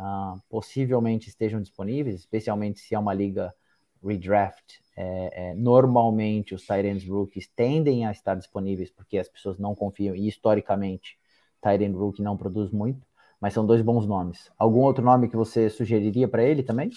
Uh, 0.00 0.40
possivelmente 0.48 1.28
estejam 1.28 1.60
disponíveis, 1.60 2.20
especialmente 2.20 2.80
se 2.80 2.94
é 2.94 2.98
uma 2.98 3.12
liga 3.12 3.54
redraft. 4.02 4.80
É, 4.96 5.50
é, 5.50 5.54
normalmente 5.54 6.54
os 6.54 6.66
Tyrants 6.66 7.06
rookies 7.06 7.46
tendem 7.54 8.06
a 8.06 8.10
estar 8.10 8.34
disponíveis 8.34 8.90
porque 8.90 9.18
as 9.18 9.28
pessoas 9.28 9.58
não 9.58 9.74
confiam 9.74 10.16
e 10.16 10.26
historicamente 10.26 11.18
Tyrant 11.60 11.94
rookie 11.94 12.22
não 12.22 12.34
produz 12.34 12.70
muito, 12.70 13.06
mas 13.38 13.52
são 13.52 13.66
dois 13.66 13.82
bons 13.82 14.06
nomes. 14.06 14.50
Algum 14.58 14.80
outro 14.80 15.04
nome 15.04 15.28
que 15.28 15.36
você 15.36 15.68
sugeriria 15.68 16.26
para 16.26 16.42
ele 16.42 16.62
também? 16.62 16.90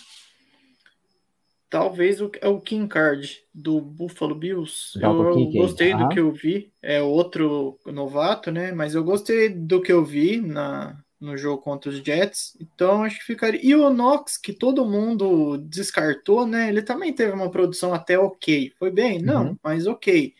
Talvez 1.69 2.21
o, 2.21 2.31
é 2.39 2.47
o 2.47 2.61
King 2.61 2.87
Card 2.87 3.41
do 3.53 3.81
Buffalo 3.81 4.35
Bills. 4.35 4.97
eu, 5.01 5.11
eu 5.11 5.51
gostei 5.51 5.93
do 5.93 6.07
que 6.07 6.19
eu 6.19 6.31
vi. 6.31 6.71
É 6.81 7.01
outro 7.01 7.79
novato, 7.85 8.51
né? 8.51 8.71
Mas 8.71 8.93
eu 8.95 9.03
gostei 9.03 9.49
do 9.49 9.81
que 9.81 9.91
eu 9.91 10.05
vi 10.05 10.39
na, 10.39 11.02
no 11.23 11.37
jogo 11.37 11.61
contra 11.61 11.89
os 11.89 11.97
Jets. 11.97 12.57
Então 12.59 13.03
acho 13.03 13.19
que 13.19 13.25
ficaria. 13.25 13.59
E 13.63 13.73
o 13.73 13.89
Knox, 13.89 14.37
que 14.37 14.51
todo 14.51 14.85
mundo 14.85 15.57
descartou, 15.57 16.45
né? 16.45 16.69
Ele 16.69 16.81
também 16.81 17.13
teve 17.13 17.31
uma 17.31 17.49
produção 17.49 17.93
até 17.93 18.19
ok. 18.19 18.73
Foi 18.77 18.91
bem? 18.91 19.21
Não, 19.21 19.47
uhum. 19.47 19.57
mas 19.63 19.87
ok. 19.87 20.33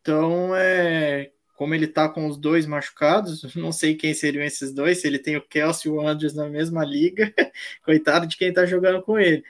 Então 0.00 0.54
é. 0.54 1.30
Como 1.56 1.74
ele 1.74 1.86
tá 1.86 2.08
com 2.08 2.26
os 2.26 2.36
dois 2.36 2.66
machucados, 2.66 3.42
não 3.54 3.70
sei 3.70 3.94
quem 3.94 4.14
seriam 4.14 4.44
esses 4.44 4.72
dois, 4.72 5.00
se 5.00 5.06
ele 5.06 5.18
tem 5.18 5.36
o 5.36 5.46
Kelsey 5.46 5.90
e 5.90 5.94
o 5.94 6.00
Andrews 6.00 6.34
na 6.34 6.48
mesma 6.48 6.84
liga, 6.84 7.32
coitado 7.84 8.26
de 8.26 8.36
quem 8.36 8.52
tá 8.52 8.64
jogando 8.64 9.02
com 9.02 9.18
ele. 9.18 9.44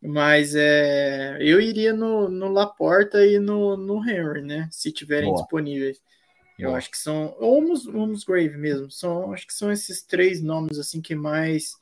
Mas 0.00 0.54
é, 0.54 1.36
eu 1.40 1.60
iria 1.60 1.92
no, 1.92 2.28
no 2.28 2.48
Laporta 2.48 3.24
e 3.26 3.38
no, 3.40 3.76
no 3.76 4.08
Henry, 4.08 4.42
né? 4.42 4.68
Se 4.70 4.92
tiverem 4.92 5.30
Boa. 5.30 5.40
disponíveis. 5.40 6.00
Eu 6.58 6.74
acho 6.74 6.90
que 6.90 6.98
são. 6.98 7.34
Ou 7.38 7.58
o 7.60 8.06
Musgrave 8.06 8.56
mesmo. 8.56 8.90
São, 8.90 9.32
acho 9.32 9.46
que 9.46 9.54
são 9.54 9.70
esses 9.70 10.02
três 10.02 10.42
nomes 10.42 10.78
assim 10.78 11.00
que 11.00 11.14
mais, 11.14 11.76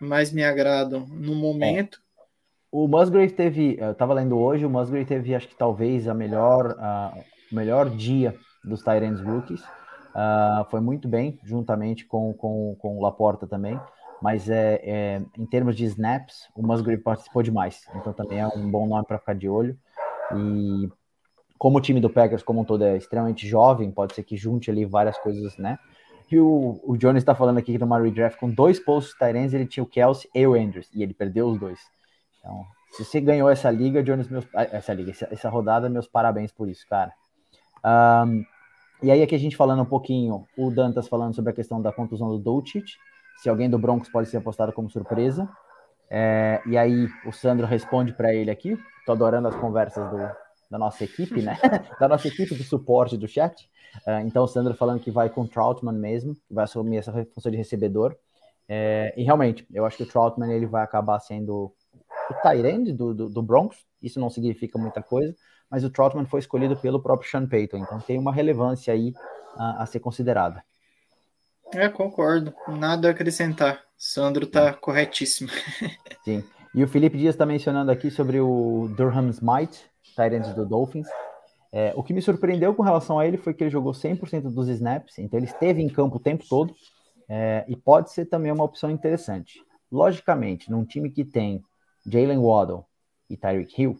mais 0.00 0.32
me 0.32 0.42
agradam 0.42 1.06
no 1.06 1.34
momento. 1.34 1.98
É. 1.98 2.24
O 2.72 2.88
Musgrave 2.88 3.32
teve. 3.32 3.76
Eu 3.78 3.94
tava 3.94 4.14
lendo 4.14 4.38
hoje, 4.38 4.64
o 4.64 4.70
Musgrave 4.70 5.04
teve, 5.04 5.34
acho 5.34 5.48
que 5.48 5.56
talvez, 5.56 6.08
a 6.08 6.14
melhor, 6.14 6.76
o 7.52 7.54
melhor 7.54 7.90
dia 7.90 8.34
dos 8.64 8.82
Tyrants 8.82 9.20
Rookies. 9.20 9.60
Uh, 9.60 10.64
foi 10.70 10.80
muito 10.80 11.08
bem, 11.08 11.38
juntamente 11.44 12.04
com, 12.04 12.32
com, 12.34 12.76
com 12.78 12.98
o 12.98 13.02
Laporta 13.02 13.46
também 13.48 13.78
mas 14.24 14.48
é, 14.48 14.80
é, 14.82 15.22
em 15.36 15.44
termos 15.44 15.76
de 15.76 15.84
snaps, 15.84 16.48
o 16.54 16.66
Musgrave 16.66 17.02
participou 17.02 17.42
demais, 17.42 17.82
então 17.94 18.10
também 18.10 18.40
é 18.40 18.46
um 18.46 18.70
bom 18.70 18.86
nome 18.86 19.04
para 19.04 19.18
ficar 19.18 19.34
de 19.34 19.46
olho. 19.50 19.78
E 20.34 20.88
como 21.58 21.78
o 21.78 21.80
time 21.80 22.00
do 22.00 22.10
Packers, 22.10 22.42
como 22.42 22.60
um 22.60 22.64
todo, 22.64 22.84
é 22.84 22.96
extremamente 22.96 23.46
jovem, 23.46 23.90
pode 23.90 24.14
ser 24.14 24.22
que 24.22 24.36
junte 24.36 24.70
ali 24.70 24.84
várias 24.84 25.16
coisas, 25.18 25.56
né? 25.56 25.78
E 26.30 26.38
o, 26.38 26.80
o 26.82 26.96
Jones 26.96 27.22
está 27.22 27.34
falando 27.34 27.58
aqui 27.58 27.72
que 27.72 27.78
no 27.78 27.86
Murray 27.86 28.10
Draft, 28.10 28.38
com 28.38 28.50
dois 28.50 28.80
posts 28.80 29.16
Tyrens, 29.16 29.54
ele 29.54 29.66
tinha 29.66 29.84
o 29.84 29.86
Kelsey 29.86 30.28
e 30.34 30.46
o 30.46 30.54
Andrews, 30.54 30.88
e 30.94 31.02
ele 31.02 31.14
perdeu 31.14 31.46
os 31.46 31.58
dois. 31.58 31.78
Então, 32.38 32.64
se 32.92 33.04
você 33.04 33.20
ganhou 33.20 33.48
essa 33.48 33.70
liga, 33.70 34.02
Jones, 34.02 34.28
meus, 34.28 34.46
ah, 34.54 34.68
essa 34.72 34.92
liga, 34.92 35.10
essa, 35.10 35.28
essa 35.30 35.48
rodada, 35.48 35.88
meus 35.88 36.06
parabéns 36.06 36.50
por 36.50 36.68
isso, 36.68 36.86
cara. 36.88 37.12
Um, 37.84 38.44
e 39.02 39.10
aí 39.10 39.22
aqui 39.22 39.34
a 39.34 39.38
gente 39.38 39.56
falando 39.56 39.82
um 39.82 39.86
pouquinho, 39.86 40.46
o 40.56 40.70
Dantas 40.70 41.08
falando 41.08 41.34
sobre 41.34 41.50
a 41.50 41.54
questão 41.54 41.80
da 41.80 41.92
contusão 41.92 42.28
do 42.28 42.38
Dolchich, 42.38 42.96
se 43.36 43.48
alguém 43.48 43.68
do 43.68 43.78
Broncos 43.78 44.08
pode 44.08 44.28
ser 44.28 44.38
apostado 44.38 44.72
como 44.72 44.88
surpresa. 44.88 45.48
É, 46.10 46.62
e 46.66 46.78
aí 46.78 47.08
o 47.26 47.32
Sandro 47.32 47.66
responde 47.66 48.12
para 48.12 48.32
ele 48.32 48.50
aqui. 48.50 48.78
Tô 49.04 49.12
adorando 49.12 49.48
as 49.48 49.56
conversas 49.56 50.08
do, 50.10 50.16
da 50.74 50.78
nossa 50.78 51.04
equipe, 51.04 51.40
né? 51.40 51.56
da 52.00 52.08
nossa 52.08 52.26
equipe 52.26 52.52
de 52.52 52.64
suporte 52.64 53.16
do 53.16 53.28
chat. 53.28 53.70
É, 54.04 54.20
então 54.22 54.42
o 54.42 54.48
Sandro 54.48 54.74
falando 54.74 54.98
que 54.98 55.10
vai 55.10 55.30
com 55.30 55.42
o 55.42 55.48
Troutman 55.48 55.94
mesmo, 55.94 56.34
que 56.34 56.52
vai 56.52 56.64
assumir 56.64 56.96
essa 56.96 57.12
função 57.32 57.52
de 57.52 57.56
recebedor. 57.56 58.16
É, 58.68 59.14
e 59.16 59.22
realmente, 59.22 59.64
eu 59.72 59.86
acho 59.86 59.96
que 59.96 60.02
o 60.02 60.08
Troutman 60.08 60.52
ele 60.52 60.66
vai 60.66 60.82
acabar 60.82 61.20
sendo 61.20 61.72
o 62.28 62.34
Tyrande 62.42 62.92
do, 62.92 63.14
do, 63.14 63.28
do, 63.28 63.40
Broncos. 63.40 63.86
Isso 64.02 64.18
não 64.18 64.28
significa 64.28 64.76
muita 64.76 65.00
coisa, 65.00 65.32
mas 65.70 65.84
o 65.84 65.90
Troutman 65.90 66.26
foi 66.26 66.40
escolhido 66.40 66.76
pelo 66.76 67.00
próprio 67.00 67.30
Sean 67.30 67.46
Payton, 67.46 67.78
então 67.78 68.00
tem 68.00 68.18
uma 68.18 68.32
relevância 68.32 68.92
aí 68.92 69.14
a, 69.56 69.84
a 69.84 69.86
ser 69.86 70.00
considerada. 70.00 70.64
É, 71.72 71.88
concordo. 71.88 72.52
Nada 72.66 73.06
a 73.06 73.10
acrescentar. 73.12 73.80
Sandro 73.96 74.44
tá 74.44 74.72
corretíssimo. 74.72 75.50
Sim. 76.24 76.42
E 76.74 76.82
o 76.82 76.88
Felipe 76.88 77.16
Dias 77.16 77.36
está 77.36 77.46
mencionando 77.46 77.92
aqui 77.92 78.10
sobre 78.10 78.40
o 78.40 78.88
Durham 78.96 79.28
Smite, 79.30 79.93
Tyrants 80.14 80.54
do 80.54 80.66
Dolphins. 80.66 81.08
É, 81.72 81.92
o 81.96 82.02
que 82.02 82.12
me 82.12 82.22
surpreendeu 82.22 82.74
com 82.74 82.82
relação 82.82 83.18
a 83.18 83.26
ele 83.26 83.36
foi 83.36 83.52
que 83.52 83.64
ele 83.64 83.70
jogou 83.70 83.92
100% 83.92 84.42
dos 84.42 84.68
snaps, 84.68 85.18
então 85.18 85.38
ele 85.38 85.46
esteve 85.46 85.82
em 85.82 85.88
campo 85.88 86.16
o 86.16 86.20
tempo 86.20 86.44
todo 86.48 86.74
é, 87.28 87.64
e 87.66 87.74
pode 87.74 88.12
ser 88.12 88.26
também 88.26 88.52
uma 88.52 88.64
opção 88.64 88.90
interessante. 88.90 89.60
Logicamente, 89.90 90.70
num 90.70 90.84
time 90.84 91.10
que 91.10 91.24
tem 91.24 91.64
Jalen 92.06 92.38
Waddle 92.38 92.86
e 93.28 93.36
Tyreek 93.36 93.82
Hill, 93.82 93.98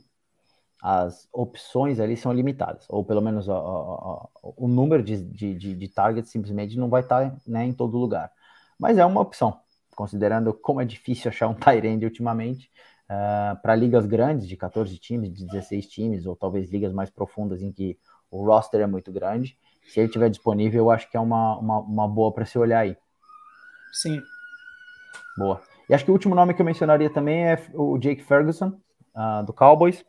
as 0.82 1.26
opções 1.32 1.98
ali 1.98 2.16
são 2.16 2.30
limitadas, 2.30 2.84
ou 2.90 3.02
pelo 3.02 3.22
menos 3.22 3.48
ó, 3.48 3.56
ó, 3.58 4.28
ó, 4.42 4.52
o 4.54 4.68
número 4.68 5.02
de, 5.02 5.16
de, 5.24 5.74
de, 5.74 5.88
targets 5.88 6.30
simplesmente 6.30 6.76
não 6.76 6.90
vai 6.90 7.00
estar 7.00 7.34
né, 7.46 7.64
em 7.64 7.72
todo 7.72 7.96
lugar. 7.96 8.30
Mas 8.78 8.98
é 8.98 9.06
uma 9.06 9.22
opção, 9.22 9.58
considerando 9.96 10.52
como 10.52 10.82
é 10.82 10.84
difícil 10.84 11.30
achar 11.30 11.48
um 11.48 11.54
Tyrande 11.58 12.04
ultimamente, 12.04 12.70
uh, 13.08 13.10
ah, 13.10 13.58
para 13.62 13.74
ligas 13.74 14.06
grandes, 14.06 14.46
de 14.46 14.56
14 14.56 14.96
times, 14.98 15.32
de 15.32 15.46
16 15.46 15.86
times, 15.86 16.26
ou 16.26 16.36
talvez 16.36 16.70
ligas 16.70 16.92
mais 16.92 17.10
profundas 17.10 17.62
em 17.62 17.72
que 17.72 17.98
o 18.30 18.44
roster 18.44 18.80
é 18.80 18.86
muito 18.86 19.12
grande, 19.12 19.56
se 19.86 20.00
ele 20.00 20.06
estiver 20.06 20.30
disponível, 20.30 20.84
eu 20.84 20.90
acho 20.90 21.10
que 21.10 21.16
é 21.16 21.20
uma, 21.20 21.58
uma, 21.58 21.78
uma 21.80 22.08
boa 22.08 22.32
para 22.32 22.44
se 22.44 22.58
olhar 22.58 22.80
aí. 22.80 22.96
Sim. 23.92 24.20
Boa. 25.36 25.60
E 25.88 25.94
acho 25.94 26.04
que 26.04 26.10
o 26.10 26.14
último 26.14 26.34
nome 26.34 26.54
que 26.54 26.62
eu 26.62 26.66
mencionaria 26.66 27.10
também 27.10 27.46
é 27.46 27.62
o 27.74 27.98
Jake 27.98 28.22
Ferguson, 28.22 28.68
uh, 29.14 29.44
do 29.44 29.52
Cowboys. 29.52 30.04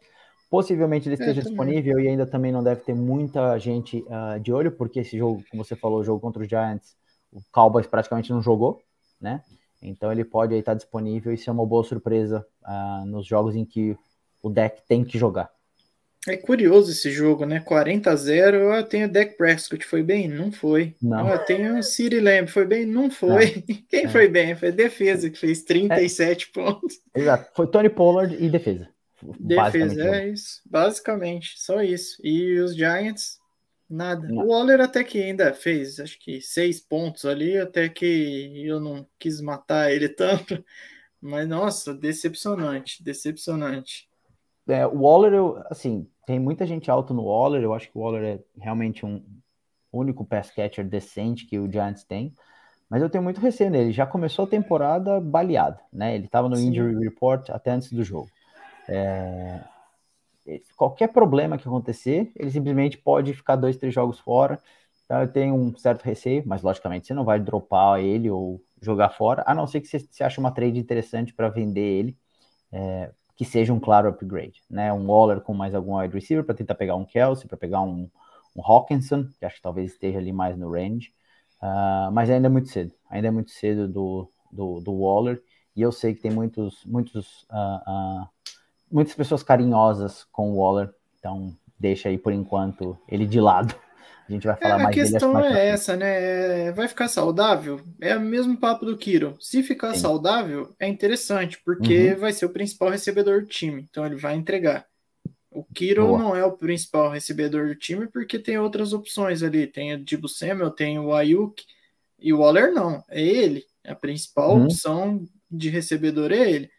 Possivelmente 0.49 1.09
ele 1.09 1.15
é, 1.15 1.19
esteja 1.19 1.41
disponível 1.41 1.99
e 1.99 2.07
ainda 2.07 2.25
também 2.25 2.51
não 2.51 2.63
deve 2.63 2.81
ter 2.81 2.95
muita 2.95 3.57
gente 3.59 4.05
uh, 4.07 4.39
de 4.39 4.53
olho, 4.53 4.71
porque 4.71 5.01
esse 5.01 5.17
jogo, 5.17 5.43
como 5.51 5.63
você 5.63 5.75
falou, 5.75 5.99
o 5.99 6.03
jogo 6.03 6.21
contra 6.21 6.41
os 6.41 6.47
Giants, 6.47 6.95
o 7.31 7.41
Cowboys 7.51 7.87
praticamente 7.87 8.31
não 8.31 8.41
jogou, 8.41 8.81
né? 9.19 9.43
Então 9.85 10.11
ele 10.11 10.23
pode 10.23 10.53
aí 10.53 10.59
estar 10.59 10.73
disponível 10.73 11.33
e 11.33 11.37
ser 11.37 11.51
uma 11.51 11.65
boa 11.65 11.83
surpresa 11.83 12.45
uh, 12.63 13.05
nos 13.05 13.25
jogos 13.25 13.55
em 13.55 13.65
que 13.65 13.97
o 14.41 14.49
deck 14.49 14.81
tem 14.87 15.03
que 15.03 15.17
jogar. 15.17 15.49
É 16.27 16.35
curioso 16.35 16.91
esse 16.91 17.11
jogo, 17.11 17.45
né? 17.45 17.59
40 17.59 18.09
a 18.09 18.15
0. 18.15 18.57
Eu 18.57 18.83
tenho 18.83 19.07
o 19.07 19.11
Deck 19.11 19.37
Prescott, 19.37 19.85
foi 19.85 20.01
bem? 20.01 20.27
Não 20.27 20.51
foi. 20.51 20.95
Não. 20.99 21.29
Eu 21.29 21.37
tenho 21.45 21.77
o 21.77 21.83
City 21.83 22.19
Lamb, 22.19 22.47
foi 22.47 22.65
bem? 22.65 22.83
Não 22.83 23.11
foi. 23.11 23.63
Não. 23.67 23.77
Quem 23.87 24.05
é. 24.05 24.09
foi 24.09 24.27
bem? 24.27 24.55
Foi 24.55 24.71
defesa 24.71 25.29
que 25.29 25.37
fez 25.37 25.61
37 25.63 26.49
é. 26.49 26.53
pontos. 26.53 26.99
Exato. 27.13 27.51
Foi 27.55 27.67
Tony 27.67 27.89
Pollard 27.89 28.35
e 28.43 28.49
defesa. 28.49 28.89
Defesa, 29.39 30.15
é 30.15 30.29
isso. 30.29 30.61
Basicamente, 30.65 31.53
só 31.57 31.81
isso. 31.81 32.17
E 32.23 32.59
os 32.59 32.75
Giants, 32.75 33.39
nada. 33.89 34.27
Não. 34.27 34.43
O 34.43 34.47
Waller 34.49 34.81
até 34.81 35.03
que 35.03 35.21
ainda 35.21 35.53
fez, 35.53 35.99
acho 35.99 36.19
que 36.19 36.41
seis 36.41 36.79
pontos 36.79 37.25
ali, 37.25 37.57
até 37.57 37.87
que 37.89 38.63
eu 38.65 38.79
não 38.79 39.05
quis 39.19 39.41
matar 39.41 39.91
ele 39.91 40.09
tanto. 40.09 40.63
Mas, 41.21 41.47
nossa, 41.47 41.93
decepcionante, 41.93 43.03
decepcionante. 43.03 44.07
É, 44.67 44.85
o 44.85 45.01
Waller, 45.01 45.33
eu, 45.33 45.63
assim, 45.69 46.07
tem 46.25 46.39
muita 46.39 46.65
gente 46.65 46.89
alto 46.89 47.13
no 47.13 47.25
Waller. 47.25 47.63
Eu 47.63 47.73
acho 47.73 47.89
que 47.91 47.97
o 47.97 48.01
Waller 48.01 48.23
é 48.23 48.39
realmente 48.59 49.05
um 49.05 49.23
único 49.91 50.25
pass 50.25 50.51
catcher 50.51 50.87
decente 50.87 51.45
que 51.45 51.57
o 51.57 51.71
Giants 51.71 52.03
tem. 52.03 52.33
Mas 52.89 53.01
eu 53.01 53.09
tenho 53.09 53.23
muito 53.23 53.41
receio 53.41 53.71
nele. 53.71 53.91
Já 53.91 54.05
começou 54.05 54.45
a 54.45 54.47
temporada 54.47 55.19
baleado, 55.19 55.79
né? 55.91 56.15
Ele 56.15 56.25
estava 56.25 56.47
no 56.47 56.55
Sim. 56.55 56.67
injury 56.67 56.95
report 57.03 57.49
até 57.49 57.71
antes 57.71 57.91
do 57.91 58.03
jogo. 58.03 58.29
É, 58.87 59.61
qualquer 60.75 61.07
problema 61.09 61.57
que 61.57 61.67
acontecer, 61.67 62.31
ele 62.35 62.51
simplesmente 62.51 62.97
pode 62.97 63.33
ficar 63.33 63.55
dois, 63.55 63.77
três 63.77 63.93
jogos 63.93 64.19
fora. 64.19 64.59
Então 65.05 65.21
eu 65.21 65.27
tenho 65.27 65.55
um 65.55 65.75
certo 65.77 66.03
receio, 66.03 66.43
mas 66.45 66.61
logicamente 66.61 67.07
você 67.07 67.13
não 67.13 67.23
vai 67.23 67.39
dropar 67.39 67.99
ele 67.99 68.29
ou 68.29 68.61
jogar 68.81 69.09
fora, 69.09 69.43
a 69.47 69.53
não 69.53 69.67
ser 69.67 69.81
que 69.81 69.87
você, 69.87 70.23
ache 70.23 70.39
uma 70.39 70.51
trade 70.51 70.79
interessante 70.79 71.33
para 71.33 71.49
vender 71.49 71.81
ele, 71.81 72.17
é, 72.71 73.11
que 73.35 73.45
seja 73.45 73.73
um 73.73 73.79
claro 73.79 74.09
upgrade, 74.09 74.61
né? 74.69 74.93
Um 74.93 75.07
Waller 75.07 75.41
com 75.41 75.53
mais 75.53 75.73
algum 75.75 75.97
wide 75.97 76.13
receiver 76.13 76.43
para 76.43 76.55
tentar 76.55 76.75
pegar 76.75 76.95
um 76.95 77.05
Kelsey, 77.05 77.47
para 77.47 77.57
pegar 77.57 77.81
um, 77.81 78.09
um 78.55 78.61
Hawkinson, 78.63 79.27
que 79.39 79.45
acho 79.45 79.57
que 79.57 79.61
talvez 79.61 79.91
esteja 79.93 80.19
ali 80.19 80.31
mais 80.31 80.57
no 80.57 80.71
range, 80.71 81.13
uh, 81.61 82.11
mas 82.11 82.29
ainda 82.29 82.47
é 82.47 82.49
muito 82.49 82.69
cedo, 82.69 82.93
ainda 83.09 83.27
é 83.27 83.31
muito 83.31 83.51
cedo 83.51 83.87
do, 83.87 84.31
do, 84.51 84.79
do 84.79 84.93
Waller 84.93 85.41
e 85.75 85.81
eu 85.81 85.91
sei 85.91 86.13
que 86.13 86.21
tem 86.21 86.31
muitos, 86.31 86.83
muitos, 86.85 87.43
uh, 87.51 88.23
uh, 88.23 88.29
muitas 88.91 89.13
pessoas 89.13 89.43
carinhosas 89.43 90.25
com 90.31 90.51
o 90.51 90.57
Waller, 90.57 90.93
então 91.19 91.55
deixa 91.79 92.09
aí 92.09 92.17
por 92.17 92.33
enquanto 92.33 92.97
ele 93.07 93.25
de 93.25 93.39
lado. 93.39 93.75
A 94.27 94.31
gente 94.31 94.47
vai 94.47 94.55
falar 94.55 94.79
é, 94.79 94.83
mais 94.83 94.95
dele. 94.95 95.07
A 95.07 95.11
questão 95.11 95.39
é 95.39 95.67
essa, 95.67 95.95
né? 95.95 96.71
Vai 96.71 96.87
ficar 96.87 97.07
saudável? 97.07 97.79
É 98.01 98.17
o 98.17 98.21
mesmo 98.21 98.57
papo 98.57 98.85
do 98.85 98.97
Kiro. 98.97 99.37
Se 99.39 99.61
ficar 99.61 99.93
Sim. 99.93 99.99
saudável, 99.99 100.73
é 100.79 100.87
interessante, 100.87 101.61
porque 101.63 102.13
uhum. 102.13 102.19
vai 102.19 102.33
ser 102.33 102.47
o 102.47 102.49
principal 102.49 102.89
recebedor 102.89 103.41
do 103.41 103.47
time. 103.47 103.87
Então 103.89 104.05
ele 104.05 104.15
vai 104.15 104.35
entregar. 104.35 104.87
O 105.51 105.63
Kiro 105.63 106.07
Boa. 106.07 106.19
não 106.19 106.35
é 106.35 106.43
o 106.43 106.57
principal 106.57 107.09
recebedor 107.11 107.67
do 107.67 107.75
time, 107.75 108.07
porque 108.07 108.39
tem 108.39 108.57
outras 108.57 108.93
opções 108.93 109.43
ali. 109.43 109.67
Tem 109.67 109.93
o 109.93 110.03
Dibu 110.03 110.27
Samuel, 110.27 110.71
tem 110.71 110.97
o 110.97 111.13
Ayuk, 111.13 111.63
e 112.19 112.33
o 112.33 112.39
Waller 112.39 112.73
não. 112.73 113.03
É 113.09 113.21
ele. 113.21 113.63
A 113.85 113.93
principal 113.93 114.55
uhum. 114.55 114.65
opção 114.65 115.23
de 115.51 115.69
recebedor 115.69 116.31
é 116.31 116.49
ele. 116.49 116.69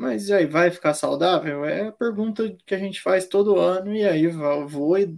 Mas 0.00 0.30
aí 0.30 0.46
vai 0.46 0.70
ficar 0.70 0.94
saudável? 0.94 1.62
É 1.62 1.88
a 1.88 1.92
pergunta 1.92 2.56
que 2.64 2.74
a 2.74 2.78
gente 2.78 3.02
faz 3.02 3.26
todo 3.26 3.60
ano, 3.60 3.94
e 3.94 4.02
aí 4.02 4.26
vou 4.28 4.96
e 4.96 5.14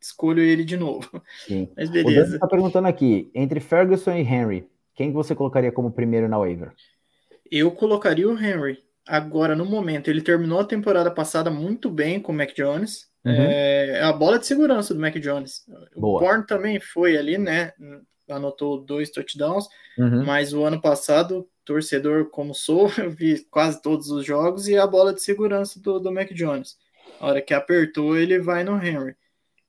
escolho 0.00 0.42
ele 0.42 0.64
de 0.64 0.76
novo. 0.76 1.22
Sim. 1.46 1.70
Mas 1.78 1.88
beleza. 1.88 2.32
O 2.32 2.34
está 2.34 2.48
perguntando 2.48 2.88
aqui, 2.88 3.30
entre 3.32 3.60
Ferguson 3.60 4.10
e 4.10 4.22
Henry, 4.22 4.68
quem 4.96 5.12
você 5.12 5.36
colocaria 5.36 5.70
como 5.70 5.92
primeiro 5.92 6.28
na 6.28 6.36
waiver? 6.36 6.72
Eu 7.48 7.70
colocaria 7.70 8.28
o 8.28 8.36
Henry. 8.36 8.82
Agora, 9.06 9.54
no 9.54 9.64
momento, 9.64 10.10
ele 10.10 10.20
terminou 10.20 10.58
a 10.58 10.64
temporada 10.64 11.12
passada 11.12 11.48
muito 11.48 11.88
bem 11.88 12.18
com 12.18 12.32
o 12.32 12.34
Mac 12.34 12.52
Jones. 12.56 13.06
Uhum. 13.24 13.32
É 13.32 14.02
a 14.02 14.12
bola 14.12 14.40
de 14.40 14.48
segurança 14.48 14.92
do 14.92 15.00
Mac 15.00 15.14
Jones. 15.14 15.62
Boa. 15.94 16.16
O 16.16 16.24
Bourne 16.24 16.44
também 16.44 16.80
foi 16.80 17.16
ali, 17.16 17.38
né? 17.38 17.72
Anotou 18.28 18.84
dois 18.84 19.10
touchdowns, 19.10 19.68
uhum. 19.96 20.24
mas 20.24 20.52
o 20.52 20.64
ano 20.64 20.80
passado, 20.80 21.48
torcedor 21.68 22.30
como 22.30 22.54
sou, 22.54 22.88
eu 22.96 23.10
vi 23.10 23.44
quase 23.50 23.82
todos 23.82 24.10
os 24.10 24.24
jogos 24.24 24.66
e 24.68 24.76
a 24.76 24.86
bola 24.86 25.12
de 25.12 25.22
segurança 25.22 25.78
do, 25.78 26.00
do 26.00 26.10
Mac 26.10 26.32
Jones. 26.32 26.78
A 27.20 27.26
hora 27.26 27.42
que 27.42 27.52
apertou, 27.52 28.16
ele 28.16 28.38
vai 28.38 28.64
no 28.64 28.82
Henry. 28.82 29.14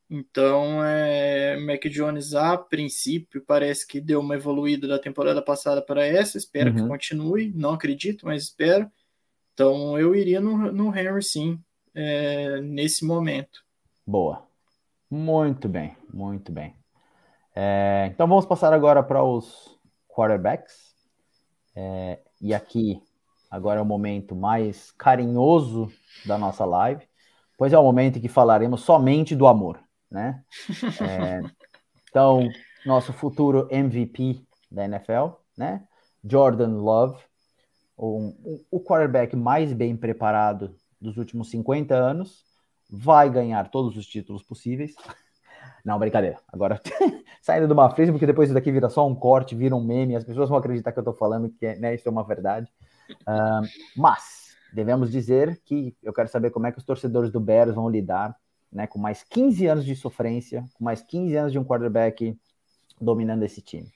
Então, 0.09 0.83
é, 0.83 1.57
Mac 1.57 1.83
Jones, 1.87 2.33
a 2.33 2.57
princípio, 2.57 3.43
parece 3.45 3.85
que 3.85 3.99
deu 3.99 4.21
uma 4.21 4.35
evoluída 4.35 4.87
da 4.87 4.97
temporada 4.97 5.41
passada 5.41 5.81
para 5.81 6.05
essa. 6.05 6.37
Espero 6.37 6.71
uhum. 6.71 6.75
que 6.75 6.87
continue. 6.87 7.53
Não 7.53 7.73
acredito, 7.73 8.25
mas 8.25 8.43
espero. 8.43 8.89
Então, 9.53 9.99
eu 9.99 10.15
iria 10.15 10.39
no, 10.39 10.71
no 10.71 10.97
Henry, 10.97 11.21
sim, 11.21 11.59
é, 11.93 12.61
nesse 12.61 13.05
momento. 13.05 13.63
Boa. 14.07 14.47
Muito 15.09 15.67
bem, 15.67 15.95
muito 16.11 16.51
bem. 16.51 16.75
É, 17.55 18.09
então, 18.11 18.27
vamos 18.27 18.45
passar 18.45 18.73
agora 18.73 19.03
para 19.03 19.23
os 19.23 19.77
quarterbacks. 20.07 20.88
É, 21.81 22.19
e 22.41 22.53
aqui, 22.53 23.01
agora 23.49 23.79
é 23.79 23.81
o 23.81 23.85
momento 23.85 24.35
mais 24.35 24.91
carinhoso 24.91 25.89
da 26.25 26.37
nossa 26.37 26.65
live, 26.65 27.07
pois 27.57 27.71
é 27.71 27.77
o 27.79 27.83
momento 27.83 28.17
em 28.17 28.21
que 28.21 28.27
falaremos 28.27 28.81
somente 28.81 29.33
do 29.33 29.47
amor 29.47 29.79
né? 30.09 30.43
É, 31.01 31.41
então, 32.09 32.49
nosso 32.85 33.13
futuro 33.13 33.67
MVP 33.69 34.41
da 34.71 34.85
NFL, 34.85 35.35
né? 35.55 35.87
Jordan 36.23 36.81
Love, 36.81 37.21
um, 37.97 38.63
o 38.71 38.79
quarterback 38.79 39.35
mais 39.35 39.71
bem 39.73 39.95
preparado 39.95 40.75
dos 40.99 41.17
últimos 41.17 41.49
50 41.49 41.93
anos, 41.95 42.43
vai 42.89 43.29
ganhar 43.29 43.69
todos 43.69 43.95
os 43.95 44.07
títulos 44.07 44.41
possíveis. 44.41 44.95
Não, 45.85 45.99
brincadeira. 45.99 46.39
Agora, 46.51 46.81
saindo 47.41 47.67
de 47.67 47.73
uma 47.73 47.89
frase, 47.89 48.11
porque 48.11 48.25
depois 48.25 48.49
isso 48.49 48.53
daqui 48.53 48.71
vira 48.71 48.89
só 48.89 49.07
um 49.07 49.15
corte, 49.15 49.55
vira 49.55 49.75
um 49.75 49.83
meme, 49.83 50.15
as 50.15 50.23
pessoas 50.23 50.49
vão 50.49 50.57
acreditar 50.57 50.91
que 50.91 50.99
eu 50.99 51.03
tô 51.03 51.13
falando 51.13 51.49
que 51.49 51.75
né, 51.75 51.95
isso 51.95 52.07
é 52.07 52.11
uma 52.11 52.23
verdade. 52.23 52.71
Uh, 53.11 53.67
mas, 53.95 54.55
devemos 54.73 55.11
dizer 55.11 55.59
que 55.65 55.95
eu 56.03 56.13
quero 56.13 56.29
saber 56.29 56.51
como 56.51 56.67
é 56.67 56.71
que 56.71 56.77
os 56.77 56.85
torcedores 56.85 57.31
do 57.31 57.39
Bears 57.39 57.73
vão 57.73 57.89
lidar 57.89 58.35
né, 58.71 58.87
com 58.87 58.99
mais 58.99 59.23
15 59.23 59.67
anos 59.67 59.85
de 59.85 59.95
sofrência, 59.95 60.63
com 60.73 60.83
mais 60.83 61.01
15 61.01 61.35
anos 61.35 61.51
de 61.51 61.59
um 61.59 61.63
quarterback 61.63 62.37
dominando 62.99 63.43
esse 63.43 63.61
time. 63.61 63.91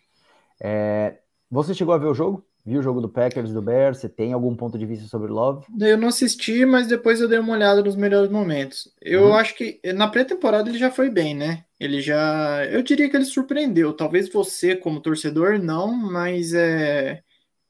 É, 0.62 1.20
você 1.50 1.74
chegou 1.74 1.94
a 1.94 1.98
ver 1.98 2.08
o 2.08 2.14
jogo? 2.14 2.46
Viu 2.66 2.80
o 2.80 2.84
jogo 2.84 3.02
do 3.02 3.10
Packers, 3.10 3.52
do 3.52 3.62
Bears? 3.62 3.98
Você 3.98 4.08
tem 4.08 4.32
algum 4.32 4.56
ponto 4.56 4.78
de 4.78 4.86
vista 4.86 5.06
sobre 5.08 5.30
Love? 5.30 5.66
Eu 5.82 5.98
não 5.98 6.08
assisti, 6.08 6.66
mas 6.66 6.88
depois 6.88 7.20
eu 7.20 7.28
dei 7.28 7.38
uma 7.38 7.54
olhada 7.54 7.84
nos 7.84 7.98
melhores 7.98 8.32
momentos. 8.32 8.90
Eu 9.02 9.26
uhum. 9.26 9.34
acho 9.34 9.54
que 9.56 9.82
na 9.94 10.08
pré-temporada 10.08 10.70
ele 10.70 10.78
já 10.78 10.90
foi 10.90 11.10
bem, 11.10 11.36
né? 11.36 11.66
Ele 11.78 12.00
já. 12.00 12.66
Eu 12.68 12.82
diria 12.82 13.10
que 13.10 13.18
ele 13.18 13.26
surpreendeu. 13.26 13.92
Talvez 13.92 14.30
você, 14.30 14.78
como 14.78 15.02
torcedor, 15.02 15.60
não, 15.60 15.94
mas 15.94 16.54
é. 16.54 17.22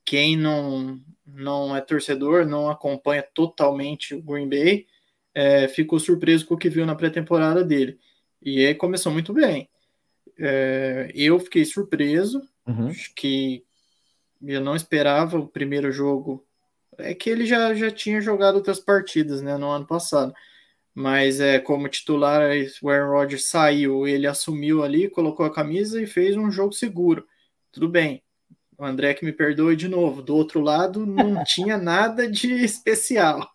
Quem 0.05 0.37
não, 0.37 0.99
não 1.25 1.75
é 1.75 1.81
torcedor, 1.81 2.45
não 2.45 2.69
acompanha 2.69 3.23
totalmente 3.33 4.13
o 4.13 4.21
Green 4.21 4.49
Bay, 4.49 4.85
é, 5.33 5.67
ficou 5.67 5.99
surpreso 5.99 6.45
com 6.45 6.55
o 6.55 6.57
que 6.57 6.69
viu 6.69 6.85
na 6.85 6.93
pré-temporada 6.93 7.63
dele. 7.63 7.97
E 8.41 8.65
aí 8.65 8.75
começou 8.75 9.11
muito 9.11 9.33
bem. 9.33 9.69
É, 10.37 11.09
eu 11.15 11.39
fiquei 11.39 11.65
surpreso, 11.65 12.41
uhum. 12.67 12.91
que 13.15 13.63
eu 14.45 14.61
não 14.61 14.75
esperava 14.75 15.37
o 15.37 15.47
primeiro 15.47 15.91
jogo. 15.91 16.45
É 16.97 17.13
que 17.13 17.29
ele 17.29 17.45
já, 17.45 17.73
já 17.73 17.89
tinha 17.89 18.21
jogado 18.21 18.55
outras 18.55 18.79
partidas 18.79 19.41
né, 19.41 19.57
no 19.57 19.69
ano 19.69 19.85
passado. 19.85 20.33
Mas 20.93 21.39
é 21.39 21.59
como 21.59 21.89
titular, 21.89 22.51
o 22.81 22.89
Aaron 22.89 23.11
Rodgers 23.11 23.45
saiu, 23.45 24.07
ele 24.07 24.27
assumiu 24.27 24.83
ali, 24.83 25.09
colocou 25.09 25.45
a 25.45 25.53
camisa 25.53 26.01
e 26.01 26.05
fez 26.05 26.37
um 26.37 26.51
jogo 26.51 26.73
seguro. 26.73 27.27
Tudo 27.71 27.89
bem. 27.89 28.21
O 28.77 28.85
André 28.85 29.13
que 29.13 29.25
me 29.25 29.31
perdoe 29.31 29.75
de 29.75 29.87
novo. 29.87 30.21
Do 30.21 30.35
outro 30.35 30.61
lado, 30.61 31.05
não 31.05 31.43
tinha 31.45 31.77
nada 31.77 32.29
de 32.29 32.51
especial. 32.63 33.49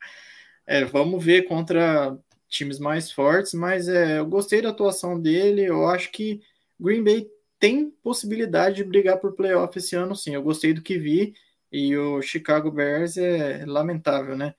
É, 0.67 0.85
vamos 0.85 1.25
ver 1.25 1.43
contra 1.43 2.19
times 2.49 2.79
mais 2.79 3.13
fortes, 3.13 3.55
mas 3.55 3.89
é, 3.89 4.19
eu 4.19 4.27
gostei 4.27 4.61
da 4.61 4.71
atuação 4.71 5.21
dele. 5.21 5.63
Eu 5.63 5.87
acho 5.89 6.11
que 6.11 6.41
Green 6.81 7.05
Bay 7.05 7.29
tem 7.59 7.91
possibilidade 8.03 8.77
de 8.77 8.85
brigar 8.85 9.19
por 9.19 9.35
playoff 9.35 9.77
esse 9.79 9.97
ano, 9.97 10.15
sim. 10.15 10.35
Eu 10.35 10.43
gostei 10.43 10.73
do 10.73 10.83
que 10.83 10.99
vi 10.99 11.35
e 11.71 11.97
o 11.97 12.23
Chicago 12.23 12.71
Bears 12.71 13.17
é 13.17 13.65
lamentável, 13.67 14.37
né? 14.37 14.55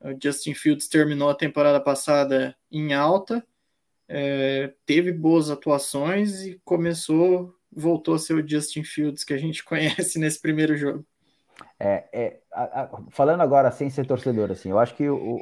O 0.00 0.16
Justin 0.20 0.54
Fields 0.54 0.88
terminou 0.88 1.30
a 1.30 1.34
temporada 1.34 1.80
passada 1.80 2.56
em 2.70 2.92
alta, 2.92 3.44
é, 4.08 4.74
teve 4.84 5.12
boas 5.12 5.48
atuações 5.48 6.42
e 6.42 6.60
começou, 6.64 7.54
voltou 7.70 8.14
a 8.14 8.18
ser 8.18 8.34
o 8.34 8.46
Justin 8.46 8.82
Fields 8.82 9.24
que 9.24 9.32
a 9.32 9.38
gente 9.38 9.62
conhece 9.64 10.18
nesse 10.18 10.40
primeiro 10.40 10.76
jogo. 10.76 11.06
É, 11.78 12.08
é 12.12 12.40
a, 12.52 12.82
a, 12.82 13.02
falando 13.10 13.40
agora 13.42 13.70
sem 13.70 13.88
ser 13.88 14.06
torcedor, 14.06 14.50
assim, 14.50 14.70
eu 14.70 14.78
acho 14.78 14.94
que 14.96 15.08
o, 15.08 15.40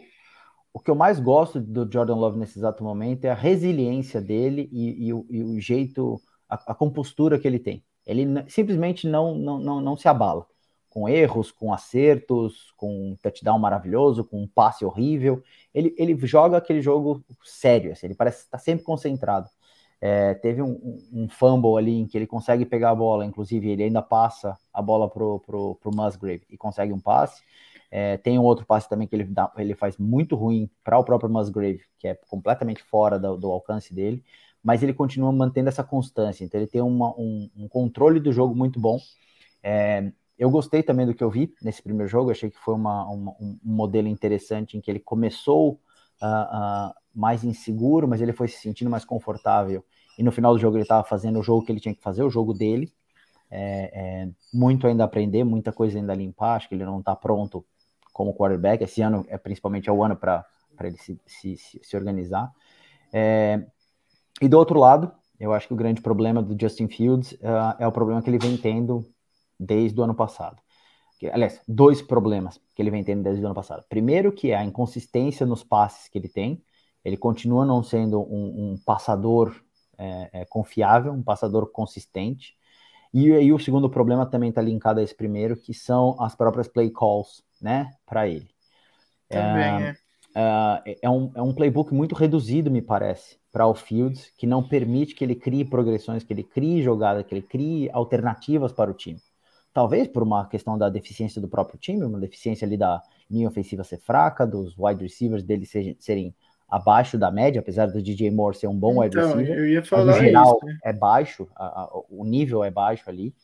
o 0.73 0.79
que 0.79 0.91
eu 0.91 0.95
mais 0.95 1.19
gosto 1.19 1.61
do 1.61 1.91
Jordan 1.91 2.15
Love 2.15 2.39
nesse 2.39 2.59
exato 2.59 2.85
momento 2.85 3.25
é 3.25 3.31
a 3.31 3.35
resiliência 3.35 4.21
dele 4.21 4.69
e, 4.73 5.09
e, 5.09 5.13
o, 5.13 5.27
e 5.29 5.43
o, 5.43 5.61
jeito, 5.61 6.21
a, 6.51 6.73
a, 6.73 6.75
compostura 6.75 7.39
que 7.39 7.47
ele 7.47 7.59
tem. 7.59 7.83
Ele 8.07 8.27
simplesmente 8.49 9.07
não, 9.07 9.35
não, 9.35 9.59
não, 9.59 9.81
não 9.81 9.97
se 9.97 10.09
abala 10.09 10.47
com 10.91 11.09
erros, 11.09 11.53
com 11.53 11.73
acertos, 11.73 12.73
com 12.77 13.13
um 13.13 13.17
touchdown 13.23 13.59
maravilhoso, 13.59 14.25
com 14.25 14.43
um 14.43 14.49
passe 14.49 14.85
horrível. 14.85 15.41
Ele, 15.73 15.95
ele 15.97 16.17
joga 16.27 16.57
aquele 16.57 16.83
jogo 16.83 17.25
sério, 17.45 17.93
assim, 17.93 18.09
ele 18.09 18.15
parece 18.15 18.45
estar 18.45 18.59
sempre 18.59 18.85
concentrado. 18.85 19.49
É, 20.03 20.35
teve 20.35 20.63
um, 20.63 20.99
um, 21.13 21.29
fumble 21.29 21.77
ali 21.77 21.93
em 22.01 22.07
que 22.07 22.17
ele 22.17 22.27
consegue 22.27 22.65
pegar 22.65 22.91
a 22.91 22.95
bola, 22.95 23.25
inclusive 23.25 23.69
ele 23.69 23.85
ainda 23.85 24.01
passa 24.01 24.57
a 24.73 24.81
bola 24.81 25.09
pro, 25.09 25.41
pro, 25.41 25.75
pro 25.77 25.95
Musgrave 25.95 26.43
e 26.51 26.57
consegue 26.57 26.93
um 26.93 26.99
passe. 26.99 27.43
É, 27.91 28.17
tem 28.17 28.39
um 28.39 28.43
outro 28.43 28.65
passe 28.65 28.89
também 28.89 29.07
que 29.07 29.15
ele, 29.15 29.25
dá, 29.25 29.53
ele 29.59 29.75
faz 29.75 29.99
muito 29.99 30.37
ruim 30.37 30.71
para 30.83 30.99
o 30.99 31.05
próprio 31.05 31.31
Musgrave, 31.31 31.83
que 31.99 32.09
é 32.09 32.15
completamente 32.29 32.83
fora 32.83 33.19
do, 33.19 33.37
do, 33.37 33.51
alcance 33.51 33.93
dele, 33.93 34.25
mas 34.63 34.83
ele 34.83 34.93
continua 34.93 35.33
mantendo 35.33 35.69
essa 35.69 35.83
constância, 35.83 36.45
então 36.45 36.61
ele 36.61 36.69
tem 36.69 36.81
uma, 36.81 37.11
um, 37.19 37.51
um, 37.57 37.69
controle 37.69 38.21
do 38.21 38.33
jogo 38.33 38.55
muito 38.55 38.79
bom. 38.79 38.99
É, 39.63 40.13
eu 40.39 40.51
gostei 40.51 40.83
também 40.83 41.07
do 41.07 41.15
que 41.15 41.23
eu 41.23 41.31
vi 41.31 41.55
nesse 41.63 41.83
primeiro 41.83 42.09
jogo, 42.09 42.31
achei 42.31 42.51
que 42.51 42.59
foi 42.59 42.75
uma, 42.75 43.07
uma, 43.07 43.33
um 43.41 43.59
modelo 43.63 44.09
interessante 44.09 44.77
em 44.77 44.81
que 44.81 44.91
ele 44.91 45.01
começou 45.01 45.81
uh, 46.23 46.89
uh, 46.91 46.95
mais 47.15 47.45
inseguro, 47.45 48.09
mas 48.09 48.21
ele 48.21 48.33
foi 48.33 48.49
se 48.49 48.59
sentindo 48.59 48.91
mais 48.91 49.05
confortável. 49.05 49.85
E 50.19 50.23
no 50.23 50.33
final 50.33 50.53
do 50.53 50.59
jogo 50.59 50.77
ele 50.77 50.83
estava 50.83 51.05
fazendo 51.05 51.39
o 51.39 51.43
jogo 51.43 51.65
que 51.65 51.73
ele 51.73 51.81
tinha 51.81 51.95
que 51.95 52.03
fazer, 52.03 52.23
o 52.23 52.31
jogo 52.31 52.53
dele. 52.53 52.93
É, 53.51 53.91
é, 53.93 54.29
muito 54.55 54.87
ainda 54.87 55.03
aprender, 55.03 55.43
muita 55.45 55.73
coisa 55.73 55.99
ainda 55.99 56.15
limpar. 56.15 56.57
Acho 56.57 56.69
que 56.69 56.75
ele 56.75 56.85
não 56.85 57.01
está 57.01 57.17
pronto 57.17 57.65
como 58.13 58.35
quarterback. 58.35 58.85
Esse 58.85 59.03
ano 59.03 59.25
é 59.29 59.37
principalmente 59.37 59.89
é 59.89 59.93
o 59.93 60.05
ano 60.05 60.17
para 60.17 60.47
ele 60.83 60.97
se, 60.99 61.21
se, 61.27 61.57
se 61.57 61.97
organizar. 61.97 62.51
É, 63.13 63.65
e 64.41 64.49
do 64.49 64.59
outro 64.59 64.79
lado, 64.79 65.13
eu 65.39 65.53
acho 65.53 65.67
que 65.67 65.75
o 65.75 65.77
grande 65.77 66.01
problema 66.01 66.43
do 66.43 66.57
Justin 66.61 66.89
Fields 66.89 67.33
uh, 67.33 67.77
é 67.79 67.87
o 67.87 67.93
problema 67.93 68.23
que 68.23 68.29
ele 68.29 68.39
vem 68.39 68.57
tendo 68.57 69.07
desde 69.59 69.99
o 70.01 70.03
ano 70.03 70.15
passado. 70.15 70.61
Que, 71.19 71.29
aliás, 71.29 71.61
dois 71.67 72.01
problemas 72.01 72.61
que 72.75 72.81
ele 72.81 72.91
vem 72.91 73.05
tendo 73.05 73.23
desde 73.23 73.43
o 73.43 73.47
ano 73.47 73.55
passado. 73.55 73.85
Primeiro, 73.89 74.33
que 74.33 74.51
é 74.51 74.57
a 74.57 74.65
inconsistência 74.65 75.45
nos 75.45 75.63
passes 75.63 76.09
que 76.09 76.19
ele 76.19 76.29
tem. 76.29 76.63
Ele 77.05 77.17
continua 77.17 77.65
não 77.65 77.83
sendo 77.83 78.21
um, 78.21 78.73
um 78.73 78.79
passador 78.85 79.55
é, 79.99 80.31
é, 80.33 80.45
confiável, 80.47 81.13
um 81.13 81.23
passador 81.23 81.71
consistente. 81.71 82.55
E 83.13 83.33
aí 83.33 83.53
o 83.53 83.59
segundo 83.59 83.91
problema 83.91 84.25
também 84.25 84.51
está 84.51 84.63
linkado 84.63 85.01
a 85.01 85.03
esse 85.03 85.15
primeiro, 85.15 85.57
que 85.57 85.75
são 85.75 86.17
as 86.21 86.35
próprias 86.35 86.69
play 86.69 86.91
calls, 86.91 87.43
né, 87.61 87.91
para 88.07 88.29
ele. 88.29 88.49
Também 89.29 89.89
é, 89.89 89.97
é. 90.35 90.99
é, 91.03 91.11
um, 91.11 91.33
é 91.35 91.43
um 91.43 91.53
playbook 91.53 91.93
muito 91.93 92.15
reduzido, 92.15 92.71
me 92.71 92.81
parece, 92.81 93.40
para 93.53 93.67
o 93.67 93.75
Fields, 93.75 94.33
que 94.37 94.47
não 94.47 94.63
permite 94.63 95.15
que 95.15 95.25
ele 95.25 95.35
crie 95.35 95.65
progressões, 95.65 96.23
que 96.23 96.33
ele 96.33 96.45
crie 96.45 96.83
jogada, 96.83 97.25
que 97.25 97.35
ele 97.35 97.43
crie 97.43 97.91
alternativas 97.93 98.73
para 98.73 98.91
o 98.91 98.95
time. 98.95 99.21
Talvez 99.73 100.09
por 100.09 100.23
uma 100.23 100.47
questão 100.47 100.77
da 100.77 100.89
deficiência 100.89 101.41
do 101.41 101.49
próprio 101.49 101.79
time, 101.79 102.05
uma 102.05 102.19
deficiência 102.19 102.67
ali 102.67 102.77
da 102.77 103.03
linha 103.31 103.49
ofensiva 103.49 103.85
ser 103.85 103.99
fraca, 103.99 104.47
dos 104.47 104.77
wide 104.79 105.03
receivers 105.03 105.43
dele 105.45 105.65
serem 105.99 106.35
abaixo 106.69 107.19
da 107.19 107.31
média, 107.31 107.61
apesar 107.61 107.87
do 107.87 108.01
DJ 108.01 108.31
Moore 108.31 108.57
ser 108.57 108.69
um 108.69 108.77
bom 108.77 109.01
wide 109.01 109.17
então, 109.17 109.31
receiver. 109.31 109.59
Eu 109.59 109.69
ia 109.69 109.85
falar 109.85 110.05
no 110.05 110.13
geral, 110.13 110.57
isso, 110.57 110.67
né? 110.67 110.79
é 110.85 110.93
baixo, 110.93 111.49
a, 111.57 111.83
a, 111.83 111.91
o 112.09 112.25
nível 112.25 112.63
é 112.63 112.71
baixo 112.71 113.09
ali. 113.11 113.35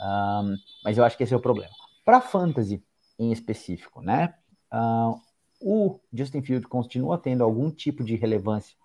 Um, 0.00 0.56
mas 0.84 0.96
eu 0.96 1.04
acho 1.04 1.16
que 1.16 1.24
esse 1.24 1.34
é 1.34 1.36
o 1.36 1.40
problema. 1.40 1.72
Para 2.04 2.20
fantasy 2.20 2.82
em 3.18 3.32
específico, 3.32 4.00
né? 4.00 4.34
Uh, 4.72 5.20
o 5.60 5.98
Justin 6.12 6.42
Field 6.42 6.68
continua 6.68 7.18
tendo 7.18 7.42
algum 7.42 7.68
tipo 7.68 8.04
de 8.04 8.14
relevância 8.14 8.77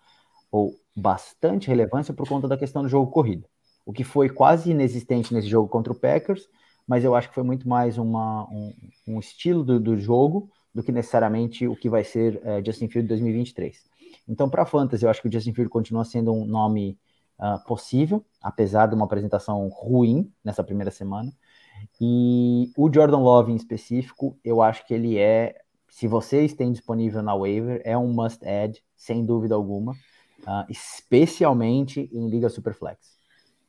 ou 0.53 0.79
bastante 0.95 1.67
relevância 1.67 2.13
por 2.13 2.29
conta 2.29 2.47
da 2.47 2.55
questão 2.55 2.83
do 2.83 2.87
jogo 2.87 3.09
corrido, 3.09 3.47
o 3.83 3.91
que 3.91 4.03
foi 4.03 4.29
quase 4.29 4.69
inexistente 4.69 5.33
nesse 5.33 5.47
jogo 5.47 5.67
contra 5.67 5.91
o 5.91 5.95
Packers, 5.95 6.47
mas 6.87 7.03
eu 7.03 7.15
acho 7.15 7.29
que 7.29 7.33
foi 7.33 7.43
muito 7.43 7.67
mais 7.67 7.97
uma, 7.97 8.43
um, 8.51 8.71
um 9.07 9.19
estilo 9.19 9.63
do, 9.63 9.79
do 9.79 9.97
jogo 9.97 10.51
do 10.71 10.83
que 10.83 10.91
necessariamente 10.91 11.67
o 11.67 11.75
que 11.75 11.89
vai 11.89 12.03
ser 12.03 12.35
uh, 12.35 12.63
Justin 12.63 12.87
Field 12.87 13.07
2023. 13.07 13.83
Então, 14.27 14.47
para 14.47 14.63
fantasy, 14.63 15.03
eu 15.03 15.09
acho 15.09 15.23
que 15.23 15.27
o 15.27 15.31
Justin 15.31 15.53
Field 15.53 15.69
continua 15.69 16.05
sendo 16.05 16.31
um 16.31 16.45
nome 16.45 16.99
uh, 17.39 17.63
possível, 17.65 18.23
apesar 18.39 18.85
de 18.85 18.93
uma 18.93 19.05
apresentação 19.05 19.67
ruim 19.69 20.31
nessa 20.43 20.63
primeira 20.63 20.91
semana. 20.91 21.33
E 21.99 22.71
o 22.77 22.93
Jordan 22.93 23.19
Love 23.19 23.51
em 23.51 23.55
específico, 23.55 24.37
eu 24.43 24.61
acho 24.61 24.85
que 24.85 24.93
ele 24.93 25.17
é, 25.17 25.55
se 25.89 26.07
vocês 26.07 26.53
têm 26.53 26.71
disponível 26.71 27.23
na 27.23 27.35
waiver, 27.35 27.81
é 27.83 27.97
um 27.97 28.13
must 28.13 28.45
add, 28.47 28.79
sem 28.95 29.25
dúvida 29.25 29.55
alguma, 29.55 29.95
uh, 30.47 30.65
especialmente 30.69 32.09
em 32.11 32.29
Liga 32.29 32.49
Superflex. 32.49 33.13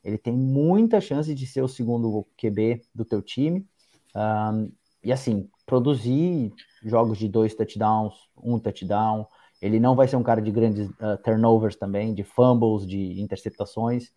Ele 0.05 0.19
tem 0.19 0.35
muita 0.35 1.01
chance 1.01 1.35
de 1.35 1.47
ser 1.47 1.63
o 1.63 1.69
segundo 1.69 2.27
QB 2.37 2.83
do 2.95 3.05
teu 3.05 3.23
time. 3.23 3.67
Um, 4.15 4.71
e 5.03 5.13
assim, 5.13 5.49
produzir 5.67 6.53
jogos 6.85 7.19
de 7.19 7.29
dois 7.29 7.55
touchdowns, 7.55 8.15
um 8.37 8.59
touchdown. 8.59 9.27
Ele 9.63 9.81
não 9.81 9.97
vai 9.97 10.07
ser 10.07 10.17
um 10.17 10.23
cara 10.23 10.43
de 10.43 10.51
grandes 10.51 10.89
uh, 10.89 11.17
turnovers 11.23 11.77
também, 11.77 12.13
de 12.13 12.23
fumbles, 12.23 12.87
de 12.87 13.21
interceptações. 13.21 14.13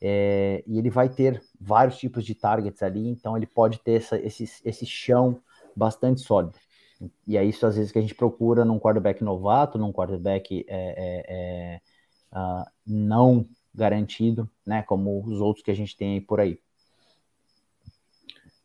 É, 0.00 0.64
e 0.66 0.78
ele 0.78 0.90
vai 0.90 1.08
ter 1.08 1.40
vários 1.60 1.96
tipos 1.96 2.24
de 2.24 2.34
targets 2.34 2.82
ali, 2.82 3.08
então 3.08 3.36
ele 3.36 3.46
pode 3.46 3.78
ter 3.78 3.92
essa, 3.92 4.18
esse, 4.18 4.44
esse 4.64 4.84
chão 4.84 5.40
bastante 5.76 6.20
sólido. 6.20 6.58
E 7.26 7.36
é 7.36 7.44
isso 7.44 7.64
às 7.66 7.76
vezes 7.76 7.92
que 7.92 7.98
a 7.98 8.02
gente 8.02 8.14
procura 8.14 8.64
num 8.64 8.80
quarterback 8.80 9.22
novato, 9.22 9.78
num 9.78 9.92
quarterback 9.92 10.64
é, 10.68 10.76
é, 10.76 11.24
é 11.28 11.80
uh, 12.32 12.64
não 12.86 13.46
garantido, 13.74 14.48
né? 14.66 14.82
Como 14.82 15.24
os 15.26 15.40
outros 15.40 15.64
que 15.64 15.70
a 15.70 15.76
gente 15.76 15.96
tem 15.96 16.14
aí 16.14 16.20
por 16.20 16.40
aí. 16.40 16.58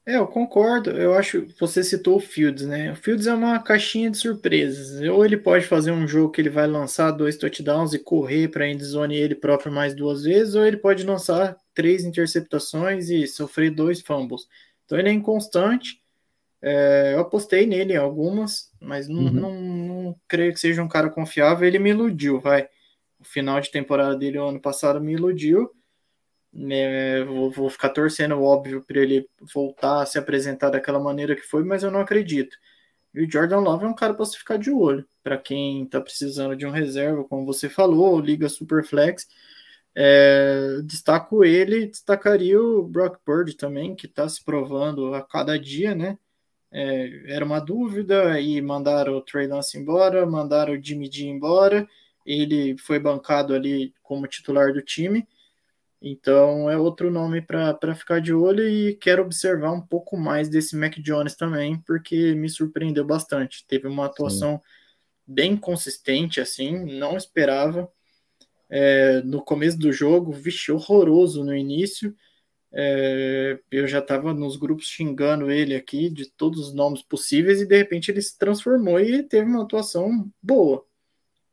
É, 0.08 0.16
eu 0.16 0.26
concordo. 0.26 0.90
Eu 0.92 1.14
acho 1.14 1.42
que 1.42 1.60
você 1.60 1.84
citou 1.84 2.16
o 2.16 2.20
Fields, 2.22 2.66
né? 2.66 2.94
O 2.94 2.96
Fields 2.96 3.28
é 3.28 3.34
uma 3.34 3.60
caixinha 3.60 4.10
de 4.10 4.18
surpresas. 4.18 5.02
Ou 5.02 5.26
ele 5.26 5.36
pode 5.36 5.66
fazer 5.66 5.92
um 5.92 6.08
jogo 6.08 6.32
que 6.32 6.40
ele 6.40 6.50
vai 6.50 6.66
lançar 6.66 7.12
dois 7.12 7.36
touchdowns 7.36 7.94
e 7.94 8.00
correr 8.00 8.48
para 8.48 8.64
a 8.64 8.70
endzone 8.70 9.18
ele 9.18 9.36
próprio 9.36 9.70
mais 9.70 9.94
duas 9.94 10.24
vezes, 10.24 10.56
ou 10.56 10.66
ele 10.66 10.78
pode 10.78 11.04
lançar 11.04 11.58
três 11.74 12.06
interceptações 12.06 13.10
e 13.10 13.28
sofrer 13.28 13.70
dois 13.70 14.00
fumbles. 14.00 14.48
Então 14.86 14.98
ele 14.98 15.10
é 15.10 15.12
inconstante. 15.12 16.02
É, 16.62 17.12
eu 17.14 17.20
apostei 17.20 17.66
nele 17.66 17.94
em 17.94 17.98
algumas, 17.98 18.72
mas 18.80 19.10
não, 19.10 19.24
uhum. 19.24 19.32
não, 19.32 19.62
não, 19.62 20.16
creio 20.26 20.54
que 20.54 20.60
seja 20.60 20.82
um 20.82 20.88
cara 20.88 21.10
confiável. 21.10 21.68
Ele 21.68 21.80
me 21.80 21.90
iludiu, 21.90 22.40
vai. 22.40 22.70
Final 23.32 23.60
de 23.62 23.72
temporada 23.72 24.16
dele 24.16 24.40
o 24.40 24.48
ano 24.48 24.60
passado 24.62 25.02
me 25.02 25.14
iludiu. 25.14 25.72
Né, 26.54 27.24
vou, 27.24 27.52
vou, 27.52 27.70
ficar 27.70 27.90
torcendo, 27.90 28.42
óbvio, 28.42 28.82
para 28.82 29.00
ele 29.00 29.30
voltar 29.54 30.02
a 30.02 30.06
se 30.06 30.18
apresentar 30.18 30.70
daquela 30.70 31.00
maneira 31.00 31.36
que 31.36 31.44
foi, 31.44 31.64
mas 31.64 31.84
eu 31.84 31.92
não 31.92 32.00
acredito. 32.00 32.58
E 33.14 33.24
o 33.24 33.32
Jordan 33.32 33.60
Love 33.60 33.86
é 33.86 33.88
um 33.88 33.96
cara 33.96 34.14
para 34.14 34.26
se 34.26 34.38
ficar 34.38 34.58
de 34.58 34.72
olho. 34.72 35.06
Para 35.24 35.38
quem 35.38 35.84
está 35.84 36.02
precisando 36.02 36.56
de 36.56 36.66
um 36.66 36.72
reserva, 36.72 37.24
como 37.26 37.46
você 37.46 37.70
falou, 37.70 38.20
Liga 38.20 38.50
Superflex, 38.50 39.28
é, 39.96 40.82
destaco 40.84 41.44
ele, 41.44 41.88
destacaria 41.88 42.62
o 42.62 42.84
Brock 42.84 43.20
Bird 43.26 43.56
também, 43.56 43.96
que 43.96 44.06
está 44.06 44.30
se 44.30 44.44
provando 44.44 45.14
a 45.16 45.24
cada 45.24 45.60
dia, 45.60 45.96
né? 45.96 46.18
É, 46.72 47.34
era 47.34 47.46
uma 47.46 47.60
dúvida, 47.60 48.32
aí 48.32 48.62
mandaram 48.62 49.14
o 49.18 49.22
Trey 49.22 49.48
Lance 49.48 49.78
embora, 49.78 50.26
mandaram 50.26 50.74
o 50.74 50.84
Jimmy 50.84 51.10
G 51.12 51.26
embora, 51.26 51.88
ele 52.28 52.78
foi 52.78 53.00
bancado 53.00 53.56
ali 53.56 53.94
como 54.04 54.28
titular 54.28 54.72
do 54.74 54.82
time 54.82 55.28
então 56.02 56.70
é 56.70 56.78
outro 56.78 57.10
nome 57.10 57.42
para 57.42 57.96
ficar 57.96 58.22
de 58.22 58.34
olho 58.34 58.68
e 58.68 58.96
quero 58.96 59.24
observar 59.24 59.72
um 59.72 59.82
pouco 59.82 60.16
mais 60.16 60.48
desse 60.48 60.76
Mac 60.76 60.96
Jones 61.00 61.36
também, 61.36 61.82
porque 61.82 62.36
me 62.36 62.50
surpreendeu 62.50 63.04
bastante. 63.04 63.66
Teve 63.66 63.88
uma 63.88 64.06
atuação 64.06 64.58
Sim. 64.58 64.62
bem 65.26 65.58
consistente, 65.58 66.40
assim, 66.40 66.98
não 66.98 67.18
esperava. 67.18 67.92
É, 68.70 69.22
no 69.24 69.42
começo 69.42 69.80
do 69.80 69.92
jogo, 69.92 70.32
vixe, 70.32 70.72
horroroso 70.72 71.44
no 71.44 71.56
início. 71.56 72.16
É, 72.72 73.58
eu 73.72 73.88
já 73.88 74.00
estava 74.00 74.34
nos 74.34 74.56
grupos 74.56 74.86
xingando 74.86 75.50
ele 75.50 75.74
aqui 75.74 76.10
de 76.10 76.30
todos 76.30 76.68
os 76.68 76.74
nomes 76.74 77.02
possíveis 77.02 77.62
e 77.62 77.66
de 77.66 77.76
repente 77.76 78.12
ele 78.12 78.22
se 78.22 78.38
transformou 78.38 79.00
e 79.00 79.24
teve 79.24 79.50
uma 79.50 79.64
atuação 79.64 80.30
boa. 80.44 80.86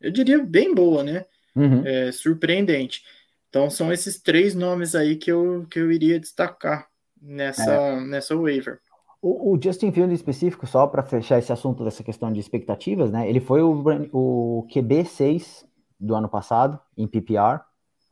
Eu 0.05 0.11
diria 0.11 0.43
bem 0.43 0.75
boa, 0.75 1.03
né? 1.03 1.25
Uhum. 1.57 1.87
É, 1.87 2.13
surpreendente. 2.13 3.03
Então 3.49 3.71
são 3.71 3.93
esses 3.93 4.21
três 4.21 4.55
nomes 4.55 4.95
aí 4.95 5.17
que 5.17 5.31
eu, 5.31 5.67
que 5.71 5.79
eu 5.79 5.93
iria 5.93 6.19
destacar 6.19 6.89
nessa, 7.21 7.73
é. 7.73 8.01
nessa 8.01 8.37
waiver. 8.37 8.81
O, 9.23 9.55
o 9.55 9.63
Justin 9.63 9.91
Fields 9.91 10.13
em 10.13 10.17
específico, 10.17 10.67
só 10.67 10.87
para 10.87 11.03
fechar 11.03 11.39
esse 11.39 11.53
assunto 11.53 11.83
dessa 11.85 12.03
questão 12.03 12.31
de 12.31 12.39
expectativas, 12.41 13.11
né? 13.11 13.29
Ele 13.29 13.41
foi 13.41 13.63
o, 13.63 13.83
o 14.13 14.67
QB6 14.71 15.65
do 15.99 16.15
ano 16.15 16.29
passado 16.29 16.79
em 16.97 17.07
PPR, 17.07 17.61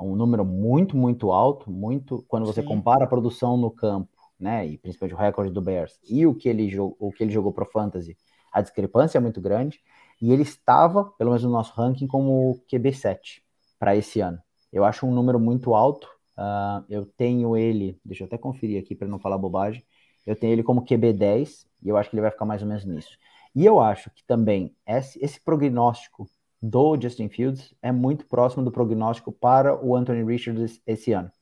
um 0.01 0.17
número 0.17 0.45
muito, 0.45 0.97
muito 0.97 1.31
alto, 1.31 1.71
muito 1.71 2.25
quando 2.29 2.47
você 2.47 2.63
Sim. 2.63 2.69
compara 2.69 3.05
a 3.05 3.07
produção 3.09 3.57
no 3.57 3.71
campo, 3.71 4.09
né? 4.41 4.67
E 4.67 4.79
principalmente 4.79 5.15
o 5.15 5.19
recorde 5.19 5.53
do 5.53 5.61
Bears 5.61 5.99
e 6.09 6.27
o 6.27 6.35
que 6.35 6.49
ele, 6.49 6.73
o 6.79 7.13
que 7.13 7.23
ele 7.23 7.33
jogou 7.33 7.53
para 7.53 7.67
Fantasy, 7.67 8.17
a 8.53 8.63
discrepância 8.63 9.19
é 9.19 9.21
muito 9.21 9.41
grande. 9.41 9.81
E 10.23 10.33
ele 10.33 10.43
estava, 10.43 11.05
pelo 11.19 11.31
menos 11.31 11.43
no 11.43 11.51
nosso 11.51 11.75
ranking, 11.75 12.07
como 12.07 12.63
QB7 12.73 13.43
para 13.77 13.97
esse 13.97 14.21
ano. 14.21 14.39
Eu 14.73 14.85
acho 14.85 15.05
um 15.05 15.13
número 15.13 15.41
muito 15.41 15.75
alto. 15.75 16.07
Uh, 16.39 16.85
eu 16.89 17.05
tenho 17.05 17.57
ele, 17.57 17.99
deixa 18.05 18.23
eu 18.23 18.27
até 18.27 18.39
conferir 18.39 18.81
aqui 18.81 18.95
para 18.95 19.09
não 19.09 19.19
falar 19.19 19.37
bobagem. 19.37 19.85
Eu 20.25 20.37
tenho 20.37 20.53
ele 20.53 20.63
como 20.63 20.85
QB10 20.85 21.67
e 21.83 21.89
eu 21.89 21.97
acho 21.97 22.09
que 22.09 22.15
ele 22.15 22.23
vai 22.23 22.31
ficar 22.31 22.45
mais 22.45 22.63
ou 22.63 22.69
menos 22.69 22.85
nisso. 22.85 23.19
E 23.53 23.67
eu 23.67 23.81
acho 23.81 24.13
que 24.13 24.25
também 24.25 24.73
esse, 24.87 25.19
esse 25.23 25.41
prognóstico 25.41 26.31
do 26.63 26.97
Justin 27.01 27.29
Fields 27.29 27.75
é 27.83 27.91
muito 27.91 28.25
próximo 28.27 28.65
do 28.65 28.71
prognóstico 28.71 29.33
para 29.33 29.75
o 29.85 29.97
Anthony 29.97 30.23
Richards 30.25 30.81
esse 30.87 31.13
ano. 31.13 31.33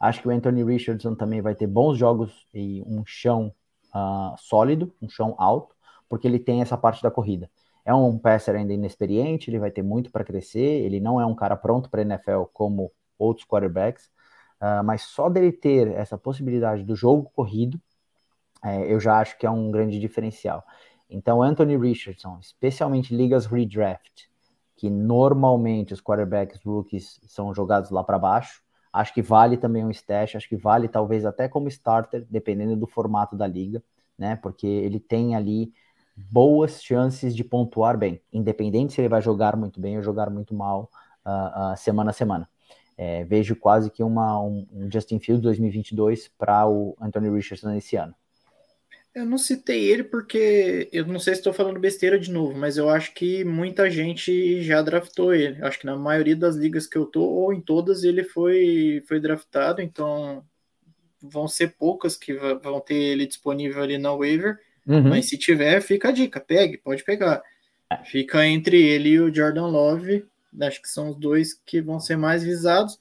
Acho 0.00 0.20
que 0.20 0.28
o 0.28 0.32
Anthony 0.32 0.64
Richardson 0.64 1.14
também 1.14 1.40
vai 1.40 1.54
ter 1.54 1.68
bons 1.68 1.96
jogos 1.96 2.46
e 2.52 2.82
um 2.86 3.04
chão 3.06 3.54
uh, 3.94 4.34
sólido, 4.36 4.92
um 5.00 5.08
chão 5.08 5.36
alto, 5.38 5.76
porque 6.08 6.26
ele 6.26 6.40
tem 6.40 6.60
essa 6.60 6.76
parte 6.76 7.00
da 7.00 7.10
corrida. 7.10 7.48
É 7.86 7.94
um 7.94 8.18
passer 8.18 8.56
ainda 8.56 8.72
inexperiente, 8.72 9.48
ele 9.48 9.60
vai 9.60 9.70
ter 9.70 9.82
muito 9.82 10.10
para 10.10 10.24
crescer, 10.24 10.58
ele 10.58 10.98
não 10.98 11.20
é 11.20 11.24
um 11.24 11.36
cara 11.36 11.56
pronto 11.56 11.88
para 11.88 12.02
NFL 12.02 12.42
como 12.52 12.92
outros 13.16 13.46
quarterbacks, 13.46 14.10
uh, 14.60 14.82
mas 14.84 15.02
só 15.02 15.30
dele 15.30 15.52
ter 15.52 15.86
essa 15.92 16.18
possibilidade 16.18 16.82
do 16.82 16.96
jogo 16.96 17.30
corrido, 17.32 17.80
é, 18.64 18.92
eu 18.92 18.98
já 18.98 19.20
acho 19.20 19.38
que 19.38 19.46
é 19.46 19.50
um 19.50 19.70
grande 19.70 20.00
diferencial. 20.00 20.64
Então, 21.08 21.40
Anthony 21.40 21.76
Richardson, 21.76 22.38
especialmente 22.40 23.14
ligas 23.14 23.46
redraft, 23.46 24.28
que 24.74 24.90
normalmente 24.90 25.94
os 25.94 26.00
quarterbacks 26.00 26.60
rookies 26.64 27.20
são 27.28 27.54
jogados 27.54 27.90
lá 27.90 28.02
para 28.02 28.18
baixo, 28.18 28.64
acho 28.92 29.14
que 29.14 29.22
vale 29.22 29.56
também 29.56 29.84
um 29.84 29.90
stash, 29.92 30.34
acho 30.34 30.48
que 30.48 30.56
vale 30.56 30.88
talvez 30.88 31.24
até 31.24 31.48
como 31.48 31.68
starter, 31.68 32.26
dependendo 32.28 32.74
do 32.74 32.86
formato 32.88 33.36
da 33.36 33.46
liga, 33.46 33.80
né? 34.18 34.34
Porque 34.34 34.66
ele 34.66 34.98
tem 34.98 35.36
ali 35.36 35.72
boas 36.16 36.82
chances 36.82 37.36
de 37.36 37.44
pontuar 37.44 37.98
bem, 37.98 38.22
independente 38.32 38.94
se 38.94 39.00
ele 39.00 39.08
vai 39.08 39.20
jogar 39.20 39.56
muito 39.56 39.78
bem 39.78 39.96
ou 39.96 40.02
jogar 40.02 40.30
muito 40.30 40.54
mal 40.54 40.90
uh, 41.24 41.72
uh, 41.72 41.76
semana 41.76 42.10
a 42.10 42.14
semana. 42.14 42.48
É, 42.96 43.24
vejo 43.24 43.54
quase 43.54 43.90
que 43.90 44.02
uma, 44.02 44.40
um, 44.40 44.66
um 44.72 44.90
Justin 44.90 45.18
Fields 45.20 45.42
2022 45.42 46.28
para 46.38 46.66
o 46.66 46.96
Anthony 46.98 47.28
Richardson 47.28 47.72
esse 47.72 47.96
ano. 47.96 48.14
Eu 49.14 49.24
não 49.24 49.38
citei 49.38 49.84
ele 49.90 50.04
porque 50.04 50.90
eu 50.92 51.06
não 51.06 51.18
sei 51.18 51.34
se 51.34 51.40
estou 51.40 51.52
falando 51.52 51.80
besteira 51.80 52.18
de 52.18 52.30
novo, 52.30 52.56
mas 52.56 52.76
eu 52.76 52.90
acho 52.90 53.14
que 53.14 53.44
muita 53.44 53.90
gente 53.90 54.62
já 54.62 54.82
draftou 54.82 55.34
ele. 55.34 55.62
Acho 55.62 55.78
que 55.78 55.86
na 55.86 55.96
maioria 55.96 56.36
das 56.36 56.54
ligas 56.54 56.86
que 56.86 56.96
eu 56.96 57.06
tô, 57.06 57.22
ou 57.22 57.52
em 57.52 57.60
todas, 57.60 58.04
ele 58.04 58.24
foi, 58.24 59.02
foi 59.08 59.18
draftado, 59.18 59.80
então 59.80 60.44
vão 61.20 61.48
ser 61.48 61.76
poucas 61.78 62.14
que 62.14 62.34
vão 62.34 62.78
ter 62.78 62.94
ele 62.94 63.26
disponível 63.26 63.82
ali 63.82 63.96
na 63.96 64.14
waiver, 64.14 64.58
uhum. 64.86 65.08
mas 65.08 65.28
se 65.28 65.36
tiver, 65.36 65.80
fica 65.80 66.08
a 66.08 66.12
dica, 66.12 66.40
pegue, 66.40 66.78
pode 66.78 67.04
pegar. 67.04 67.42
Fica 68.04 68.44
entre 68.46 68.80
ele 68.82 69.10
e 69.10 69.20
o 69.20 69.32
Jordan 69.32 69.66
Love, 69.66 70.26
acho 70.60 70.82
que 70.82 70.88
são 70.88 71.10
os 71.10 71.16
dois 71.16 71.54
que 71.54 71.80
vão 71.80 72.00
ser 72.00 72.16
mais 72.16 72.42
visados. 72.42 72.98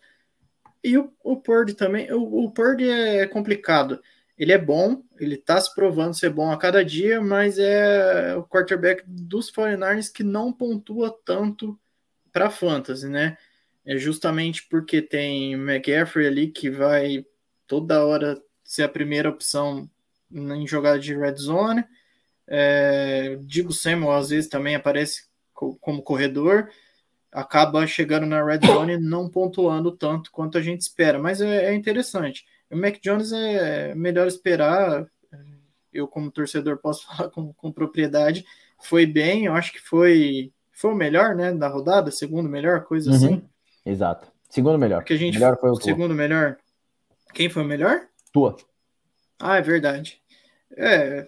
E 0.83 0.97
o, 0.97 1.11
o 1.23 1.37
Purdy 1.37 1.73
também, 1.73 2.11
o, 2.11 2.45
o 2.45 2.51
Purdy 2.51 2.87
é 2.87 3.25
complicado. 3.25 3.99
Ele 4.37 4.51
é 4.51 4.57
bom, 4.57 5.01
ele 5.17 5.37
tá 5.37 5.59
se 5.59 5.73
provando 5.73 6.13
ser 6.13 6.29
bom 6.29 6.51
a 6.51 6.57
cada 6.57 6.83
dia, 6.83 7.21
mas 7.21 7.57
é 7.57 8.35
o 8.35 8.43
quarterback 8.43 9.03
dos 9.07 9.51
49ers 9.51 10.11
que 10.11 10.23
não 10.23 10.51
pontua 10.51 11.17
tanto 11.25 11.79
para 12.31 12.51
fantasy, 12.51 13.07
né? 13.07 13.37
É 13.85 13.97
justamente 13.97 14.67
porque 14.67 15.01
tem 15.01 15.53
McGaffrey 15.53 16.27
ali 16.27 16.47
que 16.47 16.69
vai 16.69 17.25
toda 17.65 18.05
hora 18.05 18.41
ser 18.63 18.83
a 18.83 18.89
primeira 18.89 19.29
opção 19.29 19.89
em 20.35 20.67
jogada 20.67 20.99
de 20.99 21.15
red 21.15 21.35
zone. 21.35 21.83
É, 22.47 23.37
Digo 23.41 23.71
Samuel 23.71 24.11
às 24.11 24.29
vezes 24.29 24.49
também 24.49 24.75
aparece 24.75 25.23
como 25.53 26.03
corredor, 26.03 26.69
acaba 27.31 27.87
chegando 27.87 28.25
na 28.25 28.43
red 28.43 28.59
zone 28.65 28.97
não 28.97 29.29
pontuando 29.29 29.91
tanto 29.91 30.31
quanto 30.31 30.57
a 30.57 30.61
gente 30.61 30.81
espera, 30.81 31.17
mas 31.17 31.41
é, 31.41 31.71
é 31.71 31.73
interessante. 31.73 32.45
O 32.69 32.75
Mac 32.75 32.95
Jones 33.01 33.31
é 33.31 33.95
melhor 33.95 34.27
esperar. 34.27 35.07
Eu, 35.93 36.07
como 36.07 36.31
torcedor, 36.31 36.77
posso 36.77 37.05
falar 37.07 37.29
com, 37.29 37.53
com 37.53 37.71
propriedade. 37.71 38.45
Foi 38.81 39.05
bem, 39.05 39.45
eu 39.45 39.53
acho 39.53 39.71
que 39.71 39.79
foi, 39.79 40.51
foi 40.71 40.91
o 40.91 40.95
melhor, 40.95 41.35
né? 41.35 41.53
Da 41.53 41.67
rodada, 41.67 42.11
segundo 42.11 42.49
melhor, 42.49 42.83
coisa 42.83 43.09
uhum. 43.09 43.15
assim. 43.15 43.43
Exato. 43.85 44.27
Segundo 44.49 44.77
melhor. 44.77 45.03
Que 45.03 45.13
a 45.13 45.17
gente 45.17 45.35
melhor 45.35 45.57
foi 45.59 45.69
o 45.69 45.75
segundo 45.75 46.07
tua. 46.07 46.15
melhor. 46.15 46.57
Quem 47.33 47.49
foi 47.49 47.63
o 47.63 47.67
melhor? 47.67 48.07
Tua. 48.31 48.55
Ah, 49.39 49.57
é 49.57 49.61
verdade. 49.61 50.21
É, 50.75 51.27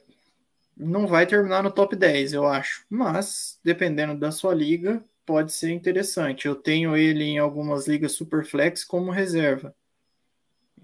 não 0.76 1.08
vai 1.08 1.26
terminar 1.26 1.64
no 1.64 1.72
top 1.72 1.96
10, 1.96 2.34
eu 2.34 2.46
acho. 2.46 2.86
Mas, 2.90 3.60
dependendo 3.64 4.16
da 4.16 4.32
sua 4.32 4.54
liga, 4.54 5.04
pode 5.26 5.52
ser 5.52 5.72
interessante. 5.72 6.48
Eu 6.48 6.56
tenho 6.56 6.96
ele 6.96 7.24
em 7.24 7.38
algumas 7.38 7.88
ligas 7.88 8.14
Superflex 8.14 8.84
como 8.84 9.12
reserva 9.12 9.74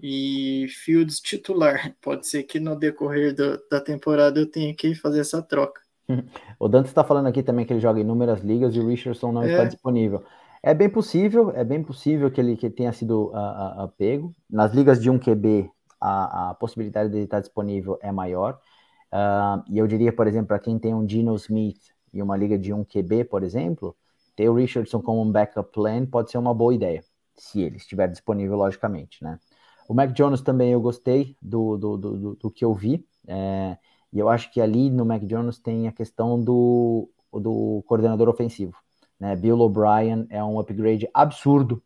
e 0.02 0.66
Fields 0.68 1.20
titular. 1.20 1.94
Pode 2.02 2.26
ser 2.26 2.42
que 2.42 2.60
no 2.60 2.76
decorrer 2.76 3.34
do, 3.34 3.58
da 3.70 3.80
temporada 3.80 4.38
eu 4.38 4.46
tenha 4.46 4.74
que 4.74 4.94
fazer 4.94 5.20
essa 5.20 5.42
troca. 5.42 5.80
O 6.58 6.68
Dante 6.68 6.86
está 6.86 7.02
falando 7.02 7.26
aqui 7.26 7.42
também 7.42 7.66
que 7.66 7.72
ele 7.72 7.80
joga 7.80 8.00
inúmeras 8.00 8.40
ligas 8.40 8.74
e 8.74 8.80
o 8.80 8.86
Richardson 8.86 9.32
não 9.32 9.42
é. 9.42 9.50
está 9.50 9.64
disponível. 9.64 10.22
É 10.62 10.72
bem 10.72 10.88
possível, 10.88 11.50
é 11.50 11.64
bem 11.64 11.82
possível 11.82 12.30
que 12.30 12.40
ele 12.40 12.56
que 12.56 12.70
tenha 12.70 12.92
sido 12.92 13.32
uh, 13.32 13.84
uh, 13.84 13.88
pego. 13.98 14.34
Nas 14.48 14.72
ligas 14.72 15.02
de 15.02 15.10
1 15.10 15.18
QB, 15.18 15.70
a, 16.04 16.50
a 16.50 16.54
possibilidade 16.54 17.10
de 17.10 17.18
estar 17.18 17.40
disponível 17.40 17.98
é 18.02 18.12
maior. 18.12 18.60
Uh, 19.12 19.62
e 19.68 19.78
eu 19.78 19.86
diria, 19.86 20.12
por 20.12 20.26
exemplo, 20.26 20.48
para 20.48 20.58
quem 20.58 20.78
tem 20.78 20.92
um 20.94 21.04
Dino 21.04 21.34
Smith 21.36 21.80
e 22.12 22.22
uma 22.22 22.36
liga 22.36 22.58
de 22.58 22.72
1 22.72 22.84
QB, 22.84 23.24
por 23.24 23.42
exemplo, 23.42 23.96
ter 24.36 24.48
o 24.48 24.54
Richardson 24.54 25.00
como 25.00 25.22
um 25.22 25.30
backup 25.30 25.72
plan 25.72 26.04
pode 26.04 26.30
ser 26.30 26.38
uma 26.38 26.52
boa 26.52 26.74
ideia, 26.74 27.02
se 27.36 27.62
ele 27.62 27.76
estiver 27.76 28.08
disponível, 28.08 28.56
logicamente, 28.56 29.22
né? 29.22 29.38
O 29.88 29.94
Mac 29.94 30.12
Jones 30.12 30.40
também 30.40 30.72
eu 30.72 30.80
gostei 30.80 31.36
do, 31.40 31.76
do, 31.76 31.96
do, 31.96 32.34
do 32.36 32.50
que 32.50 32.64
eu 32.64 32.72
vi. 32.74 33.06
É, 33.26 33.76
e 34.12 34.18
eu 34.18 34.28
acho 34.28 34.50
que 34.50 34.60
ali 34.60 34.90
no 34.90 35.04
Mac 35.04 35.22
Jones 35.24 35.58
tem 35.58 35.86
a 35.88 35.92
questão 35.92 36.40
do, 36.40 37.10
do 37.32 37.82
coordenador 37.86 38.28
ofensivo. 38.28 38.74
Né? 39.20 39.36
Bill 39.36 39.60
O'Brien 39.60 40.26
é 40.30 40.42
um 40.42 40.58
upgrade 40.58 41.08
absurdo 41.12 41.82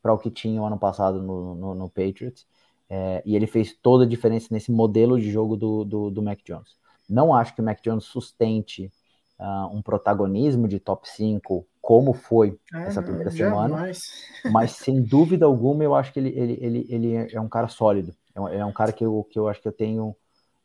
para 0.00 0.12
o 0.12 0.18
que 0.18 0.30
tinha 0.30 0.60
o 0.60 0.64
ano 0.64 0.78
passado 0.78 1.22
no, 1.22 1.54
no, 1.54 1.74
no 1.74 1.88
Patriots. 1.90 2.46
É, 2.94 3.22
e 3.24 3.34
ele 3.34 3.46
fez 3.46 3.72
toda 3.72 4.04
a 4.04 4.06
diferença 4.06 4.48
nesse 4.50 4.70
modelo 4.70 5.18
de 5.18 5.30
jogo 5.30 5.56
do, 5.56 5.82
do, 5.82 6.10
do 6.10 6.22
Mac 6.22 6.40
Jones. 6.44 6.76
Não 7.08 7.34
acho 7.34 7.54
que 7.54 7.62
o 7.62 7.64
Mac 7.64 7.80
Jones 7.82 8.04
sustente 8.04 8.92
uh, 9.40 9.74
um 9.74 9.80
protagonismo 9.80 10.68
de 10.68 10.78
top 10.78 11.08
5 11.08 11.66
como 11.80 12.12
foi 12.12 12.60
ah, 12.70 12.82
essa 12.82 13.00
primeira 13.00 13.30
semana, 13.30 13.90
mas 14.52 14.72
sem 14.72 15.02
dúvida 15.02 15.46
alguma 15.46 15.82
eu 15.82 15.94
acho 15.94 16.12
que 16.12 16.20
ele, 16.20 16.38
ele, 16.38 16.58
ele, 16.60 16.86
ele 16.90 17.34
é 17.34 17.40
um 17.40 17.48
cara 17.48 17.66
sólido, 17.66 18.14
é 18.34 18.40
um, 18.40 18.48
é 18.48 18.64
um 18.64 18.72
cara 18.72 18.92
que 18.92 19.02
eu, 19.02 19.26
que 19.30 19.38
eu 19.38 19.48
acho 19.48 19.62
que 19.62 19.68
eu 19.68 19.72
tenho 19.72 20.14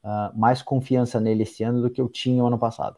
uh, 0.04 0.38
mais 0.38 0.62
confiança 0.62 1.22
nele 1.22 1.44
esse 1.44 1.64
ano 1.64 1.82
do 1.82 1.90
que 1.90 2.02
eu 2.02 2.10
tinha 2.10 2.42
no 2.42 2.48
ano 2.48 2.60
passado. 2.60 2.98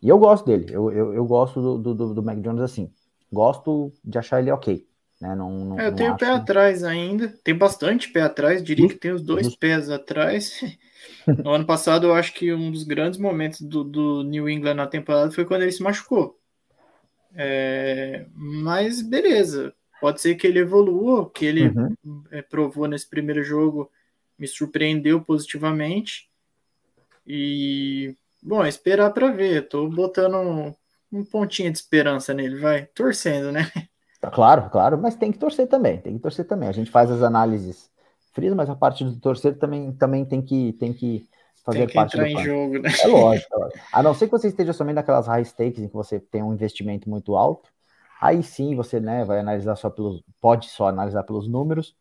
E 0.00 0.08
eu 0.08 0.16
gosto 0.16 0.46
dele, 0.46 0.66
eu, 0.70 0.92
eu, 0.92 1.12
eu 1.12 1.24
gosto 1.24 1.60
do, 1.60 1.92
do, 1.92 2.14
do 2.14 2.22
Mac 2.22 2.38
Jones 2.38 2.62
assim, 2.62 2.88
gosto 3.32 3.92
de 4.04 4.16
achar 4.16 4.38
ele 4.38 4.52
ok. 4.52 4.88
Né? 5.20 5.34
Não, 5.34 5.50
não, 5.50 5.80
é, 5.80 5.88
eu 5.88 5.94
tenho 5.94 6.16
pé 6.16 6.30
atrás 6.30 6.82
ainda, 6.82 7.28
tem 7.44 7.54
bastante 7.54 8.10
pé 8.10 8.22
atrás, 8.22 8.62
diria 8.62 8.88
que 8.88 8.94
tem 8.94 9.12
os 9.12 9.22
dois 9.22 9.54
pés 9.54 9.90
atrás. 9.90 10.60
No 11.44 11.50
ano 11.52 11.66
passado, 11.66 12.06
eu 12.06 12.14
acho 12.14 12.32
que 12.32 12.52
um 12.52 12.70
dos 12.70 12.82
grandes 12.82 13.18
momentos 13.18 13.60
do, 13.60 13.84
do 13.84 14.22
New 14.22 14.48
England 14.48 14.74
na 14.74 14.86
temporada 14.86 15.30
foi 15.30 15.44
quando 15.44 15.62
ele 15.62 15.72
se 15.72 15.82
machucou. 15.82 16.38
É, 17.34 18.26
mas 18.34 19.00
beleza, 19.02 19.72
pode 20.00 20.20
ser 20.20 20.34
que 20.34 20.46
ele 20.46 20.60
evolua, 20.60 21.30
que 21.30 21.44
ele 21.44 21.68
uhum. 21.68 22.24
é, 22.30 22.42
provou 22.42 22.88
nesse 22.88 23.08
primeiro 23.08 23.42
jogo, 23.42 23.90
me 24.38 24.48
surpreendeu 24.48 25.20
positivamente. 25.20 26.28
E, 27.26 28.14
bom, 28.42 28.64
esperar 28.64 29.10
para 29.10 29.30
ver. 29.30 29.68
Tô 29.68 29.88
botando 29.88 30.36
um, 30.36 30.74
um, 31.12 31.24
pontinho 31.24 31.70
de 31.70 31.78
esperança 31.78 32.32
nele, 32.32 32.58
vai, 32.58 32.86
torcendo, 32.86 33.52
né? 33.52 33.70
Tá 34.20 34.30
claro, 34.30 34.68
claro, 34.68 34.98
mas 34.98 35.16
tem 35.16 35.32
que 35.32 35.38
torcer 35.38 35.66
também, 35.66 35.98
tem 35.98 36.14
que 36.14 36.22
torcer 36.22 36.46
também. 36.46 36.68
A 36.68 36.72
gente 36.72 36.90
faz 36.90 37.10
as 37.10 37.22
análises 37.22 37.90
frias, 38.32 38.54
mas 38.54 38.68
a 38.68 38.76
parte 38.76 39.02
do 39.04 39.18
torcer 39.18 39.58
também, 39.58 39.92
também 39.92 40.24
tem 40.24 40.42
que 40.42 40.74
tem 40.74 40.92
que 40.92 41.26
fazer 41.64 41.78
tem 41.78 41.86
que 41.86 41.94
parte 41.94 42.16
entrar 42.16 42.28
em 42.28 42.44
jogo, 42.44 42.78
né? 42.78 42.90
É 43.02 43.06
lógico, 43.06 43.54
é 43.54 43.58
lógico. 43.58 43.80
A 43.92 44.02
não 44.02 44.14
ser 44.14 44.26
que 44.26 44.32
você 44.32 44.48
esteja 44.48 44.72
somente 44.72 44.96
naquelas 44.96 45.26
high 45.26 45.44
stakes 45.44 45.82
em 45.82 45.88
que 45.88 45.94
você 45.94 46.20
tem 46.20 46.42
um 46.42 46.52
investimento 46.52 47.08
muito 47.08 47.34
alto, 47.34 47.70
aí 48.20 48.42
sim 48.42 48.74
você 48.76 49.00
né, 49.00 49.24
vai 49.24 49.40
analisar 49.40 49.76
só 49.76 49.88
pelos. 49.88 50.22
Pode 50.40 50.68
só 50.68 50.88
analisar 50.88 51.22
pelos 51.22 51.48
números. 51.48 51.96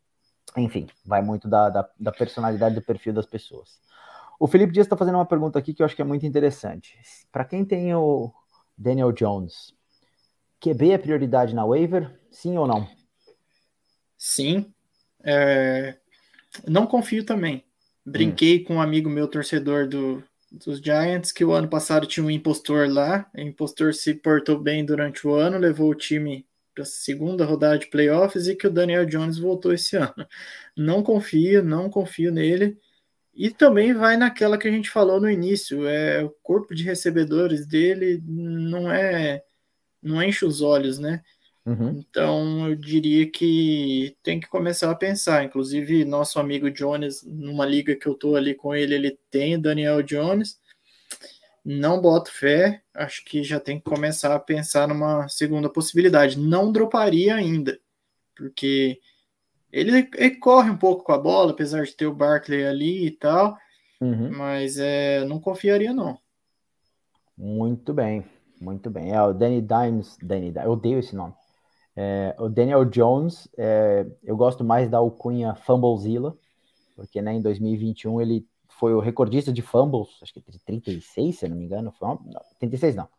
Enfim, 0.58 0.88
vai 1.06 1.22
muito 1.22 1.48
da, 1.48 1.70
da, 1.70 1.90
da 1.98 2.12
personalidade 2.12 2.76
do 2.76 2.82
perfil 2.82 3.14
das 3.14 3.26
pessoas. 3.26 3.80
O 4.40 4.48
Felipe 4.48 4.74
Dias 4.74 4.88
está 4.88 4.98
fazendo 4.98 5.16
uma 5.16 5.26
pergunta 5.26 5.60
aqui 5.60 5.74
que 5.74 5.82
eu 5.82 5.86
acho 5.86 5.96
que 5.96 6.02
é 6.02 6.06
muito 6.06 6.26
interessante. 6.26 6.98
Para 7.32 7.46
quem 7.46 7.64
tem 7.64 7.94
o 7.94 8.32
Daniel 8.78 9.12
Jones, 9.12 9.74
QB 10.60 10.91
é 10.91 10.98
prioridade 10.98 11.56
na 11.56 11.65
waiver? 11.65 12.10
Sim 12.31 12.57
ou 12.57 12.68
não? 12.68 12.88
Sim. 14.18 14.73
É... 15.23 15.95
Não 16.68 16.86
confio 16.86 17.26
também. 17.26 17.64
Brinquei 18.06 18.61
hum. 18.61 18.64
com 18.65 18.76
um 18.76 18.81
amigo 18.81 19.10
meu, 19.10 19.27
torcedor 19.27 19.88
do, 19.88 20.23
dos 20.52 20.80
Giants, 20.80 21.31
que 21.31 21.45
o 21.45 21.53
ano 21.53 21.68
passado 21.68 22.06
tinha 22.06 22.26
um 22.26 22.31
impostor 22.31 22.90
lá. 22.90 23.30
O 23.36 23.40
impostor 23.40 23.94
se 23.94 24.14
portou 24.14 24.60
bem 24.60 24.86
durante 24.86 25.26
o 25.27 25.34
ano, 25.34 25.57
levou 25.57 25.90
o 25.90 25.95
time 25.95 26.45
para 26.73 26.84
a 26.84 26.86
segunda 26.86 27.45
rodada 27.45 27.80
de 27.80 27.88
playoffs 27.88 28.48
e 28.48 28.56
que 28.56 28.68
o 28.68 28.72
Daniel 28.72 29.06
Jones 29.06 29.38
voltou 29.38 29.73
esse 29.73 29.95
ano. 29.98 30.27
Não 30.76 31.03
confio, 31.03 31.64
não 31.64 31.90
confio 31.90 32.31
nele. 32.31 32.77
E 33.34 33.49
também 33.49 33.94
vai 33.94 34.18
naquela 34.18 34.57
que 34.57 34.68
a 34.68 34.72
gente 34.72 34.90
falou 34.90 35.22
no 35.22 35.30
início, 35.30 35.88
é 35.88 36.22
o 36.23 36.30
corpo 36.44 36.76
de 36.76 36.84
recebedores 36.84 37.65
dele 37.65 38.22
não 38.26 38.91
é 38.91 39.44
não 40.01 40.21
enche 40.21 40.45
os 40.45 40.61
olhos, 40.61 40.99
né? 40.99 41.23
Uhum. 41.65 41.99
Então, 41.99 42.69
eu 42.69 42.76
diria 42.76 43.30
que 43.30 44.15
tem 44.23 44.39
que 44.39 44.47
começar 44.47 44.89
a 44.89 44.95
pensar. 44.95 45.43
Inclusive, 45.43 46.03
nosso 46.05 46.39
amigo 46.39 46.71
Jones, 46.71 47.23
numa 47.23 47.65
liga 47.65 47.95
que 47.95 48.07
eu 48.07 48.15
tô 48.15 48.35
ali 48.35 48.55
com 48.55 48.73
ele, 48.73 48.95
ele 48.95 49.19
tem 49.30 49.59
Daniel 49.59 50.01
Jones. 50.01 50.59
Não 51.63 52.01
boto 52.01 52.31
fé, 52.31 52.81
acho 52.93 53.23
que 53.26 53.43
já 53.43 53.59
tem 53.59 53.77
que 53.77 53.84
começar 53.84 54.34
a 54.34 54.39
pensar 54.39 54.88
numa 54.88 55.27
segunda 55.27 55.69
possibilidade. 55.69 56.39
Não 56.39 56.71
droparia 56.71 57.35
ainda, 57.35 57.80
porque 58.35 58.99
ele, 59.71 60.09
ele 60.15 60.35
corre 60.38 60.71
um 60.71 60.77
pouco 60.77 61.03
com 61.03 61.11
a 61.11 61.17
bola, 61.17 61.51
apesar 61.51 61.84
de 61.84 61.95
ter 61.95 62.07
o 62.07 62.13
Barkley 62.13 62.65
ali 62.65 63.05
e 63.05 63.11
tal, 63.11 63.57
uhum. 64.01 64.31
mas 64.35 64.80
é, 64.80 65.23
não 65.26 65.39
confiaria 65.39 65.93
não. 65.93 66.17
Muito 67.38 67.93
bem, 67.93 68.26
muito 68.60 68.90
bem. 68.90 69.11
É 69.11 69.22
o 69.22 69.34
Danny 69.34 69.61
Dimes, 69.61 70.18
Danny, 70.22 70.53
eu 70.56 70.72
odeio 70.72 70.99
esse 70.99 71.15
nome. 71.15 71.34
É, 71.95 72.36
o 72.40 72.48
Daniel 72.48 72.86
Jones, 72.86 73.49
é, 73.57 74.06
eu 74.23 74.38
gosto 74.38 74.64
mais 74.64 74.90
da 74.90 74.99
alcunha 74.99 75.56
Fumblezilla, 75.56 76.38
porque 76.95 77.22
né, 77.22 77.34
em 77.34 77.41
2021 77.41 78.22
ele 78.22 78.48
foi 78.69 78.94
o 78.94 78.99
recordista 78.99 79.52
de 79.52 79.61
fumbles, 79.61 80.07
acho 80.22 80.34
que 80.34 80.41
36, 80.65 81.40
se 81.40 81.48
não 81.48 81.57
me 81.57 81.65
engano, 81.65 81.91
foi 81.91 82.07
uma, 82.07 82.19
não, 82.26 82.41
36 82.60 82.95
não, 82.95 83.10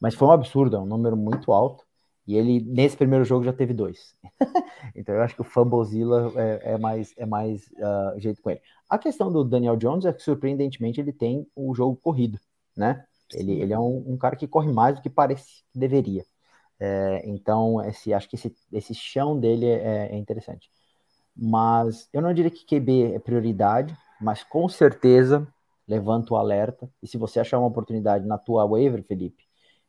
mas 0.00 0.14
foi 0.14 0.26
um 0.26 0.32
absurdo, 0.32 0.76
é 0.76 0.80
um 0.80 0.86
número 0.86 1.16
muito 1.16 1.52
alto, 1.52 1.84
e 2.26 2.36
ele 2.36 2.60
nesse 2.60 2.96
primeiro 2.96 3.24
jogo 3.24 3.44
já 3.44 3.52
teve 3.52 3.72
dois. 3.72 4.16
então 4.96 5.14
eu 5.14 5.22
acho 5.22 5.34
que 5.34 5.42
o 5.42 5.44
Fumblezilla 5.44 6.32
é, 6.34 6.72
é 6.72 6.78
mais, 6.78 7.14
é 7.16 7.26
mais 7.26 7.68
uh, 7.72 8.18
jeito 8.18 8.42
com 8.42 8.50
ele. 8.50 8.60
A 8.88 8.98
questão 8.98 9.30
do 9.30 9.44
Daniel 9.44 9.76
Jones 9.76 10.04
é 10.06 10.12
que 10.12 10.22
surpreendentemente 10.22 11.00
ele 11.00 11.12
tem 11.12 11.46
o 11.54 11.74
jogo 11.74 11.96
corrido, 11.96 12.40
né? 12.76 13.04
Ele, 13.32 13.60
ele 13.60 13.72
é 13.72 13.78
um, 13.78 14.12
um 14.12 14.16
cara 14.18 14.36
que 14.36 14.46
corre 14.46 14.72
mais 14.72 14.96
do 14.96 15.02
que 15.02 15.10
parece 15.10 15.64
que 15.72 15.78
deveria. 15.78 16.24
É, 16.80 17.22
então, 17.26 17.82
esse, 17.84 18.12
acho 18.12 18.28
que 18.28 18.36
esse, 18.36 18.54
esse 18.72 18.94
chão 18.94 19.38
dele 19.38 19.66
é, 19.66 20.10
é, 20.12 20.16
interessante. 20.16 20.70
Mas 21.36 22.08
eu 22.12 22.22
não 22.22 22.34
diria 22.34 22.50
que 22.50 22.64
QB 22.66 23.14
é 23.14 23.18
prioridade, 23.18 23.96
mas 24.20 24.44
com 24.44 24.68
certeza 24.68 25.46
levanta 25.86 26.34
o 26.34 26.36
alerta. 26.36 26.90
E 27.02 27.06
se 27.08 27.18
você 27.18 27.40
achar 27.40 27.58
uma 27.58 27.68
oportunidade 27.68 28.26
na 28.26 28.38
tua 28.38 28.66
waiver, 28.66 29.02
Felipe, 29.04 29.44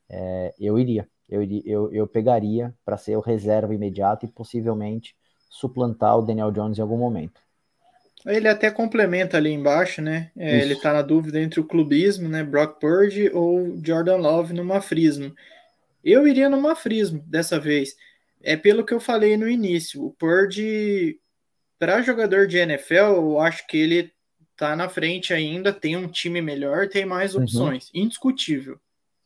é, 0.10 0.54
eu 0.60 0.80
iria. 0.80 1.10
Eu, 1.30 1.44
eu, 1.66 1.92
eu 1.94 2.08
pegaria 2.08 2.74
para 2.86 2.98
ser 2.98 3.18
o 3.18 3.22
reserva 3.22 3.74
imediato 3.74 4.26
e 4.26 4.30
possivelmente 4.30 5.16
suplantar 5.50 6.18
o 6.18 6.22
Daniel 6.22 6.52
Jones 6.52 6.78
em 6.78 6.82
algum 6.82 6.98
momento. 6.98 7.42
Ele 8.26 8.48
até 8.48 8.72
complementa 8.72 9.38
ali 9.38 9.52
embaixo, 9.52 10.02
né? 10.02 10.32
É, 10.36 10.62
ele 10.62 10.74
está 10.74 10.92
na 10.92 11.04
dúvida 11.04 11.40
entre 11.40 11.60
o 11.60 11.66
clubismo, 11.66 12.28
né? 12.28 12.44
Brock 12.44 12.80
Purdy 12.80 13.30
ou 13.32 13.80
Jordan 13.86 14.18
Love 14.18 14.54
no 14.54 14.66
mafrismo. 14.66 15.34
Eu 16.04 16.28
iria 16.28 16.50
no 16.50 16.60
mafrismo 16.60 17.24
dessa 17.28 17.60
vez. 17.60 17.96
É 18.42 18.58
pelo 18.58 18.84
que 18.84 18.94
eu 18.94 19.00
falei 19.00 19.38
no 19.38 19.48
início. 19.48 20.04
O 20.04 20.12
Purdy, 20.12 21.20
para 21.78 22.02
jogador 22.02 22.48
de 22.48 22.58
NFL, 22.58 23.16
eu 23.16 23.40
acho 23.40 23.68
que 23.68 23.78
ele 23.78 24.12
tá 24.56 24.76
na 24.76 24.90
frente 24.90 25.34
ainda, 25.34 25.72
tem 25.74 25.96
um 25.96 26.08
time 26.08 26.42
melhor, 26.42 26.88
tem 26.88 27.06
mais 27.06 27.36
uhum. 27.36 27.44
opções. 27.44 27.92
Uhum. 27.94 28.02
Indiscutível. 28.02 28.80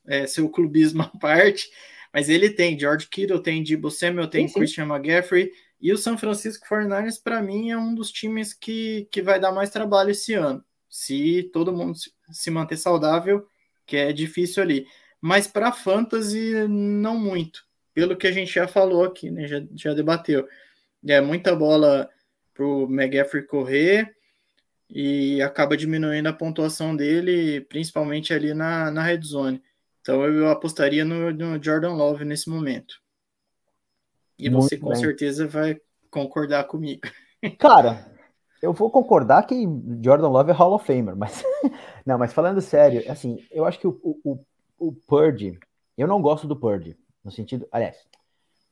É, 0.05 0.27
seu 0.27 0.49
clubismo 0.49 1.03
à 1.03 1.07
parte, 1.07 1.69
mas 2.13 2.27
ele 2.27 2.49
tem 2.49 2.77
George 2.77 3.07
Kittle, 3.09 3.41
tem 3.41 3.63
Debo 3.63 3.89
Samuel, 3.89 4.27
tem 4.27 4.47
sim, 4.47 4.53
sim. 4.53 4.59
Christian 4.59 4.85
McGaffrey 4.85 5.51
e 5.81 5.93
o 5.93 5.97
San 5.97 6.17
Francisco 6.17 6.67
49ers, 6.67 7.21
para 7.23 7.41
mim, 7.41 7.71
é 7.71 7.77
um 7.77 7.95
dos 7.95 8.11
times 8.11 8.53
que, 8.53 9.07
que 9.11 9.21
vai 9.21 9.39
dar 9.39 9.51
mais 9.51 9.69
trabalho 9.69 10.11
esse 10.11 10.33
ano. 10.33 10.63
Se 10.89 11.49
todo 11.53 11.73
mundo 11.73 11.97
se 12.31 12.51
manter 12.51 12.77
saudável, 12.77 13.47
que 13.85 13.95
é 13.95 14.11
difícil 14.11 14.61
ali. 14.61 14.87
Mas 15.21 15.47
para 15.47 15.71
fantasy, 15.71 16.67
não 16.67 17.17
muito. 17.17 17.63
Pelo 17.93 18.17
que 18.17 18.27
a 18.27 18.31
gente 18.31 18.53
já 18.53 18.67
falou 18.67 19.03
aqui, 19.03 19.31
né? 19.31 19.47
Já, 19.47 19.61
já 19.75 19.93
debateu. 19.93 20.47
É 21.07 21.21
muita 21.21 21.55
bola 21.55 22.09
para 22.53 22.65
o 22.65 22.83
McGaffrey 22.83 23.43
correr 23.43 24.13
e 24.89 25.41
acaba 25.41 25.77
diminuindo 25.77 26.27
a 26.27 26.33
pontuação 26.33 26.95
dele, 26.95 27.61
principalmente 27.61 28.33
ali 28.33 28.53
na, 28.53 28.91
na 28.91 29.03
red 29.03 29.21
zone. 29.21 29.61
Então 30.01 30.23
eu 30.25 30.49
apostaria 30.49 31.05
no, 31.05 31.31
no 31.31 31.63
Jordan 31.63 31.93
Love 31.93 32.25
nesse 32.25 32.49
momento. 32.49 33.01
E 34.39 34.49
Muito 34.49 34.63
você 34.63 34.77
com 34.77 34.89
bem. 34.89 34.99
certeza 34.99 35.45
vai 35.45 35.79
concordar 36.09 36.63
comigo. 36.63 37.01
Cara, 37.59 38.09
eu 38.61 38.71
vou 38.73 38.89
concordar 38.89 39.43
que 39.43 39.67
Jordan 40.01 40.29
Love 40.29 40.51
é 40.51 40.53
Hall 40.53 40.73
of 40.73 40.85
Famer, 40.85 41.15
mas 41.15 41.43
não, 42.05 42.17
mas 42.17 42.31
falando 42.31 42.61
sério, 42.61 43.03
assim, 43.11 43.37
eu 43.51 43.65
acho 43.65 43.77
que 43.79 43.87
o, 43.87 43.99
o, 44.01 44.39
o 44.77 44.93
Purdy, 44.93 45.59
eu 45.97 46.07
não 46.07 46.21
gosto 46.21 46.47
do 46.47 46.55
Purdy, 46.55 46.97
no 47.23 47.31
sentido, 47.31 47.67
aliás, 47.71 47.97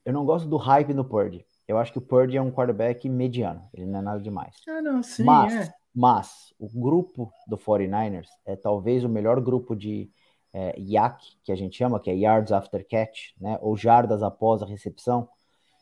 eu 0.05 0.13
não 0.13 0.25
gosto 0.25 0.47
do 0.47 0.55
hype 0.55 0.93
no 0.93 1.03
Purdy. 1.03 1.45
Eu 1.67 1.77
acho 1.77 1.91
que 1.91 1.97
o 1.97 2.01
Purdy 2.01 2.37
é 2.37 2.41
um 2.41 2.49
quarterback 2.49 3.09
mediano, 3.09 3.61
ele 3.73 3.85
não 3.85 3.99
é 3.99 4.01
nada 4.01 4.21
demais. 4.21 4.55
Ah, 4.69 4.81
não, 4.81 5.03
sim, 5.03 5.23
mas, 5.23 5.53
é. 5.53 5.73
mas 5.93 6.53
o 6.57 6.69
grupo 6.69 7.29
do 7.45 7.57
49ers 7.57 8.27
é 8.45 8.55
talvez 8.55 9.03
o 9.03 9.09
melhor 9.09 9.41
grupo 9.41 9.75
de 9.75 10.09
é, 10.53 10.73
YAC, 10.79 11.21
que 11.43 11.51
a 11.51 11.55
gente 11.55 11.77
chama, 11.77 11.99
que 11.99 12.09
é 12.09 12.15
Yards 12.15 12.53
After 12.53 12.87
Catch, 12.87 13.33
né, 13.39 13.59
ou 13.61 13.75
jardas 13.75 14.23
após 14.23 14.61
a 14.61 14.65
recepção, 14.65 15.27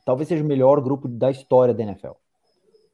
talvez 0.06 0.30
seja 0.30 0.44
o 0.44 0.48
melhor 0.48 0.80
grupo 0.80 1.08
da 1.08 1.32
história 1.32 1.74
da 1.74 1.84
NFL. 1.84 2.12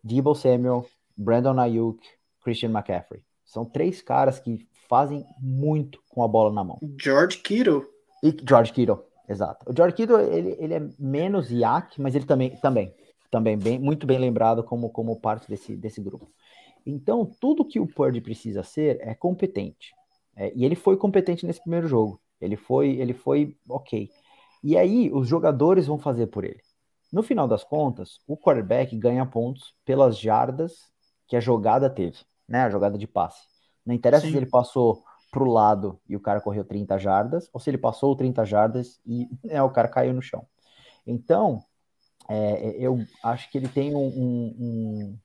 Debo 0.04 0.34
Samuel, 0.34 0.86
Brandon 1.16 1.60
Ayuk, 1.60 2.00
Christian 2.42 2.70
McCaffrey. 2.70 3.22
São 3.46 3.66
três 3.66 4.02
caras 4.02 4.40
que 4.40 4.66
fazem 4.90 5.26
muito 5.40 6.02
com 6.10 6.24
a 6.24 6.28
bola 6.28 6.52
na 6.52 6.64
mão. 6.64 6.80
George 7.00 7.38
Kittle. 7.40 7.86
E 8.24 8.36
George 8.48 8.72
Kittle, 8.72 9.04
exato. 9.28 9.70
O 9.70 9.76
George 9.76 9.96
Kittle, 9.96 10.22
ele, 10.22 10.56
ele 10.58 10.74
é 10.74 10.90
menos 10.98 11.52
IAC, 11.52 12.02
mas 12.02 12.16
ele 12.16 12.26
também, 12.26 12.56
também, 12.58 12.94
também 13.30 13.58
bem, 13.58 13.78
muito 13.78 14.08
bem 14.08 14.18
lembrado 14.18 14.64
como, 14.64 14.90
como 14.90 15.20
parte 15.20 15.48
desse, 15.50 15.76
desse 15.76 16.02
grupo. 16.02 16.32
Então, 16.86 17.26
tudo 17.40 17.66
que 17.66 17.80
o 17.80 17.88
Purdy 17.88 18.22
precisa 18.22 18.64
ser 18.64 19.00
é 19.02 19.14
competente. 19.14 19.94
É, 20.36 20.52
e 20.56 20.66
ele 20.66 20.76
foi 20.76 20.98
competente 20.98 21.46
nesse 21.46 21.62
primeiro 21.62 21.88
jogo. 21.88 22.20
Ele 22.40 22.56
foi, 22.56 22.92
ele 22.92 23.14
foi 23.14 23.56
ok. 23.70 24.10
E 24.64 24.78
aí, 24.78 25.12
os 25.12 25.28
jogadores 25.28 25.88
vão 25.88 25.98
fazer 25.98 26.28
por 26.28 26.44
ele. 26.44 26.62
No 27.12 27.22
final 27.22 27.48
das 27.48 27.64
contas, 27.64 28.20
o 28.26 28.38
quarterback 28.38 28.96
ganha 28.98 29.26
pontos 29.26 29.76
pelas 29.84 30.18
jardas 30.18 30.90
que 31.28 31.36
a 31.36 31.42
jogada 31.42 31.90
teve, 31.90 32.20
né? 32.48 32.64
A 32.64 32.70
jogada 32.70 32.98
de 32.98 33.06
passe. 33.06 33.42
Não 33.86 33.94
interessa 33.94 34.26
Sim. 34.26 34.32
se 34.32 34.38
ele 34.38 34.46
passou 34.46 35.04
para 35.30 35.44
o 35.44 35.52
lado 35.52 36.00
e 36.08 36.16
o 36.16 36.20
cara 36.20 36.40
correu 36.40 36.64
30 36.64 36.98
jardas, 36.98 37.50
ou 37.54 37.60
se 37.60 37.70
ele 37.70 37.78
passou 37.78 38.16
30 38.16 38.46
jardas 38.46 39.00
e 39.06 39.28
é, 39.50 39.62
o 39.62 39.70
cara 39.70 39.88
caiu 39.88 40.14
no 40.14 40.22
chão. 40.22 40.46
Então, 41.06 41.64
é, 42.30 42.76
eu 42.78 43.00
acho 43.24 43.50
que 43.50 43.58
ele 43.58 43.68
tem 43.68 43.96
um, 43.96 44.08
um, 44.08 45.20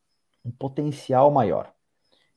um, 0.44 0.50
potencial 0.52 1.30
maior. 1.30 1.72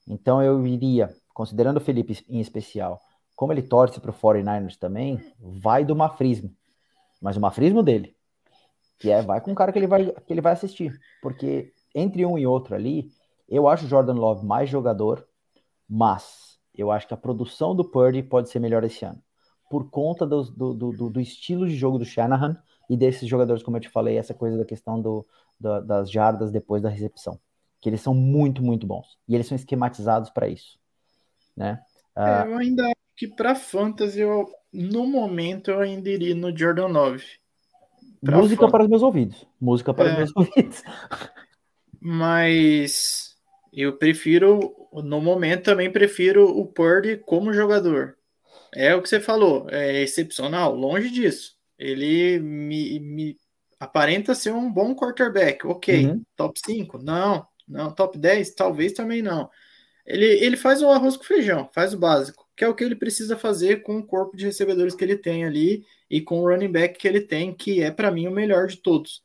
Então, 0.07 0.41
eu 0.41 0.65
iria, 0.65 1.15
considerando 1.33 1.77
o 1.77 1.81
Felipe 1.81 2.23
em 2.27 2.39
especial, 2.39 2.99
como 3.35 3.53
ele 3.53 3.61
torce 3.61 3.99
para 3.99 4.11
o 4.11 4.13
49ers 4.13 4.77
também, 4.77 5.19
vai 5.39 5.85
do 5.85 5.95
mafrismo. 5.95 6.53
Mas 7.21 7.37
o 7.37 7.41
mafrismo 7.41 7.81
dele 7.81 8.15
que 8.99 9.09
é 9.09 9.21
vai 9.21 9.39
com 9.39 9.51
o 9.53 9.55
cara 9.55 9.71
que 9.71 9.79
ele 9.79 9.87
vai, 9.87 10.11
que 10.11 10.33
ele 10.33 10.41
vai 10.41 10.53
assistir. 10.53 10.99
Porque 11.21 11.73
entre 11.95 12.25
um 12.25 12.37
e 12.37 12.45
outro 12.45 12.75
ali, 12.75 13.09
eu 13.47 13.67
acho 13.67 13.85
o 13.85 13.87
Jordan 13.87 14.13
Love 14.13 14.45
mais 14.45 14.69
jogador, 14.69 15.25
mas 15.87 16.59
eu 16.75 16.91
acho 16.91 17.07
que 17.07 17.13
a 17.13 17.17
produção 17.17 17.75
do 17.75 17.83
Purdy 17.83 18.21
pode 18.21 18.49
ser 18.49 18.59
melhor 18.59 18.83
esse 18.83 19.03
ano. 19.05 19.21
Por 19.69 19.89
conta 19.89 20.25
do, 20.25 20.43
do, 20.43 20.73
do, 20.73 21.09
do 21.09 21.21
estilo 21.21 21.67
de 21.67 21.75
jogo 21.75 21.97
do 21.97 22.05
Shanahan 22.05 22.61
e 22.89 22.97
desses 22.97 23.27
jogadores, 23.27 23.63
como 23.63 23.77
eu 23.77 23.81
te 23.81 23.89
falei, 23.89 24.17
essa 24.17 24.33
coisa 24.33 24.57
da 24.57 24.65
questão 24.65 25.01
do, 25.01 25.25
do 25.59 25.81
das 25.81 26.11
jardas 26.11 26.51
depois 26.51 26.81
da 26.81 26.89
recepção. 26.89 27.39
Que 27.79 27.89
eles 27.89 28.01
são 28.01 28.13
muito, 28.13 28.61
muito 28.61 28.85
bons. 28.85 29.17
E 29.27 29.35
eles 29.35 29.47
são 29.47 29.55
esquematizados 29.55 30.29
para 30.29 30.47
isso. 30.47 30.77
Né? 31.55 31.79
É, 32.15 32.47
eu 32.47 32.57
ainda 32.57 32.83
acho 32.83 32.95
que 33.15 33.27
para 33.27 33.55
fantasy, 33.55 34.19
eu, 34.19 34.49
no 34.73 35.05
momento, 35.05 35.71
eu 35.71 35.79
ainda 35.79 36.09
iria 36.09 36.35
no 36.35 36.55
Jordan 36.55 36.87
Love. 36.87 37.23
Música 38.21 38.65
fã. 38.65 38.71
para 38.71 38.83
os 38.83 38.89
meus 38.89 39.01
ouvidos. 39.01 39.47
Música 39.59 39.93
para 39.93 40.09
é. 40.09 40.11
os 40.11 40.17
meus 40.17 40.31
ouvidos. 40.35 40.83
Mas 42.01 43.35
eu 43.73 43.97
prefiro, 43.97 44.73
no 44.93 45.21
momento 45.21 45.63
também 45.63 45.91
prefiro 45.91 46.45
o 46.45 46.65
Purdy 46.65 47.17
como 47.17 47.53
jogador. 47.53 48.17
É 48.73 48.93
o 48.93 49.01
que 49.01 49.09
você 49.09 49.19
falou, 49.19 49.67
é 49.69 50.01
excepcional, 50.01 50.75
longe 50.75 51.09
disso. 51.09 51.55
Ele 51.77 52.39
me, 52.39 52.99
me 52.99 53.37
aparenta 53.79 54.35
ser 54.35 54.51
um 54.51 54.71
bom 54.71 54.93
quarterback, 54.93 55.65
ok. 55.65 56.07
Uhum. 56.07 56.23
Top 56.35 56.59
5? 56.63 56.97
Não. 56.99 57.47
Não, 57.67 57.91
top 57.91 58.17
10? 58.17 58.53
Talvez 58.55 58.93
também 58.93 59.21
não. 59.21 59.49
Ele, 60.05 60.25
ele 60.25 60.57
faz 60.57 60.81
o 60.81 60.89
arroz 60.89 61.15
com 61.15 61.23
feijão, 61.23 61.69
faz 61.71 61.93
o 61.93 61.99
básico, 61.99 62.47
que 62.57 62.63
é 62.63 62.67
o 62.67 62.73
que 62.73 62.83
ele 62.83 62.95
precisa 62.95 63.37
fazer 63.37 63.83
com 63.83 63.99
o 63.99 64.05
corpo 64.05 64.35
de 64.35 64.45
recebedores 64.45 64.95
que 64.95 65.03
ele 65.03 65.15
tem 65.15 65.45
ali 65.45 65.85
e 66.09 66.21
com 66.21 66.39
o 66.39 66.49
running 66.49 66.71
back 66.71 66.97
que 66.97 67.07
ele 67.07 67.21
tem, 67.21 67.53
que 67.53 67.81
é 67.81 67.91
para 67.91 68.11
mim 68.11 68.27
o 68.27 68.31
melhor 68.31 68.67
de 68.67 68.77
todos. 68.77 69.23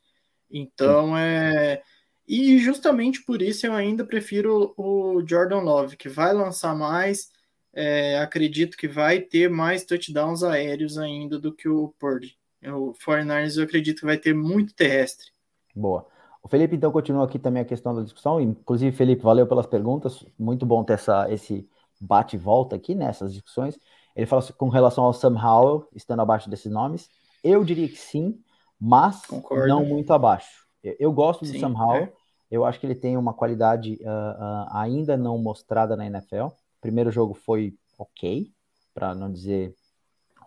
Então 0.51 1.17
é. 1.17 1.83
E 2.27 2.59
justamente 2.59 3.23
por 3.25 3.43
isso 3.43 3.67
eu 3.67 3.75
ainda 3.75 4.05
prefiro 4.05 4.73
o 4.77 5.23
Jordan 5.27 5.61
Love, 5.61 5.97
que 5.97 6.09
vai 6.09 6.33
lançar 6.33 6.75
mais. 6.75 7.33
É, 7.77 8.19
acredito 8.19 8.77
que 8.77 8.87
vai 8.87 9.21
ter 9.21 9.51
mais 9.51 9.85
touchdowns 9.85 10.45
aéreos 10.45 10.97
ainda 10.97 11.39
do 11.39 11.53
que 11.53 11.69
o 11.69 11.93
Purdy. 11.99 12.39
O 12.63 12.93
49ers 12.93 13.59
eu 13.59 13.65
acredito 13.65 14.01
que 14.01 14.07
vai 14.07 14.17
ter 14.17 14.35
muito 14.35 14.75
terrestre. 14.75 15.33
Boa. 15.75 16.07
O 16.43 16.49
Felipe 16.49 16.77
então 16.77 16.93
continua 16.93 17.25
aqui 17.25 17.39
também 17.39 17.63
a 17.63 17.67
questão 17.67 17.95
da 17.95 18.03
discussão. 18.03 18.41
Inclusive, 18.41 18.95
Felipe, 18.97 19.23
valeu 19.23 19.47
pelas 19.47 19.67
perguntas. 19.67 20.25
Muito 20.39 20.65
bom 20.65 20.85
ter 20.85 20.93
essa, 20.95 21.31
esse 21.33 21.69
bate 22.01 22.37
e 22.37 22.39
volta 22.39 22.77
aqui 22.77 22.95
nessas 22.95 23.33
discussões. 23.33 23.79
Ele 24.15 24.27
fala 24.27 24.43
com 24.57 24.69
relação 24.69 25.05
ao 25.05 25.13
Sam 25.13 25.37
Howell, 25.37 25.89
estando 25.95 26.21
abaixo 26.21 26.49
desses 26.49 26.71
nomes. 26.71 27.09
Eu 27.43 27.65
diria 27.65 27.89
que 27.89 27.99
sim, 27.99 28.41
mas 28.81 29.27
Concordo. 29.27 29.69
não 29.69 29.85
muito 29.85 30.13
abaixo. 30.13 30.67
Eu, 30.83 30.97
eu 30.99 31.13
gosto 31.13 31.45
sim, 31.45 31.53
do 31.53 31.61
Sam 31.61 31.75
Howell. 31.77 32.05
É. 32.05 32.13
Eu 32.51 32.65
acho 32.65 32.79
que 32.79 32.87
ele 32.87 32.95
tem 32.95 33.17
uma 33.17 33.35
qualidade 33.35 33.99
uh, 34.03 34.07
uh, 34.07 34.77
ainda 34.77 35.17
não 35.17 35.37
mostrada 35.39 35.97
na 35.97 36.07
NFL. 36.07 36.47
O 36.47 36.81
primeiro 36.81 37.11
jogo 37.11 37.35
foi 37.35 37.75
ok, 37.99 38.53
para 38.93 39.15
não 39.15 39.33
dizer 39.33 39.75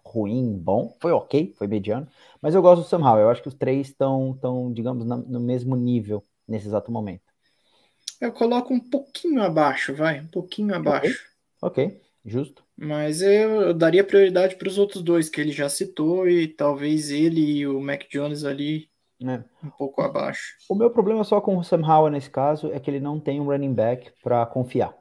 ruim, 0.06 0.58
bom. 0.58 0.96
Foi 1.02 1.12
ok, 1.12 1.54
foi 1.58 1.68
mediano. 1.68 2.08
Mas 2.42 2.56
eu 2.56 2.62
gosto 2.62 2.84
do 2.84 2.88
Sam 2.88 3.02
Howell. 3.02 3.24
Eu 3.24 3.30
acho 3.30 3.42
que 3.42 3.50
os 3.50 3.54
três 3.54 3.88
estão, 3.88 4.38
tão, 4.40 4.72
digamos, 4.72 5.06
no 5.06 5.40
mesmo 5.40 5.76
nível 5.76 6.24
nesse 6.48 6.68
exato 6.68 6.92
momento. 6.92 7.34
Eu 8.20 8.32
coloco 8.32 8.74
um 8.74 8.80
pouquinho 8.80 9.44
abaixo, 9.44 9.94
vai, 9.94 10.22
um 10.22 10.28
pouquinho 10.28 10.74
abaixo. 10.74 11.28
Ok, 11.62 11.86
okay. 11.86 12.07
Justo. 12.28 12.64
Mas 12.76 13.22
eu, 13.22 13.62
eu 13.62 13.74
daria 13.74 14.04
prioridade 14.04 14.56
para 14.56 14.68
os 14.68 14.78
outros 14.78 15.02
dois 15.02 15.30
que 15.30 15.42
ele 15.42 15.52
já 15.52 15.70
citou 15.70 16.28
e 16.30 16.48
talvez 16.48 17.10
ele 17.10 17.42
e 17.42 17.68
o 17.68 17.82
Mac 17.82 18.04
Jones 18.12 18.44
ali 18.44 18.90
é. 19.22 19.44
um 19.64 19.70
pouco 19.72 20.02
abaixo. 20.02 20.56
O 20.70 20.76
meu 20.76 20.92
problema 20.92 21.24
só 21.24 21.42
com 21.42 21.58
o 21.58 21.64
Sam 21.64 21.82
Howell 21.82 22.12
nesse 22.12 22.30
caso 22.30 22.72
é 22.72 22.80
que 22.80 22.92
ele 22.92 23.00
não 23.00 23.20
tem 23.20 23.40
um 23.40 23.46
running 23.46 23.74
back 23.74 24.12
para 24.22 24.46
confiar, 24.46 24.96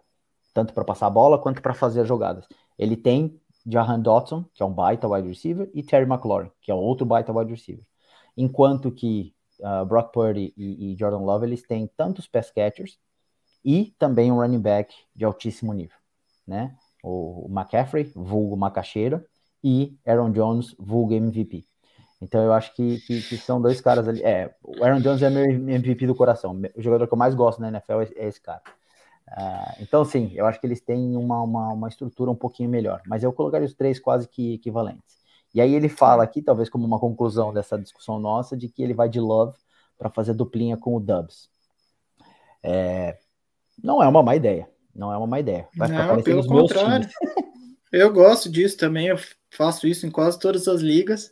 tanto 0.54 0.72
para 0.72 0.84
passar 0.84 1.08
a 1.08 1.10
bola 1.10 1.38
quanto 1.38 1.60
para 1.60 1.74
fazer 1.74 2.00
as 2.00 2.08
jogadas. 2.08 2.46
Ele 2.78 2.96
tem 2.96 3.38
Jahan 3.66 4.00
Dotson, 4.00 4.44
que 4.54 4.62
é 4.62 4.66
um 4.66 4.72
baita 4.72 5.08
wide 5.08 5.28
receiver, 5.28 5.68
e 5.74 5.82
Terry 5.82 6.06
McLaurin, 6.06 6.50
que 6.62 6.70
é 6.70 6.74
outro 6.74 7.04
baita 7.04 7.32
wide 7.32 7.50
receiver. 7.50 7.84
Enquanto 8.36 8.90
que 8.92 9.34
uh, 9.60 9.84
Brock 9.84 10.12
Purdy 10.12 10.54
e, 10.56 10.92
e, 10.92 10.96
Jordan 10.96 11.18
Love, 11.18 11.46
eles 11.46 11.62
têm 11.62 11.90
tantos 11.96 12.26
pass 12.26 12.50
catchers 12.50 12.98
e 13.64 13.94
também 13.98 14.30
um 14.30 14.36
running 14.36 14.60
back 14.60 14.94
de 15.14 15.24
altíssimo 15.24 15.72
nível, 15.72 15.96
né? 16.46 16.76
O, 17.08 17.46
McCaffrey, 17.48 18.10
vulgo 18.14 18.56
macaxeira, 18.56 19.24
e 19.62 19.96
Aaron 20.06 20.32
Jones, 20.32 20.74
vulgo 20.78 21.14
MVP. 21.14 21.64
Então 22.20 22.42
eu 22.42 22.52
acho 22.52 22.74
que, 22.74 23.00
que, 23.00 23.20
que, 23.22 23.36
são 23.36 23.60
dois 23.60 23.80
caras 23.80 24.08
ali. 24.08 24.22
É, 24.22 24.54
o 24.62 24.82
Aaron 24.82 25.00
Jones 25.00 25.22
é 25.22 25.30
meu 25.30 25.44
MVP 25.44 26.06
do 26.06 26.14
coração. 26.14 26.60
O 26.74 26.82
jogador 26.82 27.06
que 27.06 27.14
eu 27.14 27.18
mais 27.18 27.34
gosto 27.34 27.60
na 27.60 27.68
NFL 27.68 28.00
é, 28.00 28.08
é 28.16 28.28
esse 28.28 28.40
cara. 28.40 28.62
Uh, 29.28 29.82
então, 29.82 30.04
sim, 30.04 30.32
eu 30.34 30.46
acho 30.46 30.60
que 30.60 30.66
eles 30.66 30.80
têm 30.80 31.16
uma, 31.16 31.42
uma, 31.42 31.72
uma, 31.72 31.88
estrutura 31.88 32.30
um 32.30 32.34
pouquinho 32.34 32.70
melhor. 32.70 33.02
Mas 33.06 33.22
eu 33.22 33.32
colocaria 33.32 33.66
os 33.66 33.74
três 33.74 33.98
quase 33.98 34.28
que 34.28 34.54
equivalentes. 34.54 35.16
E 35.54 35.60
aí 35.60 35.74
ele 35.74 35.88
fala 35.88 36.22
aqui, 36.22 36.42
talvez 36.42 36.68
como 36.68 36.86
uma 36.86 36.98
conclusão 36.98 37.52
dessa 37.52 37.78
discussão 37.78 38.18
nossa, 38.18 38.56
de 38.56 38.68
que 38.68 38.82
ele 38.82 38.94
vai 38.94 39.08
de 39.08 39.20
Love 39.20 39.56
para 39.98 40.10
fazer 40.10 40.34
duplinha 40.34 40.76
com 40.76 40.96
o 40.96 41.00
Dubs. 41.00 41.48
É, 42.62 43.18
não 43.82 44.02
é 44.02 44.08
uma 44.08 44.22
má 44.22 44.36
ideia. 44.36 44.68
Não 44.96 45.12
é 45.12 45.16
uma 45.16 45.26
má 45.26 45.40
ideia. 45.40 45.68
Vai 45.76 45.88
não, 45.88 46.22
pelo 46.22 46.46
contrário. 46.46 47.08
eu 47.92 48.12
gosto 48.12 48.50
disso 48.50 48.76
também. 48.76 49.08
Eu 49.08 49.18
faço 49.50 49.86
isso 49.86 50.06
em 50.06 50.10
quase 50.10 50.38
todas 50.38 50.66
as 50.66 50.80
ligas. 50.80 51.30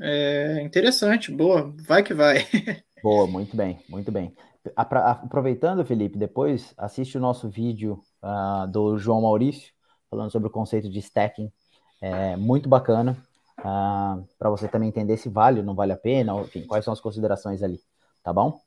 É 0.00 0.62
interessante, 0.62 1.30
boa, 1.30 1.74
vai 1.86 2.02
que 2.02 2.14
vai. 2.14 2.46
Boa, 3.02 3.26
muito 3.26 3.56
bem, 3.56 3.82
muito 3.88 4.12
bem. 4.12 4.34
Aproveitando, 4.76 5.84
Felipe, 5.86 6.18
depois 6.18 6.74
assiste 6.76 7.16
o 7.16 7.20
nosso 7.20 7.48
vídeo 7.48 7.98
uh, 8.22 8.70
do 8.70 8.98
João 8.98 9.22
Maurício, 9.22 9.72
falando 10.10 10.30
sobre 10.30 10.48
o 10.48 10.52
conceito 10.52 10.90
de 10.90 10.98
stacking. 10.98 11.50
É 11.98 12.36
muito 12.36 12.68
bacana, 12.68 13.12
uh, 13.58 13.62
ah, 13.64 14.18
para 14.38 14.50
você 14.50 14.68
também 14.68 14.90
entender 14.90 15.16
se 15.16 15.30
vale 15.30 15.60
ou 15.60 15.64
não 15.64 15.74
vale 15.74 15.92
a 15.92 15.96
pena, 15.96 16.38
enfim, 16.42 16.66
quais 16.66 16.84
são 16.84 16.92
as 16.92 17.00
considerações 17.00 17.62
ali, 17.62 17.80
tá 18.22 18.34
bom? 18.34 18.60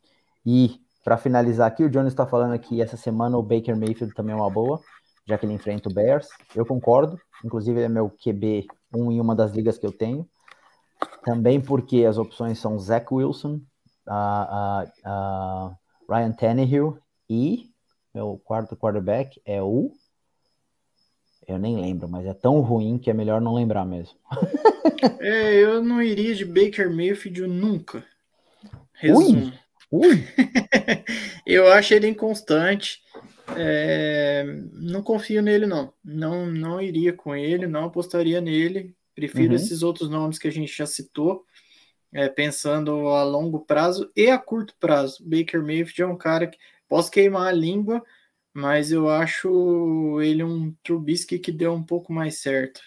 E 0.44 0.80
para 1.03 1.17
finalizar 1.17 1.67
aqui, 1.67 1.84
o 1.84 1.89
Jones 1.89 2.13
está 2.13 2.25
falando 2.25 2.57
que 2.57 2.81
essa 2.81 2.95
semana 2.95 3.38
o 3.38 3.43
Baker 3.43 3.75
Mayfield 3.75 4.13
também 4.13 4.34
é 4.34 4.38
uma 4.38 4.49
boa, 4.49 4.80
já 5.27 5.38
que 5.38 5.45
ele 5.45 5.53
enfrenta 5.53 5.89
o 5.89 5.93
Bears. 5.93 6.30
Eu 6.55 6.65
concordo, 6.65 7.19
inclusive 7.43 7.77
ele 7.77 7.85
é 7.85 7.89
meu 7.89 8.09
QB 8.09 8.67
1 8.95 9.11
em 9.11 9.19
uma 9.19 9.35
das 9.35 9.51
ligas 9.51 9.77
que 9.77 9.85
eu 9.85 9.91
tenho. 9.91 10.27
Também 11.23 11.59
porque 11.59 12.05
as 12.05 12.17
opções 12.17 12.57
são 12.59 12.80
Zach 12.80 13.05
Wilson, 13.11 13.59
uh, 14.07 14.84
uh, 15.05 15.75
Ryan 16.09 16.31
Tannehill 16.31 16.97
e 17.30 17.69
meu 18.13 18.39
quarto 18.43 18.75
quarterback 18.75 19.41
é 19.45 19.61
o. 19.61 19.91
Eu 21.45 21.57
nem 21.57 21.81
lembro, 21.81 22.07
mas 22.07 22.25
é 22.25 22.34
tão 22.34 22.61
ruim 22.61 22.97
que 22.97 23.09
é 23.09 23.13
melhor 23.13 23.41
não 23.41 23.55
lembrar 23.55 23.85
mesmo. 23.85 24.17
é, 25.19 25.55
eu 25.55 25.84
não 25.84 26.01
iria 26.01 26.34
de 26.34 26.45
Baker 26.45 26.89
Mayfield 26.89 27.47
nunca. 27.47 28.05
Resumo. 28.93 29.47
Ui, 29.47 29.53
ui. 29.94 30.24
eu 31.45 31.72
acho 31.72 31.94
ele 31.94 32.07
inconstante. 32.07 33.02
É, 33.56 34.44
não 34.74 35.03
confio 35.03 35.41
nele, 35.41 35.68
não. 35.68 35.94
Não, 36.03 36.48
não 36.48 36.82
iria 36.82 37.14
com 37.14 37.36
ele, 37.36 37.68
não 37.68 37.86
apostaria 37.86 38.41
nele. 38.41 38.95
Prefiro 39.14 39.49
uhum. 39.49 39.56
esses 39.56 39.84
outros 39.84 40.10
nomes 40.10 40.40
que 40.40 40.48
a 40.48 40.52
gente 40.52 40.76
já 40.76 40.88
citou, 40.88 41.45
é, 42.11 42.28
pensando 42.28 43.07
a 43.10 43.24
longo 43.24 43.60
prazo 43.60 44.11
e 44.15 44.30
a 44.30 44.40
curto 44.40 44.76
prazo. 44.80 45.24
Baker 45.24 45.61
Mayfield 45.61 46.02
é 46.02 46.07
um 46.07 46.18
cara 46.18 46.48
que 46.48 46.57
posso 46.90 47.11
queimar 47.11 47.48
a 47.48 47.52
língua, 47.52 48.03
mas 48.52 48.91
eu 48.91 49.07
acho 49.10 50.20
ele 50.22 50.44
um 50.44 50.74
Trubisky 50.84 51.38
que 51.38 51.52
deu 51.52 51.74
um 51.74 51.84
pouco 51.84 52.11
mais 52.11 52.40
certo. 52.40 52.82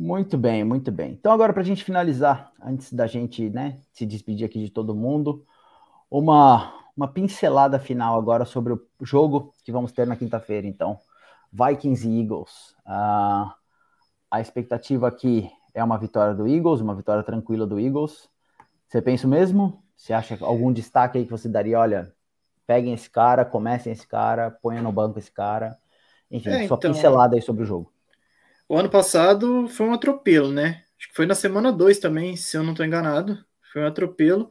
Muito 0.00 0.38
bem, 0.38 0.62
muito 0.62 0.92
bem. 0.92 1.10
Então 1.10 1.32
agora 1.32 1.52
para 1.52 1.60
a 1.60 1.64
gente 1.64 1.82
finalizar, 1.82 2.52
antes 2.62 2.92
da 2.92 3.08
gente 3.08 3.50
né, 3.50 3.80
se 3.92 4.06
despedir 4.06 4.46
aqui 4.46 4.60
de 4.60 4.70
todo 4.70 4.94
mundo, 4.94 5.44
uma, 6.08 6.72
uma 6.96 7.08
pincelada 7.08 7.80
final 7.80 8.16
agora 8.16 8.44
sobre 8.44 8.74
o 8.74 8.80
jogo 9.02 9.52
que 9.64 9.72
vamos 9.72 9.90
ter 9.90 10.06
na 10.06 10.14
quinta-feira, 10.14 10.68
então. 10.68 11.00
Vikings 11.52 12.08
e 12.08 12.20
Eagles. 12.20 12.76
Uh, 12.86 13.50
a 14.30 14.40
expectativa 14.40 15.08
aqui 15.08 15.50
é 15.74 15.82
uma 15.82 15.98
vitória 15.98 16.32
do 16.32 16.46
Eagles, 16.46 16.80
uma 16.80 16.94
vitória 16.94 17.24
tranquila 17.24 17.66
do 17.66 17.80
Eagles. 17.80 18.28
Você 18.86 19.02
pensa 19.02 19.26
o 19.26 19.30
mesmo? 19.30 19.82
Você 19.96 20.12
acha 20.12 20.38
algum 20.42 20.72
destaque 20.72 21.18
aí 21.18 21.24
que 21.24 21.30
você 21.32 21.48
daria? 21.48 21.80
Olha, 21.80 22.14
peguem 22.68 22.94
esse 22.94 23.10
cara, 23.10 23.44
comecem 23.44 23.92
esse 23.92 24.06
cara, 24.06 24.48
ponham 24.62 24.84
no 24.84 24.92
banco 24.92 25.18
esse 25.18 25.32
cara. 25.32 25.76
Enfim, 26.30 26.50
é, 26.50 26.68
sua 26.68 26.76
então, 26.76 26.92
pincelada 26.92 27.34
aí 27.34 27.42
sobre 27.42 27.64
o 27.64 27.66
jogo. 27.66 27.92
O 28.68 28.76
ano 28.76 28.90
passado 28.90 29.66
foi 29.68 29.86
um 29.86 29.94
atropelo, 29.94 30.52
né? 30.52 30.84
Acho 30.98 31.08
que 31.08 31.14
foi 31.14 31.24
na 31.26 31.34
semana 31.34 31.72
2 31.72 31.98
também, 31.98 32.36
se 32.36 32.56
eu 32.56 32.62
não 32.62 32.72
estou 32.72 32.84
enganado. 32.84 33.42
Foi 33.72 33.82
um 33.82 33.86
atropelo. 33.86 34.50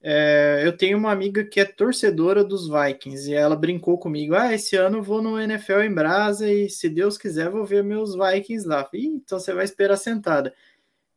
É, 0.00 0.62
eu 0.64 0.76
tenho 0.76 0.96
uma 0.96 1.10
amiga 1.10 1.44
que 1.44 1.58
é 1.58 1.64
torcedora 1.64 2.44
dos 2.44 2.68
Vikings 2.68 3.28
e 3.30 3.34
ela 3.34 3.56
brincou 3.56 3.98
comigo: 3.98 4.34
ah, 4.36 4.54
esse 4.54 4.76
ano 4.76 4.98
eu 4.98 5.02
vou 5.02 5.20
no 5.20 5.40
NFL 5.40 5.80
em 5.80 5.92
Brasa 5.92 6.48
e 6.50 6.70
se 6.70 6.88
Deus 6.88 7.18
quiser 7.18 7.50
vou 7.50 7.64
ver 7.64 7.82
meus 7.82 8.14
Vikings 8.14 8.68
lá. 8.68 8.88
Ih, 8.92 9.06
então 9.06 9.40
você 9.40 9.52
vai 9.52 9.64
esperar 9.64 9.96
sentada. 9.96 10.54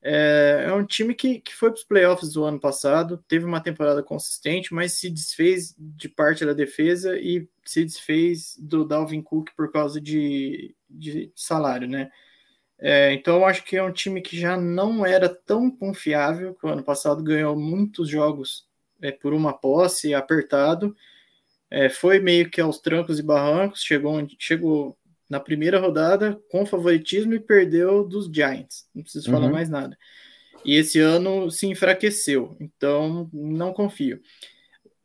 É, 0.01 0.65
é 0.69 0.73
um 0.73 0.85
time 0.85 1.13
que, 1.13 1.39
que 1.41 1.53
foi 1.53 1.69
para 1.69 1.77
os 1.77 1.84
playoffs 1.84 2.31
do 2.34 2.43
ano 2.43 2.59
passado, 2.59 3.23
teve 3.27 3.45
uma 3.45 3.61
temporada 3.61 4.01
consistente, 4.01 4.73
mas 4.73 4.93
se 4.93 5.09
desfez 5.09 5.76
de 5.77 6.07
parte 6.09 6.45
da 6.45 6.53
defesa 6.53 7.17
e 7.19 7.47
se 7.65 7.84
desfez 7.84 8.55
do 8.57 8.85
Dalvin 8.85 9.21
Cook 9.21 9.49
por 9.57 9.71
causa 9.71 9.99
de, 10.01 10.73
de 10.89 11.31
salário, 11.35 11.88
né? 11.88 12.09
É, 12.81 13.11
então 13.14 13.38
eu 13.38 13.45
acho 13.45 13.64
que 13.64 13.76
é 13.76 13.84
um 13.84 13.91
time 13.91 14.22
que 14.22 14.39
já 14.39 14.56
não 14.56 15.06
era 15.06 15.27
tão 15.27 15.69
confiável, 15.69 16.56
que 16.56 16.65
o 16.65 16.69
ano 16.69 16.84
passado 16.84 17.22
ganhou 17.22 17.57
muitos 17.57 18.07
jogos 18.07 18.65
é, 19.01 19.11
por 19.11 19.34
uma 19.34 19.53
posse, 19.53 20.14
apertado. 20.14 20.95
É, 21.69 21.89
foi 21.89 22.19
meio 22.19 22.49
que 22.49 22.61
aos 22.61 22.80
trancos 22.80 23.19
e 23.19 23.23
barrancos, 23.23 23.84
chegou, 23.84 24.26
chegou 24.39 24.97
na 25.30 25.39
primeira 25.39 25.80
rodada 25.80 26.41
com 26.49 26.65
favoritismo 26.65 27.34
e 27.34 27.39
perdeu 27.39 28.03
dos 28.03 28.26
Giants. 28.34 28.88
Não 28.95 29.03
preciso 29.03 29.27
uhum. 29.27 29.35
falar 29.35 29.51
mais 29.51 29.69
nada. 29.69 29.97
E 30.65 30.76
esse 30.76 30.99
ano 30.99 31.51
se 31.51 31.68
enfraqueceu, 31.68 32.57
então 32.60 33.30
não 33.31 33.73
confio. 33.73 34.19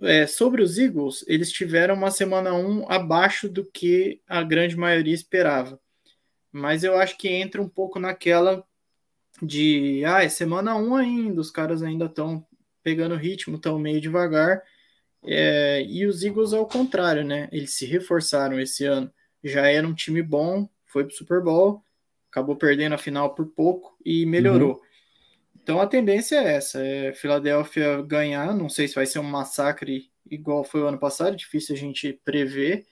É, 0.00 0.26
sobre 0.26 0.62
os 0.62 0.78
Eagles, 0.78 1.24
eles 1.28 1.52
tiveram 1.52 1.94
uma 1.94 2.10
semana 2.10 2.52
1 2.52 2.90
abaixo 2.90 3.48
do 3.48 3.64
que 3.64 4.20
a 4.26 4.42
grande 4.42 4.76
maioria 4.76 5.14
esperava. 5.14 5.78
Mas 6.54 6.84
eu 6.84 6.96
acho 6.96 7.18
que 7.18 7.28
entra 7.28 7.60
um 7.60 7.68
pouco 7.68 7.98
naquela 7.98 8.64
de 9.42 10.04
ah, 10.06 10.22
é 10.22 10.28
semana 10.28 10.76
1 10.76 10.94
ainda, 10.94 11.40
os 11.40 11.50
caras 11.50 11.82
ainda 11.82 12.04
estão 12.04 12.46
pegando 12.80 13.16
ritmo, 13.16 13.56
estão 13.56 13.76
meio 13.76 14.00
devagar. 14.00 14.62
É, 15.24 15.84
e 15.84 16.06
os 16.06 16.22
Eagles 16.22 16.52
ao 16.52 16.64
contrário, 16.64 17.24
né? 17.24 17.48
Eles 17.50 17.72
se 17.72 17.86
reforçaram 17.86 18.60
esse 18.60 18.84
ano. 18.84 19.12
Já 19.42 19.66
era 19.66 19.84
um 19.84 19.92
time 19.92 20.22
bom, 20.22 20.68
foi 20.86 21.04
pro 21.04 21.16
Super 21.16 21.42
Bowl, 21.42 21.82
acabou 22.30 22.54
perdendo 22.54 22.94
a 22.94 22.98
final 22.98 23.34
por 23.34 23.46
pouco 23.46 23.98
e 24.04 24.24
melhorou. 24.24 24.74
Uhum. 24.74 24.80
Então 25.60 25.80
a 25.80 25.88
tendência 25.88 26.36
é 26.36 26.54
essa: 26.54 26.80
é 26.80 27.12
Filadélfia 27.14 28.00
ganhar. 28.02 28.54
Não 28.54 28.68
sei 28.68 28.86
se 28.86 28.94
vai 28.94 29.06
ser 29.06 29.18
um 29.18 29.24
massacre 29.24 30.08
igual 30.30 30.62
foi 30.62 30.82
o 30.82 30.86
ano 30.86 31.00
passado, 31.00 31.34
difícil 31.34 31.74
a 31.74 31.78
gente 31.78 32.12
prever. 32.24 32.86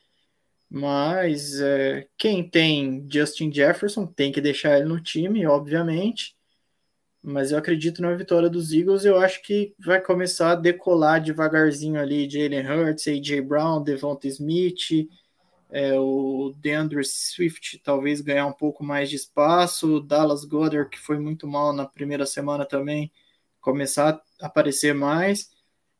Mas 0.75 1.61
é, 1.61 2.09
quem 2.17 2.49
tem 2.49 3.07
Justin 3.11 3.53
Jefferson 3.53 4.07
tem 4.07 4.33
que 4.33 4.41
deixar 4.41 4.79
ele 4.79 4.89
no 4.89 5.01
time, 5.01 5.47
obviamente 5.47 6.35
mas 7.23 7.53
eu 7.53 7.59
acredito 7.59 8.03
na 8.03 8.13
vitória 8.15 8.51
dos 8.51 8.73
Eagles. 8.73 9.05
Eu 9.05 9.19
acho 9.19 9.41
que 9.43 9.75
vai 9.79 10.01
começar 10.01 10.53
a 10.53 10.57
decolar 10.57 11.23
devagarzinho 11.23 12.01
ali 12.01 12.29
Jalen 12.29 12.67
Hurts, 12.67 13.07
AJ 13.07 13.41
Brown, 13.43 13.83
Devonta 13.83 14.27
Smith, 14.27 15.09
é, 15.71 15.99
o 15.99 16.53
DeAndre 16.59 17.05
Swift 17.05 17.79
talvez 17.79 18.21
ganhar 18.21 18.47
um 18.47 18.53
pouco 18.53 18.83
mais 18.85 19.09
de 19.09 19.17
espaço, 19.17 19.97
o 19.97 20.01
Dallas 20.01 20.45
Goddard, 20.45 20.91
que 20.91 20.99
foi 20.99 21.19
muito 21.19 21.47
mal 21.47 21.73
na 21.73 21.87
primeira 21.87 22.27
semana 22.27 22.67
também, 22.67 23.11
começar 23.61 24.21
a 24.41 24.47
aparecer 24.47 24.93
mais. 24.93 25.51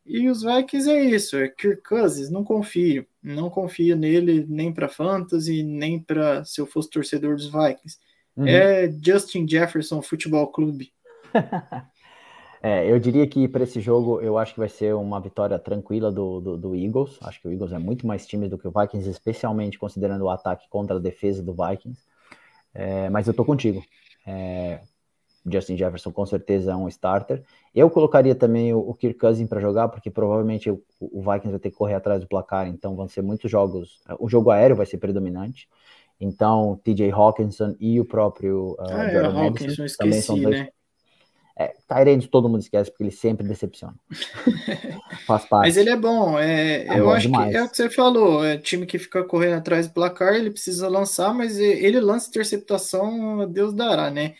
E 0.05 0.29
os 0.29 0.43
Vikings 0.43 0.89
é 0.89 1.01
isso, 1.01 1.37
é 1.37 1.47
Kirk 1.47 1.81
Cousins, 1.81 2.29
não 2.29 2.43
confio. 2.43 3.05
Não 3.21 3.49
confio 3.49 3.95
nele 3.95 4.45
nem 4.49 4.73
para 4.73 4.89
fantasy, 4.89 5.63
nem 5.63 5.97
para 5.97 6.43
se 6.43 6.59
eu 6.59 6.65
fosse 6.65 6.89
torcedor 6.89 7.35
dos 7.35 7.45
Vikings. 7.45 7.97
Uhum. 8.35 8.47
É 8.47 8.91
Justin 8.91 9.47
Jefferson 9.47 10.01
Futebol 10.01 10.47
Clube. 10.47 10.91
é, 12.61 12.91
eu 12.91 12.99
diria 12.99 13.25
que 13.25 13.47
para 13.47 13.63
esse 13.63 13.79
jogo 13.79 14.19
eu 14.19 14.37
acho 14.37 14.53
que 14.53 14.59
vai 14.59 14.67
ser 14.67 14.93
uma 14.93 15.21
vitória 15.21 15.57
tranquila 15.57 16.11
do, 16.11 16.41
do, 16.41 16.57
do, 16.57 16.75
Eagles. 16.75 17.17
Acho 17.21 17.39
que 17.41 17.47
o 17.47 17.51
Eagles 17.51 17.71
é 17.71 17.79
muito 17.79 18.05
mais 18.05 18.27
time 18.27 18.49
do 18.49 18.57
que 18.57 18.67
o 18.67 18.73
Vikings, 18.77 19.09
especialmente 19.09 19.79
considerando 19.79 20.23
o 20.23 20.29
ataque 20.29 20.67
contra 20.69 20.97
a 20.97 20.99
defesa 20.99 21.41
do 21.41 21.53
Vikings. 21.53 22.01
É, 22.73 23.09
mas 23.09 23.27
eu 23.27 23.33
tô 23.33 23.45
contigo. 23.45 23.81
É, 24.27 24.81
Justin 25.45 25.77
Jefferson 25.77 26.11
com 26.11 26.25
certeza 26.25 26.71
é 26.71 26.75
um 26.75 26.87
starter. 26.87 27.43
Eu 27.75 27.89
colocaria 27.89 28.33
também 28.33 28.73
o, 28.73 28.79
o 28.79 28.93
Kirk 28.93 29.19
Cousins 29.19 29.49
para 29.49 29.59
jogar, 29.59 29.89
porque 29.89 30.09
provavelmente 30.09 30.69
o, 30.69 30.81
o, 30.99 31.21
Vikings 31.21 31.51
vai 31.51 31.59
ter 31.59 31.71
que 31.71 31.77
correr 31.77 31.95
atrás 31.95 32.21
do 32.21 32.27
placar, 32.27 32.67
então 32.67 32.95
vão 32.95 33.07
ser 33.07 33.21
muitos 33.21 33.49
jogos. 33.51 34.01
O 34.19 34.29
jogo 34.29 34.51
aéreo 34.51 34.75
vai 34.75 34.85
ser 34.85 34.97
predominante. 34.97 35.67
Então, 36.19 36.79
TJ 36.83 37.11
Hawkinson 37.11 37.75
e 37.79 37.99
o 37.99 38.05
próprio 38.05 38.71
uh, 38.79 38.85
ah, 38.89 39.03
é, 39.03 39.25
Hawkinson, 39.25 39.83
esqueci, 39.83 39.97
também 39.97 40.21
são 40.21 40.39
dois, 40.39 40.57
né? 40.57 40.69
É, 41.55 41.71
Tyrande 41.87 42.27
todo 42.27 42.49
mundo 42.49 42.61
esquece, 42.61 42.89
porque 42.89 43.03
ele 43.03 43.11
sempre 43.11 43.47
decepciona. 43.47 43.93
Faz 45.27 45.45
parte. 45.45 45.67
Mas 45.67 45.77
ele 45.77 45.91
é 45.91 45.95
bom. 45.95 46.39
É, 46.39 46.87
é 46.87 46.99
eu 46.99 47.11
acho 47.11 47.27
demais. 47.27 47.51
que 47.51 47.57
é 47.57 47.63
o 47.63 47.69
que 47.69 47.77
você 47.77 47.89
falou. 47.89 48.43
É 48.43 48.57
time 48.57 48.87
que 48.87 48.97
fica 48.97 49.23
correndo 49.23 49.57
atrás 49.57 49.87
do 49.87 49.93
placar, 49.93 50.33
ele 50.33 50.49
precisa 50.49 50.87
lançar, 50.87 51.31
mas 51.33 51.59
ele 51.59 51.99
lança 51.99 52.29
interceptação, 52.29 53.47
Deus 53.47 53.73
dará, 53.73 54.09
né? 54.09 54.33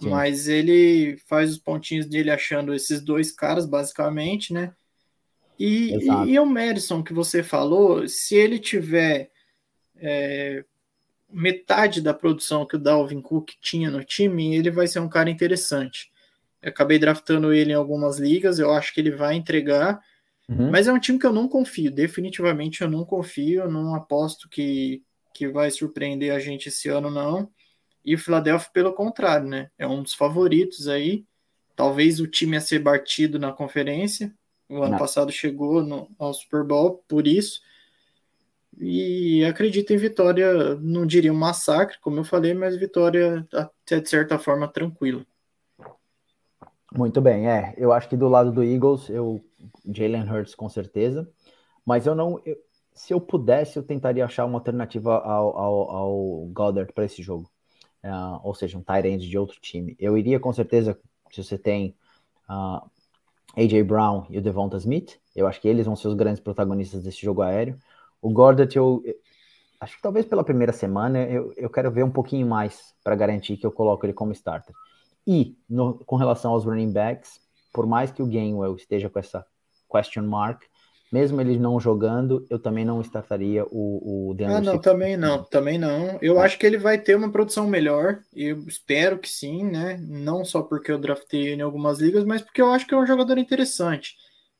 Sim. 0.00 0.10
Mas 0.10 0.46
ele 0.48 1.16
faz 1.26 1.50
os 1.50 1.58
pontinhos 1.58 2.06
dele 2.06 2.30
achando 2.30 2.72
esses 2.72 3.00
dois 3.00 3.32
caras, 3.32 3.66
basicamente, 3.66 4.52
né? 4.52 4.72
E, 5.58 5.92
e, 5.96 6.30
e, 6.30 6.38
o 6.38 6.46
Madison 6.46 7.02
que 7.02 7.12
você 7.12 7.42
falou, 7.42 8.06
se 8.06 8.36
ele 8.36 8.60
tiver 8.60 9.32
é, 9.96 10.64
metade 11.28 12.00
da 12.00 12.14
produção 12.14 12.64
que 12.64 12.76
o 12.76 12.78
Dalvin 12.78 13.20
Cook 13.20 13.50
tinha 13.60 13.90
no 13.90 14.04
time, 14.04 14.54
ele 14.54 14.70
vai 14.70 14.86
ser 14.86 15.00
um 15.00 15.08
cara 15.08 15.30
interessante. 15.30 16.12
Eu 16.62 16.70
acabei 16.70 16.98
draftando 16.98 17.52
ele 17.52 17.72
em 17.72 17.74
algumas 17.74 18.18
ligas, 18.18 18.60
eu 18.60 18.72
acho 18.72 18.94
que 18.94 19.00
ele 19.00 19.10
vai 19.10 19.34
entregar, 19.34 20.00
uhum. 20.48 20.70
mas 20.70 20.86
é 20.86 20.92
um 20.92 21.00
time 21.00 21.18
que 21.18 21.26
eu 21.26 21.32
não 21.32 21.48
confio, 21.48 21.90
definitivamente 21.90 22.82
eu 22.82 22.90
não 22.90 23.04
confio, 23.04 23.62
eu 23.62 23.70
não 23.70 23.96
aposto 23.96 24.48
que, 24.48 25.02
que 25.34 25.48
vai 25.48 25.72
surpreender 25.72 26.32
a 26.32 26.38
gente 26.38 26.68
esse 26.68 26.88
ano, 26.88 27.10
não. 27.10 27.50
E 28.08 28.14
o 28.14 28.18
Philadelphia, 28.18 28.70
pelo 28.72 28.94
contrário, 28.94 29.46
né? 29.46 29.70
É 29.76 29.86
um 29.86 30.02
dos 30.02 30.14
favoritos 30.14 30.88
aí. 30.88 31.26
Talvez 31.76 32.20
o 32.20 32.26
time 32.26 32.56
a 32.56 32.60
ser 32.62 32.78
batido 32.78 33.38
na 33.38 33.52
conferência. 33.52 34.34
O 34.66 34.78
ano 34.78 34.92
não. 34.92 34.98
passado 34.98 35.30
chegou 35.30 35.82
no, 35.82 36.08
ao 36.18 36.32
Super 36.32 36.64
Bowl 36.64 37.04
por 37.06 37.26
isso. 37.26 37.60
E 38.78 39.44
acredito 39.44 39.92
em 39.92 39.98
vitória, 39.98 40.74
não 40.76 41.04
diria 41.04 41.30
um 41.30 41.36
massacre, 41.36 41.98
como 42.00 42.18
eu 42.18 42.24
falei, 42.24 42.54
mas 42.54 42.78
vitória 42.78 43.46
até 43.52 44.00
de 44.00 44.08
certa 44.08 44.38
forma 44.38 44.66
tranquila. 44.66 45.26
Muito 46.90 47.20
bem, 47.20 47.46
é. 47.46 47.74
Eu 47.76 47.92
acho 47.92 48.08
que 48.08 48.16
do 48.16 48.26
lado 48.26 48.50
do 48.50 48.64
Eagles, 48.64 49.10
eu 49.10 49.44
Jalen 49.84 50.30
Hurts 50.30 50.54
com 50.54 50.70
certeza, 50.70 51.30
mas 51.84 52.06
eu 52.06 52.14
não. 52.14 52.40
Eu, 52.42 52.56
se 52.94 53.12
eu 53.12 53.20
pudesse, 53.20 53.76
eu 53.76 53.82
tentaria 53.82 54.24
achar 54.24 54.46
uma 54.46 54.56
alternativa 54.56 55.18
ao, 55.18 55.58
ao, 55.58 55.90
ao 55.90 56.46
Goddard 56.46 56.90
para 56.94 57.04
esse 57.04 57.22
jogo, 57.22 57.50
uh, 58.04 58.40
ou 58.42 58.54
seja, 58.54 58.78
um 58.78 58.82
tight 58.82 59.06
end 59.06 59.28
de 59.28 59.38
outro 59.38 59.58
time. 59.60 59.96
Eu 59.98 60.16
iria 60.16 60.38
com 60.38 60.52
certeza, 60.52 60.98
se 61.30 61.42
você 61.42 61.58
tem 61.58 61.96
uh, 62.48 62.52
ah, 62.52 62.86
AJ 63.56 63.82
Brown 63.84 64.26
e 64.30 64.38
o 64.38 64.42
Devonta 64.42 64.76
Smith, 64.76 65.18
eu 65.34 65.46
acho 65.46 65.60
que 65.60 65.68
eles 65.68 65.86
vão 65.86 65.96
ser 65.96 66.08
os 66.08 66.14
grandes 66.14 66.40
protagonistas 66.40 67.02
desse 67.02 67.20
jogo 67.20 67.42
aéreo. 67.42 67.78
O 68.20 68.32
eu, 68.74 69.02
eu 69.04 69.14
acho 69.80 69.96
que 69.96 70.02
talvez 70.02 70.26
pela 70.26 70.42
primeira 70.44 70.72
semana 70.72 71.22
eu, 71.24 71.52
eu 71.56 71.70
quero 71.70 71.90
ver 71.90 72.04
um 72.04 72.10
pouquinho 72.10 72.46
mais 72.46 72.94
para 73.04 73.14
garantir 73.14 73.56
que 73.56 73.66
eu 73.66 73.72
coloco 73.72 74.04
ele 74.04 74.12
como 74.12 74.32
starter. 74.32 74.74
E 75.26 75.56
no, 75.68 75.98
com 76.04 76.16
relação 76.16 76.52
aos 76.52 76.64
running 76.64 76.92
backs, 76.92 77.40
por 77.72 77.86
mais 77.86 78.10
que 78.10 78.22
o 78.22 78.26
Gainwell 78.26 78.74
esteja 78.76 79.08
com 79.10 79.18
essa 79.18 79.46
question 79.88 80.22
mark, 80.22 80.62
mesmo 81.10 81.40
ele 81.40 81.58
não 81.58 81.80
jogando, 81.80 82.46
eu 82.50 82.58
também 82.58 82.84
não 82.84 83.00
startaria 83.00 83.64
o, 83.70 84.30
o 84.30 84.34
DeAndre 84.34 84.68
Ah, 84.68 84.72
não, 84.72 84.78
também 84.78 85.16
não, 85.16 85.42
também 85.44 85.78
não. 85.78 86.18
Eu 86.20 86.40
é. 86.40 86.44
acho 86.44 86.58
que 86.58 86.66
ele 86.66 86.78
vai 86.78 86.98
ter 86.98 87.16
uma 87.16 87.32
produção 87.32 87.66
melhor, 87.66 88.20
eu 88.34 88.58
espero 88.66 89.18
que 89.18 89.28
sim, 89.28 89.64
né? 89.64 89.98
Não 90.00 90.44
só 90.44 90.62
porque 90.62 90.92
eu 90.92 90.98
draftei 90.98 91.54
em 91.54 91.60
algumas 91.60 91.98
ligas, 91.98 92.24
mas 92.24 92.42
porque 92.42 92.60
eu 92.60 92.70
acho 92.70 92.86
que 92.86 92.94
é 92.94 92.98
um 92.98 93.06
jogador 93.06 93.38
interessante. 93.38 94.14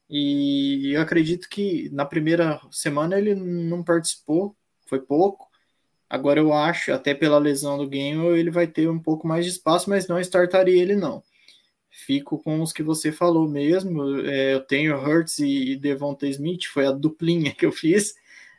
E 0.09 0.93
eu 0.95 1.03
acredito 1.03 1.49
que 1.49 1.91
na 1.93 2.07
primeira 2.07 2.61
semana 2.70 3.19
ele 3.19 3.35
não 3.35 3.85
participou, 3.85 4.57
foi 4.89 5.01
pouco. 5.01 5.47
Agora 6.09 6.41
eu 6.41 6.55
acho, 6.55 6.93
até 6.93 7.15
pela 7.15 7.39
lesão 7.39 7.77
do 7.77 7.87
game, 7.87 8.25
ele 8.39 8.51
vai 8.51 8.66
ter 8.66 8.89
um 8.89 8.99
pouco 8.99 9.29
mais 9.29 9.45
de 9.45 9.51
espaço, 9.51 9.91
mas 9.91 10.09
não 10.09 10.19
startaria 10.19 10.81
ele 10.81 10.97
não. 10.97 11.23
Fico 11.99 12.39
com 12.39 12.62
os 12.62 12.73
que 12.73 12.83
você 12.83 13.11
falou 13.11 13.49
mesmo. 13.49 14.20
É, 14.20 14.55
eu 14.55 14.61
tenho 14.61 14.97
Hurts 14.97 15.39
e 15.39 15.77
Devonta 15.77 16.27
Smith, 16.27 16.66
foi 16.66 16.87
a 16.87 16.93
duplinha 16.93 17.53
que 17.55 17.66
eu 17.66 17.73
fiz. 17.73 18.15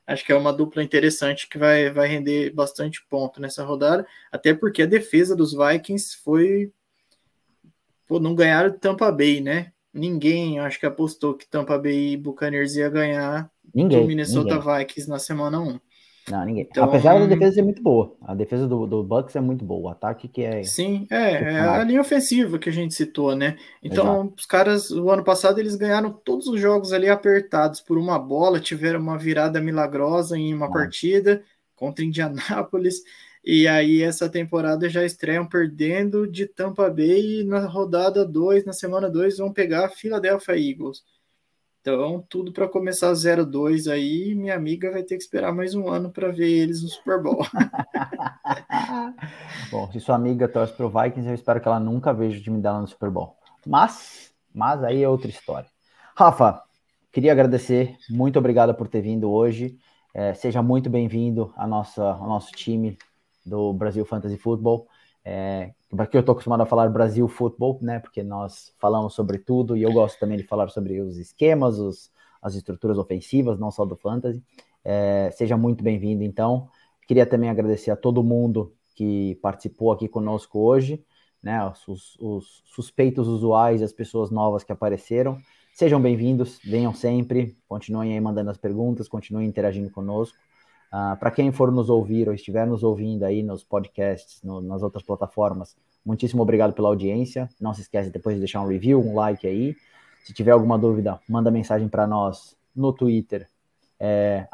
Acho 0.06 0.26
que 0.26 0.32
é 0.32 0.36
uma 0.36 0.52
dupla 0.52 0.84
interessante 0.84 1.48
que 1.48 1.58
vai, 1.58 1.90
vai 1.90 2.08
render 2.08 2.52
bastante 2.52 3.06
ponto 3.08 3.40
nessa 3.40 3.64
rodada, 3.64 4.06
até 4.32 4.54
porque 4.54 4.82
a 4.82 4.88
defesa 4.88 5.36
dos 5.36 5.54
Vikings 5.54 6.18
foi. 6.18 6.72
Pô, 8.08 8.20
não 8.20 8.34
ganharam 8.34 8.72
Tampa 8.72 9.12
Bay, 9.12 9.40
né? 9.40 9.72
ninguém, 9.94 10.60
acho 10.60 10.80
que 10.80 10.86
apostou 10.86 11.34
que 11.34 11.48
Tampa 11.48 11.78
Bay 11.78 12.14
e 12.14 12.18
Buccaneers 12.18 12.76
ia 12.76 12.90
ganhar 12.90 13.52
ninguém, 13.74 14.02
do 14.02 14.08
Minnesota 14.08 14.56
ninguém. 14.56 14.78
Vikings 14.80 15.10
na 15.10 15.20
semana 15.20 15.60
1. 15.60 15.80
Não, 16.30 16.46
ninguém. 16.46 16.68
Então, 16.70 16.84
Apesar 16.84 17.20
da 17.20 17.26
defesa 17.26 17.56
ser 17.56 17.62
muito 17.64 17.82
boa. 17.82 18.16
A 18.22 18.36
defesa 18.36 18.68
do, 18.68 18.86
do 18.86 19.04
Bucks 19.04 19.36
é 19.36 19.42
muito 19.42 19.66
boa. 19.66 19.90
O 19.90 19.90
ataque 19.90 20.28
que 20.28 20.44
é. 20.44 20.64
Sim, 20.64 21.08
é, 21.10 21.32
é 21.32 21.60
a 21.60 21.84
linha 21.84 22.02
ofensiva 22.02 22.60
que 22.60 22.70
a 22.70 22.74
gente 22.74 22.94
citou, 22.94 23.36
né? 23.36 23.58
Então, 23.84 24.06
Exato. 24.06 24.34
os 24.38 24.46
caras, 24.46 24.92
o 24.92 25.10
ano 25.10 25.24
passado, 25.24 25.60
eles 25.60 25.76
ganharam 25.76 26.12
todos 26.12 26.48
os 26.48 26.60
jogos 26.60 26.94
ali 26.94 27.10
apertados 27.10 27.82
por 27.82 27.98
uma 27.98 28.20
bola, 28.20 28.60
tiveram 28.60 29.00
uma 29.00 29.18
virada 29.18 29.60
milagrosa 29.60 30.38
em 30.38 30.54
uma 30.54 30.68
ah. 30.68 30.72
partida 30.72 31.44
contra 31.76 32.06
Indianápolis. 32.06 33.02
E 33.44 33.68
aí, 33.68 34.04
essa 34.04 34.30
temporada 34.30 34.90
já 34.90 35.04
estreiam 35.04 35.48
perdendo 35.48 36.28
de 36.28 36.46
Tampa 36.46 36.90
Bay 36.90 37.42
e 37.42 37.44
na 37.44 37.66
rodada 37.66 38.26
2, 38.26 38.66
na 38.66 38.74
semana 38.74 39.10
2, 39.10 39.38
vão 39.38 39.52
pegar 39.52 39.86
a 39.86 39.90
Philadelphia 39.90 40.58
Eagles. 40.60 41.04
Então, 41.82 42.22
tudo 42.28 42.52
para 42.52 42.68
começar 42.68 43.14
0-2 43.14 43.88
aí, 43.88 44.36
minha 44.36 44.54
amiga 44.54 44.92
vai 44.92 45.02
ter 45.02 45.16
que 45.16 45.24
esperar 45.24 45.54
mais 45.54 45.74
um 45.74 45.88
ano 45.88 46.12
para 46.12 46.30
ver 46.30 46.50
eles 46.50 46.84
no 46.84 46.90
Super 46.90 47.24
Bowl. 47.24 47.40
Bom, 49.72 49.90
se 49.90 50.02
sua 50.02 50.16
amiga 50.16 50.50
torce 50.50 50.74
pro 50.74 50.90
Vikings, 50.90 51.30
eu 51.30 51.34
espero 51.34 51.62
que 51.62 51.68
ela 51.70 51.80
nunca 51.80 52.14
veja 52.14 52.38
o 52.38 52.44
time 52.44 52.60
dela 52.60 52.82
no 52.82 52.88
Super 52.88 53.10
Bowl. 53.10 53.38
Mas, 53.66 54.34
mas 54.54 54.84
aí 54.84 55.02
é 55.02 55.08
outra 55.08 55.30
história. 55.30 55.70
Rafa, 56.18 56.62
queria 57.14 57.32
agradecer, 57.32 57.96
muito 58.10 58.38
obrigado 58.38 58.76
por 58.76 58.90
ter 58.90 59.02
vindo 59.02 59.32
hoje. 59.32 59.78
É, 60.14 60.34
seja 60.34 60.62
muito 60.62 60.90
bem-vindo 60.90 61.54
ao 61.56 61.68
nosso 61.68 62.52
time 62.52 62.98
do 63.46 63.72
Brasil 63.72 64.04
Fantasy 64.04 64.38
Football. 64.38 64.86
É, 65.32 65.72
eu 65.92 66.20
estou 66.20 66.34
acostumado 66.34 66.62
a 66.62 66.66
falar 66.66 66.90
Brasil 66.90 67.28
Football, 67.28 67.78
né? 67.84 68.00
Porque 68.00 68.24
nós 68.24 68.74
falamos 68.80 69.14
sobre 69.14 69.38
tudo 69.38 69.78
e 69.78 69.84
eu 69.84 69.94
gosto 69.94 70.20
também 70.20 70.38
de 70.38 70.44
falar 70.44 70.70
sobre 70.70 71.00
os 71.00 71.20
esquemas, 71.20 71.78
os, 71.78 72.12
as 72.42 72.56
estruturas 72.56 72.98
ofensivas, 72.98 73.60
não 73.60 73.70
só 73.70 73.86
do 73.86 73.96
Fantasy. 73.96 74.44
É, 74.84 75.30
seja 75.32 75.56
muito 75.56 75.84
bem-vindo, 75.84 76.24
então. 76.24 76.68
Queria 77.08 77.28
também 77.28 77.48
agradecer 77.48 77.92
a 77.92 77.96
todo 77.96 78.24
mundo 78.24 78.74
que 78.96 79.36
participou 79.36 79.92
aqui 79.92 80.08
conosco 80.08 80.58
hoje, 80.58 81.06
né? 81.44 81.72
Os, 81.88 82.18
os 82.20 82.64
suspeitos 82.66 83.28
usuais, 83.28 83.84
as 83.84 83.94
pessoas 83.94 84.32
novas 84.32 84.64
que 84.64 84.72
apareceram. 84.72 85.38
Sejam 85.76 86.02
bem-vindos, 86.02 86.60
venham 86.64 86.94
sempre, 86.94 87.56
continuem 87.68 88.14
aí 88.14 88.20
mandando 88.20 88.50
as 88.50 88.58
perguntas, 88.58 89.08
continuem 89.08 89.48
interagindo 89.48 89.92
conosco. 89.92 90.40
Uh, 90.92 91.14
ah, 91.14 91.16
Para 91.20 91.32
quem 91.32 91.52
for 91.52 91.72
nos 91.72 91.90
ouvir 91.90 92.28
ou 92.28 92.34
estiver 92.34 92.66
nos 92.66 92.84
ouvindo 92.84 93.24
aí 93.24 93.44
nos 93.44 93.64
podcasts, 93.64 94.42
no, 94.44 94.60
nas 94.60 94.82
outras 94.82 95.04
plataformas, 95.04 95.76
muitíssimo 96.04 96.42
obrigado 96.42 96.74
pela 96.74 96.90
audiência. 96.90 97.48
Não 97.62 97.74
se 97.74 97.82
esquece 97.82 98.10
depois 98.10 98.36
de 98.36 98.40
deixar 98.40 98.62
um 98.62 98.68
review, 98.68 99.00
um 99.00 99.16
like 99.16 99.46
aí. 99.48 99.76
Se 100.24 100.34
tiver 100.34 100.52
alguma 100.52 100.78
dúvida, 100.78 101.20
manda 101.28 101.52
mensagem 101.52 101.88
para 101.88 102.08
nós 102.08 102.58
no 102.76 102.92
Twitter, 102.92 103.48
é, 104.00 104.48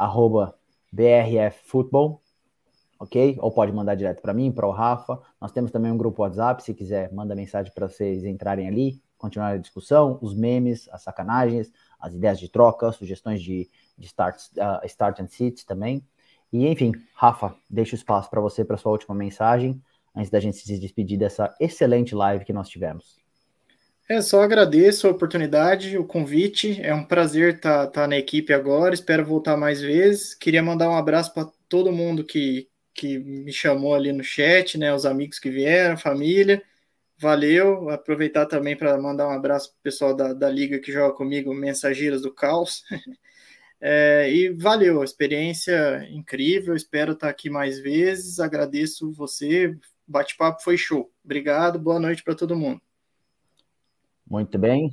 ok? 3.00 3.38
Ou 3.40 3.52
pode 3.52 3.72
mandar 3.72 3.96
direto 3.96 4.22
para 4.22 4.34
mim, 4.34 4.52
para 4.52 4.68
o 4.68 4.72
Rafa. 4.72 5.20
Nós 5.40 5.52
temos 5.52 5.72
também 5.72 5.92
um 5.92 5.98
grupo 5.98 6.22
WhatsApp, 6.22 6.64
se 6.64 6.74
quiser, 6.74 7.12
manda 7.14 7.36
mensagem 7.36 7.72
para 7.74 7.88
vocês 7.88 8.24
entrarem 8.24 8.68
ali, 8.68 9.02
continuar 9.18 9.50
a 9.50 9.58
discussão, 9.58 10.18
os 10.22 10.34
memes, 10.34 10.90
as 10.92 11.04
sacanagens, 11.04 11.72
as 12.00 12.14
ideias 12.14 12.40
de 12.40 12.50
troca, 12.50 12.92
sugestões 12.92 13.42
de, 13.42 13.70
de 13.98 14.06
start, 14.06 14.42
uh, 14.58 14.86
start 14.86 15.20
and 15.20 15.28
sit 15.28 15.66
também. 15.66 16.04
E 16.52 16.68
enfim, 16.68 16.92
Rafa, 17.14 17.56
deixo 17.70 17.96
espaço 17.96 18.30
para 18.30 18.42
você 18.42 18.64
para 18.64 18.78
sua 18.78 18.92
última 18.92 19.16
mensagem, 19.16 19.82
antes 20.16 20.30
da 20.30 20.40
gente 20.40 20.58
se 20.58 20.80
despedir 20.80 21.18
dessa 21.18 21.54
excelente 21.60 22.16
live 22.16 22.46
que 22.46 22.54
nós 22.54 22.70
tivemos. 22.70 23.26
É, 24.08 24.22
só 24.22 24.44
agradeço 24.44 25.08
a 25.08 25.12
oportunidade, 25.12 25.98
o 25.98 26.06
convite. 26.06 26.80
É 26.82 26.94
um 26.94 27.04
prazer 27.04 27.56
estar 27.56 27.88
tá, 27.88 27.92
tá 28.02 28.08
na 28.08 28.18
equipe 28.18 28.54
agora. 28.54 28.94
Espero 28.94 29.26
voltar 29.26 29.58
mais 29.58 29.82
vezes. 29.82 30.36
Queria 30.36 30.62
mandar 30.62 30.90
um 30.90 30.96
abraço 30.96 31.34
para 31.34 31.50
todo 31.68 31.92
mundo 31.92 32.24
que, 32.24 32.70
que 32.94 33.18
me 33.18 33.52
chamou 33.52 33.96
ali 33.96 34.12
no 34.12 34.24
chat, 34.24 34.78
né? 34.78 34.94
Os 34.94 35.08
amigos 35.08 35.40
que 35.40 35.50
vieram, 35.50 35.98
família. 35.98 36.62
Valeu. 37.18 37.90
Aproveitar 37.90 38.46
também 38.46 38.78
para 38.78 38.96
mandar 39.02 39.28
um 39.28 39.32
abraço 39.32 39.72
para 39.72 39.80
o 39.80 39.84
pessoal 39.84 40.16
da, 40.16 40.34
da 40.34 40.50
liga 40.50 40.78
que 40.80 40.92
joga 40.92 41.16
comigo, 41.16 41.52
Mensageiros 41.52 42.22
do 42.22 42.32
Caos. 42.32 42.84
É, 43.82 44.32
e 44.32 44.50
valeu, 44.54 45.04
experiência 45.04 46.08
incrível. 46.10 46.76
Espero 46.76 47.14
estar 47.14 47.30
aqui 47.30 47.50
mais 47.50 47.80
vezes. 47.80 48.40
Agradeço 48.40 49.12
você. 49.12 49.78
Bate-papo 50.08 50.64
foi 50.64 50.78
show. 50.78 51.12
Obrigado, 51.24 51.80
boa 51.80 52.00
noite 52.00 52.24
para 52.24 52.36
todo 52.36 52.56
mundo. 52.56 52.82
Muito 54.28 54.58
bem. 54.58 54.92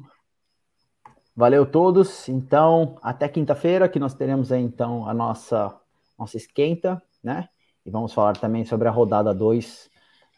Valeu 1.35 1.65
todos. 1.65 2.29
Então, 2.29 2.99
até 3.03 3.29
quinta-feira, 3.29 3.89
que 3.89 3.99
nós 3.99 4.15
teremos 4.15 4.53
aí 4.53 4.61
então 4.61 5.09
a 5.09 5.15
nossa 5.15 5.79
nossa 6.19 6.37
esquenta, 6.37 7.03
né? 7.23 7.49
E 7.85 7.91
vamos 7.91 8.13
falar 8.13 8.37
também 8.37 8.65
sobre 8.65 8.87
a 8.87 8.91
rodada 8.91 9.35
2, 9.35 9.87
uh, 9.87 9.91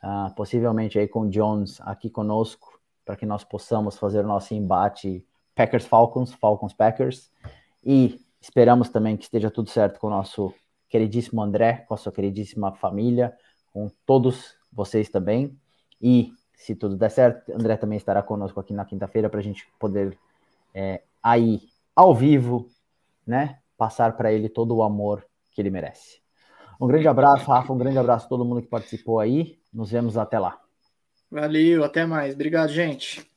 ah, 0.02 0.32
possivelmente 0.34 0.98
aí 0.98 1.06
com 1.06 1.20
o 1.22 1.28
Jones 1.28 1.78
aqui 1.82 2.08
conosco 2.08 2.80
para 3.04 3.16
que 3.16 3.26
nós 3.26 3.44
possamos 3.44 3.98
fazer 3.98 4.20
o 4.20 4.26
nosso 4.26 4.54
embate 4.54 5.26
Packers 5.54 5.84
Falcons, 5.84 6.32
Falcons 6.32 6.72
Packers. 6.72 7.30
E 7.84 8.18
esperamos 8.44 8.90
também 8.90 9.16
que 9.16 9.24
esteja 9.24 9.50
tudo 9.50 9.70
certo 9.70 9.98
com 9.98 10.08
o 10.08 10.10
nosso 10.10 10.52
queridíssimo 10.88 11.40
André, 11.40 11.84
com 11.88 11.94
a 11.94 11.96
sua 11.96 12.12
queridíssima 12.12 12.72
família, 12.72 13.34
com 13.72 13.90
todos 14.04 14.54
vocês 14.70 15.08
também. 15.08 15.58
E 16.00 16.30
se 16.54 16.74
tudo 16.74 16.94
der 16.94 17.10
certo, 17.10 17.50
André 17.52 17.76
também 17.78 17.96
estará 17.96 18.22
conosco 18.22 18.60
aqui 18.60 18.74
na 18.74 18.84
quinta-feira 18.84 19.30
para 19.30 19.40
a 19.40 19.42
gente 19.42 19.66
poder 19.78 20.18
é, 20.74 21.02
aí 21.22 21.62
ao 21.96 22.14
vivo, 22.14 22.68
né, 23.26 23.58
passar 23.78 24.14
para 24.14 24.30
ele 24.30 24.50
todo 24.50 24.76
o 24.76 24.82
amor 24.82 25.26
que 25.52 25.62
ele 25.62 25.70
merece. 25.70 26.20
Um 26.78 26.86
grande 26.86 27.08
abraço, 27.08 27.50
Rafa, 27.50 27.72
um 27.72 27.78
grande 27.78 27.98
abraço 27.98 28.26
a 28.26 28.28
todo 28.28 28.44
mundo 28.44 28.60
que 28.60 28.68
participou 28.68 29.20
aí. 29.20 29.58
Nos 29.72 29.90
vemos 29.90 30.18
até 30.18 30.38
lá. 30.38 30.60
Valeu, 31.30 31.82
até 31.82 32.04
mais. 32.04 32.34
Obrigado, 32.34 32.68
gente. 32.70 33.33